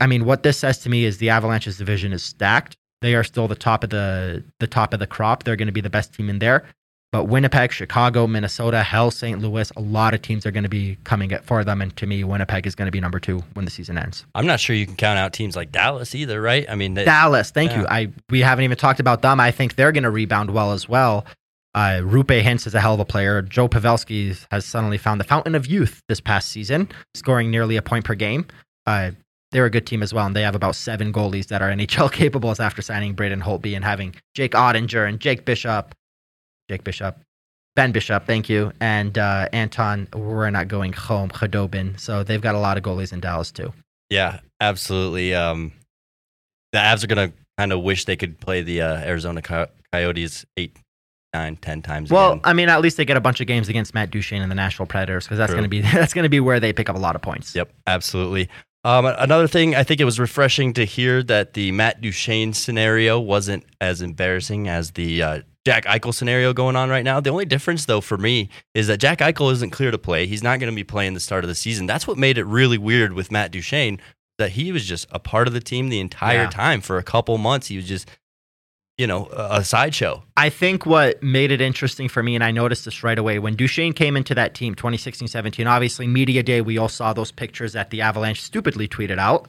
I 0.00 0.06
mean, 0.06 0.24
what 0.24 0.42
this 0.42 0.58
says 0.58 0.78
to 0.80 0.90
me 0.90 1.04
is 1.04 1.18
the 1.18 1.30
Avalanche's 1.30 1.78
division 1.78 2.12
is 2.12 2.22
stacked. 2.22 2.76
They 3.02 3.14
are 3.14 3.24
still 3.24 3.48
the 3.48 3.54
top 3.54 3.84
of 3.84 3.90
the 3.90 4.44
the 4.58 4.66
top 4.66 4.92
of 4.92 5.00
the 5.00 5.06
crop. 5.06 5.44
They're 5.44 5.56
going 5.56 5.68
to 5.68 5.72
be 5.72 5.80
the 5.80 5.90
best 5.90 6.14
team 6.14 6.28
in 6.28 6.38
there. 6.38 6.64
But 7.12 7.24
Winnipeg, 7.24 7.72
Chicago, 7.72 8.28
Minnesota, 8.28 8.84
hell, 8.84 9.10
St. 9.10 9.40
Louis, 9.40 9.72
a 9.74 9.80
lot 9.80 10.14
of 10.14 10.22
teams 10.22 10.46
are 10.46 10.52
going 10.52 10.62
to 10.62 10.68
be 10.68 10.96
coming 11.02 11.32
at 11.32 11.44
for 11.44 11.64
them. 11.64 11.82
And 11.82 11.96
to 11.96 12.06
me, 12.06 12.22
Winnipeg 12.22 12.68
is 12.68 12.76
going 12.76 12.86
to 12.86 12.92
be 12.92 13.00
number 13.00 13.18
two 13.18 13.42
when 13.54 13.64
the 13.64 13.70
season 13.70 13.98
ends. 13.98 14.24
I'm 14.36 14.46
not 14.46 14.60
sure 14.60 14.76
you 14.76 14.86
can 14.86 14.94
count 14.94 15.18
out 15.18 15.32
teams 15.32 15.56
like 15.56 15.72
Dallas 15.72 16.14
either, 16.14 16.40
right? 16.40 16.70
I 16.70 16.76
mean, 16.76 16.94
they, 16.94 17.04
Dallas, 17.04 17.50
thank 17.50 17.74
you. 17.74 17.84
I 17.88 18.12
we 18.28 18.40
haven't 18.40 18.64
even 18.64 18.76
talked 18.76 19.00
about 19.00 19.22
them. 19.22 19.40
I 19.40 19.50
think 19.50 19.74
they're 19.74 19.92
going 19.92 20.04
to 20.04 20.10
rebound 20.10 20.50
well 20.50 20.70
as 20.72 20.88
well. 20.88 21.26
Uh, 21.74 22.00
Roope 22.02 22.42
Hintz 22.42 22.66
is 22.66 22.74
a 22.74 22.80
hell 22.80 22.94
of 22.94 23.00
a 23.00 23.04
player. 23.04 23.42
Joe 23.42 23.68
Pavelski 23.68 24.46
has 24.50 24.64
suddenly 24.64 24.98
found 24.98 25.20
the 25.20 25.24
fountain 25.24 25.54
of 25.54 25.66
youth 25.66 26.02
this 26.08 26.20
past 26.20 26.48
season, 26.48 26.88
scoring 27.14 27.50
nearly 27.50 27.76
a 27.76 27.82
point 27.82 28.04
per 28.04 28.14
game. 28.14 28.46
Uh, 28.86 29.12
they're 29.52 29.66
a 29.66 29.70
good 29.70 29.86
team 29.86 30.02
as 30.02 30.14
well, 30.14 30.26
and 30.26 30.34
they 30.36 30.42
have 30.42 30.54
about 30.54 30.76
seven 30.76 31.12
goalies 31.12 31.48
that 31.48 31.60
are 31.62 31.70
NHL 31.70 32.12
capable 32.20 32.54
after 32.58 32.82
signing 32.82 33.14
Braden 33.14 33.40
Holtby 33.40 33.74
and 33.74 33.84
having 33.84 34.14
Jake 34.34 34.52
Oettinger 34.52 35.08
and 35.08 35.18
Jake 35.20 35.44
Bishop, 35.44 35.94
Jake 36.68 36.84
Bishop, 36.84 37.18
Ben 37.76 37.92
Bishop, 37.92 38.26
thank 38.26 38.48
you, 38.48 38.72
and 38.80 39.16
uh, 39.18 39.48
Anton. 39.52 40.08
We're 40.14 40.50
not 40.50 40.68
going 40.68 40.92
home, 40.92 41.30
Khudobin. 41.30 41.98
So 41.98 42.22
they've 42.22 42.40
got 42.40 42.54
a 42.54 42.58
lot 42.58 42.76
of 42.76 42.82
goalies 42.82 43.12
in 43.12 43.20
Dallas 43.20 43.50
too. 43.50 43.72
yeah, 44.08 44.40
absolutely. 44.60 45.34
Um, 45.34 45.72
the 46.72 46.78
Avs 46.78 47.02
are 47.04 47.06
gonna 47.06 47.32
kind 47.58 47.72
of 47.72 47.82
wish 47.82 48.04
they 48.04 48.16
could 48.16 48.38
play 48.40 48.62
the 48.62 48.82
uh, 48.82 48.96
Arizona 48.98 49.42
Coy- 49.42 49.66
Coyotes 49.92 50.44
eight, 50.56 50.76
nine, 51.34 51.56
ten 51.56 51.82
times. 51.82 52.10
Well, 52.10 52.32
again. 52.32 52.40
I 52.44 52.52
mean, 52.52 52.68
at 52.68 52.80
least 52.80 52.96
they 52.96 53.04
get 53.04 53.16
a 53.16 53.20
bunch 53.20 53.40
of 53.40 53.46
games 53.46 53.68
against 53.68 53.94
Matt 53.94 54.10
Duchene 54.10 54.42
and 54.42 54.50
the 54.50 54.54
Nashville 54.56 54.86
Predators 54.86 55.24
because 55.24 55.38
that's 55.38 55.52
True. 55.52 55.62
to 55.62 55.68
be 55.68 55.80
that's 55.80 56.14
going 56.14 56.22
to 56.24 56.28
be 56.28 56.40
where 56.40 56.60
they 56.60 56.72
pick 56.72 56.88
up 56.88 56.96
a 56.96 57.00
lot 57.00 57.16
of 57.16 57.22
points. 57.22 57.54
Yep, 57.54 57.72
absolutely. 57.86 58.48
Um, 58.82 59.04
another 59.04 59.46
thing, 59.46 59.74
I 59.74 59.82
think 59.82 60.00
it 60.00 60.04
was 60.06 60.18
refreshing 60.18 60.72
to 60.74 60.84
hear 60.84 61.22
that 61.24 61.52
the 61.52 61.70
Matt 61.72 62.00
Duchene 62.00 62.54
scenario 62.54 63.20
wasn't 63.20 63.64
as 63.80 64.00
embarrassing 64.00 64.68
as 64.68 64.92
the 64.92 65.22
uh, 65.22 65.40
Jack 65.66 65.84
Eichel 65.84 66.14
scenario 66.14 66.54
going 66.54 66.76
on 66.76 66.88
right 66.88 67.04
now. 67.04 67.20
The 67.20 67.28
only 67.28 67.44
difference, 67.44 67.84
though, 67.84 68.00
for 68.00 68.16
me 68.16 68.48
is 68.74 68.86
that 68.86 68.98
Jack 68.98 69.18
Eichel 69.18 69.52
isn't 69.52 69.70
clear 69.70 69.90
to 69.90 69.98
play. 69.98 70.26
He's 70.26 70.42
not 70.42 70.60
going 70.60 70.72
to 70.72 70.76
be 70.76 70.84
playing 70.84 71.12
the 71.12 71.20
start 71.20 71.44
of 71.44 71.48
the 71.48 71.54
season. 71.54 71.84
That's 71.86 72.06
what 72.06 72.16
made 72.16 72.38
it 72.38 72.44
really 72.44 72.78
weird 72.78 73.12
with 73.12 73.30
Matt 73.30 73.52
Duchene, 73.52 74.00
that 74.38 74.52
he 74.52 74.72
was 74.72 74.86
just 74.86 75.06
a 75.10 75.18
part 75.18 75.46
of 75.46 75.52
the 75.52 75.60
team 75.60 75.90
the 75.90 76.00
entire 76.00 76.44
Yeah. 76.44 76.48
time 76.50 76.80
for 76.80 76.96
a 76.96 77.02
couple 77.02 77.36
months. 77.36 77.66
He 77.66 77.76
was 77.76 77.86
just, 77.86 78.08
you 79.00 79.06
know, 79.06 79.28
a 79.32 79.64
sideshow. 79.64 80.22
I 80.36 80.50
think 80.50 80.84
what 80.84 81.22
made 81.22 81.50
it 81.50 81.62
interesting 81.62 82.06
for 82.06 82.22
me, 82.22 82.34
and 82.34 82.44
I 82.44 82.50
noticed 82.50 82.84
this 82.84 83.02
right 83.02 83.18
away, 83.18 83.38
when 83.38 83.56
Duchene 83.56 83.94
came 83.94 84.14
into 84.14 84.34
that 84.34 84.52
team 84.52 84.74
2016 84.74 85.26
17, 85.26 85.66
obviously, 85.66 86.06
Media 86.06 86.42
Day, 86.42 86.60
we 86.60 86.76
all 86.76 86.90
saw 86.90 87.14
those 87.14 87.32
pictures 87.32 87.72
that 87.72 87.88
the 87.88 88.02
Avalanche 88.02 88.42
stupidly 88.42 88.86
tweeted 88.86 89.18
out. 89.18 89.48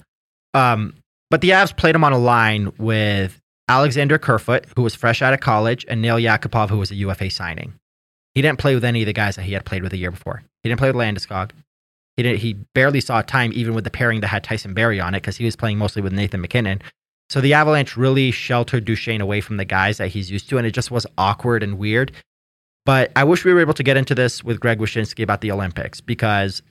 Um, 0.54 0.94
but 1.30 1.42
the 1.42 1.50
Avs 1.50 1.76
played 1.76 1.96
him 1.96 2.06
on 2.06 2.14
a 2.14 2.18
line 2.18 2.72
with 2.78 3.42
Alexander 3.68 4.18
Kerfoot, 4.18 4.68
who 4.78 4.84
was 4.84 4.96
fresh 4.96 5.22
out 5.22 5.34
of 5.34 5.42
college, 5.42 5.86
and 5.90 6.02
Nail 6.02 6.16
Yakupov, 6.16 6.70
who 6.70 6.78
was 6.78 6.92
a 6.92 6.96
UFA 6.96 7.30
signing. 7.30 7.74
He 8.34 8.42
didn't 8.42 8.60
play 8.60 8.74
with 8.74 8.86
any 8.86 9.02
of 9.02 9.06
the 9.06 9.14
guys 9.14 9.36
that 9.36 9.44
he 9.44 9.52
had 9.52 9.66
played 9.66 9.84
with 9.84 9.92
the 9.92 9.98
year 9.98 10.12
before. 10.12 10.44
He 10.64 10.70
didn't 10.70 10.80
play 10.80 10.90
with 10.90 10.96
Landeskog. 10.96 11.52
He 12.16 12.24
didn't. 12.24 12.40
He 12.40 12.54
barely 12.74 13.02
saw 13.02 13.22
time, 13.22 13.52
even 13.54 13.74
with 13.74 13.84
the 13.84 13.90
pairing 13.90 14.22
that 14.22 14.28
had 14.28 14.46
Tyson 14.46 14.74
Barrie 14.74 15.02
on 15.02 15.14
it, 15.14 15.20
because 15.20 15.36
he 15.36 15.44
was 15.44 15.58
playing 15.58 15.78
mostly 15.78 16.02
with 16.02 16.14
Nathan 16.14 16.40
MacKinnon. 16.40 16.82
So 17.32 17.40
the 17.40 17.54
Avalanche 17.54 17.96
really 17.96 18.30
sheltered 18.30 18.84
Duchene 18.84 19.22
away 19.22 19.40
from 19.40 19.56
the 19.56 19.64
guys 19.64 20.00
that 20.00 20.10
he's 20.10 20.30
used 20.30 20.50
to, 20.50 20.58
and 20.58 20.68
it 20.68 20.72
just 20.72 20.92
was 20.92 21.08
awkward 21.18 21.64
and 21.64 21.78
weird. 21.78 22.12
But 22.86 23.10
I 23.16 23.24
wish 23.24 23.46
we 23.46 23.54
were 23.54 23.62
able 23.62 23.74
to 23.76 23.84
get 23.84 23.96
into 23.96 24.14
this 24.14 24.44
with 24.44 24.60
Greg 24.60 24.80
Wyshynski 24.80 25.24
about 25.24 25.40
the 25.40 25.50
Olympics 25.50 26.02
because 26.02 26.62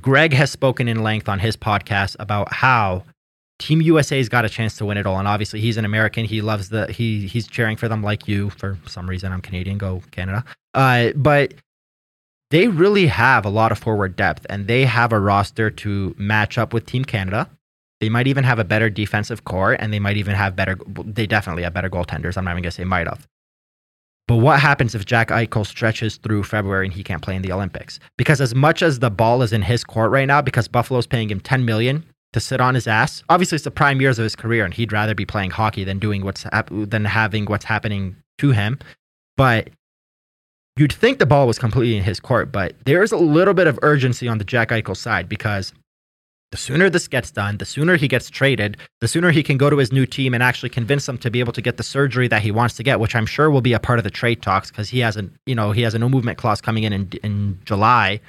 Greg 0.00 0.32
has 0.32 0.50
spoken 0.50 0.88
in 0.88 1.02
length 1.02 1.28
on 1.28 1.40
his 1.40 1.58
podcast 1.58 2.16
about 2.18 2.54
how 2.54 3.04
Team 3.58 3.82
USA's 3.82 4.30
got 4.30 4.46
a 4.46 4.48
chance 4.48 4.78
to 4.78 4.86
win 4.86 4.96
it 4.96 5.04
all, 5.04 5.18
and 5.18 5.28
obviously 5.28 5.60
he's 5.60 5.76
an 5.76 5.84
American. 5.84 6.24
He 6.24 6.40
loves 6.40 6.70
the 6.70 6.90
he 6.90 7.26
he's 7.26 7.46
cheering 7.46 7.76
for 7.76 7.86
them 7.86 8.02
like 8.02 8.26
you. 8.26 8.48
For 8.48 8.78
some 8.86 9.06
reason, 9.06 9.30
I'm 9.30 9.42
Canadian. 9.42 9.76
Go 9.76 10.02
Canada. 10.10 10.42
Uh, 10.72 11.10
but 11.16 11.52
they 12.50 12.68
really 12.68 13.08
have 13.08 13.44
a 13.44 13.50
lot 13.50 13.72
of 13.72 13.78
forward 13.78 14.16
depth, 14.16 14.46
and 14.48 14.68
they 14.68 14.86
have 14.86 15.12
a 15.12 15.20
roster 15.20 15.70
to 15.70 16.14
match 16.16 16.56
up 16.56 16.72
with 16.72 16.86
Team 16.86 17.04
Canada. 17.04 17.50
They 18.00 18.08
might 18.08 18.26
even 18.26 18.44
have 18.44 18.58
a 18.58 18.64
better 18.64 18.90
defensive 18.90 19.44
core, 19.44 19.72
and 19.72 19.92
they 19.92 19.98
might 19.98 20.16
even 20.16 20.34
have 20.34 20.54
better. 20.54 20.76
They 20.86 21.26
definitely 21.26 21.62
have 21.62 21.74
better 21.74 21.90
goaltenders. 21.90 22.36
I'm 22.36 22.44
not 22.44 22.52
even 22.52 22.62
gonna 22.62 22.72
say 22.72 22.84
might 22.84 23.06
have. 23.06 23.26
But 24.28 24.36
what 24.36 24.58
happens 24.58 24.94
if 24.94 25.06
Jack 25.06 25.28
Eichel 25.28 25.64
stretches 25.64 26.16
through 26.16 26.42
February 26.42 26.86
and 26.86 26.92
he 26.92 27.04
can't 27.04 27.22
play 27.22 27.36
in 27.36 27.42
the 27.42 27.52
Olympics? 27.52 28.00
Because 28.18 28.40
as 28.40 28.54
much 28.54 28.82
as 28.82 28.98
the 28.98 29.10
ball 29.10 29.40
is 29.42 29.52
in 29.52 29.62
his 29.62 29.84
court 29.84 30.10
right 30.10 30.26
now, 30.26 30.42
because 30.42 30.66
Buffalo's 30.66 31.06
paying 31.06 31.30
him 31.30 31.38
10 31.38 31.64
million 31.64 32.04
to 32.32 32.40
sit 32.40 32.60
on 32.60 32.74
his 32.74 32.86
ass. 32.86 33.22
Obviously, 33.30 33.56
it's 33.56 33.64
the 33.64 33.70
prime 33.70 34.00
years 34.00 34.18
of 34.18 34.24
his 34.24 34.36
career, 34.36 34.64
and 34.64 34.74
he'd 34.74 34.92
rather 34.92 35.14
be 35.14 35.24
playing 35.24 35.50
hockey 35.50 35.84
than 35.84 35.98
doing 35.98 36.22
what's 36.22 36.44
than 36.70 37.04
having 37.04 37.46
what's 37.46 37.64
happening 37.64 38.14
to 38.38 38.50
him. 38.50 38.78
But 39.36 39.70
you'd 40.76 40.92
think 40.92 41.18
the 41.18 41.24
ball 41.24 41.46
was 41.46 41.58
completely 41.58 41.96
in 41.96 42.02
his 42.02 42.20
court, 42.20 42.52
but 42.52 42.74
there 42.84 43.02
is 43.02 43.12
a 43.12 43.16
little 43.16 43.54
bit 43.54 43.66
of 43.66 43.78
urgency 43.80 44.28
on 44.28 44.36
the 44.36 44.44
Jack 44.44 44.68
Eichel 44.68 44.96
side 44.96 45.28
because 45.28 45.72
the 46.52 46.56
sooner 46.56 46.88
this 46.88 47.08
gets 47.08 47.30
done, 47.30 47.58
the 47.58 47.64
sooner 47.64 47.96
he 47.96 48.06
gets 48.06 48.30
traded, 48.30 48.76
the 49.00 49.08
sooner 49.08 49.30
he 49.30 49.42
can 49.42 49.56
go 49.56 49.68
to 49.68 49.78
his 49.78 49.92
new 49.92 50.06
team 50.06 50.32
and 50.32 50.42
actually 50.42 50.68
convince 50.68 51.06
them 51.06 51.18
to 51.18 51.30
be 51.30 51.40
able 51.40 51.52
to 51.52 51.60
get 51.60 51.76
the 51.76 51.82
surgery 51.82 52.28
that 52.28 52.42
he 52.42 52.50
wants 52.50 52.76
to 52.76 52.82
get, 52.82 53.00
which 53.00 53.16
I'm 53.16 53.26
sure 53.26 53.50
will 53.50 53.60
be 53.60 53.72
a 53.72 53.80
part 53.80 53.98
of 53.98 54.04
the 54.04 54.10
trade 54.10 54.42
talks 54.42 54.70
because 54.70 54.88
he 54.88 55.00
has 55.00 55.16
a 55.16 55.28
you 55.46 55.54
know 55.54 55.72
he 55.72 55.82
has 55.82 55.94
a 55.94 55.98
no 55.98 56.08
movement 56.08 56.38
clause 56.38 56.60
coming 56.60 56.84
in 56.84 56.92
in, 56.92 57.10
in 57.22 57.60
July. 57.64 58.20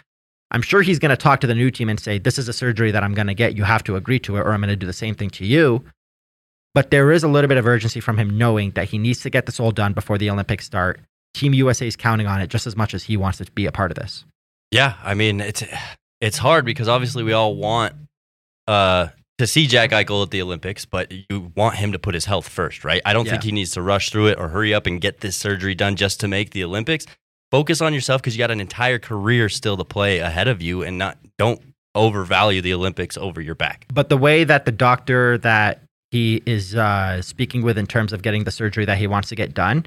I'm 0.50 0.62
sure 0.62 0.82
he's 0.82 1.00
going 1.00 1.10
to 1.10 1.18
talk 1.18 1.42
to 1.42 1.48
the 1.48 1.56
new 1.56 1.70
team 1.70 1.90
and 1.90 2.00
say, 2.00 2.18
"This 2.18 2.40
is 2.40 2.48
a 2.48 2.54
surgery 2.54 2.92
that 2.92 3.04
I'm 3.04 3.14
going 3.14 3.28
to 3.28 3.36
get. 3.36 3.56
You 3.56 3.64
have 3.64 3.84
to 3.84 3.96
agree 3.96 4.20
to 4.20 4.38
it, 4.38 4.42
or 4.42 4.52
I'm 4.52 4.62
going 4.62 4.70
to 4.70 4.76
do 4.76 4.88
the 4.88 4.94
same 4.94 5.14
thing 5.14 5.30
to 5.32 5.46
you." 5.46 5.84
But 6.74 6.92
there 6.92 7.12
is 7.12 7.24
a 7.24 7.28
little 7.28 7.48
bit 7.48 7.58
of 7.58 7.68
urgency 7.68 8.00
from 8.00 8.18
him 8.18 8.38
knowing 8.38 8.72
that 8.72 8.90
he 8.90 8.98
needs 8.98 9.22
to 9.22 9.30
get 9.30 9.46
this 9.46 9.60
all 9.60 9.72
done 9.72 9.94
before 9.94 10.18
the 10.18 10.30
Olympics 10.30 10.66
start. 10.66 11.00
Team 11.34 11.54
USA 11.54 11.88
is 11.88 11.96
counting 11.96 12.28
on 12.28 12.42
it 12.42 12.50
just 12.50 12.66
as 12.66 12.76
much 12.76 12.94
as 12.94 13.04
he 13.04 13.18
wants 13.18 13.38
to 13.40 13.52
be 13.52 13.66
a 13.66 13.72
part 13.72 13.92
of 13.92 13.96
this. 13.96 14.26
Yeah, 14.72 14.96
I 15.04 15.14
mean 15.14 15.40
it's 15.40 15.64
it's 16.22 16.38
hard 16.38 16.66
because 16.66 16.88
obviously 16.88 17.24
we 17.24 17.34
all 17.34 17.56
want 17.56 17.94
uh, 18.68 19.08
to 19.38 19.48
see 19.48 19.68
Jack 19.68 19.92
Eichel 19.92 20.24
at 20.24 20.32
the 20.32 20.42
Olympics, 20.42 20.86
but 20.86 21.12
you 21.12 21.52
want 21.56 21.76
him 21.76 21.92
to 21.92 22.00
put 22.00 22.14
his 22.16 22.26
health 22.26 22.50
first, 22.50 22.84
right? 22.84 23.02
I 23.06 23.14
don't 23.14 23.26
Yeah. 23.26 23.32
think 23.34 23.44
he 23.44 23.52
needs 23.52 23.72
to 23.72 23.82
rush 23.82 24.10
through 24.10 24.28
it 24.28 24.40
or 24.40 24.48
hurry 24.50 24.74
up 24.74 24.88
and 24.88 25.00
get 25.00 25.20
this 25.22 25.36
surgery 25.36 25.76
done 25.76 25.96
just 25.96 26.20
to 26.22 26.28
make 26.28 26.52
the 26.52 26.64
Olympics. 26.64 27.06
Focus 27.52 27.80
on 27.82 27.94
yourself 27.94 28.22
because 28.22 28.36
you 28.36 28.40
got 28.40 28.52
an 28.52 28.60
entire 28.60 29.00
career 29.00 29.48
still 29.48 29.78
to 29.78 29.84
play 29.86 30.20
ahead 30.20 30.48
of 30.48 30.62
you, 30.62 30.84
and 30.84 30.98
not 30.98 31.18
don't 31.38 31.62
overvalue 31.96 32.62
the 32.62 32.74
Olympics 32.74 33.16
over 33.18 33.40
your 33.42 33.56
back. 33.56 33.86
But 33.94 34.10
the 34.10 34.18
way 34.18 34.44
that 34.44 34.66
the 34.66 34.72
doctor 34.72 35.38
that 35.40 35.82
he 36.12 36.42
is 36.46 36.76
uh, 36.76 37.22
speaking 37.22 37.62
with 37.64 37.78
in 37.78 37.86
terms 37.88 38.12
of 38.14 38.22
getting 38.22 38.44
the 38.44 38.52
surgery 38.52 38.86
that 38.86 38.98
he 38.98 39.08
wants 39.08 39.30
to 39.30 39.36
get 39.36 39.54
done, 39.54 39.86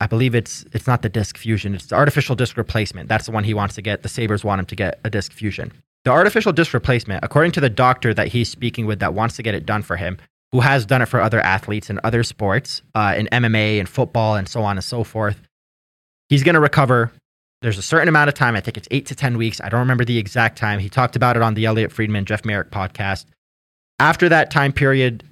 I 0.00 0.06
believe 0.06 0.34
it's 0.34 0.64
it's 0.72 0.86
not 0.86 1.02
the 1.02 1.08
disc 1.08 1.38
fusion, 1.38 1.74
it's 1.74 1.86
the 1.86 1.94
artificial 1.94 2.34
disc 2.34 2.56
replacement. 2.56 3.08
That's 3.08 3.26
the 3.26 3.32
one 3.32 3.44
he 3.44 3.54
wants 3.54 3.74
to 3.76 3.82
get. 3.82 4.02
The 4.02 4.08
Sabres 4.08 4.44
want 4.44 4.58
him 4.58 4.66
to 4.66 4.76
get 4.76 4.98
a 5.04 5.10
disc 5.10 5.32
fusion. 5.32 5.72
The 6.04 6.10
artificial 6.10 6.52
disc 6.52 6.74
replacement, 6.74 7.24
according 7.24 7.52
to 7.52 7.60
the 7.60 7.70
doctor 7.70 8.12
that 8.12 8.28
he's 8.28 8.48
speaking 8.48 8.86
with 8.86 8.98
that 8.98 9.14
wants 9.14 9.36
to 9.36 9.42
get 9.42 9.54
it 9.54 9.64
done 9.64 9.82
for 9.82 9.96
him, 9.96 10.18
who 10.50 10.60
has 10.60 10.84
done 10.84 11.00
it 11.00 11.06
for 11.06 11.20
other 11.20 11.40
athletes 11.40 11.90
in 11.90 12.00
other 12.02 12.22
sports, 12.24 12.82
uh, 12.94 13.14
in 13.16 13.28
MMA 13.32 13.78
and 13.78 13.88
football 13.88 14.34
and 14.34 14.48
so 14.48 14.62
on 14.62 14.76
and 14.76 14.84
so 14.84 15.04
forth, 15.04 15.40
he's 16.28 16.42
going 16.42 16.54
to 16.54 16.60
recover. 16.60 17.12
There's 17.62 17.78
a 17.78 17.82
certain 17.82 18.08
amount 18.08 18.28
of 18.28 18.34
time. 18.34 18.56
I 18.56 18.60
think 18.60 18.76
it's 18.76 18.88
eight 18.90 19.06
to 19.06 19.14
10 19.14 19.38
weeks. 19.38 19.60
I 19.60 19.68
don't 19.68 19.80
remember 19.80 20.04
the 20.04 20.18
exact 20.18 20.58
time. 20.58 20.80
He 20.80 20.88
talked 20.88 21.14
about 21.14 21.36
it 21.36 21.42
on 21.42 21.54
the 21.54 21.66
Elliotte 21.66 21.92
Friedman, 21.92 22.24
Jeff 22.24 22.44
Marek 22.44 22.70
podcast. 22.70 23.26
After 24.00 24.28
that 24.28 24.50
time 24.50 24.72
period, 24.72 25.22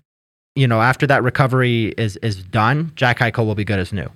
you 0.55 0.69
know, 0.69 0.81
after 0.81 1.07
that 1.09 1.25
recovery 1.25 1.87
is, 1.99 2.17
is 2.19 2.45
done, 2.45 2.93
Jack 2.95 3.19
Eichel 3.19 3.45
will 3.45 3.57
be 3.57 3.65
good 3.65 3.81
as 3.81 3.93
new. 3.93 4.09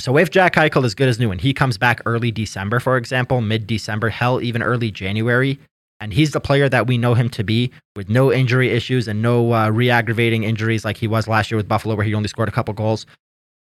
So 0.00 0.16
if 0.16 0.30
Jack 0.30 0.54
Eichel 0.54 0.84
is 0.84 0.94
good 0.94 1.08
as 1.08 1.18
new 1.18 1.30
and 1.30 1.40
he 1.40 1.52
comes 1.52 1.78
back 1.78 2.00
early 2.06 2.30
December, 2.32 2.80
for 2.80 2.96
example, 2.96 3.40
mid 3.40 3.66
December, 3.66 4.08
hell, 4.08 4.40
even 4.40 4.62
early 4.62 4.90
January, 4.90 5.58
and 6.00 6.14
he's 6.14 6.30
the 6.30 6.40
player 6.40 6.68
that 6.68 6.86
we 6.86 6.96
know 6.96 7.14
him 7.14 7.28
to 7.30 7.44
be 7.44 7.70
with 7.94 8.08
no 8.08 8.32
injury 8.32 8.70
issues 8.70 9.06
and 9.06 9.20
no 9.20 9.52
uh, 9.52 9.68
re 9.68 9.90
aggravating 9.90 10.44
injuries 10.44 10.84
like 10.84 10.96
he 10.96 11.06
was 11.06 11.28
last 11.28 11.50
year 11.50 11.56
with 11.56 11.68
Buffalo, 11.68 11.94
where 11.94 12.06
he 12.06 12.14
only 12.14 12.28
scored 12.28 12.48
a 12.48 12.52
couple 12.52 12.72
goals, 12.72 13.04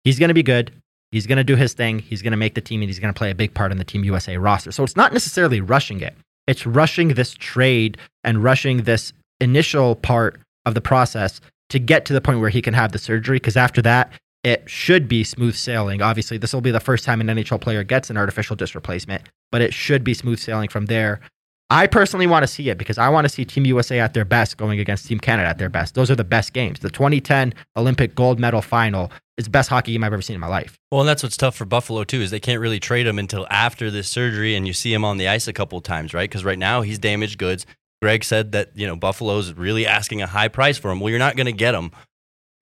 he's 0.04 0.18
going 0.18 0.30
to 0.30 0.34
be 0.34 0.44
good. 0.44 0.72
He's 1.12 1.28
going 1.28 1.38
to 1.38 1.44
do 1.44 1.58
his 1.58 1.74
thing. 1.74 2.00
He's 2.00 2.22
going 2.22 2.32
to 2.32 2.38
make 2.38 2.56
the 2.56 2.62
team 2.62 2.82
and 2.82 2.90
he's 2.90 3.00
going 3.00 3.14
to 3.14 3.18
play 3.18 3.32
a 3.32 3.36
big 3.36 3.54
part 3.54 3.74
in 3.74 3.78
the 3.78 3.84
Team 3.84 4.06
USA 4.06 4.38
roster. 4.38 4.72
So 4.72 4.84
it's 4.84 4.96
not 4.96 5.12
necessarily 5.12 5.60
rushing 5.60 6.00
it, 6.00 6.16
it's 6.48 6.66
rushing 6.66 7.10
this 7.10 7.34
trade 7.34 7.98
and 8.24 8.44
rushing 8.44 8.84
this 8.84 9.12
initial 9.42 9.96
part 9.96 10.40
of 10.66 10.74
the 10.74 10.82
process 10.82 11.42
to 11.70 11.80
get 11.80 12.06
to 12.06 12.14
the 12.14 12.22
point 12.22 12.40
where 12.40 12.50
he 12.50 12.62
can 12.62 12.74
have 12.74 12.94
the 12.94 13.00
surgery. 13.00 13.38
Because 13.38 13.58
after 13.58 13.82
that, 13.82 14.12
it 14.44 14.70
should 14.70 15.08
be 15.08 15.24
smooth 15.24 15.56
sailing. 15.56 16.02
Obviously, 16.02 16.38
this 16.38 16.54
will 16.54 16.62
be 16.62 16.72
the 16.72 16.80
first 16.80 17.06
time 17.06 17.22
an 17.22 17.28
NHL 17.28 17.62
player 17.62 17.84
gets 17.84 18.10
an 18.10 18.18
artificial 18.18 18.56
disc 18.56 18.76
replacement, 18.76 19.24
but 19.52 19.62
it 19.62 19.74
should 19.74 20.04
be 20.04 20.14
smooth 20.14 20.40
sailing 20.40 20.70
from 20.70 20.88
there. 20.88 21.22
I 21.70 21.88
personally 21.88 22.28
want 22.28 22.44
to 22.44 22.48
see 22.48 22.70
it 22.70 22.78
because 22.78 22.98
I 22.98 23.08
want 23.08 23.24
to 23.24 23.30
see 23.30 23.46
Team 23.46 23.66
USA 23.66 24.00
at 24.02 24.14
their 24.14 24.26
best 24.26 24.58
going 24.58 24.82
against 24.82 25.08
Team 25.08 25.20
Canada 25.20 25.48
at 25.48 25.58
their 25.58 25.70
best. 25.70 25.96
Those 25.96 26.12
are 26.12 26.16
the 26.16 26.26
best 26.26 26.52
games. 26.52 26.80
The 26.80 26.90
2010 26.90 27.54
Olympic 27.78 28.14
gold 28.14 28.42
medal 28.42 28.62
final 28.62 29.10
is 29.38 29.46
the 29.46 29.52
best 29.52 29.70
hockey 29.70 29.94
game 29.94 30.04
I've 30.04 30.12
ever 30.12 30.22
seen 30.22 30.34
in 30.34 30.42
my 30.42 30.48
life. 30.48 30.78
Well, 30.92 31.00
and 31.00 31.08
that's 31.08 31.24
what's 31.24 31.38
tough 31.38 31.56
for 31.56 31.64
Buffalo 31.64 32.04
too 32.04 32.22
is 32.22 32.30
they 32.30 32.42
can't 32.42 32.60
really 32.60 32.82
trade 32.82 33.08
him 33.08 33.18
until 33.18 33.48
after 33.50 33.90
this 33.90 34.10
surgery, 34.10 34.56
and 34.56 34.68
you 34.68 34.74
see 34.74 34.94
him 34.94 35.06
on 35.06 35.16
the 35.16 35.30
ice 35.30 35.48
a 35.48 35.54
couple 35.54 35.80
times, 35.80 36.14
right? 36.14 36.30
Because 36.30 36.44
right 36.44 36.60
now 36.60 36.82
he's 36.82 37.00
damaged 37.00 37.38
goods. 37.38 37.66
Greg 38.02 38.26
said 38.26 38.52
that 38.52 38.72
you 38.76 38.86
know 38.86 38.98
Buffalo's 38.98 39.54
really 39.54 39.88
asking 39.88 40.22
a 40.22 40.28
high 40.28 40.50
price 40.50 40.78
for 40.78 40.92
him. 40.92 41.00
Well, 41.00 41.10
you're 41.10 41.20
not 41.20 41.38
going 41.38 41.46
to 41.46 41.54
get 41.54 41.74
him. 41.74 41.92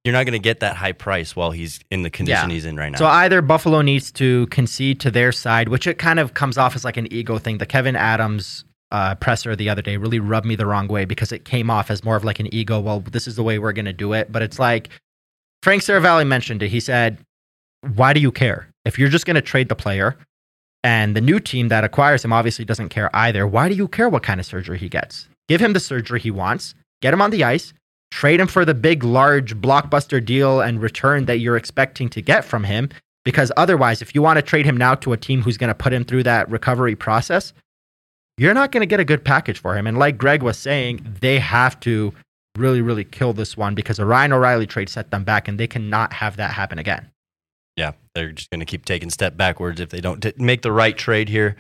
You're 0.05 0.13
not 0.13 0.25
going 0.25 0.33
to 0.33 0.39
get 0.39 0.61
that 0.61 0.77
high 0.77 0.93
price 0.93 1.35
while 1.37 1.51
he's 1.51 1.81
in 1.91 2.03
the 2.03 2.11
condition 2.11 2.49
Yeah. 2.49 2.55
he's 2.55 2.65
in 2.65 2.77
right 2.77 2.91
now. 2.91 2.99
So 2.99 3.07
either 3.07 3.43
Buffalo 3.43 3.83
needs 3.83 4.11
to 4.13 4.47
concede 4.47 5.01
to 5.01 5.11
their 5.11 5.33
side, 5.33 5.69
which 5.69 5.87
it 5.87 5.99
kind 5.99 6.19
of 6.19 6.35
comes 6.35 6.57
off 6.57 6.75
as 6.77 6.85
like 6.85 6.97
an 6.97 7.13
ego 7.13 7.39
thing. 7.39 7.59
The 7.59 7.67
Kevyn 7.67 7.97
Adams 7.97 8.65
uh, 8.91 9.17
presser 9.17 9.55
the 9.55 9.69
other 9.69 9.83
day 9.83 9.97
really 9.99 10.19
rubbed 10.21 10.47
me 10.47 10.57
the 10.57 10.65
wrong 10.67 10.89
way 10.89 11.05
because 11.05 11.31
it 11.33 11.45
came 11.45 11.69
off 11.69 11.91
as 11.91 12.05
more 12.05 12.17
of 12.17 12.25
like 12.25 12.41
an 12.41 12.53
ego. 12.55 12.81
Well, 12.81 13.01
this 13.01 13.27
is 13.27 13.37
the 13.37 13.43
way 13.43 13.59
we're 13.59 13.73
going 13.75 13.85
to 13.85 13.93
do 13.93 14.13
it. 14.15 14.33
But 14.33 14.41
it's 14.43 14.59
like 14.59 14.89
Frank 15.63 15.83
Seravalli 15.83 16.27
mentioned 16.27 16.63
it. 16.63 16.69
He 16.71 16.81
said, 16.81 17.19
"Why 17.95 18.13
do 18.15 18.21
you 18.21 18.33
care 18.33 18.69
if 18.87 18.99
you're 18.99 19.11
just 19.11 19.27
going 19.27 19.35
to 19.35 19.43
trade 19.43 19.69
the 19.69 19.75
player?" 19.77 20.17
And 20.85 21.15
the 21.17 21.21
new 21.21 21.41
team 21.41 21.69
that 21.69 21.85
acquires 21.85 22.25
him 22.25 22.33
obviously 22.33 22.65
doesn't 22.65 22.89
care 22.91 23.15
either. 23.15 23.47
Why 23.47 23.69
do 23.69 23.75
you 23.75 23.89
care 23.89 24.09
what 24.09 24.23
kind 24.23 24.39
of 24.41 24.47
surgery 24.47 24.79
he 24.79 24.89
gets? 24.89 25.29
Give 25.49 25.61
him 25.61 25.73
the 25.73 25.81
surgery 25.81 26.21
he 26.21 26.31
wants, 26.31 26.75
get 27.03 27.13
him 27.13 27.21
on 27.21 27.31
the 27.31 27.43
ice, 27.43 27.75
trade 28.11 28.41
him 28.41 28.47
for 28.47 28.65
the 28.65 28.75
big, 28.75 29.05
large 29.05 29.57
blockbuster 29.61 30.25
deal 30.25 30.61
and 30.61 30.81
return 30.81 31.27
that 31.27 31.39
you're 31.39 31.57
expecting 31.57 32.09
to 32.11 32.23
get 32.23 32.45
from 32.45 32.65
him. 32.65 32.89
Because 33.25 33.53
otherwise, 33.57 34.01
if 34.01 34.15
you 34.15 34.23
want 34.23 34.39
to 34.39 34.43
trade 34.43 34.65
him 34.65 34.77
now 34.77 34.95
to 34.97 35.13
a 35.13 35.17
team 35.17 35.43
who's 35.43 35.59
going 35.59 35.69
to 35.69 35.75
put 35.75 35.93
him 35.93 36.05
through 36.05 36.23
that 36.23 36.49
recovery 36.51 36.97
process, 36.97 37.53
you're 38.39 38.55
not 38.55 38.73
going 38.73 38.81
to 38.81 38.87
get 38.87 39.01
a 39.01 39.05
good 39.05 39.25
package 39.25 39.59
for 39.59 39.77
him. 39.77 39.87
And 39.87 39.99
like 39.99 40.17
Greg 40.17 40.43
was 40.43 40.57
saying, 40.57 41.17
they 41.21 41.39
have 41.39 41.79
to 41.81 42.15
really, 42.57 42.81
really 42.81 43.05
kill 43.05 43.33
this 43.33 43.57
one 43.57 43.75
because 43.75 43.99
a 43.99 44.07
Ryan 44.07 44.33
O'Reilly 44.33 44.67
trade 44.67 44.89
set 44.89 45.11
them 45.11 45.25
back, 45.25 45.47
and 45.49 45.61
they 45.61 45.67
cannot 45.67 46.13
have 46.15 46.37
that 46.37 46.53
happen 46.53 46.79
again. 46.79 47.11
yeah, 47.77 47.93
they're 48.15 48.33
just 48.33 48.51
going 48.51 48.61
to 48.61 48.67
keep 48.67 48.85
taking 48.85 49.09
step 49.09 49.37
backwards 49.37 49.81
if 49.81 49.91
they 49.91 50.01
don't 50.01 50.21
t- 50.21 50.33
make 50.37 50.63
the 50.63 50.73
right 50.73 50.99
trade 50.99 51.29
here. 51.29 51.57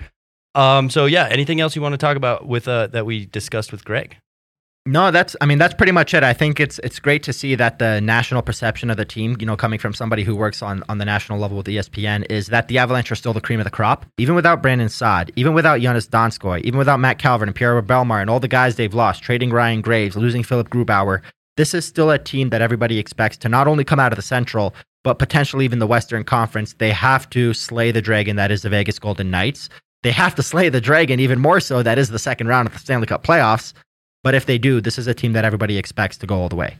Um, 0.55 0.91
so 0.91 1.07
yeah, 1.07 1.29
anything 1.31 1.61
else 1.61 1.77
you 1.77 1.83
want 1.83 1.93
to 1.93 1.99
talk 1.99 2.17
about 2.17 2.47
with 2.47 2.67
uh, 2.67 2.89
that 2.89 3.07
we 3.07 3.27
discussed 3.27 3.71
with 3.71 3.85
Greg? 3.85 4.17
No, 4.89 5.11
that's 5.11 5.37
I 5.43 5.45
mean 5.45 5.59
that's 5.59 5.75
pretty 5.75 5.93
much 5.93 6.15
it. 6.15 6.23
I 6.23 6.33
think 6.33 6.59
it's 6.59 6.79
it's 6.79 6.99
great 6.99 7.23
to 7.25 7.33
see 7.35 7.55
that 7.57 7.79
the 7.79 8.01
national 8.01 8.41
perception 8.41 8.89
of 8.89 8.97
the 8.97 9.05
team, 9.05 9.37
you 9.39 9.45
know, 9.45 9.55
coming 9.55 9.79
from 9.79 9.93
somebody 9.93 10.25
who 10.25 10.35
works 10.35 10.63
on 10.63 10.83
on 10.89 10.97
the 10.97 11.05
national 11.05 11.39
level 11.39 11.59
with 11.59 11.67
ESPN, 11.67 12.25
is 12.31 12.47
that 12.47 12.69
the 12.69 12.79
Avalanche 12.79 13.13
are 13.13 13.15
still 13.15 13.35
the 13.35 13.41
cream 13.43 13.61
of 13.61 13.65
the 13.65 13.71
crop. 13.71 14.07
Even 14.17 14.35
without 14.35 14.63
Brandon 14.63 14.89
Saad, 14.89 15.31
even 15.37 15.53
without 15.53 15.81
Joonas 15.81 16.09
Donskoi, 16.09 16.63
even 16.63 16.79
without 16.79 17.01
Matt 17.01 17.19
Calvert 17.19 17.51
and 17.51 17.55
Pierre 17.55 17.83
Bellemare 17.83 18.23
and 18.23 18.31
all 18.31 18.41
the 18.41 18.49
guys 18.49 18.77
they've 18.77 18.95
lost, 18.95 19.23
trading 19.23 19.51
Ryan 19.51 19.83
Graves, 19.83 20.17
losing 20.17 20.43
Philipp 20.43 20.71
Grubauer, 20.71 21.21
this 21.59 21.75
is 21.75 21.85
still 21.85 22.11
a 22.11 22.19
team 22.19 22.49
that 22.49 22.63
everybody 22.63 22.99
expects 22.99 23.37
to 23.39 23.51
not 23.51 23.69
only 23.69 23.85
come 23.85 24.01
out 24.01 24.13
of 24.13 24.17
the 24.17 24.23
Central, 24.23 24.75
but 25.05 25.19
potentially 25.19 25.67
even 25.67 25.81
the 25.81 25.87
Western 25.87 26.25
Conference. 26.25 26.73
They 26.73 26.93
have 26.93 27.29
to 27.31 27.53
slay 27.53 27.91
the 27.91 28.01
dragon 28.01 28.37
that 28.37 28.51
is 28.51 28.63
the 28.63 28.71
Vegas 28.71 28.99
Golden 28.99 29.31
Knights. 29.31 29.69
They 30.03 30.13
have 30.13 30.35
to 30.37 30.43
slay 30.43 30.71
the 30.71 30.81
dragon 30.81 31.21
even 31.21 31.41
more 31.41 31.61
so 31.61 31.83
that 31.83 31.99
is 31.99 32.09
the 32.09 32.19
second 32.19 32.47
round 32.47 32.69
of 32.69 32.73
the 32.73 32.79
Stanley 32.79 33.07
Cup 33.07 33.23
playoffs. 33.23 33.75
But 34.25 34.35
if 34.35 34.47
they 34.47 34.59
do, 34.59 34.81
this 34.81 34.99
is 34.99 35.07
a 35.07 35.15
team 35.15 35.33
that 35.35 35.45
everybody 35.45 35.79
expects 35.79 36.17
to 36.19 36.27
go 36.27 36.37
all 36.37 36.49
the 36.49 36.57
way. 36.57 36.79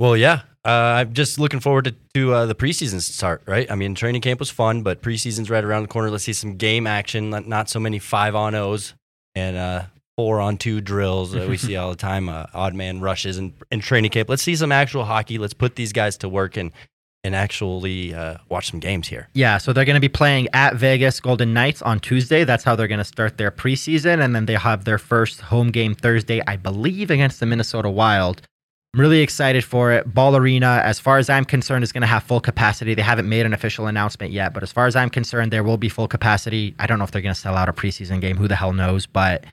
Well, 0.00 0.16
yeah. 0.16 0.42
Uh, 0.64 0.96
I'm 0.98 1.12
just 1.12 1.38
looking 1.38 1.60
forward 1.60 1.84
to, 1.84 1.94
to 2.14 2.32
uh, 2.32 2.46
the 2.46 2.54
preseason 2.54 3.00
start, 3.00 3.42
right? 3.46 3.70
I 3.70 3.74
mean, 3.74 3.94
training 3.94 4.22
camp 4.22 4.40
was 4.40 4.50
fun, 4.50 4.82
but 4.82 5.02
preseason's 5.02 5.50
right 5.50 5.62
around 5.62 5.82
the 5.82 5.88
corner. 5.88 6.10
Let's 6.10 6.24
see 6.24 6.32
some 6.32 6.56
game 6.56 6.86
action, 6.86 7.30
not, 7.30 7.46
not 7.46 7.68
so 7.68 7.78
many 7.78 7.98
five 7.98 8.34
on 8.34 8.54
O's 8.54 8.94
and 9.34 9.56
uh, 9.56 9.84
four 10.16 10.40
on 10.40 10.56
two 10.56 10.80
drills 10.80 11.32
that 11.32 11.48
we 11.48 11.56
see 11.58 11.76
all 11.76 11.90
the 11.90 11.96
time, 11.96 12.28
uh, 12.28 12.46
odd 12.54 12.74
man 12.74 13.00
rushes 13.00 13.36
and, 13.36 13.52
and 13.70 13.82
training 13.82 14.10
camp. 14.10 14.28
Let's 14.28 14.42
see 14.42 14.56
some 14.56 14.72
actual 14.72 15.04
hockey. 15.04 15.38
Let's 15.38 15.54
put 15.54 15.76
these 15.76 15.92
guys 15.92 16.16
to 16.18 16.28
work 16.28 16.56
and, 16.56 16.72
and 17.24 17.34
actually 17.34 18.14
uh, 18.14 18.36
watch 18.50 18.70
some 18.70 18.78
games 18.78 19.08
here. 19.08 19.28
Yeah, 19.32 19.58
so 19.58 19.72
they're 19.72 19.86
going 19.86 19.94
to 19.94 20.00
be 20.00 20.08
playing 20.08 20.48
at 20.52 20.76
Vegas 20.76 21.18
Golden 21.18 21.54
Knights 21.54 21.82
on 21.82 21.98
Tuesday. 21.98 22.44
That's 22.44 22.62
how 22.62 22.76
they're 22.76 22.86
going 22.86 22.98
to 22.98 23.04
start 23.04 23.38
their 23.38 23.50
preseason. 23.50 24.22
And 24.22 24.36
then 24.36 24.46
they 24.46 24.54
have 24.54 24.84
their 24.84 24.98
first 24.98 25.40
home 25.40 25.70
game 25.70 25.94
Thursday, 25.94 26.42
I 26.46 26.56
believe, 26.56 27.10
against 27.10 27.40
the 27.40 27.46
Minnesota 27.46 27.88
Wild. 27.88 28.42
I'm 28.92 29.00
really 29.00 29.22
excited 29.22 29.64
for 29.64 29.90
it. 29.90 30.14
Ball 30.14 30.36
Arena, 30.36 30.80
as 30.84 31.00
far 31.00 31.18
as 31.18 31.28
I'm 31.28 31.44
concerned, 31.44 31.82
is 31.82 31.90
going 31.90 32.02
to 32.02 32.06
have 32.06 32.22
full 32.22 32.40
capacity. 32.40 32.94
They 32.94 33.02
haven't 33.02 33.28
made 33.28 33.44
an 33.44 33.52
official 33.52 33.88
announcement 33.88 34.32
yet, 34.32 34.54
but 34.54 34.62
as 34.62 34.70
far 34.70 34.86
as 34.86 34.94
I'm 34.94 35.10
concerned, 35.10 35.52
there 35.52 35.64
will 35.64 35.78
be 35.78 35.88
full 35.88 36.06
capacity. 36.06 36.76
I 36.78 36.86
don't 36.86 36.98
know 36.98 37.04
if 37.04 37.10
they're 37.10 37.20
going 37.20 37.34
to 37.34 37.40
sell 37.40 37.56
out 37.56 37.68
a 37.68 37.72
preseason 37.72 38.20
game. 38.20 38.36
Who 38.36 38.46
the 38.46 38.54
hell 38.54 38.72
knows? 38.72 39.06
But 39.06 39.46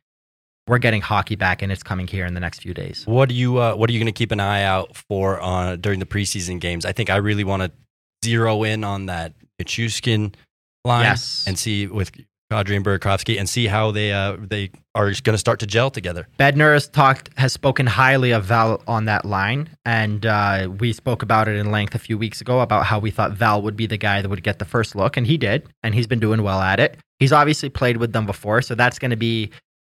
we're 0.71 0.79
getting 0.79 1.01
hockey 1.01 1.35
back, 1.35 1.61
and 1.61 1.69
it's 1.69 1.83
coming 1.83 2.07
here 2.07 2.25
in 2.25 2.33
the 2.33 2.39
next 2.39 2.61
few 2.61 2.73
days. 2.73 3.03
What 3.05 3.27
do 3.27 3.35
you 3.35 3.57
uh, 3.57 3.75
What 3.75 3.89
are 3.89 3.93
you 3.93 3.99
going 3.99 4.05
to 4.05 4.17
keep 4.17 4.31
an 4.31 4.39
eye 4.39 4.63
out 4.63 4.95
for 4.95 5.43
uh, 5.43 5.75
during 5.75 5.99
the 5.99 6.05
preseason 6.05 6.61
games? 6.61 6.85
I 6.85 6.93
think 6.93 7.09
I 7.09 7.17
really 7.17 7.43
want 7.43 7.61
to 7.63 7.71
zero 8.23 8.63
in 8.63 8.85
on 8.85 9.07
that 9.07 9.33
Nichushkin 9.61 10.33
line 10.85 11.03
Yes. 11.03 11.43
and 11.45 11.59
see 11.59 11.87
with 11.87 12.11
Kadri 12.49 12.77
and 12.77 12.85
Burakovsky 12.85 13.37
and 13.37 13.49
see 13.49 13.67
how 13.67 13.91
they 13.91 14.13
uh, 14.13 14.37
they 14.39 14.71
are 14.95 15.07
going 15.07 15.33
to 15.33 15.37
start 15.37 15.59
to 15.59 15.67
gel 15.67 15.91
together. 15.91 16.29
Bednar 16.39 16.73
has 16.73 16.87
talked 16.87 17.29
has 17.35 17.51
spoken 17.51 17.85
highly 17.85 18.31
of 18.31 18.45
Val 18.45 18.81
on 18.87 19.03
that 19.05 19.25
line, 19.25 19.69
and 19.83 20.25
uh, 20.25 20.69
we 20.79 20.93
spoke 20.93 21.21
about 21.21 21.49
it 21.49 21.57
in 21.57 21.69
length 21.69 21.95
a 21.95 21.99
few 21.99 22.17
weeks 22.17 22.39
ago 22.39 22.61
about 22.61 22.85
how 22.85 22.97
we 22.97 23.11
thought 23.11 23.33
Val 23.33 23.61
would 23.61 23.75
be 23.75 23.87
the 23.87 23.97
guy 23.97 24.21
that 24.21 24.29
would 24.29 24.43
get 24.43 24.59
the 24.59 24.65
first 24.65 24.95
look, 24.95 25.17
and 25.17 25.27
he 25.27 25.37
did, 25.37 25.67
and 25.83 25.93
he's 25.95 26.07
been 26.07 26.19
doing 26.21 26.43
well 26.43 26.61
at 26.61 26.79
it. 26.79 26.97
He's 27.19 27.33
obviously 27.33 27.67
played 27.67 27.97
with 27.97 28.13
them 28.13 28.25
before, 28.25 28.61
so 28.61 28.73
that's 28.73 28.99
going 28.99 29.11
to 29.11 29.17
be 29.17 29.51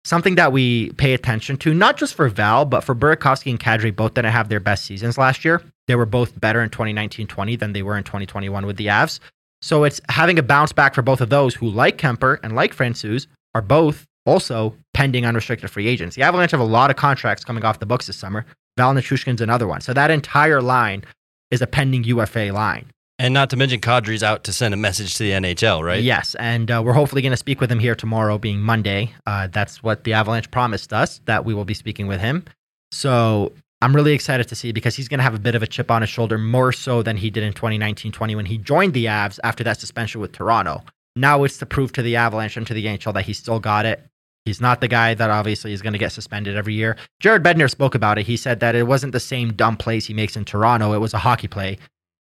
something 0.09 0.36
that 0.36 0.52
we 0.52 0.90
pay 0.92 1.12
attention 1.12 1.56
to, 1.59 1.74
not 1.74 1.96
just 1.98 2.14
for 2.14 2.28
Val, 2.28 2.64
but 2.64 2.82
for 2.82 2.94
Burakovsky 2.94 3.50
and 3.50 3.61
Kadri. 3.61 3.94
Both 3.94 4.14
didn't 4.14 4.32
have 4.32 4.48
their 4.48 4.61
best 4.61 4.84
seasons 4.84 5.18
last 5.18 5.44
year. 5.44 5.62
They 5.86 5.94
were 5.94 6.06
both 6.06 6.38
better 6.40 6.62
in 6.62 6.70
2019-20 6.70 7.59
than 7.59 7.72
they 7.72 7.82
were 7.82 7.96
in 7.96 8.04
2021 8.04 8.66
with 8.66 8.76
the 8.76 8.86
Avs. 8.86 9.20
So 9.61 9.84
it's 9.84 10.00
having 10.09 10.38
a 10.38 10.42
bounce 10.42 10.72
back 10.72 10.94
for 10.94 11.02
both 11.02 11.20
of 11.20 11.30
those 11.30 11.54
who, 11.54 11.68
like 11.68 11.98
Kuemper 11.98 12.38
and 12.42 12.54
like 12.54 12.74
Francouz, 12.74 13.26
are 13.54 13.62
both 13.62 14.06
also 14.24 14.76
pending 14.94 15.26
unrestricted 15.26 15.70
free 15.70 15.88
agents. 15.88 16.16
The 16.16 16.22
Avalanche 16.22 16.52
have 16.52 16.61
a 16.61 16.64
lot 16.64 16.90
of 16.90 16.96
contracts 16.96 17.44
coming 17.44 17.64
off 17.64 17.80
the 17.80 17.86
books 17.86 18.06
this 18.06 18.16
summer. 18.16 18.46
Val 18.76 18.94
Nichushkin's 18.94 19.40
another 19.40 19.66
one. 19.66 19.80
So 19.80 19.92
that 19.92 20.11
entire 20.11 20.62
line 20.62 21.04
is 21.50 21.62
a 21.62 21.66
pending 21.66 22.04
UFA 22.04 22.50
line. 22.52 22.86
And 23.21 23.35
not 23.35 23.51
to 23.51 23.57
mention 23.57 23.81
Kadri's 23.81 24.23
out 24.23 24.45
to 24.45 24.53
send 24.53 24.73
a 24.73 24.77
message 24.77 25.14
to 25.16 25.25
the 25.25 25.33
NHL, 25.33 25.85
right? 25.85 26.01
Yes, 26.03 26.37
and 26.37 26.71
uh, 26.71 26.81
we're 26.85 26.93
hopefully 26.93 27.21
going 27.21 27.33
to 27.33 27.37
speak 27.37 27.61
with 27.61 27.71
him 27.71 27.81
here 27.81 27.97
tomorrow, 27.97 28.39
being 28.39 28.61
Monday. 28.61 29.12
Uh, 29.27 29.49
that's 29.49 29.83
what 29.83 30.05
the 30.05 30.12
Avalanche 30.12 30.51
promised 30.53 30.93
us 30.93 31.21
that 31.25 31.45
we 31.45 31.53
will 31.53 31.64
be 31.64 31.75
speaking 31.75 32.07
with 32.07 32.21
him. 32.21 32.45
So 32.93 33.53
I'm 33.83 33.95
really 33.95 34.12
excited 34.12 34.47
to 34.49 34.55
see 34.55 34.71
because 34.71 34.95
he's 34.95 35.09
going 35.09 35.19
to 35.19 35.25
have 35.25 35.35
a 35.35 35.41
bit 35.41 35.57
of 35.57 35.64
a 35.64 35.66
chip 35.66 35.91
on 35.91 36.03
his 36.03 36.11
shoulder, 36.11 36.39
more 36.39 36.73
so 36.73 37.03
than 37.03 37.16
he 37.16 37.29
did 37.29 37.43
in 37.43 37.53
2019-20 37.55 38.37
when 38.37 38.47
he 38.47 38.57
joined 38.57 38.95
the 38.95 39.07
Avs 39.07 39.41
after 39.43 39.64
that 39.64 39.81
suspension 39.81 40.21
with 40.21 40.31
Toronto. 40.31 40.85
Now 41.16 41.43
it's 41.43 41.59
to 41.59 41.66
prove 41.66 41.93
to 41.95 42.03
the 42.03 42.14
Avalanche 42.14 42.57
and 42.57 42.66
to 42.69 42.75
the 42.75 42.87
NHL 42.87 43.14
that 43.14 43.25
he 43.25 43.33
still 43.33 43.59
got 43.59 43.85
it. 43.85 44.05
He's 44.45 44.61
not 44.61 44.81
the 44.81 44.89
guy 44.89 45.14
that 45.14 45.29
obviously 45.29 45.73
is 45.73 45.83
going 45.83 45.93
to 45.93 45.99
get 45.99 46.12
suspended 46.12 46.57
every 46.57 46.75
year. 46.75 46.97
Jared 47.21 47.43
Bednar 47.43 47.69
spoke 47.69 47.95
about 47.97 48.19
it. 48.19 48.27
He 48.27 48.37
said 48.37 48.61
that 48.61 48.77
it 48.77 48.87
wasn't 48.87 49.12
the 49.12 49.21
same 49.21 49.53
dumb 49.53 49.77
plays 49.77 50.07
he 50.07 50.14
makes 50.14 50.37
in 50.37 50.45
Toronto. 50.45 50.93
It 50.93 50.99
was 50.99 51.12
a 51.12 51.19
hockey 51.19 51.49
play. 51.49 51.79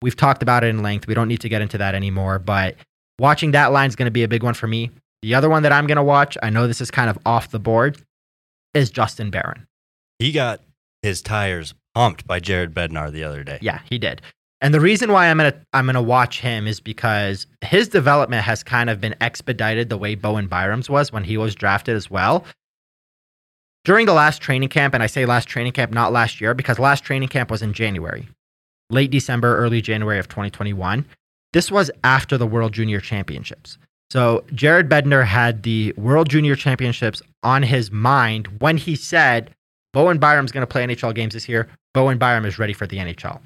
We've 0.03 0.15
talked 0.15 0.43
about 0.43 0.65
it 0.65 0.67
in 0.67 0.83
length. 0.83 1.07
We 1.07 1.13
don't 1.13 1.29
need 1.29 1.39
to 1.39 1.49
get 1.49 1.61
into 1.61 1.77
that 1.77 1.95
anymore. 1.95 2.37
But 2.37 2.75
watching 3.19 3.51
that 3.51 3.71
line 3.71 3.87
is 3.87 3.95
going 3.95 4.07
to 4.07 4.11
be 4.11 4.23
a 4.23 4.27
big 4.27 4.43
one 4.43 4.53
for 4.53 4.67
me. 4.67 4.91
The 5.21 5.33
other 5.33 5.49
one 5.49 5.63
that 5.63 5.71
I'm 5.71 5.87
going 5.87 5.95
to 5.95 6.03
watch, 6.03 6.37
I 6.43 6.49
know 6.49 6.67
this 6.67 6.81
is 6.81 6.91
kind 6.91 7.09
of 7.09 7.17
off 7.25 7.51
the 7.51 7.59
board, 7.59 7.97
is 8.73 8.91
Justin 8.91 9.31
Barron. 9.31 9.65
He 10.19 10.33
got 10.33 10.61
his 11.01 11.21
tires 11.21 11.73
pumped 11.95 12.27
by 12.27 12.41
Jared 12.41 12.73
Bednar 12.73 13.13
the 13.13 13.23
other 13.23 13.45
day. 13.45 13.59
Yeah, 13.61 13.79
he 13.89 13.97
did. 13.97 14.21
And 14.59 14.73
the 14.73 14.81
reason 14.81 15.11
why 15.11 15.27
I'm 15.27 15.37
gonna 15.37 15.53
I'm 15.73 15.85
gonna 15.85 16.01
watch 16.01 16.39
him 16.39 16.67
is 16.67 16.79
because 16.79 17.47
his 17.61 17.87
development 17.89 18.43
has 18.43 18.63
kind 18.63 18.89
of 18.89 19.01
been 19.01 19.15
expedited 19.21 19.89
the 19.89 19.97
way 19.97 20.15
Bowen 20.15 20.47
Byram's 20.47 20.89
was 20.89 21.11
when 21.11 21.23
he 21.23 21.37
was 21.37 21.55
drafted 21.55 21.95
as 21.95 22.09
well. 22.09 22.45
During 23.85 24.05
the 24.05 24.13
last 24.13 24.41
training 24.41 24.69
camp, 24.69 24.93
and 24.93 25.03
I 25.03 25.07
say 25.07 25.25
last 25.25 25.49
training 25.49 25.73
camp, 25.73 25.91
not 25.91 26.13
last 26.13 26.39
year, 26.39 26.53
because 26.53 26.79
last 26.79 27.03
training 27.03 27.27
camp 27.27 27.51
was 27.51 27.61
in 27.61 27.73
January, 27.73 28.27
late 28.89 29.11
December, 29.11 29.57
early 29.57 29.81
January 29.81 30.19
of 30.19 30.27
2021. 30.27 31.05
This 31.53 31.71
was 31.71 31.91
after 32.03 32.37
the 32.37 32.47
World 32.47 32.73
Junior 32.73 32.99
Championships. 32.99 33.77
So 34.09 34.43
Jared 34.53 34.89
Bednar 34.89 35.25
had 35.25 35.63
the 35.63 35.93
World 35.97 36.29
Junior 36.29 36.55
Championships 36.55 37.21
on 37.41 37.63
his 37.63 37.91
mind 37.91 38.47
when 38.59 38.77
he 38.77 38.95
said, 38.95 39.53
Bowen 39.93 40.17
Byram's 40.17 40.51
going 40.51 40.61
to 40.61 40.67
play 40.67 40.85
NHL 40.85 41.15
games 41.15 41.33
this 41.33 41.47
year. 41.49 41.67
Bowen 41.93 42.17
Byram 42.17 42.45
is 42.45 42.59
ready 42.59 42.73
for 42.73 42.87
the 42.87 42.97
NHL. 42.97 43.41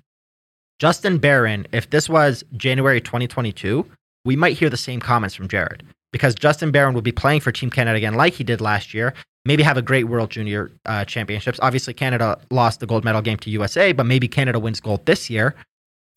Justin 0.79 1.17
Barron, 1.17 1.65
if 1.71 1.89
this 1.89 2.07
was 2.07 2.43
January 2.55 3.01
2022, 3.01 3.85
we 4.27 4.35
might 4.35 4.57
hear 4.57 4.69
the 4.69 4.77
same 4.77 4.99
comments 4.99 5.33
from 5.33 5.47
Jared 5.47 5.83
because 6.11 6.35
Justin 6.35 6.69
Barron 6.69 6.93
will 6.93 7.01
be 7.01 7.13
playing 7.13 7.39
for 7.39 7.51
Team 7.53 7.69
Canada 7.69 7.95
again, 7.95 8.13
like 8.13 8.33
he 8.33 8.43
did 8.43 8.59
last 8.59 8.93
year. 8.93 9.13
Maybe 9.45 9.63
have 9.63 9.77
a 9.77 9.81
great 9.81 10.03
World 10.03 10.29
Junior 10.29 10.69
uh, 10.85 11.05
Championships. 11.05 11.59
Obviously, 11.61 11.93
Canada 11.93 12.37
lost 12.51 12.81
the 12.81 12.85
gold 12.85 13.05
medal 13.05 13.21
game 13.21 13.37
to 13.37 13.49
USA, 13.49 13.93
but 13.93 14.05
maybe 14.05 14.27
Canada 14.27 14.59
wins 14.59 14.81
gold 14.81 15.05
this 15.05 15.29
year. 15.29 15.55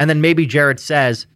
And 0.01 0.11
then 0.11 0.21
maybe 0.21 0.45
Jared 0.45 0.81
says 0.81 1.29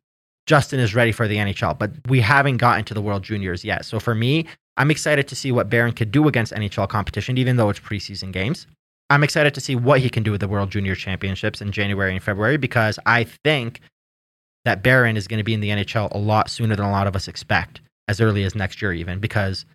Justin 0.47 0.81
is 0.81 0.97
ready 0.97 1.13
for 1.13 1.29
the 1.29 1.37
NHL, 1.37 1.79
but 1.79 1.93
we 2.09 2.21
haven't 2.21 2.57
gotten 2.57 2.85
to 2.87 2.95
the 2.95 3.01
World 3.01 3.23
Juniors 3.23 3.65
yet. 3.65 3.85
So 3.85 4.01
for 4.01 4.15
me, 4.15 4.45
I'm 4.77 4.91
excited 4.91 5.29
to 5.29 5.37
see 5.37 5.53
what 5.53 5.71
Barron 5.71 5.93
could 5.93 6.11
do 6.11 6.27
against 6.27 6.53
NHL 6.53 6.89
competition, 6.89 7.39
even 7.39 7.57
though 7.57 7.71
it's 7.71 7.79
preseason 7.79 8.33
games. 8.33 8.67
I'm 9.11 9.23
excited 9.23 9.55
to 9.55 9.61
see 9.61 9.77
what 9.77 10.01
he 10.01 10.11
can 10.11 10.25
do 10.25 10.33
with 10.33 10.41
the 10.41 10.49
World 10.49 10.71
Junior 10.71 10.97
Championships 10.97 11.61
in 11.61 11.71
January 11.71 12.13
and 12.13 12.23
February 12.23 12.57
because 12.57 12.99
I 13.07 13.23
think 13.45 13.81
that 14.65 14.83
Barron 14.83 15.17
is 15.17 15.29
going 15.29 15.39
to 15.39 15.45
be 15.45 15.55
in 15.55 15.61
the 15.61 15.71
NHL 15.71 16.13
a 16.13 16.19
lot 16.19 16.51
sooner 16.51 16.75
than 16.77 16.87
a 16.87 16.91
lot 16.91 17.07
of 17.07 17.15
us 17.15 17.29
expect, 17.29 17.81
as 18.09 18.21
early 18.21 18.45
as 18.45 18.55
next 18.55 18.81
year, 18.81 18.93
even 18.93 19.19
because, 19.19 19.67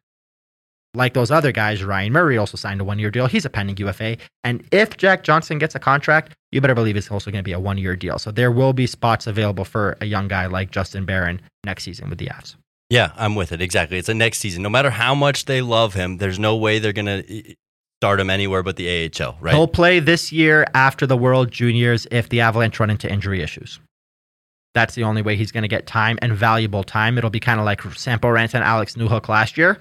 like 0.94 1.14
those 1.14 1.32
other 1.32 1.52
guys, 1.52 1.84
Ryan 1.84 2.14
Murray 2.14 2.38
also 2.38 2.58
signed 2.58 2.82
a 2.82 2.84
one 2.84 3.00
year 3.00 3.12
deal. 3.12 3.28
He's 3.28 3.46
a 3.46 3.50
pending 3.50 3.78
UFA. 3.78 4.18
And 4.44 4.64
if 4.72 4.98
Jack 4.98 5.24
Johnson 5.24 5.60
gets 5.60 5.76
a 5.76 5.80
contract, 5.80 6.36
you 6.52 6.62
better 6.62 6.76
believe 6.76 6.98
it's 6.98 7.12
also 7.12 7.30
going 7.32 7.44
to 7.44 7.48
be 7.48 7.54
a 7.54 7.60
one 7.60 7.78
year 7.78 7.96
deal. 7.96 8.18
So 8.18 8.32
there 8.32 8.52
will 8.52 8.74
be 8.74 8.88
spots 8.88 9.28
available 9.28 9.66
for 9.66 9.98
a 10.02 10.06
young 10.06 10.28
guy 10.28 10.48
like 10.48 10.72
Justin 10.72 11.06
Barron 11.06 11.42
next 11.64 11.84
season 11.84 12.10
with 12.10 12.18
the 12.18 12.28
Avs. 12.28 12.56
Yeah, 12.90 13.12
I'm 13.16 13.36
with 13.36 13.52
it. 13.52 13.62
Exactly. 13.62 14.00
It's 14.00 14.10
a 14.10 14.16
next 14.16 14.40
season. 14.40 14.64
No 14.64 14.70
matter 14.70 14.90
how 14.90 15.14
much 15.14 15.46
they 15.46 15.62
love 15.62 15.94
him, 15.94 16.18
there's 16.18 16.40
no 16.40 16.56
way 16.56 16.80
they're 16.80 16.92
going 16.92 17.06
to 17.06 17.24
eh, 17.30 17.42
eh, 17.50 17.54
start 18.00 18.20
him 18.20 18.32
anywhere 18.32 18.64
but 18.64 18.78
the 18.78 19.12
AHL, 19.14 19.38
right? 19.40 19.54
He'll 19.54 19.68
play 19.68 20.00
this 20.00 20.32
year 20.32 20.66
after 20.74 21.06
the 21.06 21.18
World 21.18 21.52
Juniors 21.52 22.08
if 22.10 22.30
the 22.30 22.42
Avalanche 22.42 22.80
run 22.80 22.90
into 22.90 23.12
injury 23.12 23.44
issues. 23.44 23.80
That's 24.76 24.96
the 24.96 25.04
only 25.04 25.22
way 25.22 25.36
he's 25.36 25.52
going 25.52 25.64
to 25.64 25.68
get 25.68 25.88
time 25.88 26.20
and 26.22 26.34
valuable 26.34 26.84
time. 26.84 27.18
It'll 27.18 27.30
be 27.30 27.40
kind 27.40 27.60
of 27.60 27.66
like 27.66 27.82
Sampo 27.96 28.28
Ranta 28.28 28.56
and 28.56 28.64
Alex 28.64 28.96
Newhook 28.96 29.28
last 29.28 29.58
year. 29.58 29.80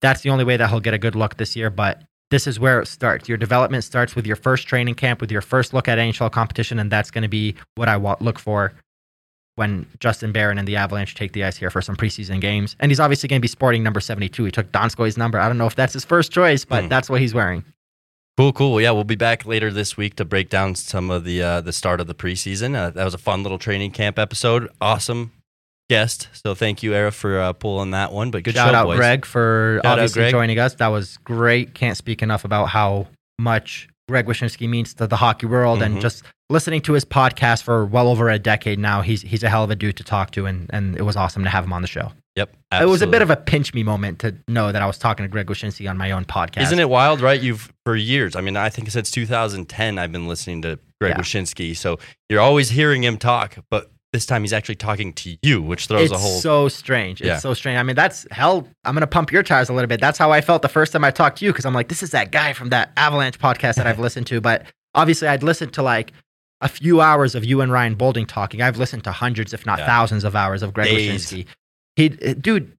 That's 0.00 0.22
the 0.22 0.30
only 0.30 0.44
way 0.44 0.56
that 0.56 0.70
he'll 0.70 0.80
get 0.80 0.94
a 0.94 0.98
good 0.98 1.14
look 1.14 1.36
this 1.36 1.54
year. 1.54 1.68
But 1.70 2.02
this 2.30 2.46
is 2.46 2.58
where 2.58 2.80
it 2.80 2.86
starts. 2.86 3.28
Your 3.28 3.36
development 3.38 3.84
starts 3.84 4.16
with 4.16 4.26
your 4.26 4.36
first 4.36 4.66
training 4.66 4.94
camp, 4.94 5.20
with 5.20 5.30
your 5.30 5.42
first 5.42 5.74
look 5.74 5.86
at 5.86 5.98
NHL 5.98 6.32
competition, 6.32 6.78
and 6.78 6.90
that's 6.90 7.10
going 7.10 7.22
to 7.22 7.28
be 7.28 7.54
what 7.74 7.88
I 7.88 7.98
wa- 7.98 8.16
look 8.20 8.38
for 8.38 8.72
when 9.56 9.86
Justin 10.00 10.32
Barron 10.32 10.56
and 10.56 10.66
the 10.66 10.76
Avalanche 10.76 11.14
take 11.14 11.32
the 11.32 11.44
ice 11.44 11.58
here 11.58 11.68
for 11.68 11.82
some 11.82 11.94
preseason 11.94 12.40
games. 12.40 12.74
And 12.80 12.90
he's 12.90 13.00
obviously 13.00 13.28
going 13.28 13.38
to 13.38 13.42
be 13.42 13.48
sporting 13.48 13.82
number 13.82 14.00
72. 14.00 14.44
He 14.44 14.50
took 14.50 14.72
Donskoi's 14.72 15.18
number. 15.18 15.38
I 15.38 15.46
don't 15.46 15.58
know 15.58 15.66
if 15.66 15.76
that's 15.76 15.92
his 15.92 16.06
first 16.06 16.32
choice, 16.32 16.64
but 16.64 16.84
Hmm. 16.84 16.88
that's 16.88 17.10
what 17.10 17.20
he's 17.20 17.34
wearing. 17.34 17.62
Cool, 18.38 18.52
cool. 18.54 18.80
Yeah, 18.80 18.92
we'll 18.92 19.04
be 19.04 19.14
back 19.14 19.44
later 19.44 19.70
this 19.70 19.96
week 19.96 20.16
to 20.16 20.24
break 20.24 20.48
down 20.48 20.74
some 20.74 21.10
of 21.10 21.24
the 21.24 21.42
uh, 21.42 21.60
the 21.60 21.72
start 21.72 22.00
of 22.00 22.06
the 22.06 22.14
preseason. 22.14 22.74
Uh, 22.74 22.90
that 22.90 23.04
was 23.04 23.12
a 23.14 23.18
fun 23.18 23.42
little 23.42 23.58
training 23.58 23.90
camp 23.90 24.18
episode. 24.18 24.70
Awesome 24.80 25.32
guest. 25.90 26.28
So 26.32 26.54
thank 26.54 26.82
you, 26.82 26.94
Era, 26.94 27.10
for 27.12 27.38
uh, 27.38 27.52
pulling 27.52 27.90
that 27.90 28.10
one. 28.12 28.30
But 28.30 28.44
good 28.44 28.54
Shout 28.54 28.70
show, 28.70 28.74
out 28.74 28.84
boys. 28.86 28.96
Greg 28.96 29.26
for 29.26 29.80
Shout 29.84 29.92
obviously 29.98 30.22
Greg. 30.22 30.30
joining 30.30 30.58
us. 30.58 30.74
That 30.76 30.88
was 30.88 31.18
great. 31.18 31.74
Can't 31.74 31.96
speak 31.96 32.22
enough 32.22 32.44
about 32.46 32.66
how 32.70 33.08
much 33.38 33.88
Greg 34.08 34.24
Wyshynski 34.26 34.66
means 34.68 34.94
to 34.94 35.06
the 35.06 35.16
hockey 35.16 35.44
world 35.46 35.80
Mhm. 35.80 35.84
and 35.86 36.00
just 36.00 36.22
listening 36.48 36.80
to 36.82 36.94
his 36.94 37.04
podcast 37.04 37.62
for 37.64 37.84
well 37.84 38.08
over 38.08 38.30
a 38.30 38.38
decade 38.38 38.78
now. 38.78 39.02
He's 39.02 39.20
he's 39.20 39.42
a 39.42 39.50
hell 39.50 39.64
of 39.64 39.70
a 39.70 39.76
dude 39.76 39.98
to 39.98 40.04
talk 40.04 40.30
to 40.32 40.46
and, 40.46 40.70
and 40.72 40.96
it 40.96 41.02
was 41.02 41.16
awesome 41.16 41.44
to 41.44 41.50
have 41.50 41.64
him 41.64 41.72
on 41.74 41.82
the 41.82 41.88
show. 41.88 42.12
Yep. 42.36 42.56
It 42.80 42.88
was 42.88 43.02
a 43.02 43.06
bit 43.06 43.20
of 43.20 43.28
a 43.30 43.36
pinch 43.36 43.74
me 43.74 43.82
moment 43.82 44.20
to 44.20 44.34
know 44.48 44.72
that 44.72 44.80
I 44.80 44.86
was 44.86 44.96
talking 44.96 45.24
to 45.24 45.28
Greg 45.28 45.48
Wyshynski 45.48 45.88
on 45.90 45.98
my 45.98 46.12
own 46.12 46.24
podcast. 46.24 46.62
Isn't 46.62 46.78
it 46.78 46.88
wild, 46.88 47.20
right? 47.20 47.40
You've 47.40 47.70
for 47.84 47.94
years. 47.94 48.34
I 48.36 48.40
mean, 48.40 48.56
I 48.56 48.70
think 48.70 48.90
since 48.90 49.10
2010, 49.10 49.98
I've 49.98 50.12
been 50.12 50.26
listening 50.28 50.62
to 50.62 50.78
Greg 51.00 51.14
Yeah. 51.16 51.20
Wyshynski. 51.22 51.76
So 51.76 51.98
you're 52.30 52.40
always 52.40 52.70
hearing 52.70 53.04
him 53.04 53.18
talk, 53.18 53.56
but 53.70 53.90
this 54.14 54.24
time 54.24 54.42
he's 54.42 54.52
actually 54.52 54.74
talking 54.76 55.12
to 55.14 55.36
you, 55.42 55.60
which 55.60 55.86
throws 55.86 56.04
it's 56.04 56.12
a 56.12 56.18
whole. 56.18 56.38
so 56.40 56.68
strange. 56.68 57.20
It's 57.20 57.26
Yeah. 57.28 57.38
so 57.38 57.52
strange. 57.54 57.78
I 57.78 57.82
mean, 57.82 57.96
that's 57.96 58.26
hell. 58.30 58.66
I'm 58.84 58.94
gonna 58.94 59.06
pump 59.06 59.30
your 59.32 59.42
tires 59.42 59.68
a 59.68 59.72
little 59.74 59.88
bit. 59.88 60.00
That's 60.00 60.18
how 60.18 60.30
I 60.32 60.40
felt 60.40 60.62
the 60.62 60.68
first 60.68 60.92
time 60.92 61.04
I 61.04 61.10
talked 61.10 61.38
to 61.38 61.44
you 61.44 61.52
because 61.52 61.64
I'm 61.66 61.74
like, 61.74 61.88
this 61.88 62.02
is 62.02 62.10
that 62.12 62.30
guy 62.30 62.52
from 62.54 62.70
that 62.70 62.92
Avalanche 62.96 63.38
podcast 63.38 63.74
that 63.76 63.86
I've 63.86 63.98
listened 63.98 64.26
to. 64.28 64.40
But 64.40 64.64
obviously, 64.94 65.28
I'd 65.28 65.42
listened 65.42 65.72
to 65.74 65.82
like 65.82 66.12
a 66.62 66.68
few 66.68 67.00
hours 67.00 67.34
of 67.34 67.44
you 67.44 67.60
and 67.62 67.72
Ryan 67.72 67.94
Boulding 67.94 68.24
talking. 68.26 68.60
I've 68.62 68.76
listened 68.78 69.04
to 69.04 69.12
hundreds, 69.12 69.52
if 69.52 69.66
not 69.66 69.78
Yeah. 69.80 69.86
thousands, 69.86 70.24
of 70.24 70.36
hours 70.36 70.62
of 70.62 70.72
Greg 70.72 70.88
Days. 70.88 71.10
Wyshynski. 71.32 71.46
He, 71.96 72.16
uh, 72.26 72.34
dude. 72.34 72.72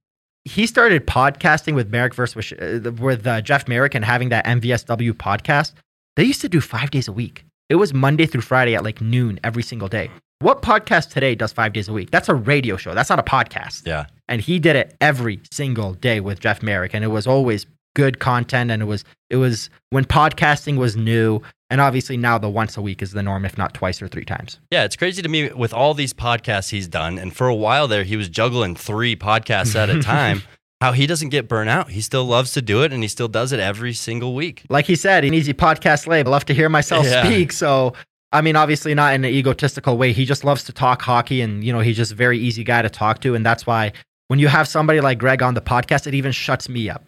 He 0.46 0.66
started 0.66 1.06
podcasting 1.06 1.74
with 1.74 1.88
Marek 1.88 2.14
versus 2.14 2.52
uh, 2.52 2.92
with 3.00 3.26
uh, 3.26 3.40
Jeff 3.40 3.66
Marek 3.66 3.94
and 3.94 4.04
having 4.04 4.28
that 4.28 4.44
MVSW 4.44 5.12
podcast. 5.12 5.72
They 6.16 6.24
used 6.24 6.42
to 6.42 6.50
do 6.50 6.60
five 6.60 6.90
days 6.90 7.08
a 7.08 7.12
week. 7.12 7.44
It 7.70 7.76
was 7.76 7.94
Monday 7.94 8.26
through 8.26 8.42
Friday 8.42 8.74
at 8.74 8.84
like 8.84 9.00
noon 9.00 9.40
every 9.42 9.62
single 9.62 9.88
day. 9.88 10.10
What 10.40 10.60
podcast 10.60 11.10
today 11.10 11.34
does 11.34 11.50
five 11.52 11.72
days 11.72 11.88
a 11.88 11.94
week? 11.94 12.10
That's 12.10 12.28
a 12.28 12.34
radio 12.34 12.76
show. 12.76 12.92
That's 12.94 13.08
not 13.08 13.18
a 13.18 13.22
podcast. 13.22 13.86
yeah. 13.86 14.06
And 14.28 14.42
he 14.42 14.58
did 14.58 14.76
it 14.76 14.94
every 15.00 15.40
single 15.50 15.94
day 15.94 16.20
with 16.20 16.40
Jeff 16.40 16.62
Marek, 16.62 16.92
and 16.94 17.02
it 17.02 17.08
was 17.08 17.26
always 17.26 17.64
good 17.96 18.18
content. 18.18 18.70
And 18.70 18.82
it 18.82 18.86
was 18.86 19.04
it 19.30 19.36
was 19.36 19.70
when 19.90 20.04
podcasting 20.04 20.76
was 20.76 20.94
new, 20.94 21.40
and 21.74 21.80
obviously 21.80 22.16
now 22.16 22.38
the 22.38 22.48
once 22.48 22.76
a 22.76 22.80
week 22.80 23.02
is 23.02 23.10
the 23.10 23.22
norm, 23.22 23.44
if 23.44 23.58
not 23.58 23.74
twice 23.74 24.00
or 24.00 24.06
three 24.06 24.24
times. 24.24 24.60
Yeah, 24.70 24.84
it's 24.84 24.94
crazy 24.94 25.22
to 25.22 25.28
me 25.28 25.50
with 25.50 25.74
all 25.74 25.92
these 25.92 26.14
podcasts 26.14 26.70
he's 26.70 26.86
done. 26.86 27.18
And 27.18 27.34
for 27.34 27.48
a 27.48 27.54
while 27.54 27.88
there, 27.88 28.04
he 28.04 28.16
was 28.16 28.28
juggling 28.28 28.76
three 28.76 29.16
podcasts 29.16 29.74
at 29.74 29.90
a 29.90 30.00
time. 30.14 30.42
How 30.80 30.92
he 30.92 31.06
doesn't 31.08 31.30
get 31.30 31.48
burnt 31.48 31.68
out. 31.70 31.90
He 31.90 32.00
still 32.00 32.24
loves 32.26 32.52
to 32.52 32.62
do 32.62 32.82
it 32.84 32.92
and 32.92 33.02
he 33.02 33.08
still 33.08 33.26
does 33.26 33.50
it 33.50 33.58
every 33.58 33.92
single 33.92 34.34
week. 34.36 34.62
Like 34.68 34.84
he 34.86 34.94
said, 34.94 35.24
an 35.24 35.34
easy 35.34 35.52
podcast. 35.52 36.06
I 36.12 36.22
love 36.22 36.44
to 36.46 36.54
hear 36.54 36.68
myself 36.68 37.06
Yeah. 37.06 37.24
speak. 37.24 37.50
So 37.50 37.94
I 38.30 38.40
mean, 38.40 38.54
obviously 38.56 38.94
not 38.94 39.14
in 39.14 39.24
an 39.24 39.30
egotistical 39.32 39.96
way. 39.98 40.12
He 40.12 40.24
just 40.24 40.44
loves 40.44 40.62
to 40.64 40.72
talk 40.72 41.02
hockey, 41.02 41.40
and 41.40 41.62
you 41.64 41.72
know 41.72 41.80
he's 41.80 41.96
just 41.96 42.10
a 42.12 42.16
very 42.16 42.38
easy 42.38 42.64
guy 42.64 42.82
to 42.82 42.90
talk 42.90 43.20
to, 43.20 43.34
and 43.36 43.44
that's 43.46 43.64
why 43.66 43.92
when 44.28 44.38
you 44.40 44.48
have 44.48 44.66
somebody 44.66 45.00
like 45.00 45.18
Greg 45.18 45.40
on 45.42 45.54
the 45.54 45.60
podcast, 45.60 46.06
it 46.08 46.14
even 46.14 46.32
shuts 46.32 46.68
me 46.68 46.88
up. 46.90 47.04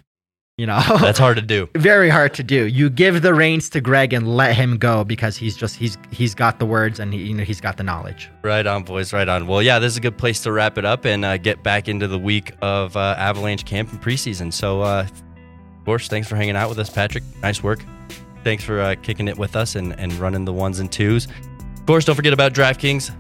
You 0.59 0.65
know, 0.67 0.81
That's 1.01 1.19
hard 1.19 1.37
to 1.37 1.43
do. 1.43 1.69
very 1.77 2.09
hard 2.09 2.33
to 2.35 2.43
do. 2.43 2.65
You 2.67 2.89
give 2.89 3.21
the 3.21 3.35
reins 3.35 3.69
to 3.71 3.83
Greg 3.83 4.15
and 4.15 4.27
let 4.27 4.57
him 4.57 4.79
go 4.79 5.05
because 5.05 5.37
he's 5.37 5.55
just 5.55 5.77
he's 5.77 5.99
he's 6.11 6.35
got 6.35 6.59
the 6.59 6.65
words 6.65 6.99
and 6.99 7.13
he, 7.13 7.25
you 7.25 7.35
know 7.35 7.45
he's 7.45 7.61
got 7.61 7.77
the 7.77 7.83
knowledge. 7.83 8.31
Right 8.43 8.67
on, 8.67 8.83
boys. 8.83 9.13
Right 9.13 9.29
on. 9.29 9.47
Well, 9.47 9.61
yeah, 9.61 9.79
this 9.79 9.93
is 9.93 9.99
a 9.99 10.01
good 10.01 10.17
place 10.17 10.41
to 10.45 10.53
wrap 10.53 10.79
it 10.79 10.87
up 10.87 11.05
and 11.05 11.27
uh, 11.27 11.37
get 11.37 11.63
back 11.63 11.89
into 11.89 12.09
the 12.09 12.19
week 12.19 12.53
of 12.63 12.97
uh, 12.97 13.17
Avalanche 13.19 13.67
camp 13.67 13.93
and 13.93 14.01
preseason. 14.01 14.51
So, 14.51 14.81
uh, 14.81 15.07
of 15.07 15.85
course, 15.85 16.09
thanks 16.09 16.27
for 16.27 16.37
hanging 16.37 16.57
out 16.57 16.71
with 16.71 16.79
us, 16.79 16.89
Patrick. 16.89 17.25
Nice 17.43 17.63
work. 17.63 17.85
Thanks 18.43 18.65
for 18.65 18.81
uh, 18.81 18.95
kicking 19.03 19.29
it 19.29 19.37
with 19.37 19.57
us 19.57 19.75
and, 19.75 19.93
and 20.01 20.11
running 20.15 20.47
the 20.47 20.55
ones 20.55 20.79
and 20.79 20.91
twos. 20.91 21.27
Of 21.27 21.85
course, 21.87 22.07
don't 22.07 22.17
forget 22.17 22.33
about 22.33 22.55
DraftKings, 22.55 23.15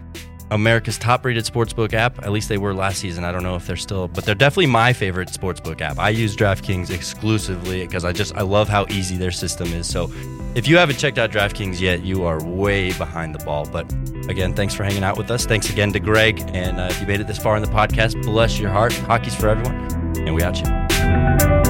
America's 0.51 0.99
top-rated 0.99 1.45
sportsbook 1.45 1.93
app. 1.93 2.25
At 2.25 2.33
least 2.33 2.49
they 2.49 2.59
were 2.59 2.75
last 2.75 2.99
season. 2.99 3.25
I 3.25 3.33
don't 3.33 3.43
know 3.43 3.57
if 3.57 3.67
they're 3.67 3.77
still, 3.77 4.09
but 4.09 4.25
they're 4.25 4.35
definitely 4.35 4.67
my 4.67 4.93
favorite 4.93 5.29
sportsbook 5.29 5.81
app. 5.81 5.99
I 5.99 6.11
use 6.11 6.37
DraftKings 6.37 6.91
exclusively 6.91 7.85
because 7.87 8.05
I 8.05 8.13
just 8.13 8.35
I 8.37 8.43
love 8.43 8.69
how 8.69 8.87
easy 8.91 9.17
their 9.17 9.31
system 9.31 9.69
is. 9.73 9.89
So, 9.89 10.11
if 10.55 10.67
you 10.67 10.79
haven't 10.79 10.97
checked 10.97 11.19
out 11.19 11.31
DraftKings 11.31 11.81
yet, 11.81 12.03
you 12.05 12.25
are 12.25 12.43
way 12.43 12.93
behind 12.93 13.35
the 13.35 13.45
ball. 13.45 13.67
But 13.67 13.91
again, 14.29 14.55
thanks 14.55 14.73
for 14.75 14.85
hanging 14.85 15.05
out 15.05 15.19
with 15.19 15.31
us. 15.31 15.45
Thanks 15.45 15.69
again 15.69 15.93
to 15.93 16.01
Greg. 16.01 16.43
And 16.55 16.81
uh, 16.81 16.89
if 16.91 17.01
you 17.01 17.07
made 17.07 17.21
it 17.21 17.27
this 17.27 17.39
far 17.39 17.57
in 17.57 17.63
the 17.63 17.69
podcast, 17.71 18.23
bless 18.23 18.59
your 18.59 18.71
heart. 18.71 18.95
Hockey's 18.95 19.35
for 19.35 19.49
everyone. 19.49 19.75
And 20.17 20.35
we 20.35 20.43
out 20.43 20.57
you. 20.59 21.66